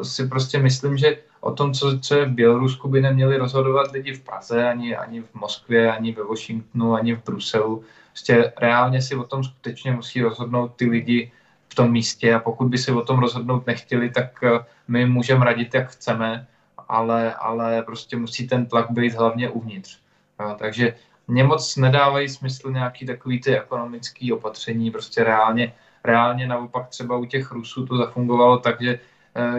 si 0.02 0.28
prostě 0.28 0.59
myslím, 0.59 0.97
že 0.97 1.16
o 1.40 1.52
tom, 1.52 1.72
co, 1.72 1.98
co 1.98 2.14
je 2.14 2.24
v 2.24 2.32
Bělorusku, 2.32 2.88
by 2.88 3.00
neměli 3.00 3.36
rozhodovat 3.36 3.92
lidi 3.92 4.12
v 4.12 4.24
Praze, 4.24 4.68
ani, 4.68 4.96
ani 4.96 5.20
v 5.20 5.34
Moskvě, 5.34 5.92
ani 5.92 6.12
ve 6.12 6.22
Washingtonu, 6.22 6.94
ani 6.94 7.14
v 7.14 7.24
Bruselu. 7.24 7.84
Prostě 8.10 8.52
reálně 8.56 9.02
si 9.02 9.16
o 9.16 9.24
tom 9.24 9.44
skutečně 9.44 9.92
musí 9.92 10.22
rozhodnout 10.22 10.72
ty 10.76 10.84
lidi 10.86 11.32
v 11.68 11.74
tom 11.74 11.92
místě 11.92 12.34
a 12.34 12.38
pokud 12.38 12.68
by 12.68 12.78
si 12.78 12.92
o 12.92 13.02
tom 13.02 13.18
rozhodnout 13.18 13.66
nechtěli, 13.66 14.10
tak 14.10 14.42
uh, 14.42 14.58
my 14.88 15.06
můžeme 15.06 15.44
radit, 15.44 15.74
jak 15.74 15.88
chceme, 15.88 16.46
ale, 16.88 17.34
ale 17.34 17.82
prostě 17.82 18.16
musí 18.16 18.48
ten 18.48 18.66
tlak 18.66 18.90
být 18.90 19.14
hlavně 19.14 19.50
uvnitř. 19.50 19.98
Uh, 20.40 20.52
takže 20.52 20.94
mně 21.28 21.44
moc 21.44 21.76
nedávají 21.76 22.28
smysl 22.28 22.70
nějaký 22.70 23.06
takový 23.06 23.40
ty 23.40 23.58
ekonomický 23.58 24.32
opatření, 24.32 24.90
prostě 24.90 25.24
reálně, 25.24 25.72
reálně 26.04 26.46
naopak 26.46 26.88
třeba 26.88 27.16
u 27.16 27.24
těch 27.24 27.52
Rusů 27.52 27.86
to 27.86 27.96
zafungovalo 27.96 28.58
tak, 28.58 28.82
že 28.82 28.98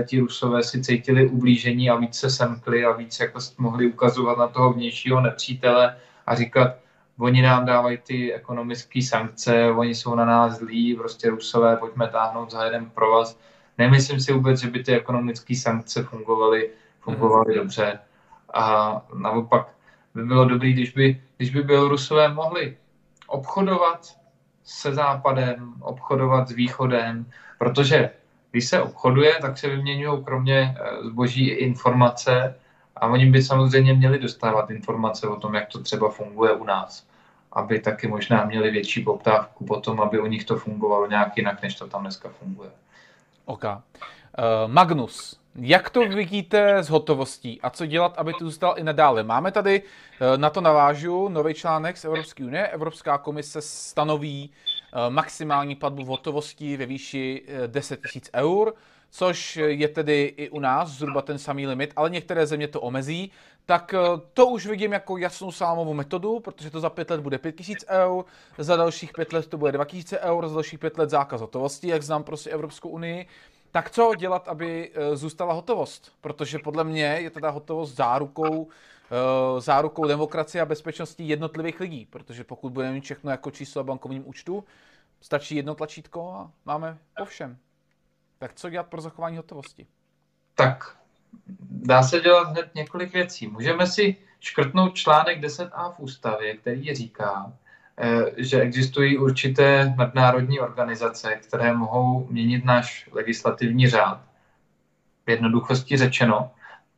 ti 0.07 0.19
Rusové 0.19 0.64
si 0.64 0.84
cítili 0.84 1.30
ublížení 1.30 1.89
a 1.89 1.95
víc 1.95 2.15
se 2.15 2.30
semkli 2.30 2.85
a 2.85 2.91
víc 2.91 3.19
jako 3.19 3.39
mohli 3.57 3.88
ukazovat 3.88 4.38
na 4.38 4.48
toho 4.48 4.73
vnějšího 4.73 5.22
nepřítele 5.22 5.98
a 6.27 6.35
říkat, 6.35 6.76
oni 7.19 7.41
nám 7.41 7.65
dávají 7.65 7.98
ty 7.98 8.34
ekonomické 8.34 9.02
sankce, 9.02 9.72
oni 9.72 9.95
jsou 9.95 10.15
na 10.15 10.26
nás 10.26 10.53
zlí, 10.53 10.95
prostě 10.95 11.30
Rusové, 11.30 11.77
pojďme 11.77 12.07
táhnout 12.07 12.52
za 12.52 12.65
jeden 12.65 12.89
provaz. 12.89 13.39
Nemyslím 13.77 14.19
si 14.19 14.34
vůbec, 14.34 14.60
že 14.60 14.69
by 14.69 14.84
ty 14.84 14.95
ekonomické 14.95 15.56
sankce 15.56 16.03
fungovaly, 16.03 16.69
fungovaly 16.99 17.53
mm. 17.53 17.60
dobře. 17.60 17.99
A 18.53 18.95
naopak 19.15 19.68
by 20.15 20.23
bylo 20.26 20.45
dobré, 20.45 20.69
když 20.69 20.91
by, 20.91 21.22
když 21.38 21.49
by 21.49 21.64
Bělorusové 21.64 22.34
mohli 22.34 22.77
obchodovat 23.27 24.18
se 24.64 24.93
západem, 24.93 25.73
obchodovat 25.80 26.48
s 26.48 26.52
východem, 26.52 27.26
protože 27.57 28.10
když 28.52 28.68
se 28.68 28.82
obchoduje, 28.82 29.36
tak 29.41 29.57
se 29.57 29.69
vyměňují 29.69 30.23
kromě 30.23 30.76
eh, 30.78 31.03
zboží 31.03 31.48
i 31.48 31.53
informace 31.53 32.56
a 32.95 33.07
oni 33.07 33.26
by 33.26 33.44
samozřejmě 33.44 33.94
měli 33.94 34.19
dostávat 34.19 34.72
informace 34.72 35.28
o 35.28 35.36
tom, 35.36 35.56
jak 35.56 35.68
to 35.68 35.80
třeba 35.80 36.10
funguje 36.10 36.52
u 36.52 36.64
nás, 36.64 37.07
aby 37.52 37.80
taky 37.80 38.07
možná 38.07 38.45
měli 38.45 38.72
větší 38.72 39.03
poptávku 39.03 39.65
potom, 39.65 40.02
aby 40.02 40.19
u 40.19 40.26
nich 40.26 40.45
to 40.45 40.56
fungovalo 40.56 41.07
nějak 41.07 41.38
jinak, 41.38 41.61
než 41.61 41.76
to 41.76 41.88
tam 41.88 42.02
dneska 42.02 42.30
funguje. 42.30 42.69
OK. 43.45 43.64
Uh, 43.64 43.72
Magnus, 44.68 45.40
jak 45.56 45.90
to 45.90 46.07
vidíte 46.07 46.78
s 46.78 46.90
hotovostí 46.90 47.61
a 47.61 47.69
co 47.69 47.86
dělat, 47.86 48.14
aby 48.18 48.34
to 48.34 48.45
zůstal 48.45 48.73
i 48.78 48.84
nadále? 48.84 49.23
Máme 49.23 49.52
tady, 49.52 49.84
eh, 50.22 50.38
na 50.38 50.49
to 50.49 50.61
navážu, 50.61 51.30
nový 51.30 51.53
článek 51.53 51.98
z 51.98 52.06
Evropské 52.06 52.45
unie. 52.45 52.68
Evropská 52.68 53.18
komise 53.18 53.61
stanoví 53.61 54.52
eh, 54.94 55.10
maximální 55.10 55.76
platbu 55.76 56.03
v 56.03 56.07
hotovosti 56.07 56.78
ve 56.78 56.86
výši 56.86 57.44
10 57.68 57.99
eh, 58.06 58.19
000 58.34 58.45
eur, 58.45 58.73
což 59.10 59.56
je 59.56 59.88
tedy 59.88 60.34
i 60.38 60.49
u 60.49 60.60
nás 60.60 60.90
zhruba 60.90 61.22
ten 61.22 61.38
samý 61.38 61.68
limit, 61.68 61.94
ale 61.95 62.10
některé 62.10 62.48
země 62.48 62.68
to 62.68 62.82
omezí, 62.82 63.32
tak 63.65 63.95
to 64.34 64.48
už 64.48 64.65
vidím 64.65 64.91
jako 64.91 65.18
jasnou 65.18 65.52
sámovou 65.52 65.94
metodu, 65.94 66.40
protože 66.40 66.69
to 66.69 66.80
za 66.80 66.90
pět 66.90 67.10
let 67.10 67.22
bude 67.22 67.38
5000 67.38 67.86
eur, 67.90 68.26
za 68.57 68.76
dalších 68.76 69.14
pět 69.14 69.34
let 69.34 69.48
to 69.48 69.57
bude 69.57 69.72
2000 69.72 70.19
eur, 70.19 70.48
za 70.48 70.53
dalších 70.53 70.80
pět 70.80 70.98
let 70.98 71.10
zákaz 71.10 71.41
hotovosti, 71.41 71.88
jak 71.88 72.03
znám 72.03 72.23
prostě 72.23 72.49
Evropskou 72.49 72.90
unii. 72.90 73.28
Tak 73.72 73.91
co 73.91 74.15
dělat, 74.15 74.48
aby 74.48 74.91
eh, 74.93 75.15
zůstala 75.15 75.53
hotovost? 75.53 76.11
Protože 76.22 76.60
podle 76.60 76.84
mě 76.84 77.03
je 77.03 77.30
teda 77.30 77.49
hotovost 77.49 77.95
zárukou, 77.95 78.68
eh, 78.68 79.61
zárukou 79.61 80.07
demokracie 80.07 80.61
a 80.61 80.65
bezpečnosti 80.65 81.23
jednotlivých 81.23 81.80
lidí. 81.80 82.06
Protože 82.06 82.43
pokud 82.43 82.73
budeme 82.73 82.93
mít 82.93 83.03
všechno 83.03 83.31
jako 83.31 83.52
číslo 83.52 83.80
a 83.80 83.84
bankovním 83.84 84.27
účtu, 84.27 84.64
stačí 85.22 85.56
jedno 85.56 85.76
tlačítko 85.76 86.31
a 86.31 86.52
máme 86.65 86.98
po 87.18 87.26
všem. 87.26 87.57
Tak 88.39 88.53
co 88.53 88.69
dělat 88.69 88.88
pro 88.88 89.02
zachování 89.02 89.38
hotovosti? 89.38 89.88
Tak 90.56 90.98
dá 91.69 92.03
se 92.03 92.19
dělat 92.19 92.48
hned 92.49 92.76
několik 92.76 93.14
věcí. 93.14 93.48
Můžeme 93.48 93.88
si 93.88 94.15
škrtnout 94.39 94.95
článek 94.95 95.41
10a 95.41 95.93
v 95.93 95.99
ústavě, 95.99 96.57
který 96.57 96.95
říká, 96.95 97.53
že 98.38 98.61
existují 98.61 99.18
určité 99.18 99.93
nadnárodní 99.97 100.59
organizace, 100.59 101.35
které 101.35 101.73
mohou 101.73 102.27
měnit 102.30 102.65
náš 102.65 103.09
legislativní 103.11 103.89
řád. 103.89 104.22
V 105.26 105.30
jednoduchosti 105.30 105.97
řečeno, 105.97 106.51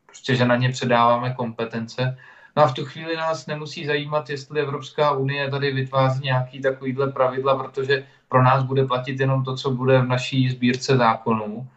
prostě, 0.05 0.35
že 0.35 0.45
na 0.45 0.55
ně 0.55 0.69
předáváme 0.69 1.33
kompetence. 1.33 2.17
No 2.55 2.63
a 2.63 2.67
v 2.67 2.73
tu 2.73 2.85
chvíli 2.85 3.15
nás 3.15 3.47
nemusí 3.47 3.85
zajímat, 3.85 4.29
jestli 4.29 4.61
Evropská 4.61 5.11
unie 5.11 5.49
tady 5.49 5.71
vytváří 5.71 6.21
nějaký 6.23 6.61
takovýhle 6.61 7.11
pravidla, 7.11 7.63
protože 7.63 8.03
pro 8.29 8.43
nás 8.43 8.63
bude 8.63 8.85
platit 8.85 9.19
jenom 9.19 9.43
to, 9.43 9.55
co 9.55 9.71
bude 9.71 9.99
v 10.01 10.07
naší 10.07 10.49
sbírce 10.49 10.97
zákonů. 10.97 11.67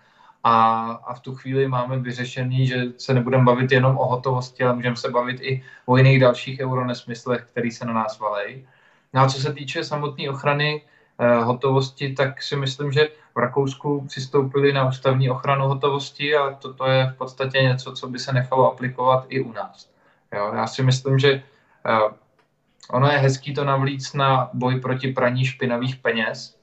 A, 0.44 0.80
a 1.04 1.14
v 1.14 1.20
tu 1.20 1.34
chvíli 1.34 1.68
máme 1.68 1.98
vyřešený, 1.98 2.66
že 2.66 2.84
se 2.98 3.14
nebudeme 3.14 3.44
bavit 3.44 3.72
jenom 3.72 3.98
o 3.98 4.06
hotovosti, 4.06 4.64
ale 4.64 4.74
můžeme 4.74 4.96
se 4.96 5.10
bavit 5.10 5.40
i 5.40 5.62
o 5.86 5.96
jiných 5.96 6.20
dalších 6.20 6.60
euronesmyslech, 6.60 7.44
které 7.44 7.70
se 7.70 7.84
na 7.84 7.92
nás 7.92 8.18
valejí. 8.18 8.66
No 9.16 9.22
a 9.22 9.28
co 9.28 9.40
se 9.40 9.52
týče 9.52 9.84
samotné 9.84 10.30
ochrany 10.30 10.82
eh, 11.18 11.44
hotovosti, 11.44 12.12
tak 12.12 12.42
si 12.42 12.56
myslím, 12.56 12.92
že 12.92 13.08
v 13.34 13.38
Rakousku 13.38 14.04
přistoupili 14.08 14.72
na 14.72 14.88
ústavní 14.88 15.30
ochranu 15.30 15.68
hotovosti 15.68 16.36
a 16.36 16.52
toto 16.52 16.86
je 16.86 17.12
v 17.14 17.16
podstatě 17.16 17.62
něco, 17.62 17.92
co 17.92 18.08
by 18.08 18.18
se 18.18 18.32
nechalo 18.32 18.72
aplikovat 18.72 19.26
i 19.28 19.40
u 19.40 19.52
nás. 19.52 19.90
Jo, 20.34 20.52
já 20.54 20.66
si 20.66 20.82
myslím, 20.82 21.18
že 21.18 21.32
eh, 21.32 21.98
ono 22.90 23.08
je 23.08 23.18
hezký 23.18 23.54
to 23.54 23.64
navlíc 23.64 24.12
na 24.12 24.50
boj 24.52 24.80
proti 24.80 25.12
praní 25.12 25.44
špinavých 25.44 25.96
peněz, 25.96 26.58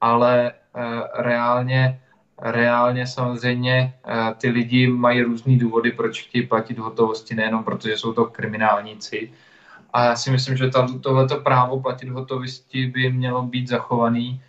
ale 0.00 0.52
eh, 0.52 0.82
reálně, 1.14 2.00
reálně 2.38 3.06
samozřejmě 3.06 3.94
ty 4.38 4.48
lidi 4.48 4.86
mají 4.86 5.22
různý 5.22 5.58
důvody, 5.58 5.92
proč 5.92 6.22
chtějí 6.22 6.46
platit 6.46 6.78
hotovosti, 6.78 7.34
nejenom 7.34 7.64
protože 7.64 7.96
jsou 7.96 8.12
to 8.12 8.24
kriminálníci, 8.24 9.32
a 9.92 10.04
já 10.04 10.16
si 10.16 10.30
myslím, 10.30 10.56
že 10.56 10.70
tohleto 11.00 11.36
právo 11.36 11.80
platit 11.80 12.08
hotovosti 12.08 12.86
by 12.86 13.12
mělo 13.12 13.42
být 13.42 13.68
zachovaný. 13.68 14.42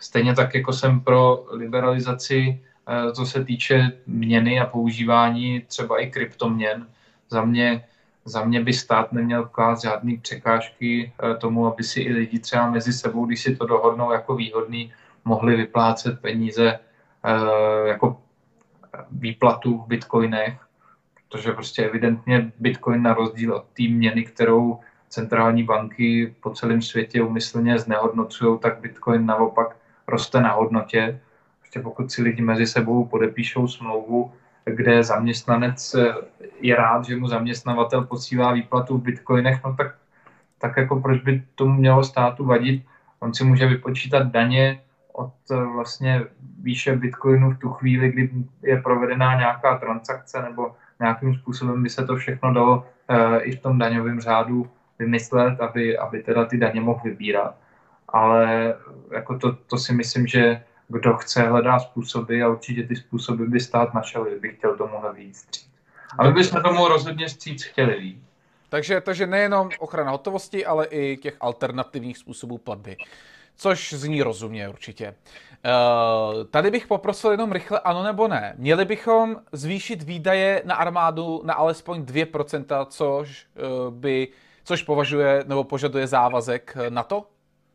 Stejně 0.00 0.34
tak, 0.34 0.54
jako 0.54 0.72
jsem 0.72 1.00
pro 1.00 1.46
liberalizaci, 1.50 2.60
eh, 2.86 3.12
co 3.12 3.26
se 3.26 3.44
týče 3.44 3.92
měny 4.06 4.60
a 4.60 4.66
používání 4.66 5.60
třeba 5.60 6.00
i 6.00 6.10
kryptoměn. 6.10 6.86
Za 7.30 7.44
mě, 7.44 7.84
za 8.24 8.44
mě 8.44 8.60
by 8.60 8.72
stát 8.72 9.12
neměl 9.12 9.44
klást 9.44 9.82
žádné 9.82 10.16
překážky 10.22 11.12
eh, 11.12 11.34
tomu, 11.34 11.66
aby 11.66 11.82
si 11.82 12.00
i 12.00 12.12
lidi 12.12 12.38
třeba 12.38 12.70
mezi 12.70 12.92
sebou, 12.92 13.26
když 13.26 13.42
si 13.42 13.56
to 13.56 13.66
dohodnou 13.66 14.12
jako 14.12 14.36
výhodný, 14.36 14.92
mohli 15.24 15.56
vyplácet 15.56 16.20
peníze 16.20 16.78
eh, 17.24 17.88
jako 17.88 18.20
výplatu 19.10 19.78
v 19.78 19.86
bitcoinech 19.86 20.63
protože 21.34 21.52
prostě 21.52 21.84
evidentně 21.84 22.52
Bitcoin 22.58 23.02
na 23.02 23.14
rozdíl 23.14 23.54
od 23.54 23.64
té 23.64 23.82
měny, 23.82 24.24
kterou 24.24 24.80
centrální 25.08 25.62
banky 25.62 26.34
po 26.40 26.50
celém 26.50 26.82
světě 26.82 27.22
umyslně 27.22 27.78
znehodnocují, 27.78 28.58
tak 28.58 28.78
Bitcoin 28.80 29.26
naopak 29.26 29.76
roste 30.08 30.40
na 30.40 30.52
hodnotě. 30.52 31.20
Prostě 31.60 31.80
pokud 31.80 32.12
si 32.12 32.22
lidi 32.22 32.42
mezi 32.42 32.66
sebou 32.66 33.04
podepíšou 33.04 33.68
smlouvu, 33.68 34.32
kde 34.64 35.02
zaměstnanec 35.02 35.96
je 36.60 36.76
rád, 36.76 37.04
že 37.04 37.16
mu 37.16 37.28
zaměstnavatel 37.28 38.04
posílá 38.04 38.52
výplatu 38.52 38.98
v 38.98 39.02
bitcoinech, 39.02 39.64
no 39.64 39.74
tak, 39.74 39.94
tak 40.58 40.76
jako 40.76 41.00
proč 41.00 41.22
by 41.22 41.42
tomu 41.54 41.72
mělo 41.72 42.04
státu 42.04 42.44
vadit? 42.44 42.84
On 43.20 43.34
si 43.34 43.44
může 43.44 43.66
vypočítat 43.66 44.26
daně 44.26 44.80
od 45.12 45.32
vlastně 45.74 46.22
výše 46.62 46.96
bitcoinu 46.96 47.50
v 47.50 47.58
tu 47.58 47.70
chvíli, 47.70 48.08
kdy 48.08 48.30
je 48.62 48.82
provedená 48.82 49.38
nějaká 49.38 49.78
transakce 49.78 50.42
nebo 50.42 50.74
nějakým 51.00 51.34
způsobem 51.34 51.82
by 51.82 51.90
se 51.90 52.06
to 52.06 52.16
všechno 52.16 52.54
dalo 52.54 52.86
uh, 53.10 53.38
i 53.42 53.56
v 53.56 53.60
tom 53.60 53.78
daňovém 53.78 54.20
řádu 54.20 54.70
vymyslet, 54.98 55.60
aby, 55.60 55.98
aby 55.98 56.22
teda 56.22 56.44
ty 56.44 56.58
daně 56.58 56.80
mohl 56.80 57.00
vybírat. 57.04 57.54
Ale 58.08 58.74
jako 59.12 59.38
to, 59.38 59.52
to 59.52 59.78
si 59.78 59.92
myslím, 59.92 60.26
že 60.26 60.62
kdo 60.88 61.14
chce, 61.16 61.42
hledá 61.42 61.78
způsoby 61.78 62.42
a 62.42 62.48
určitě 62.48 62.82
ty 62.82 62.96
způsoby 62.96 63.44
by 63.44 63.60
stát 63.60 63.94
našel, 63.94 64.24
kdyby 64.24 64.52
chtěl 64.52 64.76
tomu 64.76 64.96
víc 65.14 65.38
stříc. 65.38 65.70
A 66.18 66.24
my 66.26 66.32
bychom 66.32 66.62
tomu 66.62 66.88
rozhodně 66.88 67.28
stříc 67.28 67.64
chtěli 67.64 68.00
víc. 68.00 68.18
Takže, 68.68 69.00
takže 69.00 69.26
nejenom 69.26 69.70
ochrana 69.78 70.10
hotovosti, 70.10 70.66
ale 70.66 70.86
i 70.86 71.16
těch 71.16 71.36
alternativních 71.40 72.18
způsobů 72.18 72.58
platby 72.58 72.96
což 73.56 73.92
zní 73.92 74.22
rozumně 74.22 74.68
určitě. 74.68 75.14
Uh, 75.64 76.44
tady 76.44 76.70
bych 76.70 76.86
poprosil 76.86 77.30
jenom 77.30 77.52
rychle 77.52 77.80
ano 77.80 78.02
nebo 78.02 78.28
ne. 78.28 78.54
Měli 78.58 78.84
bychom 78.84 79.36
zvýšit 79.52 80.02
výdaje 80.02 80.62
na 80.64 80.74
armádu 80.74 81.42
na 81.44 81.54
alespoň 81.54 82.02
2%, 82.02 82.86
což 82.86 83.46
uh, 83.86 83.94
by, 83.94 84.28
což 84.64 84.82
považuje 84.82 85.44
nebo 85.46 85.64
požaduje 85.64 86.06
závazek 86.06 86.76
na 86.88 87.02
to? 87.02 87.26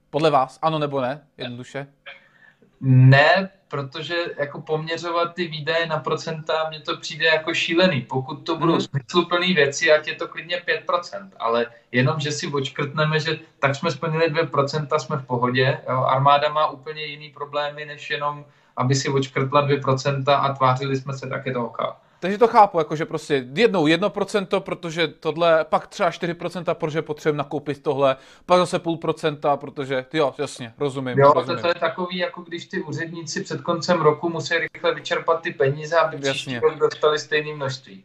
Podle 0.10 0.30
vás, 0.30 0.60
ano 0.62 0.80
nebo 0.80 1.02
ne? 1.02 1.28
Jednoduše. 1.38 1.88
Protože 3.68 4.16
jako 4.38 4.62
poměřovat 4.62 5.34
ty 5.34 5.48
výdaje 5.48 5.86
na 5.86 6.00
procenta, 6.00 6.70
mně 6.70 6.80
to 6.80 6.98
přijde 6.98 7.26
jako 7.26 7.54
šílený. 7.54 8.02
Pokud 8.02 8.36
to 8.36 8.58
budou 8.58 8.72
hmm. 8.72 8.82
smysluplné 8.82 9.54
věci, 9.54 9.92
ať 9.92 10.08
je 10.08 10.16
to 10.16 10.28
klidně 10.28 10.62
5%, 10.88 11.30
ale 11.40 11.66
jenom, 11.92 12.20
že 12.20 12.32
si 12.32 12.48
očkrtneme, 12.48 13.20
že 13.20 13.40
tak 13.60 13.76
jsme 13.76 13.92
splnili 13.92 14.34
2%, 14.34 14.98
jsme 14.98 15.18
v 15.18 15.26
pohodě. 15.26 15.82
Jo? 15.90 16.04
Armáda 16.04 16.50
má 16.50 16.68
úplně 16.68 17.06
jiný 17.06 17.30
problémy, 17.30 17.86
než 17.86 18.10
jenom, 18.10 18.46
aby 18.78 18.96
si 18.96 19.10
očkrtla 19.10 19.68
2% 19.68 20.24
a 20.28 20.54
tvářili 20.54 20.96
jsme 20.96 21.14
se, 21.14 21.30
tak 21.30 21.46
je 21.46 21.54
to 21.54 21.66
OK. 21.66 21.78
Takže 22.20 22.38
to 22.38 22.48
chápu, 22.48 22.80
jakože 22.80 23.06
prostě 23.06 23.48
jednou 23.56 23.86
1%, 23.86 24.60
protože 24.60 25.08
tohle, 25.08 25.66
pak 25.66 25.88
třeba 25.88 26.10
4%, 26.10 26.74
protože 26.74 27.02
potřebujeme 27.02 27.38
nakoupit 27.38 27.84
tohle, 27.84 28.16
pak 28.46 28.60
zase 28.60 28.80
půl 28.80 28.98
procenta, 28.98 29.58
protože, 29.58 30.06
jo, 30.14 30.36
jasně, 30.38 30.74
rozumím. 30.78 31.18
Jo, 31.20 31.34
rozumím. 31.34 31.56
To, 31.56 31.62
to 31.62 31.68
je 31.68 31.76
takový, 31.80 32.18
jako 32.18 32.42
když 32.42 32.66
ty 32.66 32.84
úředníci 32.84 33.44
před 33.44 33.62
koncem 33.62 34.02
roku 34.02 34.30
musí 34.30 34.54
rychle 34.58 34.96
vyčerpat 34.96 35.42
ty 35.42 35.52
peníze, 35.52 35.98
aby 35.98 36.18
příští 36.18 36.60
rok 36.60 36.76
dostali 36.76 37.20
stejné 37.20 37.56
množství. 37.56 38.04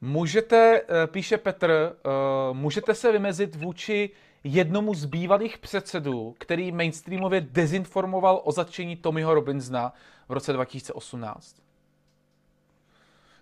Můžete, 0.00 0.82
eh, 0.88 1.06
píše 1.06 1.38
Petr, 1.38 1.70
eh, 1.70 2.08
můžete 2.52 2.94
se 2.94 3.12
vymezit 3.12 3.54
vůči 3.54 4.10
jednomu 4.44 4.94
z 4.94 5.04
bývalých 5.04 5.58
předsedů, 5.58 6.34
který 6.38 6.72
mainstreamově 6.72 7.40
dezinformoval 7.50 8.40
o 8.44 8.52
zatčení 8.52 8.96
Tommyho 8.96 9.34
Robinsona 9.34 9.92
v 10.28 10.32
roce 10.32 10.52
2018? 10.52 11.63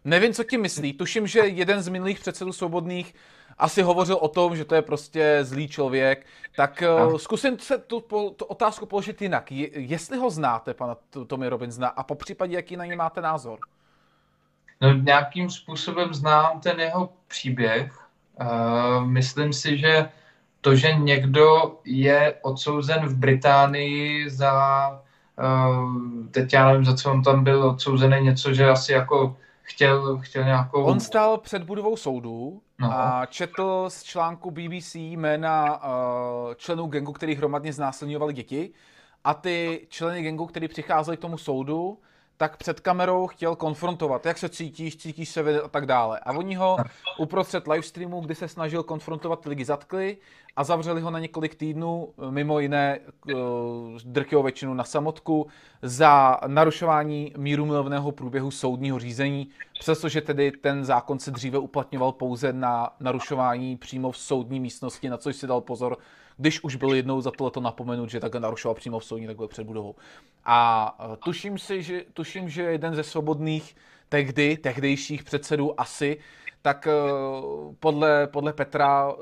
Nevím, 0.04 0.32
co 0.32 0.44
ti 0.44 0.58
myslí. 0.58 0.92
Tuším, 0.92 1.26
že 1.26 1.40
jeden 1.40 1.82
z 1.82 1.88
minulých 1.88 2.20
předsedů 2.20 2.52
svobodných 2.52 3.14
asi 3.58 3.82
hovořil 3.82 4.16
o 4.16 4.28
tom, 4.28 4.56
že 4.56 4.64
to 4.64 4.74
je 4.74 4.82
prostě 4.82 5.38
zlý 5.42 5.68
člověk. 5.68 6.26
Tak 6.56 6.82
uh, 7.06 7.16
zkusím 7.16 7.58
se 7.58 7.78
tu, 7.78 8.00
tu 8.36 8.44
otázku 8.44 8.86
položit 8.86 9.22
jinak. 9.22 9.52
Je, 9.52 9.68
jestli 9.72 10.18
ho 10.18 10.30
znáte, 10.30 10.74
pana 10.74 10.96
Tommy 11.26 11.48
Robinsona, 11.48 11.88
a 11.88 12.02
po 12.02 12.14
případě, 12.14 12.56
jaký 12.56 12.76
na 12.76 12.84
něj 12.84 12.96
máte 12.96 13.20
názor? 13.20 13.58
No, 14.80 14.92
nějakým 14.92 15.50
způsobem 15.50 16.14
znám 16.14 16.60
ten 16.60 16.80
jeho 16.80 17.12
příběh. 17.28 17.98
Uh, 18.40 19.06
myslím 19.06 19.52
si, 19.52 19.78
že 19.78 20.08
to, 20.60 20.76
že 20.76 20.92
někdo 20.92 21.78
je 21.84 22.34
odsouzen 22.42 23.06
v 23.06 23.16
Británii 23.16 24.30
za, 24.30 24.88
uh, 25.38 26.26
teď 26.30 26.52
já 26.52 26.68
nevím, 26.68 26.84
za 26.84 26.96
co 26.96 27.10
on 27.12 27.22
tam 27.22 27.44
byl 27.44 27.64
odsouzený, 27.64 28.20
něco, 28.20 28.54
že 28.54 28.70
asi 28.70 28.92
jako 28.92 29.36
chtěl, 29.72 30.18
chtěl 30.18 30.44
nějakou... 30.44 30.84
On 30.84 31.00
stál 31.00 31.38
před 31.38 31.62
budovou 31.62 31.96
soudu 31.96 32.62
no. 32.78 32.92
a 32.92 33.26
četl 33.26 33.84
z 33.88 34.02
článku 34.02 34.50
BBC 34.50 34.94
jména 34.94 35.84
uh, 35.84 36.54
členů 36.54 36.86
gengu, 36.86 37.12
který 37.12 37.34
hromadně 37.34 37.72
znásilňovali 37.72 38.32
děti 38.32 38.72
a 39.24 39.34
ty 39.34 39.86
členy 39.88 40.22
gengu, 40.22 40.46
kteří 40.46 40.68
přicházeli 40.68 41.16
k 41.16 41.20
tomu 41.20 41.38
soudu, 41.38 41.98
tak 42.42 42.56
před 42.56 42.80
kamerou 42.80 43.26
chtěl 43.26 43.56
konfrontovat, 43.56 44.26
jak 44.26 44.38
se 44.38 44.48
cítíš, 44.48 44.96
cítíš 44.96 45.28
se 45.28 45.62
a 45.62 45.68
tak 45.68 45.86
dále. 45.86 46.18
A 46.18 46.32
oni 46.32 46.54
ho 46.54 46.76
uprostřed 47.18 47.66
livestreamu, 47.66 48.20
kdy 48.20 48.34
se 48.34 48.48
snažil 48.48 48.82
konfrontovat, 48.82 49.46
lidi 49.46 49.64
zatkli 49.64 50.16
a 50.56 50.64
zavřeli 50.64 51.00
ho 51.00 51.10
na 51.10 51.18
několik 51.18 51.54
týdnů, 51.54 52.08
mimo 52.30 52.58
jiné 52.58 52.98
eh, 52.98 53.34
drtivou 54.04 54.42
většinu 54.42 54.74
na 54.74 54.84
samotku, 54.84 55.46
za 55.82 56.38
narušování 56.46 57.32
míru 57.36 57.66
milovného 57.66 58.12
průběhu 58.12 58.50
soudního 58.50 58.98
řízení, 58.98 59.48
přestože 59.80 60.20
tedy 60.20 60.50
ten 60.50 60.84
zákon 60.84 61.18
se 61.18 61.30
dříve 61.30 61.58
uplatňoval 61.58 62.12
pouze 62.12 62.52
na 62.52 62.90
narušování 63.00 63.76
přímo 63.76 64.10
v 64.10 64.18
soudní 64.18 64.60
místnosti, 64.60 65.08
na 65.08 65.16
což 65.16 65.36
si 65.36 65.46
dal 65.46 65.60
pozor 65.60 65.98
když 66.36 66.64
už 66.64 66.76
byl 66.76 66.94
jednou 66.94 67.20
za 67.20 67.30
tohleto 67.30 67.60
napomenut, 67.60 68.10
že 68.10 68.20
takhle 68.20 68.40
narušoval 68.40 68.74
přímo 68.74 68.98
v 68.98 69.04
soudní 69.04 69.26
takhle 69.26 69.48
před 69.48 69.64
budovou. 69.64 69.94
A 70.44 70.98
uh, 71.08 71.16
tuším 71.16 71.58
si, 71.58 71.82
že, 71.82 72.04
tuším, 72.12 72.48
že 72.48 72.62
jeden 72.62 72.94
ze 72.94 73.02
svobodných 73.02 73.76
tehdy, 74.08 74.56
tehdejších 74.56 75.24
předsedů 75.24 75.80
asi, 75.80 76.18
tak 76.62 76.86
eh, 76.86 76.92
podle, 77.80 78.26
podle 78.26 78.52
Petra 78.52 79.08
eh, 79.10 79.14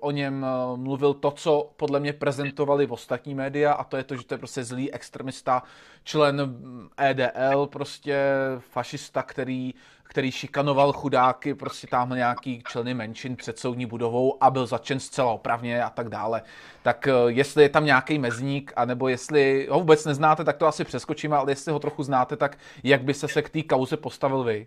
o 0.00 0.10
něm 0.10 0.46
mluvil 0.76 1.14
to, 1.14 1.30
co 1.30 1.70
podle 1.76 2.00
mě 2.00 2.12
prezentovali 2.12 2.86
v 2.86 2.92
ostatní 2.92 3.34
média 3.34 3.72
a 3.72 3.84
to 3.84 3.96
je 3.96 4.04
to, 4.04 4.16
že 4.16 4.24
to 4.24 4.34
je 4.34 4.38
prostě 4.38 4.64
zlý 4.64 4.92
extremista, 4.92 5.62
člen 6.04 6.58
EDL, 6.96 7.66
prostě 7.66 8.18
fašista, 8.58 9.22
který, 9.22 9.74
který 10.08 10.32
šikanoval 10.32 10.92
chudáky, 10.92 11.54
prostě 11.54 11.86
tam 11.86 12.10
nějaký 12.10 12.62
členy 12.68 12.94
menšin 12.94 13.36
před 13.36 13.58
soudní 13.58 13.86
budovou 13.86 14.42
a 14.42 14.50
byl 14.50 14.66
začen 14.66 15.00
zcela 15.00 15.32
opravně 15.32 15.82
a 15.82 15.90
tak 15.90 16.08
dále. 16.08 16.42
Tak 16.82 17.08
jestli 17.26 17.62
je 17.62 17.68
tam 17.68 17.84
nějaký 17.84 18.18
mezník, 18.18 18.72
anebo 18.76 19.08
jestli 19.08 19.68
ho 19.70 19.78
vůbec 19.78 20.04
neznáte, 20.04 20.44
tak 20.44 20.56
to 20.56 20.66
asi 20.66 20.84
přeskočíme, 20.84 21.36
ale 21.36 21.52
jestli 21.52 21.72
ho 21.72 21.78
trochu 21.78 22.02
znáte, 22.02 22.36
tak 22.36 22.58
jak 22.82 23.02
byste 23.02 23.28
se 23.28 23.42
k 23.42 23.50
té 23.50 23.62
kauze 23.62 23.96
postavil 23.96 24.44
vy? 24.44 24.66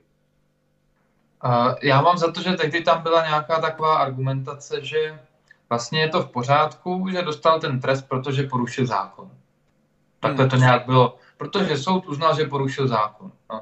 Já 1.84 2.02
mám 2.02 2.18
za 2.18 2.32
to, 2.32 2.42
že 2.42 2.54
tehdy 2.54 2.82
tam 2.82 3.04
byla 3.04 3.28
nějaká 3.28 3.62
taková 3.62 3.98
argumentace, 3.98 4.86
že 4.86 5.20
vlastně 5.70 6.02
je 6.02 6.10
to 6.10 6.22
v 6.22 6.32
pořádku, 6.32 7.08
že 7.12 7.22
dostal 7.22 7.60
ten 7.60 7.80
trest, 7.80 8.02
protože 8.02 8.44
porušil 8.44 8.86
zákon. 8.88 9.32
Takhle 10.20 10.48
to 10.48 10.56
hmm. 10.56 10.66
nějak 10.66 10.86
bylo, 10.86 11.18
protože 11.38 11.78
soud 11.78 12.08
uznal, 12.08 12.36
že 12.36 12.46
porušil 12.46 12.88
zákon. 12.88 13.32
No, 13.50 13.62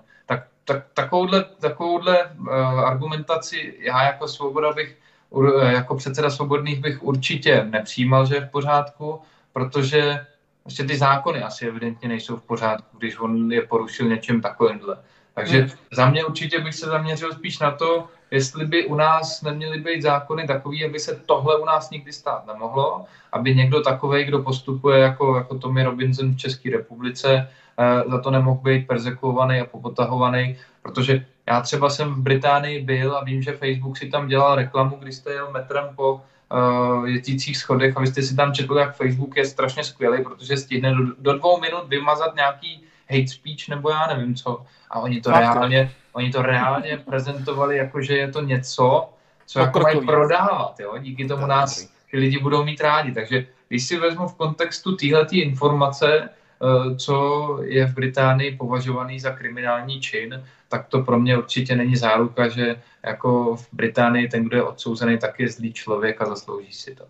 tak, 0.69 0.77
tak 0.77 0.93
takovouhle, 0.93 1.45
takovouhle 1.59 2.25
uh, 2.39 2.49
argumentaci 2.79 3.73
já 3.79 4.03
jako 4.03 4.27
svoboda 4.27 4.71
bych, 4.73 4.97
uh, 5.29 5.63
jako 5.63 5.95
předseda 5.95 6.29
svobodných 6.29 6.79
bych 6.79 7.03
určitě 7.03 7.67
nepřijímal, 7.69 8.25
že 8.25 8.35
je 8.35 8.41
v 8.41 8.51
pořádku, 8.51 9.21
protože 9.53 10.25
vlastně 10.65 10.85
ty 10.85 10.97
zákony 10.97 11.43
asi 11.43 11.67
evidentně 11.67 12.09
nejsou 12.09 12.35
v 12.37 12.43
pořádku, 12.43 12.97
když 12.97 13.19
on 13.19 13.51
je 13.51 13.61
porušil 13.61 14.07
něčem 14.07 14.41
takovýmhle. 14.41 14.97
Takže 15.33 15.59
hmm. 15.59 15.69
za 15.91 16.09
mě 16.09 16.25
určitě 16.25 16.59
bych 16.59 16.75
se 16.75 16.85
zaměřil 16.85 17.33
spíš 17.33 17.59
na 17.59 17.71
to, 17.71 18.07
jestli 18.31 18.65
by 18.65 18.85
u 18.85 18.95
nás 18.95 19.41
neměly 19.41 19.79
být 19.79 20.01
zákony 20.01 20.47
takový, 20.47 20.85
aby 20.85 20.99
se 20.99 21.21
tohle 21.25 21.59
u 21.59 21.65
nás 21.65 21.89
nikdy 21.89 22.13
stát 22.13 22.47
nemohlo, 22.47 23.05
aby 23.31 23.55
někdo 23.55 23.81
takový, 23.81 24.23
kdo 24.23 24.43
postupuje 24.43 24.99
jako, 24.99 25.37
jako 25.37 25.57
Tommy 25.57 25.83
Robinson 25.83 26.31
v 26.31 26.37
České 26.37 26.69
republice, 26.71 27.49
za 28.07 28.19
to 28.21 28.31
nemohl 28.31 28.61
být 28.61 28.87
persekuovaný 28.87 29.59
a 29.59 29.65
popotahovaný, 29.65 30.57
protože 30.81 31.25
já 31.47 31.61
třeba 31.61 31.89
jsem 31.89 32.13
v 32.13 32.19
Británii 32.19 32.81
byl 32.81 33.17
a 33.17 33.23
vím, 33.23 33.41
že 33.41 33.57
Facebook 33.57 33.97
si 33.97 34.09
tam 34.09 34.27
dělal 34.27 34.55
reklamu, 34.55 34.97
když 34.99 35.15
jste 35.15 35.33
jel 35.33 35.51
metrem 35.51 35.85
po 35.95 36.13
uh, 36.13 37.05
jezdících 37.07 37.57
schodech 37.57 37.97
a 37.97 37.99
vy 37.99 38.07
jste 38.07 38.21
si 38.21 38.35
tam 38.35 38.53
četl, 38.53 38.77
jak 38.77 38.95
Facebook 38.95 39.37
je 39.37 39.45
strašně 39.45 39.83
skvělý, 39.83 40.23
protože 40.23 40.57
stihne 40.57 40.93
do, 40.93 41.03
do 41.19 41.37
dvou 41.37 41.59
minut 41.61 41.87
vymazat 41.87 42.35
nějaký 42.35 42.83
hate 43.09 43.27
speech 43.27 43.69
nebo 43.69 43.89
já 43.89 44.07
nevím 44.07 44.35
co. 44.35 44.65
A 44.91 44.99
oni 44.99 45.21
to, 45.21 45.31
reálně, 45.31 45.91
oni 46.13 46.31
to 46.31 46.41
reálně 46.41 46.97
prezentovali 46.97 47.77
jako, 47.77 48.01
že 48.01 48.17
je 48.17 48.31
to 48.31 48.41
něco, 48.41 49.09
co 49.45 49.59
jako 49.59 49.79
mají 49.79 50.05
prodávat. 50.05 50.79
Jo? 50.79 50.97
Díky 50.97 51.27
tomu 51.27 51.45
nás 51.45 51.89
ty 52.11 52.17
lidi 52.17 52.39
budou 52.39 52.63
mít 52.63 52.81
rádi. 52.81 53.11
Takže 53.11 53.45
když 53.67 53.83
si 53.83 53.99
vezmu 53.99 54.27
v 54.27 54.35
kontextu 54.35 54.95
téhleté 54.95 55.35
informace, 55.35 56.29
co 56.97 57.57
je 57.63 57.87
v 57.87 57.93
Británii 57.93 58.57
považovaný 58.57 59.19
za 59.19 59.31
kriminální 59.31 60.01
čin, 60.01 60.43
tak 60.67 60.87
to 60.87 61.03
pro 61.03 61.19
mě 61.19 61.37
určitě 61.37 61.75
není 61.75 61.95
záruka, 61.95 62.49
že 62.49 62.81
jako 63.03 63.55
v 63.55 63.67
Británii 63.71 64.27
ten, 64.27 64.43
kdo 64.43 64.57
je 64.57 64.63
odsouzený, 64.63 65.17
tak 65.17 65.39
je 65.39 65.49
zlý 65.49 65.73
člověk 65.73 66.21
a 66.21 66.25
zaslouží 66.25 66.73
si 66.73 66.95
to. 66.95 67.05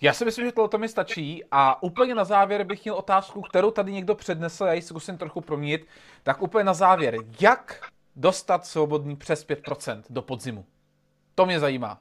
Já 0.00 0.12
si 0.12 0.24
myslím, 0.24 0.46
že 0.46 0.52
tohle 0.52 0.78
mi 0.78 0.88
stačí 0.88 1.44
a 1.50 1.82
úplně 1.82 2.14
na 2.14 2.24
závěr 2.24 2.64
bych 2.64 2.84
měl 2.84 2.94
otázku, 2.94 3.42
kterou 3.42 3.70
tady 3.70 3.92
někdo 3.92 4.14
přednesl, 4.14 4.64
já 4.64 4.72
ji 4.72 4.82
zkusím 4.82 5.18
trochu 5.18 5.40
promít. 5.40 5.86
Tak 6.22 6.42
úplně 6.42 6.64
na 6.64 6.74
závěr, 6.74 7.16
jak 7.40 7.90
dostat 8.16 8.66
svobodný 8.66 9.16
přes 9.16 9.46
5% 9.46 10.02
do 10.10 10.22
podzimu? 10.22 10.64
To 11.34 11.46
mě 11.46 11.60
zajímá. 11.60 12.00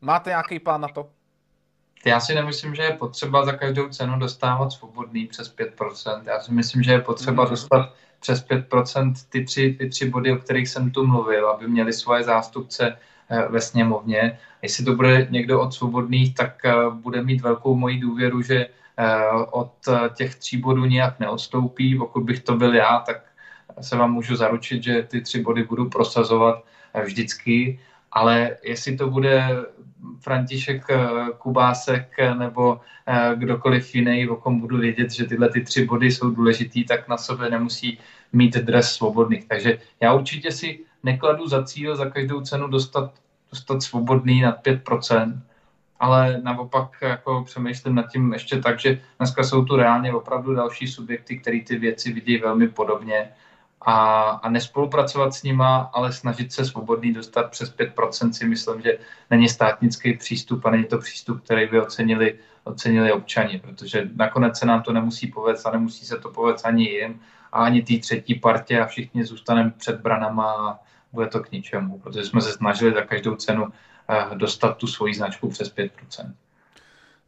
Máte 0.00 0.30
nějaký 0.30 0.58
plán 0.58 0.80
na 0.80 0.88
to? 0.88 1.10
Já 2.06 2.20
si 2.20 2.34
nemyslím, 2.34 2.74
že 2.74 2.82
je 2.82 2.92
potřeba 2.92 3.44
za 3.44 3.52
každou 3.52 3.88
cenu 3.88 4.18
dostávat 4.18 4.72
svobodný 4.72 5.26
přes 5.26 5.56
5%. 5.56 6.22
Já 6.26 6.40
si 6.40 6.52
myslím, 6.52 6.82
že 6.82 6.92
je 6.92 7.00
potřeba 7.00 7.44
mm. 7.44 7.50
dostat 7.50 7.94
přes 8.20 8.46
5% 8.46 9.12
ty 9.28 9.44
tři, 9.44 9.76
ty 9.78 9.88
tři 9.88 10.10
body, 10.10 10.32
o 10.32 10.36
kterých 10.36 10.68
jsem 10.68 10.90
tu 10.90 11.06
mluvil, 11.06 11.48
aby 11.48 11.68
měli 11.68 11.92
svoje 11.92 12.24
zástupce 12.24 12.96
Eh, 13.30 13.48
ve 13.48 13.60
sněmovně. 13.60 14.38
Jestli 14.62 14.84
to 14.84 14.94
bude 14.94 15.26
někdo 15.30 15.60
od 15.60 15.74
svobodných, 15.74 16.34
tak 16.34 16.64
eh, 16.64 16.72
bude 16.92 17.22
mít 17.22 17.40
velkou 17.40 17.76
moji 17.76 18.00
důvěru, 18.00 18.42
že 18.42 18.66
eh, 18.96 19.28
od 19.50 19.72
těch 20.14 20.34
tří 20.34 20.56
bodů 20.56 20.84
nějak 20.84 21.20
neodstoupí. 21.20 21.98
Pokud 21.98 22.22
bych 22.24 22.40
to 22.40 22.56
byl 22.56 22.74
já, 22.74 22.98
tak 22.98 23.22
se 23.80 23.96
vám 23.96 24.12
můžu 24.12 24.36
zaručit, 24.36 24.82
že 24.82 25.02
ty 25.02 25.20
tři 25.20 25.42
body 25.42 25.62
budu 25.62 25.90
prosazovat 25.90 26.64
vždycky. 27.04 27.80
Ale 28.18 28.56
jestli 28.62 28.96
to 28.96 29.10
bude 29.10 29.46
František 30.20 30.86
Kubásek 31.38 32.10
nebo 32.38 32.80
kdokoliv 33.34 33.94
jiný, 33.94 34.28
o 34.28 34.36
kom 34.36 34.60
budu 34.60 34.78
vědět, 34.78 35.10
že 35.10 35.24
tyhle 35.24 35.48
ty 35.48 35.60
tři 35.60 35.84
body 35.84 36.10
jsou 36.10 36.30
důležitý, 36.30 36.84
tak 36.84 37.08
na 37.08 37.16
sobě 37.16 37.50
nemusí 37.50 37.98
mít 38.32 38.56
dres 38.56 38.92
svobodných. 38.92 39.48
Takže 39.48 39.78
já 40.00 40.14
určitě 40.14 40.50
si 40.50 40.80
nekladu 41.02 41.46
za 41.46 41.62
cíl 41.62 41.96
za 41.96 42.10
každou 42.10 42.40
cenu 42.40 42.66
dostat, 42.66 43.14
dostat 43.50 43.82
svobodný 43.82 44.40
nad 44.40 44.66
5%, 44.66 45.38
ale 46.00 46.40
naopak 46.42 46.90
jako 47.02 47.42
přemýšlím 47.46 47.94
nad 47.94 48.10
tím 48.10 48.32
ještě 48.32 48.58
tak, 48.58 48.80
že 48.80 49.00
dneska 49.18 49.44
jsou 49.44 49.64
tu 49.64 49.76
reálně 49.76 50.12
opravdu 50.12 50.54
další 50.54 50.86
subjekty, 50.86 51.38
které 51.38 51.60
ty 51.60 51.78
věci 51.78 52.12
vidí 52.12 52.38
velmi 52.38 52.68
podobně 52.68 53.30
a, 53.80 54.22
a 54.30 54.50
nespolupracovat 54.50 55.34
s 55.34 55.42
nima, 55.42 55.90
ale 55.92 56.12
snažit 56.12 56.52
se 56.52 56.64
svobodný 56.64 57.12
dostat 57.12 57.50
přes 57.50 57.76
5% 57.76 58.30
si 58.30 58.46
myslím, 58.46 58.82
že 58.82 58.98
není 59.30 59.48
státnický 59.48 60.16
přístup 60.16 60.66
a 60.66 60.70
není 60.70 60.84
to 60.84 60.98
přístup, 60.98 61.44
který 61.44 61.66
by 61.66 61.80
ocenili, 61.80 62.38
ocenili 62.64 63.12
občani, 63.12 63.58
protože 63.58 64.08
nakonec 64.16 64.58
se 64.58 64.66
nám 64.66 64.82
to 64.82 64.92
nemusí 64.92 65.26
povést 65.26 65.66
a 65.66 65.70
nemusí 65.70 66.06
se 66.06 66.18
to 66.18 66.30
povést 66.30 66.66
ani 66.66 66.84
jim 66.84 67.20
a 67.52 67.64
ani 67.64 67.82
té 67.82 67.98
třetí 67.98 68.34
partě 68.34 68.80
a 68.80 68.86
všichni 68.86 69.24
zůstaneme 69.24 69.70
před 69.70 70.00
branama 70.00 70.52
a 70.52 70.78
bude 71.12 71.26
to 71.26 71.40
k 71.40 71.52
ničemu, 71.52 71.98
protože 71.98 72.24
jsme 72.24 72.40
se 72.40 72.52
snažili 72.52 72.94
za 72.94 73.02
každou 73.02 73.34
cenu 73.34 73.66
eh, 74.08 74.34
dostat 74.34 74.76
tu 74.76 74.86
svoji 74.86 75.14
značku 75.14 75.48
přes 75.48 75.74
5%. 75.74 75.90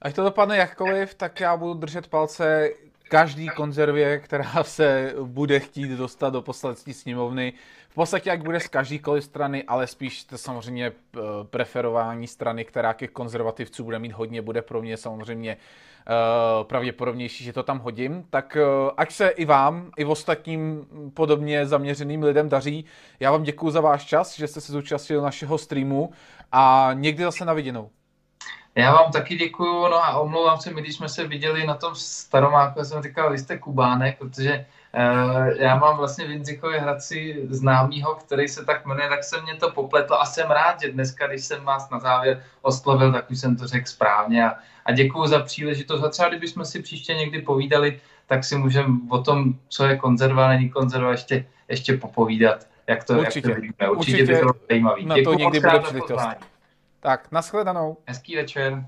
Ať 0.03 0.15
to 0.15 0.25
dopadne 0.25 0.57
jakkoliv, 0.57 1.15
tak 1.15 1.41
já 1.41 1.57
budu 1.57 1.75
držet 1.75 2.07
palce 2.07 2.71
každý 3.11 3.49
konzervě, 3.49 4.19
která 4.19 4.51
se 4.65 5.15
bude 5.23 5.61
chtít 5.61 5.91
dostat 5.91 6.31
do 6.31 6.43
poslanecké 6.43 6.95
sněmovny. 6.95 7.53
V 7.89 7.95
podstatě, 7.95 8.31
jak 8.31 8.43
bude 8.43 8.61
z 8.61 8.69
každýkoliv 8.69 9.25
strany, 9.25 9.65
ale 9.65 9.87
spíš 9.87 10.25
to 10.25 10.39
samozřejmě 10.39 10.87
eh, 10.87 11.21
preferování 11.45 12.27
strany, 12.27 12.65
která 12.65 12.93
těch 12.93 13.11
konzervativců 13.11 13.85
bude 13.85 13.99
mít 13.99 14.13
hodně, 14.13 14.43
bude 14.43 14.63
pro 14.63 14.83
mě 14.83 14.97
samozřejmě 14.97 15.57
uh, 15.57 16.67
pravděpodobnější, 16.67 17.45
že 17.45 17.53
to 17.53 17.63
tam 17.63 17.79
hodím. 17.79 18.25
Tak 18.31 18.57
uh, 18.57 18.91
ať 18.97 19.13
se 19.13 19.29
i 19.29 19.45
vám, 19.45 19.91
i 19.97 20.05
ostatním 20.05 20.87
podobně 21.15 21.67
zaměřeným 21.67 22.23
lidem 22.23 22.49
daří. 22.49 22.85
Já 23.21 23.31
vám 23.31 23.43
děkuji 23.43 23.71
za 23.71 23.81
váš 23.81 24.05
čas, 24.05 24.37
že 24.39 24.49
jste 24.49 24.61
se 24.61 24.73
zúčastnili 24.73 25.23
našeho 25.23 25.59
streamu 25.59 26.11
a 26.53 26.91
někdy 26.95 27.25
zase 27.25 27.45
na 27.45 27.53
viděnou. 27.53 27.91
Já 28.75 28.93
vám 28.93 29.13
taky 29.13 29.37
děkuju, 29.37 29.89
no 29.89 30.05
a 30.05 30.19
omlouvám 30.19 30.59
se, 30.59 30.71
my 30.71 30.81
když 30.81 30.97
jsme 30.97 31.09
se 31.09 31.27
viděli 31.27 31.67
na 31.67 31.75
tom 31.75 31.95
staromáku, 31.95 32.85
jsem 32.85 33.03
říkal, 33.03 33.31
vy 33.33 33.39
jste 33.39 33.59
Kubánek, 33.59 34.19
protože 34.19 34.67
uh, 34.95 35.47
já 35.47 35.77
mám 35.77 35.97
vlastně 35.97 36.27
v 36.27 36.31
Jindřichově 36.31 36.81
Hradci 36.81 37.47
známýho, 37.51 38.15
který 38.15 38.49
se 38.49 38.65
tak 38.65 38.87
jmenuje, 38.87 39.09
tak 39.09 39.25
se 39.25 39.43
mě 39.43 39.55
to 39.55 39.71
popletlo 39.71 40.21
a 40.21 40.25
jsem 40.25 40.51
rád, 40.51 40.81
že 40.81 40.93
dneska, 40.93 41.27
když 41.27 41.45
jsem 41.45 41.65
vás 41.65 41.91
na 41.91 41.99
závěr 41.99 42.43
oslovil, 42.63 43.13
tak 43.13 43.31
už 43.31 43.41
jsem 43.41 43.57
to 43.57 43.67
řekl 43.67 43.87
správně 43.87 44.45
a, 44.45 44.55
a 44.85 44.93
děkuju 44.93 45.27
za 45.27 45.41
příležitost. 45.41 46.03
A 46.03 46.09
třeba 46.09 46.29
kdybychom 46.29 46.65
si 46.65 46.83
příště 46.83 47.15
někdy 47.15 47.43
povídali, 47.43 48.01
tak 48.27 48.45
si 48.45 48.57
můžeme 48.57 48.95
o 49.09 49.23
tom, 49.23 49.55
co 49.69 49.85
je 49.85 49.97
konzerva, 49.97 50.49
není 50.49 50.69
konzerva, 50.69 51.11
ještě, 51.11 51.47
ještě 51.69 51.97
popovídat, 51.97 52.67
jak 52.87 53.05
to, 53.05 53.19
Určitě. 53.19 53.49
Jak 53.49 53.57
to 53.57 53.61
vidíme. 53.61 53.91
Určitě, 53.91 54.13
Určitě 54.13 54.33
by 54.33 54.33
to 54.33 54.39
bylo 54.39 54.55
zajímavé. 54.69 55.03
Na 55.03 55.15
to 55.25 55.35
někdy 55.35 55.61
bude 55.61 55.79
příležitost. 55.79 56.50
Tak, 57.01 57.33
nashledanou. 57.33 57.97
Hezký 58.07 58.37
večer. 58.37 58.87